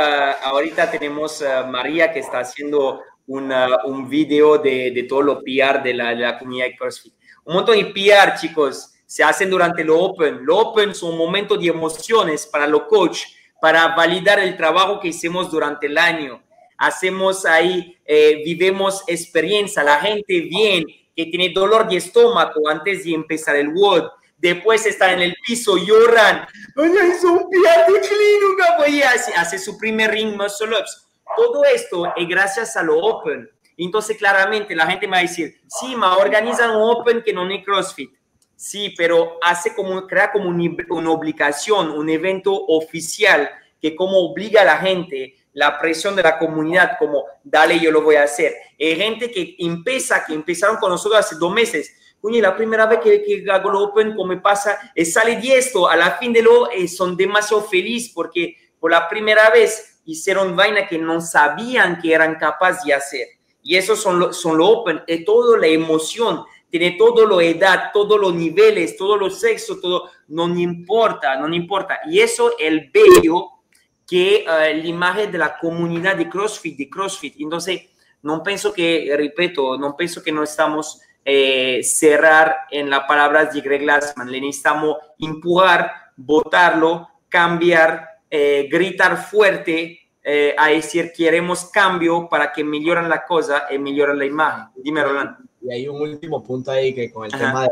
ahorita 0.42 0.90
tenemos 0.90 1.40
a 1.42 1.64
María 1.64 2.12
que 2.12 2.18
está 2.20 2.40
haciendo 2.40 3.02
una, 3.26 3.84
un 3.84 4.08
video 4.08 4.58
de, 4.58 4.90
de, 4.90 5.02
todo 5.04 5.22
lo 5.22 5.42
PR 5.42 5.82
de 5.82 5.94
la, 5.94 6.10
de 6.10 6.22
la 6.22 6.38
comunidad 6.38 6.66
de 6.66 6.76
CrossFit. 6.76 7.14
Un 7.44 7.54
montón 7.54 7.76
de 7.76 7.86
PR, 7.86 8.38
chicos, 8.38 8.92
se 9.06 9.24
hacen 9.24 9.48
durante 9.48 9.84
lo 9.84 9.98
Open. 9.98 10.44
Lo 10.44 10.58
Open 10.58 10.94
son 10.94 11.16
momentos 11.16 11.58
de 11.60 11.68
emociones 11.68 12.46
para 12.46 12.66
los 12.66 12.82
coach, 12.82 13.22
para 13.60 13.88
validar 13.94 14.38
el 14.38 14.56
trabajo 14.56 15.00
que 15.00 15.08
hicimos 15.08 15.50
durante 15.50 15.86
el 15.86 15.96
año 15.96 16.42
hacemos 16.80 17.44
ahí, 17.44 17.98
eh, 18.06 18.40
vivemos 18.42 19.04
experiencia, 19.06 19.82
la 19.84 20.00
gente 20.00 20.40
bien, 20.40 20.86
que 21.14 21.26
tiene 21.26 21.50
dolor 21.50 21.86
de 21.86 21.96
estómago 21.96 22.68
antes 22.68 23.04
de 23.04 23.12
empezar 23.12 23.54
el 23.56 23.68
WOD, 23.68 24.08
después 24.40 24.86
está 24.86 25.12
en 25.12 25.20
el 25.20 25.36
piso, 25.46 25.76
lloran, 25.76 26.46
es 26.76 27.24
un 27.24 27.50
clean, 27.50 29.10
hace, 29.36 29.58
su 29.58 29.78
primer 29.78 30.10
ring 30.10 30.36
muscle 30.36 30.68
ups. 30.68 31.06
Todo 31.36 31.64
esto 31.64 32.12
es 32.16 32.28
gracias 32.28 32.76
a 32.76 32.82
lo 32.82 32.98
Open. 32.98 33.48
Entonces, 33.76 34.16
claramente, 34.16 34.74
la 34.74 34.86
gente 34.86 35.06
me 35.06 35.12
va 35.12 35.18
a 35.18 35.22
decir, 35.22 35.60
sí, 35.68 35.94
ma, 35.96 36.18
organizan 36.18 36.70
un 36.70 36.90
Open 36.90 37.22
que 37.22 37.32
no 37.32 37.48
es 37.48 37.64
CrossFit. 37.64 38.10
Sí, 38.56 38.94
pero 38.96 39.38
hace 39.40 39.74
como, 39.74 40.06
crea 40.06 40.30
como 40.30 40.50
una 40.50 41.10
obligación, 41.10 41.90
un 41.90 42.10
evento 42.10 42.52
oficial 42.52 43.50
que 43.80 43.96
como 43.96 44.18
obliga 44.18 44.60
a 44.60 44.66
la 44.66 44.76
gente 44.76 45.34
la 45.52 45.78
presión 45.78 46.14
de 46.14 46.22
la 46.22 46.38
comunidad, 46.38 46.96
como 46.98 47.24
dale, 47.42 47.80
yo 47.80 47.90
lo 47.90 48.02
voy 48.02 48.16
a 48.16 48.24
hacer. 48.24 48.54
Hay 48.78 48.96
gente 48.96 49.30
que 49.30 49.56
empieza, 49.58 50.24
que 50.24 50.34
empezaron 50.34 50.76
con 50.76 50.90
nosotros 50.90 51.18
hace 51.18 51.36
dos 51.36 51.52
meses. 51.52 51.96
Oye, 52.22 52.42
la 52.42 52.54
primera 52.54 52.86
vez 52.86 53.00
que, 53.00 53.44
hago 53.50 53.70
lo 53.70 53.80
Open, 53.84 54.14
como 54.14 54.26
me 54.26 54.40
pasa, 54.40 54.92
es 54.94 55.12
sale 55.14 55.36
de 55.36 55.56
esto, 55.56 55.88
a 55.88 55.96
la 55.96 56.12
fin 56.12 56.32
de 56.32 56.42
lo, 56.42 56.70
eh, 56.70 56.86
son 56.86 57.16
demasiado 57.16 57.62
felices 57.62 58.12
porque 58.14 58.56
por 58.78 58.90
la 58.90 59.08
primera 59.08 59.50
vez 59.50 60.00
hicieron 60.04 60.54
vaina 60.54 60.86
que 60.86 60.98
no 60.98 61.20
sabían 61.20 62.00
que 62.00 62.12
eran 62.12 62.36
capaces 62.36 62.84
de 62.84 62.94
hacer. 62.94 63.26
Y 63.62 63.76
eso 63.76 63.96
son 63.96 64.18
lo, 64.18 64.32
son 64.32 64.58
lo 64.58 64.68
Open, 64.68 65.02
es 65.06 65.24
todo 65.24 65.56
la 65.56 65.66
emoción, 65.66 66.44
tiene 66.70 66.92
todo 66.92 67.26
lo 67.26 67.40
edad, 67.40 67.90
todos 67.92 68.20
los 68.20 68.34
niveles, 68.34 68.96
todos 68.96 69.18
los 69.18 69.40
sexos, 69.40 69.80
todo, 69.80 70.10
no 70.28 70.46
importa, 70.58 71.36
no 71.36 71.52
importa. 71.54 72.00
Y 72.06 72.20
eso, 72.20 72.52
el 72.58 72.90
bello 72.92 73.60
que 74.06 74.44
uh, 74.44 74.76
la 74.76 74.86
imagen 74.86 75.30
de 75.30 75.38
la 75.38 75.56
comunidad 75.58 76.16
de 76.16 76.28
CrossFit, 76.28 76.76
de 76.76 76.90
CrossFit. 76.90 77.36
Entonces, 77.38 77.82
no 78.22 78.42
pienso 78.42 78.72
que, 78.72 79.12
repito, 79.16 79.78
no 79.78 79.96
pienso 79.96 80.22
que 80.22 80.32
no 80.32 80.42
estamos 80.42 81.00
eh, 81.24 81.82
cerrar 81.82 82.56
en 82.70 82.90
las 82.90 83.00
palabras 83.00 83.52
de 83.52 83.60
Greg 83.60 83.82
Glassman. 83.82 84.30
Le 84.30 84.40
necesitamos 84.40 84.96
empujar, 85.18 85.90
votarlo, 86.16 87.08
cambiar, 87.28 88.08
eh, 88.30 88.68
gritar 88.70 89.16
fuerte, 89.16 89.98
eh, 90.22 90.54
a 90.58 90.68
decir 90.68 91.12
queremos 91.16 91.64
cambio 91.66 92.28
para 92.28 92.52
que 92.52 92.62
mejoren 92.62 93.08
la 93.08 93.24
cosa 93.24 93.66
y 93.70 93.78
mejoren 93.78 94.18
la 94.18 94.26
imagen. 94.26 94.64
Dime, 94.76 95.02
Rolando. 95.02 95.38
Y 95.62 95.72
hay 95.72 95.88
un 95.88 96.00
último 96.00 96.42
punto 96.42 96.70
ahí 96.70 96.94
que 96.94 97.10
con 97.10 97.24
el 97.26 97.32
tema 97.32 97.64
de, 97.64 97.70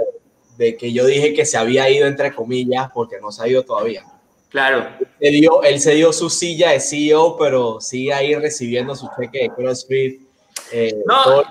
de, 0.56 0.76
que 0.76 0.92
yo 0.92 1.06
dije 1.06 1.32
que 1.34 1.46
se 1.46 1.56
había 1.56 1.88
ido 1.90 2.06
entre 2.06 2.34
comillas 2.34 2.90
porque 2.92 3.20
no 3.20 3.32
se 3.32 3.42
ha 3.42 3.48
ido 3.48 3.64
todavía. 3.64 4.04
Claro. 4.48 4.88
Él, 5.20 5.40
dio, 5.40 5.62
él 5.62 5.78
se 5.78 5.94
dio 5.94 6.12
su 6.12 6.30
silla 6.30 6.70
de 6.70 6.80
CEO, 6.80 7.36
pero 7.36 7.80
sigue 7.80 8.14
ahí 8.14 8.34
recibiendo 8.34 8.94
su 8.94 9.08
cheque 9.18 9.42
de 9.42 9.50
CrossFit. 9.50 10.22
Eh, 10.72 10.96
no. 11.06 11.44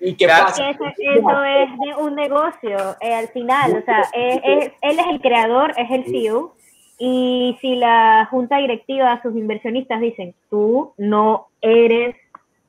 ¿Y 0.00 0.14
qué 0.14 0.26
pasa? 0.26 0.70
Eso, 0.70 0.84
es 0.84 1.70
de 1.78 2.02
un 2.02 2.14
negocio, 2.14 2.96
eh, 3.00 3.14
al 3.14 3.28
final, 3.28 3.78
o 3.78 3.84
sea, 3.84 4.02
es, 4.12 4.72
él 4.82 4.98
es 4.98 5.06
el 5.10 5.20
creador, 5.20 5.72
es 5.76 5.90
el 5.90 6.04
CEO, 6.04 6.54
y 6.98 7.56
si 7.60 7.76
la 7.76 8.26
junta 8.30 8.58
directiva, 8.58 9.20
sus 9.22 9.34
inversionistas 9.34 10.00
dicen, 10.00 10.34
tú 10.50 10.92
no 10.98 11.48
eres 11.60 12.14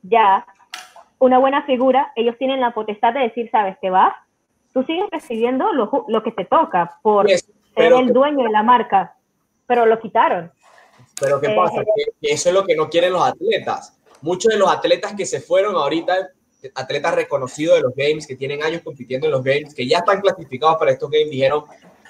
ya 0.03 0.45
una 1.19 1.37
buena 1.37 1.63
figura, 1.63 2.11
ellos 2.15 2.37
tienen 2.37 2.61
la 2.61 2.71
potestad 2.71 3.13
de 3.13 3.21
decir, 3.21 3.49
sabes, 3.51 3.77
te 3.81 3.89
vas, 3.89 4.13
tú 4.73 4.83
sigues 4.83 5.09
recibiendo 5.11 5.73
lo, 5.73 6.05
lo 6.07 6.23
que 6.23 6.31
te 6.31 6.45
toca 6.45 6.97
por 7.01 7.29
ser 7.29 7.93
el 7.93 8.13
dueño 8.13 8.43
de 8.43 8.51
la 8.51 8.63
marca 8.63 9.17
pero 9.67 9.85
lo 9.85 9.99
quitaron. 9.99 10.51
Pero 11.19 11.39
¿qué 11.39 11.49
pasa? 11.49 11.81
Eh, 11.81 12.13
que 12.21 12.31
eso 12.31 12.49
es 12.49 12.55
lo 12.55 12.65
que 12.65 12.75
no 12.75 12.89
quieren 12.89 13.13
los 13.13 13.21
atletas. 13.21 13.99
Muchos 14.21 14.51
de 14.51 14.57
los 14.57 14.69
atletas 14.69 15.13
que 15.13 15.25
se 15.25 15.41
fueron 15.41 15.75
ahorita, 15.75 16.29
atletas 16.75 17.15
reconocidos 17.15 17.75
de 17.77 17.81
los 17.81 17.95
games, 17.95 18.27
que 18.27 18.35
tienen 18.35 18.63
años 18.63 18.81
compitiendo 18.83 19.27
en 19.27 19.31
los 19.31 19.43
games, 19.43 19.73
que 19.73 19.87
ya 19.87 19.99
están 19.99 20.21
clasificados 20.21 20.77
para 20.77 20.91
estos 20.91 21.09
games, 21.09 21.29
dijeron, 21.29 21.65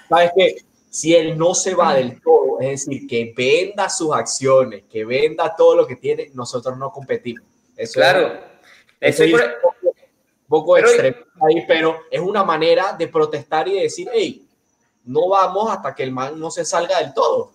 ¿sabes 0.10 0.32
qué? 0.36 0.56
Si 0.90 1.16
él 1.16 1.38
no 1.38 1.54
se 1.54 1.76
va 1.76 1.94
del 1.94 2.22
todo, 2.22 2.60
es 2.60 2.86
decir, 2.86 3.08
que 3.08 3.34
venda 3.36 3.90
sus 3.90 4.14
acciones, 4.14 4.84
que 4.90 5.06
venda 5.06 5.54
todo 5.56 5.76
lo 5.76 5.86
que 5.86 5.96
tiene, 5.96 6.32
nosotros 6.34 6.78
no 6.78 6.92
competimos. 6.92 7.44
Eso 7.76 8.00
claro. 8.00 8.40
Es, 9.00 9.20
eso 9.20 9.24
es 9.24 9.34
un 9.34 10.48
poco, 10.48 10.78
extremo 10.78 11.18
ahí, 11.48 11.64
pero 11.68 12.00
es 12.10 12.20
una 12.20 12.44
manera 12.44 12.94
de 12.94 13.08
protestar 13.08 13.68
y 13.68 13.76
de 13.76 13.82
decir, 13.82 14.10
hey, 14.12 14.48
no 15.04 15.30
vamos 15.30 15.70
hasta 15.70 15.94
que 15.94 16.04
el 16.04 16.12
man 16.12 16.40
no 16.40 16.50
se 16.50 16.66
salga 16.66 17.00
del 17.00 17.14
todo. 17.14 17.52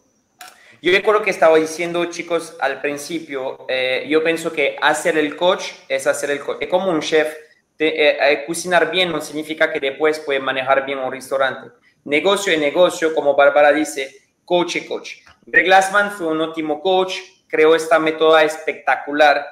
Yo 0.85 0.91
recuerdo 0.91 1.23
que 1.23 1.31
estaba 1.31 1.59
diciendo, 1.59 2.05
chicos, 2.07 2.57
al 2.59 2.81
principio, 2.81 3.67
eh, 3.69 4.05
yo 4.09 4.25
pienso 4.25 4.53
que 4.53 4.77
hacer 4.83 5.17
el 5.17 5.37
coach 5.37 5.67
es 5.89 6.09
hacer 6.09 6.33
el 6.33 6.41
coach. 6.41 6.57
Es 6.61 6.69
como 6.69 6.91
un 6.91 6.99
chef. 6.99 7.33
Eh, 7.79 8.19
eh, 8.21 8.45
cocinar 8.45 8.91
bien 8.91 9.13
no 9.13 9.21
significa 9.21 9.73
que 9.73 9.79
después 9.79 10.19
puede 10.19 10.41
manejar 10.41 10.85
bien 10.85 10.99
un 10.99 11.13
restaurante. 11.13 11.71
Negocio 12.05 12.53
es 12.53 12.59
negocio, 12.59 13.15
como 13.15 13.37
Bárbara 13.37 13.71
dice, 13.73 14.13
coach 14.45 14.75
es 14.75 14.87
coach. 14.87 15.19
Greg 15.47 15.67
Glassman 15.67 16.11
fue 16.11 16.27
un 16.27 16.41
óptimo 16.41 16.81
coach, 16.81 17.15
creó 17.47 17.77
esta 17.77 18.01
métoda 18.01 18.43
espectacular. 18.43 19.47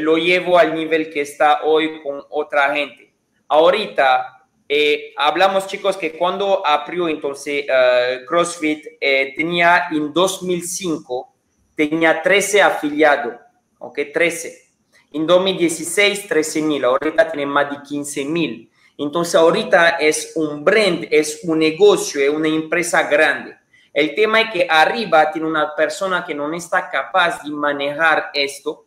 lo 0.00 0.18
llevo 0.18 0.58
al 0.58 0.74
nivel 0.74 1.10
que 1.10 1.22
está 1.22 1.62
hoy 1.64 2.02
con 2.02 2.22
otra 2.28 2.74
gente. 2.74 3.10
Ahorita 3.48 4.35
eh, 4.68 5.14
hablamos, 5.16 5.68
chicos, 5.68 5.96
que 5.96 6.12
cuando 6.12 6.66
abrió 6.66 7.08
entonces 7.08 7.64
eh, 7.68 8.20
CrossFit, 8.26 8.84
eh, 9.00 9.32
tenía 9.36 9.84
en 9.92 10.12
2005, 10.12 11.32
tenía 11.76 12.20
13 12.20 12.62
afiliados, 12.62 13.34
¿ok? 13.78 14.00
13. 14.12 14.66
En 15.12 15.26
2016, 15.26 16.26
13 16.26 16.62
mil, 16.62 16.84
ahorita 16.84 17.30
tiene 17.30 17.46
más 17.46 17.70
de 17.70 17.82
15 17.82 18.24
mil. 18.24 18.70
Entonces, 18.98 19.36
ahorita 19.36 19.90
es 19.90 20.32
un 20.34 20.64
brand, 20.64 21.06
es 21.10 21.40
un 21.44 21.58
negocio, 21.58 22.20
es 22.20 22.30
una 22.30 22.48
empresa 22.48 23.08
grande. 23.08 23.56
El 23.92 24.14
tema 24.14 24.40
es 24.40 24.50
que 24.50 24.66
arriba 24.68 25.30
tiene 25.30 25.46
una 25.46 25.74
persona 25.76 26.24
que 26.24 26.34
no 26.34 26.52
está 26.52 26.90
capaz 26.90 27.42
de 27.42 27.50
manejar 27.50 28.30
esto. 28.34 28.86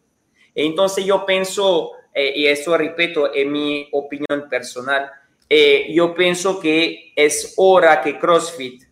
Entonces, 0.53 1.05
yo 1.05 1.25
pienso, 1.25 1.91
y 2.13 2.45
eso 2.47 2.75
repito, 2.77 3.33
en 3.33 3.51
mi 3.51 3.87
opinión 3.91 4.49
personal, 4.49 5.11
eh, 5.49 5.87
yo 5.91 6.13
pienso 6.13 6.59
que 6.59 7.11
es 7.15 7.55
hora 7.57 8.01
que 8.01 8.19
CrossFit 8.19 8.83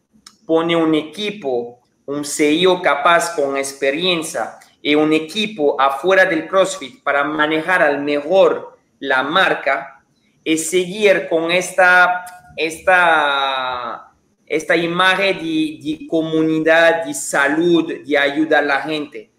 pone 0.48 0.76
un 0.76 0.96
equipo, 0.96 1.82
un 2.06 2.26
CEO 2.26 2.82
capaz 2.82 3.36
con 3.36 3.58
experiencia 3.58 4.58
y 4.82 4.96
un 4.96 5.14
equipo 5.14 5.80
afuera 5.80 6.26
del 6.26 6.48
CrossFit 6.48 7.04
para 7.04 7.24
manejar 7.24 7.82
al 7.84 8.02
mejor 8.02 8.78
la 9.00 9.22
marca 9.22 10.04
y 10.44 10.58
seguir 10.58 11.28
con 11.30 11.52
esta, 11.52 12.24
esta, 12.56 14.14
esta 14.46 14.76
imagen 14.76 15.40
de, 15.40 16.08
comunidad, 16.10 17.04
de 17.04 17.14
salud, 17.14 17.94
de 18.04 18.18
ayuda 18.18 18.60
a 18.60 18.64
la 18.64 18.82
gente. 18.82 19.30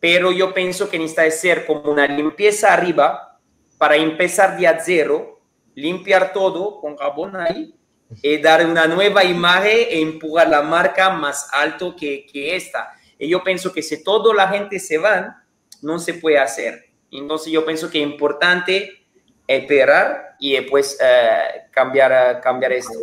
Pero 0.00 0.32
yo 0.32 0.52
pienso 0.54 0.88
que 0.88 0.98
necesita 0.98 1.30
ser 1.30 1.66
como 1.66 1.92
una 1.92 2.06
limpieza 2.06 2.72
arriba 2.72 3.38
para 3.78 3.96
empezar 3.96 4.56
de 4.56 4.66
a 4.66 4.80
cero 4.80 5.33
limpiar 5.74 6.32
todo 6.32 6.80
con 6.80 6.96
jabón 6.96 7.36
ahí 7.36 7.74
y 8.22 8.38
dar 8.38 8.64
una 8.66 8.86
nueva 8.86 9.24
imagen 9.24 9.86
e 9.90 10.00
empujar 10.00 10.48
la 10.48 10.62
marca 10.62 11.10
más 11.10 11.48
alto 11.52 11.94
que, 11.96 12.26
que 12.26 12.54
esta. 12.56 12.92
Y 13.18 13.28
yo 13.28 13.42
pienso 13.42 13.72
que 13.72 13.82
si 13.82 14.02
toda 14.02 14.34
la 14.34 14.48
gente 14.48 14.78
se 14.78 14.98
van, 14.98 15.34
no 15.82 15.98
se 15.98 16.14
puede 16.14 16.38
hacer. 16.38 16.86
Entonces 17.10 17.52
yo 17.52 17.64
pienso 17.64 17.90
que 17.90 18.02
es 18.02 18.08
importante 18.08 19.06
esperar 19.46 20.36
y 20.38 20.54
después 20.54 20.98
eh, 21.00 21.66
cambiar, 21.70 22.40
cambiar 22.40 22.72
esto. 22.72 22.98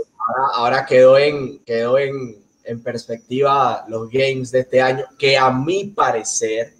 ahora, 0.53 0.85
quedó, 0.85 1.17
en, 1.17 1.63
quedó 1.63 1.97
en, 1.97 2.43
en 2.63 2.83
perspectiva 2.83 3.85
los 3.87 4.09
games 4.09 4.51
de 4.51 4.59
este 4.59 4.81
año, 4.81 5.05
que 5.17 5.37
a 5.37 5.49
mi 5.51 5.85
parecer, 5.85 6.73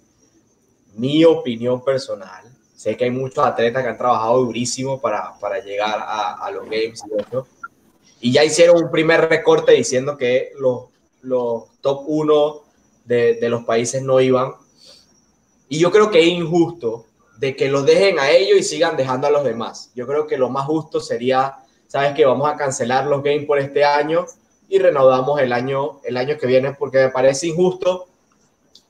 mi 0.94 1.24
opinión 1.24 1.82
personal, 1.84 2.41
sé 2.82 2.96
que 2.96 3.04
hay 3.04 3.12
muchos 3.12 3.46
atletas 3.46 3.84
que 3.84 3.90
han 3.90 3.96
trabajado 3.96 4.40
durísimo 4.40 5.00
para, 5.00 5.38
para 5.38 5.60
llegar 5.60 6.00
a, 6.00 6.44
a, 6.44 6.50
los 6.50 6.64
games 6.64 7.00
y 7.06 7.20
eso, 7.20 7.46
y 8.20 8.32
ya 8.32 8.42
hicieron 8.42 8.82
un 8.82 8.90
primer 8.90 9.28
recorte 9.28 9.70
diciendo 9.70 10.16
que 10.16 10.50
los, 10.58 10.86
los 11.20 11.80
top 11.80 12.02
1 12.08 12.62
de, 13.04 13.34
de, 13.34 13.48
los 13.48 13.62
países 13.62 14.02
no 14.02 14.20
iban. 14.20 14.54
Y 15.68 15.78
yo 15.78 15.92
creo 15.92 16.10
que 16.10 16.22
es 16.22 16.26
injusto 16.26 17.06
de 17.38 17.54
que 17.54 17.68
los 17.68 17.86
dejen 17.86 18.18
a 18.18 18.32
ellos 18.32 18.58
y 18.58 18.64
sigan 18.64 18.96
dejando 18.96 19.28
a 19.28 19.30
los 19.30 19.44
demás. 19.44 19.92
Yo 19.94 20.04
creo 20.04 20.26
que 20.26 20.36
lo 20.36 20.50
más 20.50 20.66
justo 20.66 20.98
sería, 20.98 21.58
sabes 21.86 22.14
que 22.14 22.24
vamos 22.24 22.48
a 22.48 22.56
cancelar 22.56 23.06
los 23.06 23.22
games 23.22 23.46
por 23.46 23.60
este 23.60 23.84
año 23.84 24.26
y 24.68 24.80
renovamos 24.80 25.40
el 25.40 25.52
año, 25.52 26.00
el 26.02 26.16
año 26.16 26.36
que 26.36 26.48
viene 26.48 26.72
porque 26.72 26.98
me 26.98 27.10
parece 27.10 27.46
injusto 27.46 28.08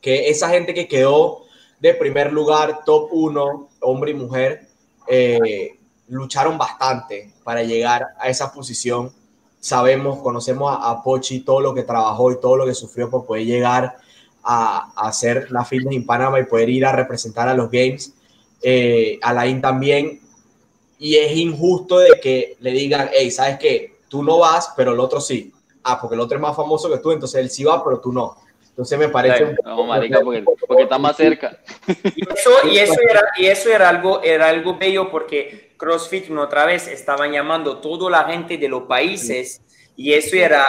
que 0.00 0.30
esa 0.30 0.48
gente 0.48 0.72
que 0.72 0.88
quedó 0.88 1.42
de 1.78 1.92
primer 1.92 2.32
lugar, 2.32 2.84
top 2.86 3.08
1, 3.12 3.68
hombre 3.82 4.12
y 4.12 4.14
mujer, 4.14 4.68
eh, 5.06 5.78
lucharon 6.08 6.56
bastante 6.56 7.32
para 7.44 7.62
llegar 7.62 8.08
a 8.18 8.28
esa 8.28 8.52
posición 8.52 9.12
sabemos, 9.62 10.18
conocemos 10.18 10.76
a, 10.78 11.02
Pochi, 11.04 11.40
todo 11.40 11.60
lo 11.60 11.72
que 11.72 11.84
trabajó 11.84 12.32
y 12.32 12.40
todo 12.40 12.56
lo 12.56 12.66
que 12.66 12.74
sufrió 12.74 13.08
por 13.08 13.24
poder 13.24 13.46
llegar 13.46 13.96
a, 14.42 14.92
hacer 14.96 15.52
la 15.52 15.64
fitness 15.64 15.94
en 15.94 16.04
Panamá 16.04 16.40
y 16.40 16.44
poder 16.44 16.68
ir 16.68 16.84
a 16.84 16.90
representar 16.90 17.48
a 17.48 17.54
los 17.54 17.70
Games. 17.70 18.12
Eh, 18.60 19.20
Alain 19.22 19.60
también. 19.60 20.20
Y 20.98 21.14
es 21.14 21.36
injusto 21.36 21.98
de 21.98 22.18
que 22.20 22.56
le 22.60 22.72
digan, 22.72 23.08
hey, 23.12 23.30
¿sabes 23.30 23.58
qué? 23.58 23.98
Tú 24.08 24.22
no 24.24 24.38
vas, 24.38 24.72
pero 24.76 24.92
el 24.92 25.00
otro 25.00 25.20
sí. 25.20 25.52
Ah, 25.84 26.00
porque 26.00 26.14
el 26.14 26.20
otro 26.20 26.36
es 26.36 26.42
más 26.42 26.56
famoso 26.56 26.90
que 26.90 26.98
tú, 26.98 27.12
entonces 27.12 27.40
él 27.40 27.48
sí 27.48 27.62
va, 27.62 27.82
pero 27.84 28.00
tú 28.00 28.12
no. 28.12 28.36
Entonces 28.72 28.98
me 28.98 29.08
parece... 29.08 29.54
no, 29.64 29.84
marica, 29.84 30.20
porque, 30.22 30.42
porque, 30.66 30.84
está 30.84 30.98
más 30.98 31.16
cerca. 31.16 31.58
Y 31.86 32.24
eso, 32.32 32.50
y 32.70 32.78
eso, 32.78 33.00
era, 33.06 33.22
y 33.36 33.44
eso 33.44 33.70
era, 33.70 33.90
algo, 33.90 34.22
era 34.22 34.48
algo 34.48 34.78
bello 34.78 35.10
porque 35.10 35.74
CrossFit 35.76 36.30
otra 36.30 36.64
vez 36.64 36.88
estaban 36.88 37.32
llamando 37.32 37.78
toda 37.78 38.10
la 38.10 38.24
gente 38.24 38.56
de 38.56 38.68
los 38.68 38.84
países 38.84 39.60
y 39.94 40.14
eso 40.14 40.36
era 40.36 40.66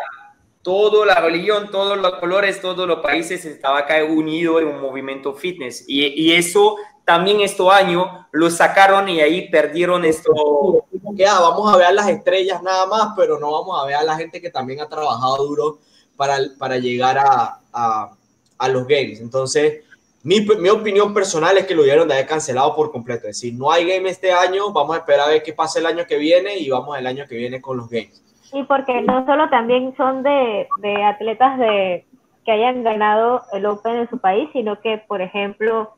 toda 0.61 1.05
la 1.05 1.15
religión, 1.21 1.71
todos 1.71 1.97
los 1.97 2.15
colores, 2.15 2.59
todos 2.59 2.85
los 2.85 2.99
países 2.99 3.45
estaba 3.45 3.79
acá 3.79 4.03
unido 4.03 4.59
en 4.59 4.67
un 4.67 4.81
movimiento 4.81 5.33
fitness 5.33 5.85
y, 5.87 6.05
y 6.07 6.33
eso 6.33 6.75
también 7.05 7.41
este 7.41 7.63
año 7.69 8.27
lo 8.31 8.49
sacaron 8.49 9.07
y 9.09 9.21
ahí 9.21 9.49
perdieron 9.49 10.05
esto. 10.05 10.85
Que, 11.15 11.25
ah, 11.25 11.39
vamos 11.39 11.73
a 11.73 11.77
ver 11.77 11.93
las 11.93 12.09
estrellas 12.09 12.61
nada 12.63 12.85
más, 12.85 13.13
pero 13.15 13.39
no 13.39 13.51
vamos 13.51 13.81
a 13.81 13.85
ver 13.85 13.95
a 13.95 14.03
la 14.03 14.15
gente 14.15 14.41
que 14.41 14.49
también 14.49 14.81
ha 14.81 14.89
trabajado 14.89 15.45
duro 15.45 15.79
para, 16.23 16.37
para 16.57 16.77
llegar 16.77 17.17
a, 17.17 17.59
a, 17.73 18.11
a 18.57 18.69
los 18.69 18.87
games. 18.87 19.19
Entonces, 19.19 19.83
mi, 20.23 20.39
mi, 20.39 20.69
opinión 20.69 21.13
personal 21.13 21.57
es 21.57 21.67
que 21.67 21.75
lo 21.75 21.83
dieron 21.83 22.07
de 22.07 22.13
haber 22.13 22.27
cancelado 22.27 22.73
por 22.73 22.93
completo. 22.93 23.27
Es 23.27 23.35
decir, 23.41 23.53
no 23.55 23.69
hay 23.69 23.85
game 23.85 24.09
este 24.09 24.31
año, 24.31 24.71
vamos 24.71 24.95
a 24.95 24.99
esperar 24.99 25.27
a 25.27 25.31
ver 25.31 25.43
qué 25.43 25.51
pasa 25.51 25.79
el 25.79 25.85
año 25.85 26.05
que 26.07 26.17
viene 26.17 26.57
y 26.57 26.69
vamos 26.69 26.97
el 26.97 27.07
año 27.07 27.25
que 27.27 27.35
viene 27.35 27.59
con 27.59 27.75
los 27.75 27.89
games. 27.89 28.23
Sí, 28.43 28.63
porque 28.69 29.01
no 29.01 29.25
solo 29.25 29.49
también 29.49 29.93
son 29.97 30.23
de, 30.23 30.69
de 30.77 31.03
atletas 31.03 31.59
de, 31.59 32.05
que 32.45 32.51
hayan 32.53 32.83
ganado 32.83 33.41
el 33.51 33.65
Open 33.65 33.95
en 33.95 34.09
su 34.09 34.17
país, 34.17 34.49
sino 34.53 34.79
que, 34.79 34.97
por 34.99 35.21
ejemplo, 35.21 35.95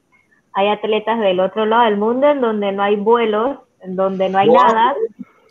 hay 0.54 0.70
atletas 0.70 1.20
del 1.20 1.40
otro 1.40 1.68
lado 1.68 1.86
del 1.86 1.98
mundo 1.98 2.28
en 2.28 2.42
donde 2.42 2.72
no 2.72 2.82
hay 2.82 2.96
vuelos, 2.96 3.60
en 3.82 3.96
donde 3.96 4.30
no 4.30 4.40
hay 4.40 4.50
nada, 4.50 4.96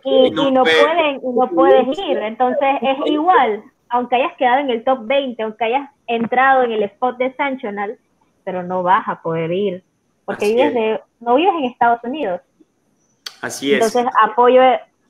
y, 0.03 0.33
no, 0.33 0.49
y 0.49 0.51
no 0.51 0.65
pueden, 0.65 1.21
y 1.23 1.33
no 1.33 1.49
puedes 1.55 1.97
ir. 1.97 2.19
Entonces 2.19 2.69
es 2.83 2.99
igual, 3.07 3.63
aunque 3.95 4.17
hayas 4.17 4.37
quedado 4.37 4.59
en 4.59 4.71
el 4.71 4.83
top 4.83 5.07
20, 5.07 5.41
aunque 5.41 5.65
hayas 5.67 5.89
entrado 6.09 6.65
en 6.65 6.73
el 6.73 6.83
spot 6.83 7.17
de 7.17 7.33
Sanctional, 7.37 7.97
pero 8.43 8.65
no 8.65 8.83
vas 8.83 9.07
a 9.07 9.23
poder 9.23 9.53
ir, 9.53 9.85
porque 10.25 10.49
vives 10.49 10.75
de, 10.75 11.01
no 11.21 11.37
vives 11.37 11.55
en 11.57 11.65
Estados 11.67 12.01
Unidos. 12.03 12.41
Así 13.41 13.73
es. 13.73 13.75
Entonces, 13.75 14.13
apoyo 14.21 14.63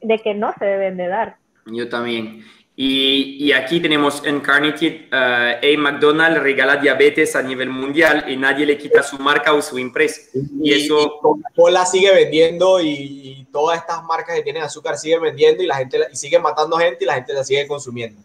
de 0.03 0.19
que 0.19 0.35
no 0.35 0.53
se 0.59 0.67
deben 0.67 0.99
de 0.99 1.09
dar. 1.09 1.37
Yo 1.65 1.89
también. 1.89 2.45
Y, 2.77 3.37
y 3.43 3.53
aquí 3.53 3.81
tenemos 3.81 4.23
Incarnated, 4.27 5.07
uh, 5.11 5.65
A 5.65 5.79
McDonald's 5.79 6.43
regala 6.43 6.77
diabetes 6.77 7.35
a 7.37 7.43
nivel 7.43 7.71
mundial 7.71 8.27
y 8.29 8.37
nadie 8.37 8.67
le 8.67 8.77
quita 8.77 9.03
su 9.03 9.19
marca 9.19 9.55
o 9.55 9.63
su 9.63 9.79
empresa. 9.79 10.21
Y, 10.61 10.75
eso... 10.75 11.21
Coca-Cola 11.23 11.87
sigue 11.87 12.13
vendiendo 12.13 12.83
y, 12.83 13.47
todas 13.51 13.79
estas 13.79 14.05
marcas 14.05 14.37
que 14.37 14.43
tienen 14.43 14.65
azúcar 14.65 14.99
siguen 14.99 15.23
vendiendo 15.23 15.63
y 15.63 15.67
la 15.67 15.77
gente 15.77 16.01
y 16.13 16.17
sigue 16.17 16.39
matando 16.39 16.77
gente 16.77 17.05
y 17.05 17.07
la 17.07 17.15
gente 17.15 17.33
la 17.33 17.45
sigue 17.45 17.67
consumiendo. 17.67 18.21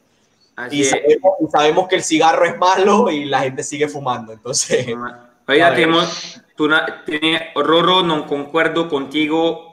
Y 0.71 0.83
sabemos, 0.83 1.87
que 1.87 1.95
el 1.95 2.03
cigarro 2.03 2.45
es 2.45 2.57
malo 2.57 3.09
y 3.09 3.25
la 3.25 3.39
gente 3.41 3.63
sigue 3.63 3.87
fumando, 3.87 4.33
entonces... 4.33 4.85
Oiga, 5.47 5.73
tenemos, 5.73 6.39
tú, 6.55 6.69
Roro, 7.55 8.03
no 8.03 8.27
concuerdo 8.27 8.87
contigo 8.87 9.69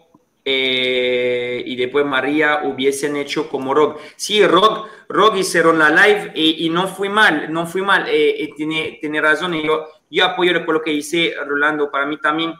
eh, 0.48 1.60
y 1.66 1.74
después 1.74 2.06
María 2.06 2.60
hubiesen 2.62 3.16
hecho 3.16 3.48
como 3.48 3.74
Rock. 3.74 4.00
Sí, 4.14 4.46
Rock, 4.46 4.86
Rock 5.08 5.38
hicieron 5.38 5.78
la 5.80 5.90
live 5.90 6.30
y, 6.34 6.70
no 6.70 6.86
fui 6.86 7.08
mal, 7.08 7.52
no 7.52 7.66
fui 7.66 7.82
mal, 7.82 8.08
eh, 8.08 8.44
eh, 8.44 8.50
tiene, 8.56 8.98
tiene 9.00 9.20
razón. 9.20 9.54
Y 9.54 9.66
yo, 9.66 9.88
yo 10.08 10.24
apoyo 10.24 10.52
lo 10.52 10.80
que 10.80 10.92
dice 10.92 11.34
Rolando, 11.44 11.90
para 11.90 12.06
mí 12.06 12.16
también 12.18 12.54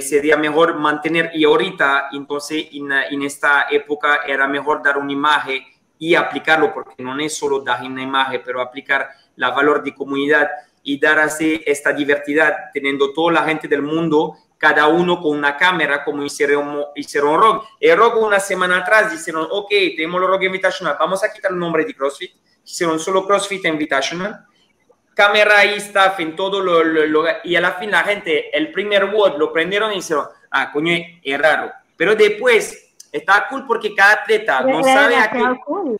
sería 0.00 0.36
mejor 0.36 0.76
mantener, 0.76 1.32
y 1.34 1.42
ahorita, 1.42 2.10
entonces, 2.12 2.68
en, 2.72 2.92
en 2.92 3.22
esta 3.22 3.66
época 3.68 4.20
era 4.24 4.46
mejor 4.46 4.80
dar 4.80 4.96
una 4.96 5.10
imagen 5.10 5.64
y 6.02 6.16
aplicarlo, 6.16 6.74
porque 6.74 7.00
no 7.00 7.16
es 7.20 7.38
solo 7.38 7.60
dar 7.60 7.80
una 7.84 8.02
imagen, 8.02 8.42
pero 8.44 8.60
aplicar 8.60 9.08
la 9.36 9.50
valor 9.50 9.84
de 9.84 9.94
comunidad 9.94 10.50
y 10.82 10.98
dar 10.98 11.20
así 11.20 11.62
esta 11.64 11.92
diversidad, 11.92 12.56
teniendo 12.74 13.12
toda 13.12 13.34
la 13.34 13.44
gente 13.44 13.68
del 13.68 13.82
mundo, 13.82 14.36
cada 14.58 14.88
uno 14.88 15.22
con 15.22 15.38
una 15.38 15.56
cámara, 15.56 16.02
como 16.02 16.24
hicieron, 16.24 16.86
hicieron 16.96 17.40
Rock. 17.40 17.66
El 17.78 17.96
Rock 17.96 18.16
una 18.16 18.40
semana 18.40 18.78
atrás 18.78 19.12
dijeron, 19.12 19.46
ok, 19.48 19.70
tenemos 19.94 20.20
el 20.22 20.26
Rock 20.26 20.42
Invitational, 20.42 20.96
vamos 20.98 21.22
a 21.22 21.32
quitar 21.32 21.52
el 21.52 21.58
nombre 21.60 21.84
de 21.84 21.94
CrossFit, 21.94 22.32
hicieron 22.64 22.98
solo 22.98 23.24
CrossFit 23.24 23.64
Invitational, 23.66 24.44
cámara 25.14 25.64
y 25.66 25.74
staff 25.74 26.18
en 26.18 26.34
todo 26.34 26.60
lo, 26.60 26.82
lo, 26.82 27.26
y 27.44 27.54
a 27.54 27.60
la 27.60 27.74
fin 27.74 27.92
la 27.92 28.02
gente, 28.02 28.50
el 28.58 28.72
primer 28.72 29.04
word 29.04 29.38
lo 29.38 29.52
prendieron 29.52 29.92
y 29.92 29.98
dijeron, 29.98 30.26
ah, 30.50 30.72
coño, 30.72 30.96
es 31.22 31.40
raro. 31.40 31.70
Pero 31.96 32.16
después 32.16 32.91
estaba 33.12 33.46
cool 33.48 33.66
porque 33.66 33.94
cada 33.94 34.14
atleta 34.14 34.62
no 34.62 34.82
sabe 34.82 35.16
a 35.16 35.30
qué. 35.30 35.42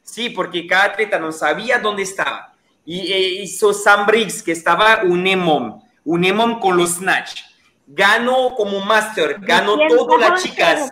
Sí, 0.03 0.31
porque 0.31 0.67
cada 0.67 0.85
atleta 0.85 1.19
no 1.19 1.31
sabía 1.31 1.79
dónde 1.79 2.03
estaba. 2.03 2.55
Y 2.85 3.13
e 3.13 3.43
hizo 3.43 3.73
Sam 3.73 4.07
Briggs, 4.07 4.43
que 4.43 4.53
estaba 4.53 5.03
un 5.05 5.27
EMOM, 5.27 5.81
un 6.05 6.25
EMOM 6.25 6.59
con 6.59 6.77
los 6.77 6.95
Snatch. 6.95 7.43
Ganó 7.87 8.55
como 8.57 8.81
Master, 8.81 9.37
ganó 9.41 9.77
todas 9.89 10.31
las 10.31 10.43
chicas. 10.43 10.91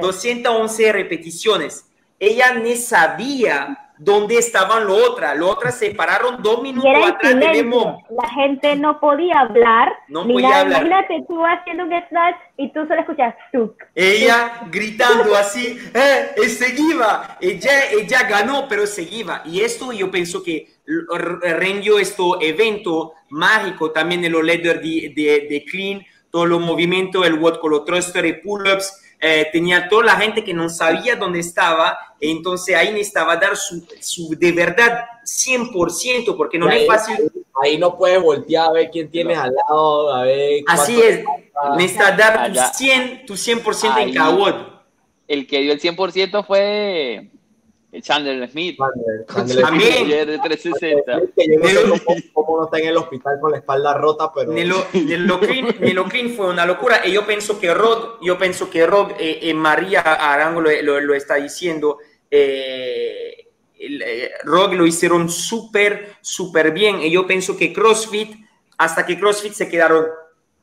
211 0.00 0.92
repeticiones. 0.92 1.86
Ella 2.18 2.54
ni 2.54 2.76
sabía 2.76 3.83
dónde 3.98 4.38
estaban 4.38 4.86
lo 4.86 4.94
otra. 4.96 5.34
Lo 5.34 5.48
otra 5.48 5.70
se 5.70 5.90
pararon 5.90 6.42
dos 6.42 6.62
minutos 6.62 6.90
atrás. 6.90 7.34
La 7.34 8.28
gente 8.34 8.76
no 8.76 9.00
podía 9.00 9.40
hablar. 9.40 9.92
No 10.08 10.26
podía 10.26 10.60
hablar. 10.60 10.86
Imagínate 10.86 11.24
tú 11.28 11.42
haciendo 11.44 11.84
un 11.84 11.90
snatch 12.08 12.36
y 12.56 12.72
tú 12.72 12.80
solo 12.86 13.00
escuchas 13.00 13.34
tuk. 13.52 13.82
Ella 13.94 14.62
gritando 14.70 15.34
así, 15.36 15.78
eh, 15.94 16.48
seguía. 16.48 17.36
Ella, 17.40 17.90
ella 17.92 18.22
ganó, 18.28 18.66
pero 18.68 18.86
seguía. 18.86 19.42
Y 19.44 19.60
esto 19.60 19.92
yo 19.92 20.10
pienso 20.10 20.42
que 20.42 20.68
rendió 21.42 21.98
este 21.98 22.22
evento 22.40 23.14
mágico 23.30 23.90
también 23.90 24.22
de 24.22 24.30
los 24.30 24.44
leaders 24.44 24.80
de, 24.80 25.12
de, 25.14 25.46
de 25.48 25.64
Clean, 25.64 26.04
todo 26.30 26.46
los 26.46 26.60
movimientos, 26.60 27.26
el 27.26 27.34
what 27.34 27.58
con 27.58 27.70
los 27.70 27.84
thrusters 27.84 28.28
y 28.28 28.32
pull-ups 28.34 29.03
eh, 29.26 29.48
tenía 29.50 29.88
toda 29.88 30.04
la 30.04 30.16
gente 30.16 30.44
que 30.44 30.52
no 30.52 30.68
sabía 30.68 31.16
dónde 31.16 31.40
estaba, 31.40 31.96
entonces 32.20 32.76
ahí 32.76 32.92
necesitaba 32.92 33.38
dar 33.38 33.56
su, 33.56 33.82
su 33.98 34.36
de 34.36 34.52
verdad 34.52 35.06
100%, 35.24 36.36
porque 36.36 36.58
no 36.58 36.68
es 36.68 36.86
fácil. 36.86 37.32
Ahí 37.62 37.78
no 37.78 37.96
puedes 37.96 38.20
voltear 38.20 38.66
a 38.66 38.72
ver 38.72 38.90
quién 38.90 39.10
tienes 39.10 39.38
al 39.38 39.54
lado, 39.54 40.14
a 40.14 40.24
ver. 40.24 40.62
Así 40.66 41.00
es, 41.00 41.24
necesitas 41.74 42.18
dar 42.18 42.52
tu 42.52 42.58
100%, 42.58 43.24
tu 43.24 43.34
100 43.34 43.98
en 43.98 44.12
cada 44.12 44.76
El 45.26 45.46
que 45.46 45.60
dio 45.62 45.72
el 45.72 45.80
100% 45.80 46.44
fue 46.46 47.30
Chandler 48.00 48.48
Smith. 48.50 48.78
También. 49.26 50.08
De 50.08 50.38
360. 50.38 51.20
yo 51.36 51.86
no 51.86 51.96
sé 51.96 52.30
cómo, 52.32 52.58
no 52.58 52.64
está 52.64 52.78
en 52.78 52.88
el 52.88 52.96
hospital 52.96 53.38
con 53.40 53.52
la 53.52 53.58
espalda 53.58 53.94
rota, 53.94 54.32
pero. 54.34 54.52
Nelo, 54.52 54.86
Nelo 54.92 55.40
Clean 56.08 56.30
fue 56.30 56.48
una 56.48 56.66
locura. 56.66 57.06
Y 57.06 57.12
yo 57.12 57.26
pienso 57.26 57.58
que 57.58 57.72
Rod, 57.72 58.20
yo 58.22 58.38
pienso 58.38 58.70
que 58.70 58.86
Rod, 58.86 59.12
eh, 59.18 59.40
eh, 59.42 59.54
María 59.54 60.00
Arango 60.00 60.60
lo, 60.60 61.00
lo, 61.00 61.14
está 61.14 61.36
diciendo. 61.36 61.98
Eh, 62.30 63.48
eh, 63.78 64.30
Rod 64.44 64.72
lo 64.72 64.86
hicieron 64.86 65.28
súper, 65.28 66.16
súper 66.20 66.72
bien. 66.72 67.00
Y 67.00 67.10
yo 67.10 67.26
pienso 67.26 67.56
que 67.56 67.72
CrossFit, 67.72 68.34
hasta 68.78 69.04
que 69.04 69.18
CrossFit 69.18 69.52
se 69.52 69.68
quedaron, 69.68 70.06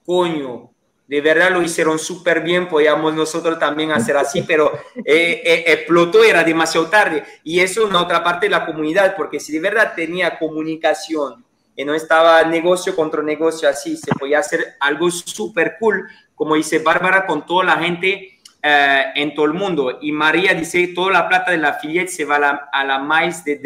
coño, 0.06 0.71
de 1.12 1.20
verdad 1.20 1.52
lo 1.52 1.62
hicieron 1.62 2.00
súper 2.00 2.40
bien, 2.40 2.70
podíamos 2.70 3.14
nosotros 3.14 3.60
también 3.60 3.92
hacer 3.92 4.16
así, 4.16 4.44
pero 4.44 4.72
eh, 4.96 5.42
eh, 5.44 5.64
explotó, 5.68 6.24
era 6.24 6.42
demasiado 6.42 6.88
tarde. 6.88 7.26
Y 7.44 7.60
eso 7.60 7.84
es 7.84 7.90
una 7.90 8.02
otra 8.02 8.24
parte 8.24 8.46
de 8.46 8.52
la 8.52 8.66
comunidad, 8.66 9.18
porque 9.18 9.38
si 9.38 9.52
de 9.52 9.60
verdad 9.60 9.92
tenía 9.94 10.40
comunicación 10.40 11.44
y 11.76 11.84
no 11.84 11.94
estaba 11.94 12.42
negocio 12.44 12.96
contra 12.96 13.22
negocio 13.22 13.68
así, 13.68 13.98
se 13.98 14.14
podía 14.18 14.40
hacer 14.40 14.76
algo 14.80 15.12
súper 15.12 15.76
cool, 15.82 16.08
como 16.34 16.56
dice 16.56 16.80
Bárbara, 16.80 17.26
con 17.26 17.46
toda 17.46 17.66
la 17.66 17.76
gente 17.76 18.40
eh, 18.64 19.04
en 19.14 19.36
todo 19.36 19.48
el 19.48 19.54
mundo. 19.54 20.00
Y 20.02 20.14
María 20.14 20.54
dice, 20.54 20.94
toda 20.96 21.12
la 21.12 21.28
plata 21.28 21.52
de 21.52 21.58
la 21.58 21.72
affiliate 21.72 22.08
se 22.08 22.24
va 22.24 22.38
a 22.38 22.40
la, 22.40 22.70
a 22.72 23.00
más 23.00 23.44
de, 23.44 23.60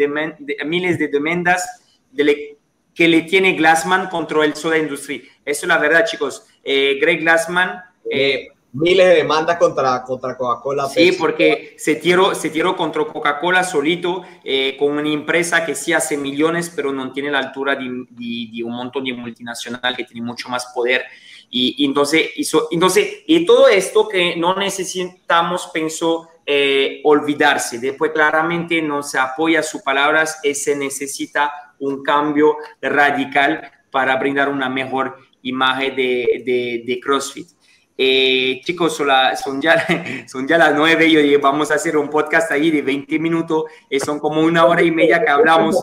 miles 0.66 0.98
de 0.98 1.06
demandas 1.06 1.80
que 2.12 3.06
le 3.06 3.22
tiene 3.22 3.52
Glassman 3.52 4.08
contra 4.08 4.44
el 4.44 4.56
soda 4.56 4.78
industry. 4.78 5.28
Eso 5.44 5.66
es 5.66 5.68
la 5.68 5.78
verdad, 5.78 6.04
chicos. 6.04 6.42
Eh, 6.66 6.98
Greg 7.00 7.20
Glassman... 7.20 7.82
Eh, 8.10 8.48
miles 8.78 9.08
de 9.08 9.14
demandas 9.14 9.56
contra, 9.56 10.02
contra 10.02 10.36
Coca-Cola. 10.36 10.86
Sí, 10.86 11.12
porque 11.12 11.76
se 11.78 11.94
tiró, 11.94 12.34
se 12.34 12.50
tiró 12.50 12.76
contra 12.76 13.06
Coca-Cola 13.06 13.64
solito, 13.64 14.22
con 14.78 14.98
una 14.98 15.08
empresa 15.08 15.64
que 15.64 15.74
sí 15.74 15.94
hace 15.94 16.18
millones, 16.18 16.70
pero 16.76 16.92
no 16.92 17.10
tiene 17.10 17.30
la 17.30 17.38
altura 17.38 17.74
de, 17.74 17.84
de 18.10 18.62
un 18.62 18.72
montón 18.72 19.04
de 19.04 19.14
multinacional 19.14 19.96
que 19.96 20.04
tiene 20.04 20.20
mucho 20.20 20.50
más 20.50 20.66
poder. 20.74 21.06
Y, 21.50 21.84
entonces, 21.84 22.30
hizo, 22.36 22.68
entonces, 22.70 23.22
y 23.26 23.46
todo 23.46 23.68
esto 23.68 24.08
que 24.08 24.36
no 24.36 24.54
necesitamos, 24.56 25.70
pensó, 25.72 26.28
eh, 26.44 27.00
olvidarse. 27.04 27.78
Después 27.78 28.12
claramente 28.12 28.82
no 28.82 29.02
se 29.02 29.18
apoya 29.18 29.62
sus 29.62 29.82
palabras, 29.82 30.40
y 30.42 30.54
se 30.54 30.76
necesita 30.76 31.74
un 31.78 32.02
cambio 32.02 32.56
radical 32.80 33.72
para 33.90 34.16
brindar 34.16 34.48
una 34.48 34.68
mejor 34.68 35.16
imagen 35.48 35.96
de, 35.96 36.42
de, 36.44 36.84
de 36.86 37.00
CrossFit. 37.00 37.48
Eh, 37.98 38.60
chicos, 38.62 38.94
son, 38.94 39.08
son, 39.42 39.62
ya, 39.62 39.86
son 40.28 40.46
ya 40.46 40.58
las 40.58 40.74
nueve 40.74 41.06
y 41.06 41.16
hoy 41.16 41.36
vamos 41.36 41.70
a 41.70 41.76
hacer 41.76 41.96
un 41.96 42.10
podcast 42.10 42.52
ahí 42.52 42.70
de 42.70 42.82
20 42.82 43.18
minutos. 43.18 43.64
Eh, 43.88 43.98
son 43.98 44.18
como 44.20 44.42
una 44.42 44.66
hora 44.66 44.82
y 44.82 44.90
media 44.90 45.22
que 45.22 45.30
hablamos. 45.30 45.80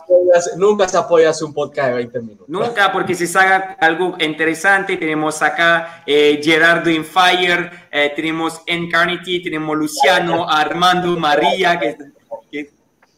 Nunca 0.56 0.88
se 0.88 0.96
apoya 0.96 1.32
un 1.42 1.52
podcast 1.52 1.88
de 1.88 1.94
20 1.94 2.20
minutos. 2.20 2.48
Nunca, 2.48 2.92
porque 2.92 3.14
se 3.14 3.26
haga 3.36 3.76
algo 3.80 4.16
interesante. 4.20 4.96
Tenemos 4.96 5.42
acá 5.42 6.04
eh, 6.06 6.40
Gerardo 6.42 6.88
in 6.88 7.04
Fire, 7.04 7.70
tenemos 8.14 8.60
Encarnity, 8.66 9.42
tenemos 9.42 9.76
Luciano, 9.76 10.48
Armando, 10.48 11.16
María. 11.16 11.78
Que, 11.80 11.96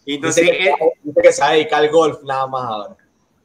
entonces, 0.06 0.44
dice 0.44 0.74
que, 1.14 1.22
que 1.22 1.32
se 1.32 1.44
dedica 1.44 1.78
al 1.78 1.90
golf 1.90 2.22
nada 2.22 2.46
más 2.46 2.64
ahora. 2.64 2.96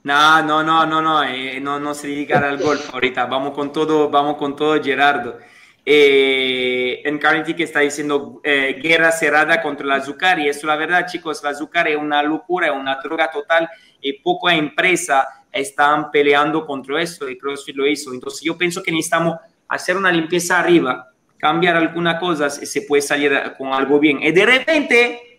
No, 0.03 0.41
no, 0.41 0.63
no, 0.63 0.85
no, 0.87 1.01
no, 1.01 1.23
eh, 1.23 1.59
no, 1.59 1.79
no 1.79 1.93
se 1.93 2.07
dedicará 2.07 2.49
al 2.49 2.57
golf 2.57 2.91
ahorita. 2.93 3.25
Vamos 3.25 3.53
con 3.53 3.71
todo, 3.71 4.09
vamos 4.09 4.35
con 4.37 4.55
todo, 4.55 4.81
Gerardo. 4.83 5.37
Eh, 5.85 7.01
en 7.05 7.17
Carnegie 7.17 7.55
que 7.55 7.63
está 7.63 7.79
diciendo 7.79 8.39
eh, 8.43 8.79
guerra 8.81 9.11
cerrada 9.11 9.61
contra 9.61 9.85
el 9.85 9.91
azúcar 9.93 10.39
y 10.39 10.47
eso 10.47 10.67
la 10.67 10.75
verdad 10.75 11.07
chicos, 11.07 11.43
el 11.43 11.49
azúcar 11.49 11.87
es 11.87 11.97
una 11.97 12.21
locura, 12.21 12.67
es 12.67 12.73
una 12.73 12.97
droga 13.03 13.31
total 13.31 13.67
y 13.99 14.13
poca 14.13 14.53
empresa 14.53 15.27
están 15.51 16.11
peleando 16.11 16.67
contra 16.67 17.01
eso 17.01 17.27
y 17.29 17.37
CrossFit 17.37 17.75
lo 17.75 17.87
hizo. 17.87 18.13
Entonces 18.13 18.41
yo 18.41 18.57
pienso 18.57 18.81
que 18.81 18.91
necesitamos 18.91 19.37
hacer 19.67 19.97
una 19.97 20.11
limpieza 20.11 20.59
arriba, 20.59 21.09
cambiar 21.37 21.75
algunas 21.75 22.19
cosas 22.19 22.61
y 22.61 22.65
se 22.65 22.83
puede 22.83 23.01
salir 23.01 23.53
con 23.57 23.73
algo 23.73 23.99
bien. 23.99 24.21
Y 24.21 24.31
de 24.31 24.45
repente 24.45 25.30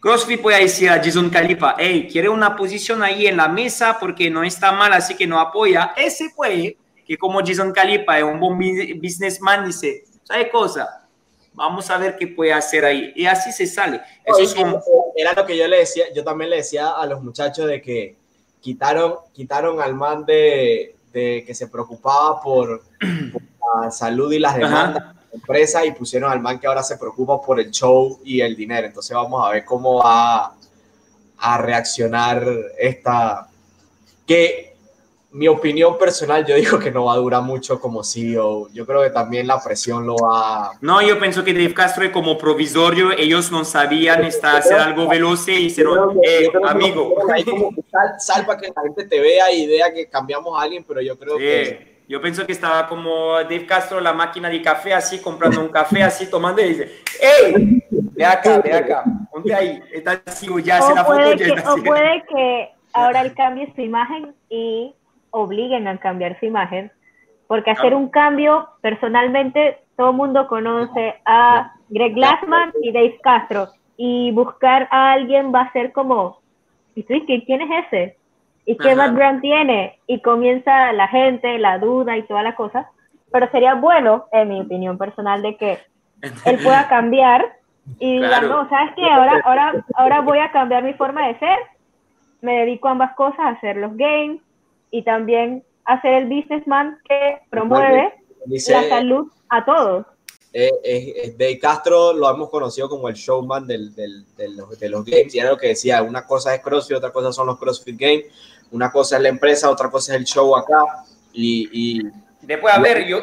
CrossFit 0.00 0.40
puede 0.40 0.60
decir 0.60 0.90
a 0.90 1.02
Jason 1.02 1.28
Califa, 1.28 1.74
hey, 1.78 2.08
quiere 2.10 2.28
una 2.28 2.54
posición 2.54 3.02
ahí 3.02 3.26
en 3.26 3.36
la 3.36 3.48
mesa 3.48 3.98
porque 3.98 4.30
no 4.30 4.44
está 4.44 4.70
mal, 4.72 4.92
así 4.92 5.16
que 5.16 5.26
no 5.26 5.40
apoya. 5.40 5.92
Ese 5.96 6.30
puede, 6.34 6.76
que 7.04 7.16
como 7.16 7.40
Jason 7.40 7.72
Califa 7.72 8.18
es 8.18 8.24
un 8.24 8.38
buen 8.38 8.56
businessman, 9.00 9.66
dice, 9.66 10.04
¿sabe 10.22 10.50
cosa? 10.50 11.04
Vamos 11.52 11.90
a 11.90 11.98
ver 11.98 12.16
qué 12.16 12.28
puede 12.28 12.52
hacer 12.52 12.84
ahí. 12.84 13.12
Y 13.16 13.26
así 13.26 13.50
se 13.50 13.66
sale. 13.66 14.00
Eso 14.24 14.82
Era 15.16 15.32
lo 15.32 15.44
que 15.44 15.56
yo 15.56 15.66
le 15.66 15.78
decía, 15.78 16.04
yo 16.14 16.22
también 16.22 16.50
le 16.50 16.56
decía 16.56 16.90
a 16.90 17.04
los 17.06 17.20
muchachos 17.20 17.66
de 17.66 17.82
que 17.82 18.16
quitaron, 18.60 19.14
quitaron 19.32 19.80
al 19.80 19.94
man 19.94 20.24
de, 20.24 20.94
de 21.12 21.42
que 21.44 21.54
se 21.54 21.66
preocupaba 21.66 22.40
por, 22.40 22.84
la 23.82 23.90
salud 23.90 24.30
y 24.32 24.38
las 24.38 24.56
demandas 24.56 25.17
empresa 25.32 25.84
y 25.84 25.92
pusieron 25.92 26.30
al 26.30 26.40
man 26.40 26.58
que 26.58 26.66
ahora 26.66 26.82
se 26.82 26.96
preocupa 26.96 27.40
por 27.40 27.60
el 27.60 27.70
show 27.70 28.18
y 28.24 28.40
el 28.40 28.56
dinero. 28.56 28.86
Entonces 28.86 29.14
vamos 29.14 29.46
a 29.46 29.50
ver 29.50 29.64
cómo 29.64 30.02
va 30.02 30.54
a 31.38 31.58
reaccionar 31.58 32.44
esta, 32.78 33.48
que 34.26 34.68
mi 35.30 35.46
opinión 35.46 35.98
personal, 35.98 36.44
yo 36.46 36.56
digo 36.56 36.78
que 36.78 36.90
no 36.90 37.04
va 37.04 37.14
a 37.14 37.16
durar 37.16 37.42
mucho 37.42 37.78
como 37.80 38.02
CEO. 38.02 38.68
Yo 38.72 38.86
creo 38.86 39.02
que 39.02 39.10
también 39.10 39.46
la 39.46 39.62
presión 39.62 40.06
lo 40.06 40.16
va. 40.16 40.72
No, 40.80 41.02
yo 41.02 41.18
pienso 41.18 41.44
que 41.44 41.52
Dave 41.52 41.74
Castro 41.74 42.10
como 42.10 42.38
provisorio. 42.38 43.12
Ellos 43.12 43.52
no 43.52 43.64
sabían 43.64 44.24
estar, 44.24 44.56
hacer 44.56 44.78
algo 44.78 45.06
veloz 45.06 45.46
y 45.48 45.52
hicieron, 45.52 46.18
eh, 46.22 46.50
amigo. 46.66 47.14
sal, 48.18 48.46
para 48.46 48.60
que 48.60 48.72
la 48.74 48.82
gente 48.82 49.04
te 49.04 49.20
vea 49.20 49.52
y 49.52 49.66
vea 49.66 49.92
que 49.92 50.08
cambiamos 50.08 50.58
a 50.58 50.62
alguien, 50.62 50.84
pero 50.86 51.00
yo 51.02 51.18
creo 51.18 51.36
que 51.36 51.97
yo 52.08 52.22
pienso 52.22 52.46
que 52.46 52.52
estaba 52.52 52.88
como 52.88 53.34
Dave 53.34 53.66
Castro, 53.66 54.00
la 54.00 54.14
máquina 54.14 54.48
de 54.48 54.62
café, 54.62 54.94
así, 54.94 55.20
comprando 55.20 55.60
un 55.60 55.68
café, 55.68 56.02
así, 56.02 56.28
tomando 56.30 56.62
y 56.62 56.68
dice, 56.70 57.02
¡Ey! 57.20 57.84
Ve 57.90 58.24
acá, 58.24 58.60
ve 58.60 58.72
acá, 58.72 59.04
ponte 59.30 59.54
ahí, 59.54 59.80
está 59.92 60.20
así, 60.26 60.48
ya 60.64 60.80
se 60.80 60.94
la 60.94 61.04
foto 61.04 61.20
que, 61.36 61.52
O 61.52 61.76
puede 61.84 62.24
que 62.28 62.70
ahora 62.94 63.20
él 63.20 63.34
cambie 63.34 63.72
su 63.74 63.82
imagen 63.82 64.34
y 64.48 64.94
obliguen 65.30 65.86
a 65.86 65.98
cambiar 65.98 66.38
su 66.40 66.46
imagen, 66.46 66.90
porque 67.46 67.70
hacer 67.70 67.94
un 67.94 68.08
cambio, 68.08 68.68
personalmente, 68.80 69.78
todo 69.96 70.10
el 70.10 70.16
mundo 70.16 70.48
conoce 70.48 71.14
a 71.26 71.72
Greg 71.90 72.14
Glassman 72.14 72.72
y 72.82 72.90
Dave 72.90 73.18
Castro, 73.22 73.68
y 73.98 74.30
buscar 74.32 74.88
a 74.90 75.12
alguien 75.12 75.52
va 75.54 75.62
a 75.62 75.72
ser 75.72 75.92
como, 75.92 76.40
¿y 76.94 77.02
tú, 77.02 77.14
quién 77.26 77.60
es 77.60 77.86
ese? 77.86 78.17
¿Y 78.68 78.76
qué 78.76 78.94
background 78.94 79.40
tiene? 79.40 79.98
Y 80.06 80.20
comienza 80.20 80.92
la 80.92 81.08
gente, 81.08 81.58
la 81.58 81.78
duda 81.78 82.18
y 82.18 82.26
toda 82.26 82.42
la 82.42 82.54
cosa. 82.54 82.90
Pero 83.32 83.50
sería 83.50 83.74
bueno, 83.74 84.26
en 84.30 84.50
mi 84.50 84.60
opinión 84.60 84.98
personal, 84.98 85.40
de 85.40 85.56
que 85.56 85.78
él 86.44 86.58
pueda 86.62 86.86
cambiar 86.86 87.46
y 87.98 88.20
diga, 88.20 88.42
no, 88.42 88.68
¿sabes 88.68 88.92
qué? 88.94 89.08
Ahora, 89.08 89.40
ahora, 89.42 89.84
ahora 89.94 90.20
voy 90.20 90.38
a 90.40 90.52
cambiar 90.52 90.82
mi 90.82 90.92
forma 90.92 91.28
de 91.28 91.38
ser. 91.38 91.58
Me 92.42 92.58
dedico 92.58 92.88
a 92.88 92.90
ambas 92.90 93.14
cosas, 93.14 93.40
a 93.40 93.48
hacer 93.48 93.76
los 93.76 93.96
games 93.96 94.42
y 94.90 95.02
también 95.02 95.64
a 95.86 96.02
ser 96.02 96.24
el 96.24 96.28
businessman 96.28 96.98
que 97.08 97.38
promueve 97.48 98.12
la 98.44 98.82
salud 98.90 99.32
a 99.48 99.64
todos. 99.64 100.04
Eh, 100.52 100.70
eh, 100.84 101.34
de 101.38 101.58
Castro 101.58 102.12
lo 102.12 102.28
hemos 102.30 102.50
conocido 102.50 102.90
como 102.90 103.08
el 103.08 103.14
showman 103.14 103.66
del, 103.66 103.94
del, 103.94 104.26
de, 104.36 104.48
los, 104.50 104.78
de, 104.78 104.88
los, 104.90 105.04
games 105.06 105.34
y 105.34 105.38
era 105.38 105.50
lo 105.50 105.56
que 105.56 105.68
decía, 105.68 106.02
una 106.02 106.26
cosa 106.26 106.54
es 106.54 106.60
CrossFit, 106.60 106.98
otra 106.98 107.12
cosa 107.12 107.32
son 107.32 107.46
los 107.46 107.58
CrossFit 107.58 107.98
Games 107.98 108.24
una 108.70 108.90
cosa 108.90 109.16
es 109.16 109.22
la 109.22 109.28
empresa, 109.28 109.70
otra 109.70 109.90
cosa 109.90 110.14
es 110.14 110.20
el 110.20 110.24
show 110.24 110.56
acá. 110.56 111.04
Y, 111.32 112.02
después, 112.42 112.74
a 112.74 112.80
ver, 112.80 113.06
yo... 113.06 113.20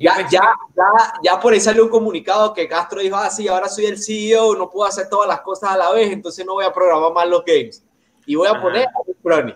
Ya, 0.00 0.20
ya, 0.30 0.54
ya, 0.76 1.14
ya 1.24 1.40
por 1.40 1.52
ahí 1.52 1.58
salió 1.58 1.82
un 1.82 1.90
comunicado 1.90 2.54
que 2.54 2.68
Castro 2.68 3.00
dijo, 3.00 3.16
ah, 3.16 3.28
sí, 3.30 3.48
ahora 3.48 3.68
soy 3.68 3.86
el 3.86 3.98
CEO, 4.00 4.54
no 4.54 4.70
puedo 4.70 4.88
hacer 4.88 5.08
todas 5.08 5.26
las 5.26 5.40
cosas 5.40 5.72
a 5.72 5.76
la 5.76 5.90
vez, 5.90 6.12
entonces 6.12 6.46
no 6.46 6.52
voy 6.52 6.64
a 6.64 6.72
programar 6.72 7.12
más 7.12 7.28
los 7.28 7.44
games. 7.44 7.84
Y 8.24 8.36
voy 8.36 8.46
a 8.46 8.62
poner 8.62 8.86
a 8.86 8.90
Frony. 9.20 9.54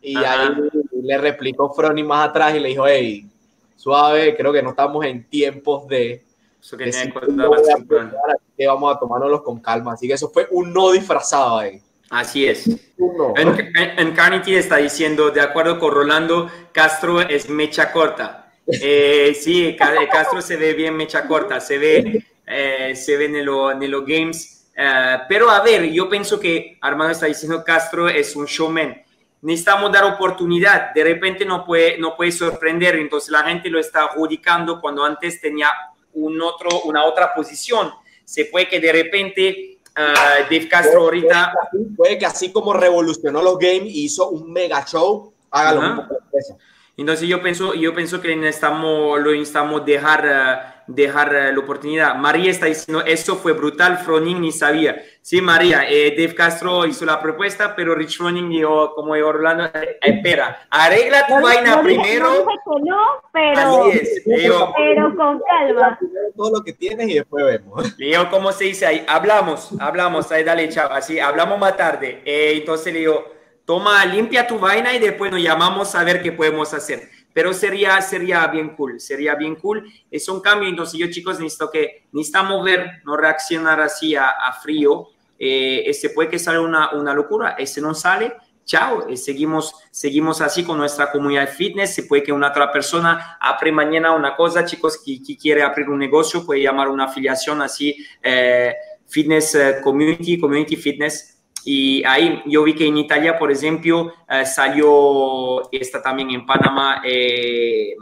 Y 0.00 0.16
ahí 0.18 0.50
le 0.92 1.18
replicó 1.18 1.72
Frony 1.72 2.04
más 2.04 2.28
atrás 2.28 2.54
y 2.54 2.60
le 2.60 2.68
dijo, 2.68 2.86
hey, 2.86 3.28
suave, 3.74 4.36
creo 4.36 4.52
que 4.52 4.62
no 4.62 4.70
estamos 4.70 5.04
en 5.04 5.28
tiempos 5.28 5.88
de... 5.88 6.24
Eso 6.60 6.76
que, 6.76 6.92
que 8.56 8.66
vamos 8.68 8.94
a 8.94 9.00
tomárnoslos 9.00 9.42
con 9.42 9.58
calma. 9.58 9.94
Así 9.94 10.06
que 10.06 10.14
eso 10.14 10.28
fue 10.28 10.46
un 10.52 10.72
no 10.72 10.92
disfrazado 10.92 11.58
ahí. 11.58 11.82
Así 12.12 12.46
es. 12.46 12.68
En, 12.68 14.12
Carnegie 14.12 14.58
está 14.58 14.76
diciendo, 14.76 15.30
de 15.30 15.40
acuerdo 15.40 15.78
con 15.78 15.94
Rolando, 15.94 16.50
Castro 16.70 17.22
es 17.22 17.48
mecha 17.48 17.90
corta. 17.90 18.38
Eh, 18.80 19.36
sí, 19.38 19.76
Castro 19.76 20.40
se 20.40 20.56
ve 20.56 20.72
bien 20.72 20.96
mecha 20.96 21.26
corta, 21.26 21.58
se 21.58 21.78
ve, 21.78 22.24
eh, 22.46 22.94
se 22.94 23.16
ve 23.16 23.24
en, 23.24 23.44
los 23.44 24.06
games. 24.06 24.70
Eh, 24.76 25.18
pero 25.28 25.50
a 25.50 25.60
ver, 25.62 25.90
yo 25.90 26.08
pienso 26.08 26.38
que 26.38 26.78
Armando 26.80 27.12
está 27.12 27.26
diciendo 27.26 27.64
Castro 27.64 28.08
es 28.08 28.36
un 28.36 28.46
showman. 28.46 29.02
Necesitamos 29.40 29.90
dar 29.90 30.04
oportunidad. 30.04 30.94
De 30.94 31.02
repente 31.02 31.44
no 31.44 31.66
puede, 31.66 31.98
no 31.98 32.16
puede 32.16 32.30
sorprender. 32.30 32.94
Entonces 32.94 33.30
la 33.30 33.42
gente 33.42 33.68
lo 33.68 33.80
está 33.80 34.04
adjudicando 34.04 34.80
cuando 34.80 35.04
antes 35.04 35.40
tenía 35.40 35.68
un 36.12 36.40
otro, 36.40 36.82
una 36.84 37.04
otra 37.04 37.34
posición. 37.34 37.90
Se 38.24 38.44
puede 38.44 38.68
que 38.68 38.78
de 38.78 38.92
repente 38.92 39.71
uh, 39.96 40.42
Dave 40.50 40.68
Castro 40.68 41.02
ahorita. 41.02 41.52
Puede 41.96 42.18
que, 42.18 42.26
así, 42.26 42.52
como 42.52 42.72
revolucionó 42.72 43.42
los 43.42 43.58
games 43.58 43.86
y 43.86 44.04
hizo 44.04 44.30
un 44.30 44.52
mega 44.52 44.84
show, 44.84 45.32
haga 45.50 45.72
lo 45.74 45.82
mismo 45.82 46.06
Y 46.08 46.71
Entonces 47.02 47.28
yo 47.28 47.42
pienso, 47.42 47.74
yo 47.74 47.92
pienso 47.92 48.20
que 48.20 48.36
necesitamos, 48.36 49.20
lo 49.20 49.32
necesitamos 49.32 49.84
dejar, 49.84 50.24
eh, 50.24 50.82
dejar 50.86 51.34
eh, 51.34 51.52
la 51.52 51.58
oportunidad. 51.58 52.14
María 52.14 52.48
está 52.48 52.66
diciendo, 52.66 53.02
eso 53.04 53.34
fue 53.34 53.54
brutal, 53.54 53.98
Froning 53.98 54.40
ni 54.40 54.52
sabía. 54.52 55.02
Sí, 55.20 55.40
María, 55.40 55.82
eh, 55.88 56.14
Dave 56.16 56.36
Castro 56.36 56.86
hizo 56.86 57.04
la 57.04 57.20
propuesta, 57.20 57.74
pero 57.74 57.96
Rich 57.96 58.18
Froning 58.18 58.48
dijo, 58.50 58.94
como 58.94 59.16
yo 59.16 59.26
Orlando, 59.26 59.68
espera, 60.00 60.68
arregla 60.70 61.26
tu 61.26 61.40
vaina 61.42 61.82
primero. 61.82 62.46
No, 62.66 62.78
no, 62.78 63.00
pero, 63.32 64.72
pero 64.76 65.16
con 65.16 65.40
calma. 65.40 65.98
Todo 66.36 66.50
lo 66.52 66.62
que 66.62 66.72
tienes 66.72 67.08
y 67.08 67.14
después 67.14 67.44
vemos. 67.44 67.94
Leo, 67.98 68.30
¿cómo 68.30 68.52
se 68.52 68.66
dice 68.66 68.86
ahí? 68.86 69.04
Hablamos, 69.08 69.70
hablamos, 69.80 70.30
ahí 70.30 70.44
dale, 70.44 70.68
chava, 70.68 70.98
así, 70.98 71.18
hablamos 71.18 71.58
más 71.58 71.76
tarde. 71.76 72.22
entonces 72.24 72.92
le 72.92 73.00
digo, 73.00 73.41
toma, 73.64 74.04
limpia 74.04 74.46
tu 74.46 74.58
vaina 74.58 74.94
y 74.94 74.98
después 74.98 75.30
nos 75.30 75.40
llamamos 75.40 75.94
a 75.94 76.04
ver 76.04 76.22
qué 76.22 76.32
podemos 76.32 76.72
hacer. 76.74 77.08
Pero 77.32 77.52
sería, 77.54 78.00
sería 78.02 78.46
bien 78.48 78.76
cool, 78.76 79.00
sería 79.00 79.34
bien 79.34 79.56
cool. 79.56 79.90
Es 80.10 80.28
un 80.28 80.40
cambio, 80.40 80.68
entonces 80.68 80.98
yo 81.00 81.10
chicos 81.10 81.40
necesito 81.40 81.70
que, 81.70 82.06
necesitamos 82.12 82.64
ver, 82.64 83.02
no 83.04 83.16
reaccionar 83.16 83.80
así 83.80 84.14
a, 84.14 84.34
frío. 84.62 85.08
Eh, 85.38 85.84
este 85.86 86.10
puede 86.10 86.28
que 86.28 86.38
salga 86.38 86.60
una, 86.60 86.92
una 86.92 87.14
locura, 87.14 87.56
ese 87.58 87.80
no 87.80 87.94
sale, 87.94 88.36
chao, 88.64 89.08
eh, 89.08 89.16
seguimos, 89.16 89.74
seguimos 89.90 90.40
así 90.40 90.62
con 90.62 90.78
nuestra 90.78 91.10
comunidad 91.10 91.42
de 91.42 91.46
fitness. 91.48 91.94
Se 91.94 92.04
puede 92.04 92.22
que 92.22 92.32
una 92.32 92.48
otra 92.50 92.70
persona 92.70 93.38
apre 93.40 93.72
mañana 93.72 94.12
una 94.12 94.36
cosa, 94.36 94.64
chicos, 94.64 95.02
que, 95.04 95.20
quiere 95.36 95.62
abrir 95.62 95.88
un 95.88 95.98
negocio, 95.98 96.44
puede 96.44 96.62
llamar 96.62 96.88
una 96.88 97.04
afiliación 97.04 97.62
así, 97.62 97.96
eh, 98.22 98.74
fitness 99.08 99.56
community, 99.82 100.38
community 100.38 100.76
fitness 100.76 101.31
y 101.64 102.02
ahí 102.04 102.42
yo 102.46 102.64
vi 102.64 102.74
que 102.74 102.86
en 102.86 102.96
Italia, 102.96 103.38
por 103.38 103.50
ejemplo, 103.52 104.12
eh, 104.28 104.44
salió, 104.44 105.70
está 105.70 106.02
también 106.02 106.30
en 106.30 106.44
Panamá, 106.44 107.02
eh, 107.04 107.94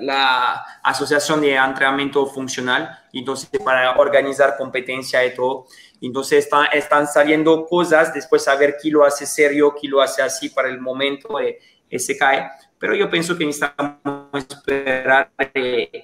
la 0.00 0.64
Asociación 0.82 1.40
de 1.40 1.54
Entrenamiento 1.54 2.26
Funcional, 2.26 2.98
entonces 3.12 3.48
para 3.64 3.98
organizar 3.98 4.56
competencia 4.56 5.24
y 5.24 5.34
todo. 5.34 5.66
Entonces 6.00 6.44
están, 6.44 6.66
están 6.72 7.06
saliendo 7.06 7.66
cosas, 7.66 8.12
después 8.12 8.42
saber 8.42 8.76
quién 8.80 8.94
lo 8.94 9.04
hace 9.04 9.24
serio, 9.24 9.74
quién 9.78 9.92
lo 9.92 10.00
hace 10.00 10.22
así 10.22 10.48
para 10.48 10.68
el 10.68 10.80
momento, 10.80 11.38
eh, 11.38 11.58
se 11.98 12.16
cae 12.16 12.50
pero 12.82 12.96
yo 12.96 13.08
pienso 13.08 13.38
que 13.38 13.46
necesitamos 13.46 13.94
esperar 14.34 15.30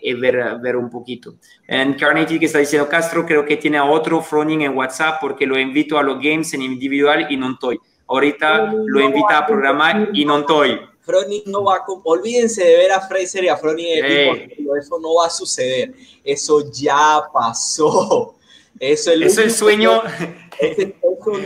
y 0.01 0.15
ver, 0.15 0.61
ver 0.63 0.77
un 0.77 0.89
poquito. 0.89 1.35
En 1.67 1.95
Carnegie 1.95 2.39
que 2.39 2.47
está 2.47 2.61
diciendo 2.61 2.89
Castro, 2.89 3.27
creo 3.27 3.45
que 3.45 3.57
tiene 3.57 3.79
a 3.79 3.85
otro 3.85 4.23
Froning 4.23 4.63
en 4.63 4.77
WhatsApp 4.77 5.19
porque 5.21 5.45
lo 5.45 5.59
invito 5.59 5.99
a 5.99 6.05
los 6.05 6.23
games 6.23 6.55
en 6.55 6.63
individual 6.63 7.27
y 7.29 7.37
no 7.37 7.51
estoy. 7.51 7.81
Ahorita 8.07 8.73
lo 8.73 9.01
invita 9.01 9.39
a 9.39 9.47
programar 9.49 10.11
y 10.13 10.25
no 10.25 10.39
estoy. 10.39 10.79
Froning 11.01 11.43
no 11.47 11.65
va 11.65 11.79
a... 11.79 11.85
Olvídense 12.05 12.63
de 12.63 12.77
ver 12.77 12.93
a 12.93 13.01
Fraser 13.01 13.43
y 13.43 13.49
a 13.49 13.57
Froning 13.57 13.89
eso 14.81 15.01
no 15.01 15.17
va 15.17 15.27
a 15.27 15.31
suceder. 15.31 15.93
Eso 16.23 16.71
ya 16.71 17.23
pasó. 17.35 18.37
Eso, 18.79 19.11
es 19.11 19.37
el 19.37 19.51
sueño. 19.51 20.01
Eso 20.61 20.93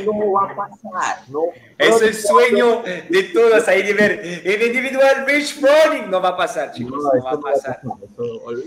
no 0.05 0.33
va 0.33 0.51
a 0.51 0.57
pasar. 0.57 1.29
No, 1.29 1.45
es 1.79 2.03
el 2.03 2.15
sueño 2.15 2.83
de 3.09 3.23
todos 3.35 3.67
ahí 3.69 3.83
de 3.83 3.95
ver 3.95 4.43
el 4.45 4.63
individual 4.63 5.25
beach 5.27 5.61
running. 5.61 6.11
No 6.11 6.21
va 6.21 6.31
a 6.31 6.37
pasar, 6.37 6.73
chicos. 6.73 6.93
No, 6.93 7.23
va 7.25 7.31
a 7.33 7.41
pasar. 7.41 7.81
No 7.83 7.99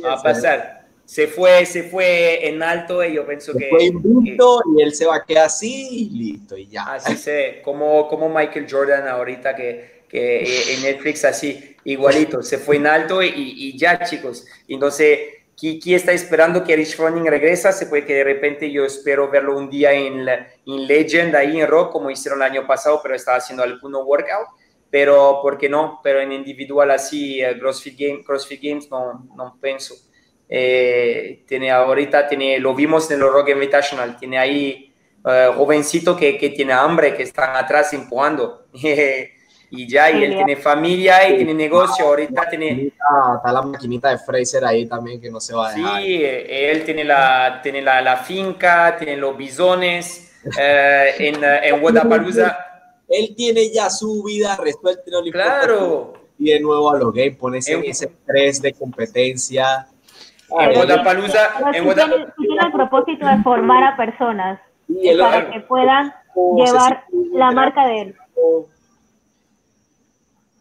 va 0.04 0.14
a 0.14 0.22
pasar. 0.22 0.86
Se 1.06 1.28
fue, 1.28 1.66
se 1.68 1.84
fue 1.84 2.48
en 2.48 2.64
alto 2.64 3.04
y 3.04 3.14
yo 3.14 3.28
pienso 3.28 3.54
que. 3.54 3.70
Fue 3.70 3.86
invicto 3.86 4.62
y 4.76 4.82
él 4.82 4.94
se 4.94 5.06
va 5.06 5.18
a 5.18 5.26
quedar 5.26 5.46
así 5.46 5.88
y 5.92 6.10
listo 6.10 6.58
y 6.58 6.68
ya. 6.68 6.94
Así 6.94 7.16
se, 7.16 7.62
como, 7.64 8.08
como 8.08 8.28
Michael 8.28 8.66
Jordan 8.70 9.08
ahorita 9.08 9.56
que, 9.56 10.04
que 10.10 10.74
en 10.74 10.82
Netflix 10.82 11.24
así, 11.26 11.76
igualito, 11.84 12.42
se 12.42 12.58
fue 12.58 12.78
en 12.78 12.88
alto 12.88 13.22
y, 13.22 13.32
y 13.36 13.78
ya, 13.78 14.04
chicos. 14.04 14.48
Entonces 14.68 15.20
Kiki 15.56 15.96
está 15.96 16.12
esperando 16.12 16.64
que 16.64 16.76
Rich 16.76 16.98
Froning 16.98 17.28
regresa, 17.28 17.72
se 17.72 17.88
puede 17.88 18.06
que 18.06 18.14
de 18.14 18.24
repente 18.26 18.70
yo 18.72 18.84
espero 18.84 19.30
verlo 19.30 19.58
un 19.58 19.70
día 19.70 19.94
en, 19.94 20.28
en 20.28 20.88
Legend, 20.88 21.36
ahí 21.36 21.60
en 21.60 21.68
Rock, 21.68 21.94
como 21.94 22.12
hicieron 22.12 22.42
el 22.42 22.52
año 22.52 22.68
pasado, 22.68 23.00
pero 23.02 23.16
estaba 23.16 23.38
haciendo 23.38 23.64
alguno 23.64 24.04
workout, 24.04 24.48
pero 24.90 25.40
¿por 25.42 25.58
qué 25.58 25.70
no? 25.70 26.02
Pero 26.04 26.20
en 26.20 26.34
individual 26.34 26.92
así, 26.92 27.42
eh, 27.42 27.58
CrossFit, 27.58 27.98
Game, 27.98 28.24
CrossFit 28.24 28.62
Games, 28.62 28.92
no, 28.92 29.28
no 29.36 29.58
pienso. 29.62 29.96
Eh, 30.50 31.44
tiene 31.48 31.72
ahorita, 31.72 32.28
tiene, 32.28 32.60
lo 32.60 32.76
vimos 32.76 33.10
en 33.10 33.22
el 33.22 33.32
Rock 33.32 33.50
Invitational, 33.50 34.18
tiene 34.18 34.38
ahí 34.38 34.94
uh, 35.24 35.54
jovencito 35.54 36.16
que, 36.18 36.38
que, 36.38 36.50
tiene 36.50 36.74
hambre, 36.74 37.16
que 37.16 37.24
están 37.24 37.56
atrás 37.56 37.94
empujando. 37.94 38.68
y 39.70 39.88
ya, 39.88 40.12
y 40.12 40.24
él 40.24 40.36
tiene 40.36 40.56
familia 40.56 41.28
y 41.28 41.38
tiene 41.38 41.54
negocio, 41.54 42.06
ahorita 42.06 42.50
tiene... 42.50 42.88
Está 42.88 43.52
la 43.52 43.62
maquinita 43.62 44.10
de 44.10 44.18
Fraser 44.18 44.66
ahí 44.66 44.86
también 44.86 45.20
que 45.20 45.30
no 45.30 45.40
se 45.40 45.54
va 45.56 45.70
a 45.70 45.74
dejar. 45.74 46.02
Sí, 46.02 46.24
él 46.24 46.84
tiene 46.84 47.04
la, 47.04 47.60
tiene 47.62 47.82
la, 47.82 48.02
la 48.02 48.18
finca, 48.18 48.96
tiene 48.98 49.18
los 49.18 49.36
bisones 49.38 50.42
eh, 50.60 51.14
en, 51.20 51.44
en 51.44 51.84
Wadapalooza. 51.84 52.58
Él 53.08 53.34
tiene 53.36 53.72
ya 53.72 53.90
su 53.90 54.24
vida 54.24 54.56
resuelta. 54.56 55.04
No 55.08 55.22
claro. 55.32 56.14
Y 56.38 56.52
de 56.52 56.60
nuevo 56.60 56.92
a 56.92 56.98
los 56.98 57.14
pones 57.40 57.68
en 57.70 57.84
ese 57.86 58.06
estrés 58.06 58.62
de 58.62 58.74
competencia. 58.74 59.88
En 60.50 60.78
Wadapalooza... 60.78 61.40
En 61.74 61.84
Tiene, 61.84 62.26
el 62.66 62.72
propósito 62.72 63.28
de 63.28 63.38
formar 63.44 63.84
a 63.84 63.98
personas 63.98 64.60
para 65.20 65.52
que 65.52 65.60
puedan 65.62 66.14
llevar 66.56 67.04
la 67.34 67.52
marca 67.52 67.88
de 67.88 68.02
él. 68.02 68.16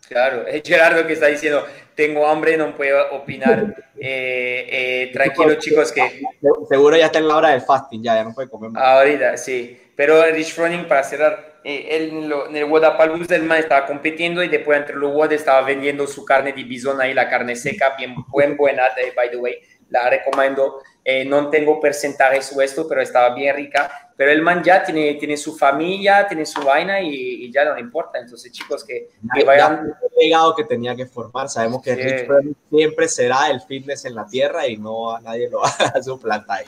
Claro, 0.08 0.46
es 0.46 0.62
Gerardo 0.64 1.06
que 1.06 1.14
está 1.14 1.26
diciendo, 1.26 1.66
tengo 1.94 2.26
hambre, 2.26 2.56
no 2.56 2.74
puedo 2.74 3.12
opinar. 3.12 3.74
Eh, 3.96 4.66
eh, 4.70 5.10
tranquilo, 5.12 5.54
chicos, 5.54 5.92
que... 5.92 6.20
Seguro 6.68 6.96
ya 6.96 7.06
está 7.06 7.20
en 7.20 7.28
la 7.28 7.36
hora 7.36 7.50
del 7.50 7.62
fasting, 7.62 8.02
ya, 8.02 8.16
ya 8.16 8.24
no 8.24 8.34
puede 8.34 8.50
comer 8.50 8.70
más. 8.70 8.82
Ahorita, 8.82 9.36
sí. 9.36 9.80
Pero 9.96 10.22
Rich 10.26 10.52
Froning, 10.52 10.86
para 10.88 11.04
cerrar, 11.04 11.54
eh, 11.64 11.86
él 11.90 12.10
en 12.50 12.56
el 12.56 12.64
Wadapalooza, 12.64 13.36
el 13.36 13.44
man 13.44 13.58
estaba 13.58 13.86
compitiendo 13.86 14.42
y 14.42 14.48
después 14.48 14.78
entre 14.78 14.96
los 14.96 15.14
WOD 15.14 15.32
estaba 15.32 15.62
vendiendo 15.62 16.06
su 16.06 16.24
carne 16.24 16.52
de 16.52 16.64
bisón 16.64 17.00
ahí, 17.00 17.14
la 17.14 17.30
carne 17.30 17.56
seca, 17.56 17.94
bien 17.96 18.14
buen, 18.28 18.56
buena, 18.56 18.82
by 19.16 19.30
the 19.30 19.36
way, 19.36 19.58
la 19.88 20.10
recomiendo. 20.10 20.82
No 21.26 21.50
tengo 21.50 21.80
porcentajes 21.80 22.50
o 22.56 22.62
esto, 22.62 22.88
pero 22.88 23.02
estaba 23.02 23.34
bien 23.34 23.54
rica 23.54 24.04
pero 24.16 24.30
el 24.30 24.42
man 24.42 24.62
ya 24.62 24.82
tiene, 24.82 25.14
tiene 25.14 25.36
su 25.36 25.56
familia, 25.56 26.26
tiene 26.28 26.46
su 26.46 26.62
vaina 26.62 27.00
y, 27.00 27.50
ya 27.50 27.64
no 27.64 27.74
le 27.74 27.80
importa. 27.80 28.18
Entonces, 28.18 28.52
chicos, 28.52 28.84
que, 28.84 29.08
que 29.34 29.44
vayan. 29.44 29.92
El 30.02 30.24
legado 30.28 30.54
que 30.54 30.64
tenía 30.64 30.94
que 30.94 31.06
formar. 31.06 31.48
Sabemos 31.48 31.82
que 31.82 32.28
siempre 32.70 33.08
será 33.08 33.50
el 33.50 33.60
fitness 33.60 34.04
en 34.04 34.14
la 34.14 34.26
tierra 34.26 34.68
y 34.68 34.76
no 34.76 35.14
a 35.14 35.20
nadie 35.20 35.50
lo 35.50 35.60
va 35.62 35.68
a 35.68 36.02
suplantar. 36.02 36.64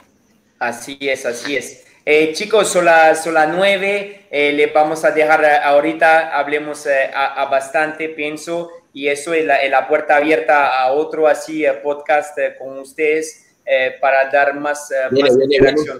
Así 0.58 0.98
es, 1.00 1.24
así 1.24 1.56
es. 1.56 1.84
Eh, 2.04 2.32
chicos, 2.32 2.68
son 2.68 2.86
las, 2.86 3.22
son 3.22 3.34
las 3.34 3.48
nueve. 3.48 4.26
Eh, 4.30 4.52
le 4.52 4.66
vamos 4.66 5.04
a 5.04 5.12
dejar 5.12 5.44
ahorita, 5.44 6.36
hablemos 6.36 6.84
eh, 6.86 7.10
a, 7.14 7.44
bastante, 7.46 8.08
pienso, 8.08 8.70
y 8.92 9.08
eso 9.08 9.34
es 9.34 9.44
la, 9.44 9.64
la 9.68 9.86
puerta 9.86 10.16
abierta 10.16 10.80
a 10.80 10.92
otro 10.92 11.28
así 11.28 11.64
podcast 11.82 12.36
con 12.58 12.78
ustedes. 12.78 13.45
Eh, 13.68 13.96
para 14.00 14.30
dar 14.30 14.54
más, 14.54 14.92
eh, 14.92 15.10
más 15.10 15.36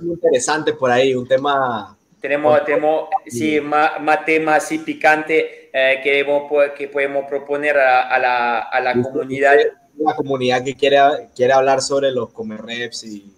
interesante 0.01 0.73
por 0.73 0.89
ahí, 0.89 1.15
un 1.17 1.27
tema... 1.27 1.99
Tenemos, 2.21 2.65
tenemos 2.65 3.09
sí, 3.27 3.61
más, 3.61 4.01
más 4.01 4.25
tema 4.25 4.55
así 4.55 4.79
picante 4.79 5.69
eh, 5.73 6.01
que, 6.03 6.25
que 6.77 6.89
podemos 6.89 7.27
proponer 7.29 7.77
a, 7.77 8.19
la, 8.19 8.61
a 8.61 8.81
la 8.81 8.95
comunidad. 9.03 9.57
La 9.99 10.15
comunidad 10.15 10.63
que 10.63 10.75
quiere, 10.75 10.99
quiere 11.35 11.53
hablar 11.53 11.81
sobre 11.81 12.11
los 12.13 12.33
comer 12.33 12.63
reps 12.63 13.05
y, 13.05 13.35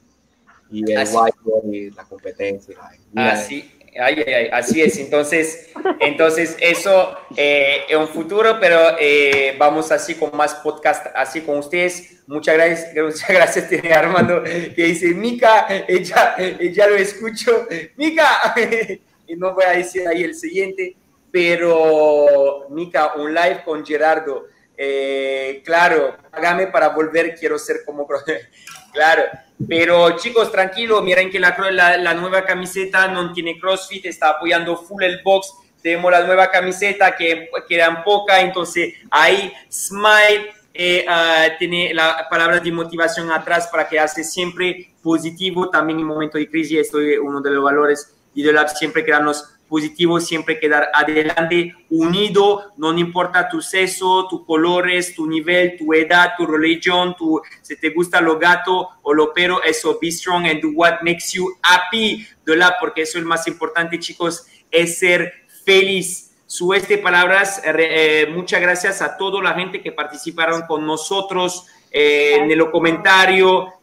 y 0.71 0.93
el 0.93 0.99
whiteboard 0.99 1.73
y 1.73 1.91
la 1.91 2.05
competencia. 2.05 2.77
Así, 3.17 3.78
Ay, 3.99 4.23
ay, 4.27 4.33
ay, 4.33 4.49
así 4.53 4.81
es. 4.81 4.97
Entonces, 4.99 5.71
entonces 6.01 6.57
eso 6.61 7.17
eh, 7.37 7.83
en 7.89 7.99
un 7.99 8.09
futuro, 8.09 8.59
pero 8.61 8.97
eh, 8.99 9.55
vamos 9.59 9.91
así 9.91 10.15
con 10.15 10.37
más 10.37 10.55
podcast, 10.57 11.07
así 11.15 11.41
con 11.41 11.59
ustedes. 11.59 12.23
Muchas 12.27 12.55
gracias, 12.55 12.95
muchas 12.95 13.29
gracias, 13.29 13.69
tiene 13.69 13.93
Armando, 13.93 14.43
que 14.43 14.75
dice, 14.77 15.09
Mica, 15.15 15.67
ella, 15.89 16.37
ya 16.61 16.87
lo 16.87 16.97
escucho, 16.97 17.67
Mica, 17.97 18.55
y 19.27 19.35
no 19.35 19.55
voy 19.55 19.65
a 19.65 19.71
decir 19.71 20.07
ahí 20.07 20.25
el 20.25 20.35
siguiente, 20.35 20.95
pero 21.31 22.67
Mica, 22.71 23.15
un 23.15 23.33
live 23.33 23.63
con 23.65 23.85
Gerardo. 23.85 24.47
Eh, 24.77 25.61
claro, 25.65 26.17
hágame 26.31 26.69
para 26.69 26.91
volver, 26.91 27.35
quiero 27.35 27.59
ser 27.59 27.79
como... 27.85 28.07
claro. 28.93 29.23
Pero 29.67 30.17
chicos, 30.17 30.53
tranquilo, 30.53 31.03
miren 31.03 31.31
que 31.31 31.41
la, 31.41 31.57
la, 31.99 32.15
nueva 32.15 32.45
camiseta 32.45 33.09
no 33.09 33.33
tiene 33.33 33.59
CrossFit, 33.59 34.07
está 34.07 34.31
apoyando 34.31 34.77
full 34.77 35.03
el 35.03 35.21
box. 35.23 35.53
Tenemos 35.83 36.13
la 36.13 36.25
nueva 36.25 36.51
camiseta 36.51 37.17
que 37.17 37.49
quedan 37.69 38.05
poca, 38.05 38.41
entonces 38.41 38.95
ahí 39.11 39.53
Smile 39.71 40.53
eh, 40.75 41.05
ah, 41.09 41.49
tiene 41.59 41.93
la 41.93 42.29
palabra 42.31 42.61
de 42.61 42.71
motivación 42.71 43.33
atrás 43.33 43.69
para 43.71 43.89
quedarse 43.89 44.23
siempre 44.23 44.95
positivo, 45.03 45.69
también 45.71 45.99
en 45.99 46.07
momento 46.07 46.39
de 46.39 46.49
crisis. 46.49 46.79
Esto 46.79 47.01
es 47.01 47.19
uno 47.19 47.41
de 47.41 47.51
los 47.51 47.65
valores 47.65 48.15
y 48.35 48.43
de 48.43 48.53
la 48.53 48.69
siempre 48.69 49.05
quedarnos 49.05 49.58
positivo, 49.69 50.21
siempre 50.21 50.59
quedar 50.59 50.89
adelante, 50.95 51.75
unido, 51.91 52.73
no 52.77 52.97
importa 52.99 53.49
tu 53.49 53.61
sexo, 53.61 54.27
tu 54.29 54.45
colores, 54.45 55.15
tu 55.15 55.27
nivel, 55.27 55.77
tu 55.77 55.93
edad, 55.93 56.33
tu 56.37 56.47
religión, 56.47 57.15
tu, 57.17 57.41
si 57.63 57.77
te 57.77 57.91
gusta 57.91 58.21
lo 58.21 58.39
gato 58.39 58.89
o 59.03 59.15
lo 59.15 59.33
pero, 59.33 59.63
eso, 59.63 59.99
be 60.01 60.11
strong 60.11 60.47
and 60.47 60.61
do 60.61 60.71
what 60.75 61.03
makes 61.03 61.33
you 61.33 61.55
happy, 61.63 62.27
la, 62.45 62.77
porque 62.81 63.03
eso 63.03 63.19
es 63.19 63.25
lo 63.25 63.29
más 63.29 63.47
importante, 63.47 63.99
chicos, 63.99 64.47
es 64.71 64.99
ser 64.99 65.33
feliz. 65.65 66.29
Su 66.47 66.73
este 66.73 66.97
palabras, 66.97 67.61
eh, 67.63 67.73
eh, 67.77 68.27
muchas 68.33 68.61
gracias 68.61 69.03
a 69.03 69.19
toda 69.19 69.43
la 69.43 69.53
gente 69.53 69.83
que 69.83 69.93
participaron 69.93 70.63
con 70.63 70.87
nosotros 70.87 71.67
eh, 71.91 72.37
en 72.37 72.51
el 72.51 72.71
comentario. 72.71 73.75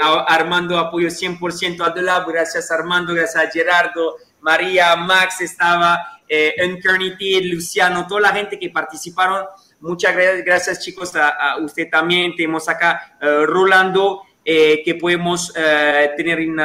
Armando 0.00 0.78
apoyo 0.78 1.08
100% 1.08 1.86
a 1.86 1.90
Delab, 1.90 2.28
gracias 2.28 2.70
Armando, 2.70 3.14
gracias 3.14 3.44
a 3.44 3.50
Gerardo, 3.50 4.16
María, 4.42 4.94
Max 4.96 5.40
estaba, 5.40 6.20
eh, 6.28 6.54
Luciano, 7.44 8.06
toda 8.06 8.20
la 8.20 8.32
gente 8.32 8.58
que 8.58 8.68
participaron. 8.68 9.46
Muchas 9.80 10.14
gracias, 10.44 10.80
chicos, 10.84 11.16
a, 11.16 11.56
usted 11.58 11.88
también. 11.90 12.36
Tenemos 12.36 12.68
acá 12.68 13.16
Rolando, 13.20 14.22
que 14.44 14.96
podemos 15.00 15.52
tener 15.52 16.38
en, 16.38 16.56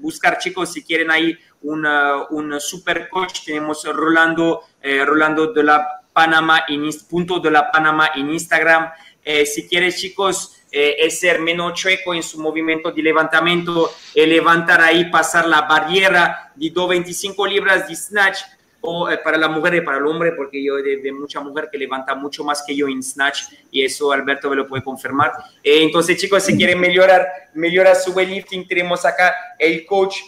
buscar, 0.00 0.36
chicos, 0.38 0.72
si 0.72 0.82
quieren 0.82 1.10
ahí 1.10 1.38
un 1.62 2.60
super 2.60 3.08
coach. 3.08 3.44
Tenemos 3.44 3.84
Rolando, 3.84 4.62
eh, 4.80 5.04
Rolando 5.04 5.52
de 5.52 5.62
la 5.62 6.02
Panamá, 6.12 6.64
en, 6.68 6.88
de 6.88 7.50
la 7.50 7.70
Panamá 7.70 8.10
en 8.14 8.30
Instagram. 8.30 8.90
Eh, 9.24 9.44
si 9.44 9.68
quieres, 9.68 10.00
chicos, 10.00 10.55
eh, 10.78 11.06
es 11.06 11.20
ser 11.20 11.40
menos 11.40 11.72
chueco 11.72 12.12
en 12.12 12.22
su 12.22 12.38
movimiento 12.38 12.92
de 12.92 13.02
levantamiento, 13.02 13.90
levantar 14.14 14.82
ahí, 14.82 15.06
pasar 15.10 15.48
la 15.48 15.62
barrera 15.62 16.52
de 16.54 16.68
225 16.68 17.46
libras 17.46 17.88
de 17.88 17.96
snatch, 17.96 18.40
o 18.82 19.08
para 19.24 19.38
la 19.38 19.48
mujer 19.48 19.76
y 19.76 19.80
para 19.80 19.96
el 19.96 20.06
hombre, 20.06 20.32
porque 20.32 20.62
yo 20.62 20.76
de, 20.76 20.98
de, 20.98 21.12
mucha 21.12 21.40
mujer 21.40 21.70
que 21.72 21.78
levanta 21.78 22.14
mucho 22.14 22.44
más 22.44 22.62
que 22.62 22.76
yo 22.76 22.88
en 22.88 23.02
snatch, 23.02 23.44
y 23.70 23.86
eso 23.86 24.12
Alberto 24.12 24.50
me 24.50 24.56
lo 24.56 24.68
puede 24.68 24.84
confirmar. 24.84 25.32
entonces, 25.62 26.18
chicos, 26.18 26.42
si 26.42 26.54
quieren 26.58 26.78
mejorar, 26.78 27.26
mejorar 27.54 27.96
su 27.96 28.12
weightlifting, 28.12 28.68
tenemos 28.68 29.06
acá 29.06 29.34
el 29.58 29.86
coach 29.86 30.18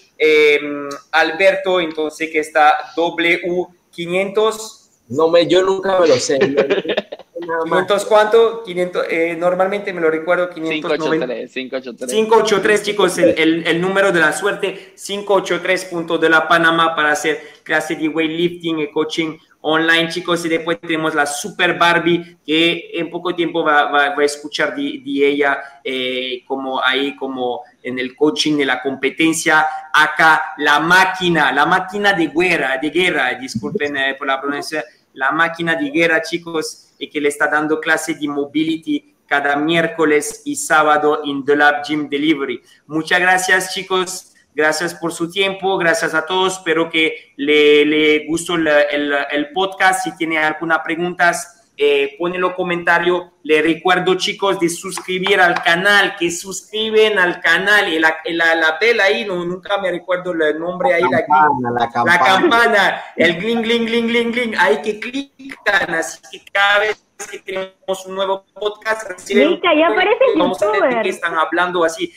Alberto, 1.12 1.78
entonces 1.78 2.30
que 2.30 2.38
está 2.38 2.94
W500. 2.96 4.88
No 5.08 5.28
me, 5.28 5.46
yo 5.46 5.62
nunca 5.62 6.00
me 6.00 6.08
lo 6.08 6.16
sé. 6.16 6.38
¿500 7.48 8.04
cuánto? 8.06 8.62
500, 8.62 9.06
eh, 9.08 9.36
normalmente 9.38 9.92
me 9.92 10.00
lo 10.00 10.10
recuerdo, 10.10 10.50
583, 10.50 11.52
583. 11.52 12.10
583, 12.10 12.82
chicos, 12.82 13.18
el, 13.18 13.66
el, 13.66 13.80
número 13.80 14.12
de 14.12 14.20
la 14.20 14.32
suerte, 14.32 14.92
583 14.96 15.84
puntos 15.86 16.20
de 16.20 16.28
la 16.28 16.46
Panamá 16.46 16.94
para 16.94 17.12
hacer 17.12 17.40
clase 17.62 17.96
de 17.96 18.08
weightlifting 18.08 18.80
y 18.80 18.90
coaching 18.90 19.38
online, 19.60 20.08
chicos, 20.08 20.44
y 20.44 20.48
después 20.48 20.80
tenemos 20.80 21.14
la 21.14 21.26
Super 21.26 21.76
Barbie, 21.78 22.38
que 22.44 22.90
en 22.94 23.10
poco 23.10 23.34
tiempo 23.34 23.64
va, 23.64 23.90
va, 23.90 24.04
a 24.16 24.24
escuchar 24.24 24.74
de, 24.74 25.02
ella 25.04 25.58
eh, 25.82 26.42
como 26.46 26.82
ahí, 26.82 27.16
como 27.16 27.62
en 27.82 27.98
el 27.98 28.14
coaching 28.14 28.56
de 28.56 28.66
la 28.66 28.80
competencia. 28.80 29.66
Acá 29.92 30.54
la 30.58 30.78
máquina, 30.80 31.50
la 31.52 31.66
máquina 31.66 32.12
de 32.12 32.28
guerra, 32.28 32.78
de 32.78 32.90
guerra, 32.90 33.34
disculpen 33.34 33.96
eh, 33.96 34.14
por 34.16 34.26
la 34.26 34.40
pronunciación, 34.40 34.84
la 35.14 35.32
máquina 35.32 35.74
de 35.74 35.90
guerra, 35.90 36.22
chicos, 36.22 36.87
y 36.98 37.08
que 37.08 37.20
le 37.20 37.28
está 37.28 37.48
dando 37.48 37.80
clase 37.80 38.14
de 38.14 38.28
mobility 38.28 39.14
cada 39.26 39.56
miércoles 39.56 40.42
y 40.44 40.56
sábado 40.56 41.20
en 41.24 41.44
The 41.44 41.56
Lab 41.56 41.84
Gym 41.86 42.08
Delivery. 42.08 42.62
Muchas 42.86 43.20
gracias, 43.20 43.74
chicos. 43.74 44.34
Gracias 44.54 44.94
por 44.94 45.12
su 45.12 45.30
tiempo, 45.30 45.78
gracias 45.78 46.14
a 46.14 46.26
todos. 46.26 46.58
Espero 46.58 46.90
que 46.90 47.32
le, 47.36 47.84
le 47.84 48.26
gustó 48.26 48.56
el, 48.56 48.66
el, 48.66 49.52
podcast. 49.52 50.02
Si 50.02 50.16
tiene 50.16 50.38
alguna 50.38 50.82
pregunta, 50.82 51.32
eh, 51.76 52.16
los 52.18 52.54
comentarios. 52.54 53.22
Le 53.48 53.62
recuerdo, 53.62 54.14
chicos, 54.16 54.60
de 54.60 54.68
suscribir 54.68 55.40
al 55.40 55.62
canal, 55.62 56.16
que 56.16 56.30
suscriben 56.30 57.18
al 57.18 57.40
canal. 57.40 57.90
Y 57.90 57.98
la, 57.98 58.18
la, 58.26 58.54
la 58.54 58.78
pela 58.78 59.04
ahí, 59.04 59.24
no, 59.24 59.42
nunca 59.42 59.78
me 59.78 59.90
recuerdo 59.90 60.32
el 60.32 60.60
nombre 60.60 60.92
ahí. 60.92 61.02
La 61.10 61.24
campana, 61.24 61.70
la, 61.70 61.88
campana. 61.88 62.12
la 62.12 62.24
campana, 62.26 63.02
el 63.16 63.40
gling, 63.40 63.62
gling, 63.62 63.86
gling, 63.86 64.06
gling, 64.06 64.32
gling. 64.32 64.54
Ahí 64.58 64.82
que 64.82 65.00
clican, 65.00 65.94
así 65.94 66.20
que 66.30 66.44
cada 66.52 66.80
vez 66.80 67.02
que 67.26 67.38
tenemos 67.38 68.06
un 68.06 68.14
nuevo 68.14 68.44
podcast. 68.52 69.10
Mica, 69.34 69.74
ya 69.74 69.88
aparece 69.88 70.24
Vamos 70.36 70.62
a 70.62 70.70
ver 70.70 71.02
que 71.02 71.08
están 71.08 71.34
hablando 71.34 71.84
así. 71.84 72.12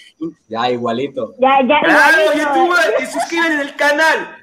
Ya, 0.48 0.70
igualito. 0.70 1.34
Ya, 1.40 1.60
ya, 1.66 1.80
claro, 1.82 2.34
youtuber, 2.34 2.96
te 2.98 3.06
suscriben 3.08 3.54
en 3.54 3.60
el 3.62 3.76
canal. 3.76 4.38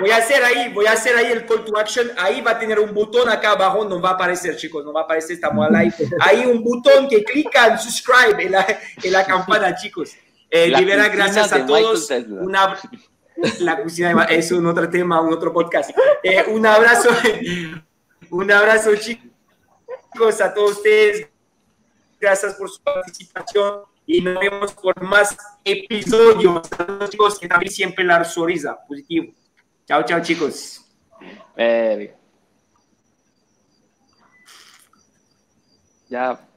Voy 0.00 0.10
a 0.10 0.16
hacer 0.16 0.42
ahí, 0.44 0.72
voy 0.72 0.86
a 0.86 0.92
hacer 0.92 1.16
ahí 1.16 1.26
el 1.26 1.46
call 1.46 1.64
to 1.64 1.78
action. 1.78 2.10
Ahí 2.18 2.40
va 2.40 2.52
a 2.52 2.58
tener 2.58 2.78
un 2.78 2.92
botón 2.92 3.28
acá 3.28 3.52
abajo, 3.52 3.84
no 3.84 4.00
va 4.00 4.10
a 4.10 4.12
aparecer, 4.12 4.56
chicos, 4.56 4.84
no 4.84 4.92
va 4.92 5.02
a 5.02 5.04
aparecer, 5.04 5.32
estamos 5.32 5.66
al 5.66 5.72
live. 5.72 5.94
Hay 6.34 6.46
un 6.46 6.62
botón 6.62 7.08
que 7.08 7.24
clican, 7.24 7.78
subscribe 7.78 8.42
en 8.42 8.52
la, 8.52 8.66
en 9.02 9.12
la 9.12 9.24
campana, 9.24 9.74
chicos. 9.74 10.12
Eh, 10.50 10.68
libera, 10.68 11.08
gracias 11.08 11.52
a 11.52 11.66
todos. 11.66 12.10
Una, 12.28 12.78
la 13.60 13.82
cocina 13.82 14.24
es 14.24 14.52
un 14.52 14.66
otro 14.66 14.88
tema, 14.88 15.20
un 15.20 15.32
otro 15.32 15.52
podcast. 15.52 15.90
Eh, 16.22 16.44
un 16.48 16.64
abrazo, 16.66 17.10
un 18.30 18.50
abrazo, 18.50 18.94
chicos 18.96 20.40
a 20.40 20.52
todos 20.54 20.72
ustedes. 20.72 21.28
Gracias 22.20 22.54
por 22.54 22.70
su 22.70 22.80
participación 22.82 23.82
y 24.06 24.20
nos 24.20 24.38
vemos 24.38 24.72
por 24.74 25.00
más 25.02 25.36
episodios. 25.64 26.62
chicos, 27.10 27.38
que 27.38 27.48
también 27.48 27.72
siempre 27.72 28.04
la 28.04 28.24
sonrisa 28.24 28.78
positivo. 28.86 29.32
Chao, 29.86 30.04
chao, 30.04 30.20
chicos. 30.22 30.84
Ya. 36.08 36.48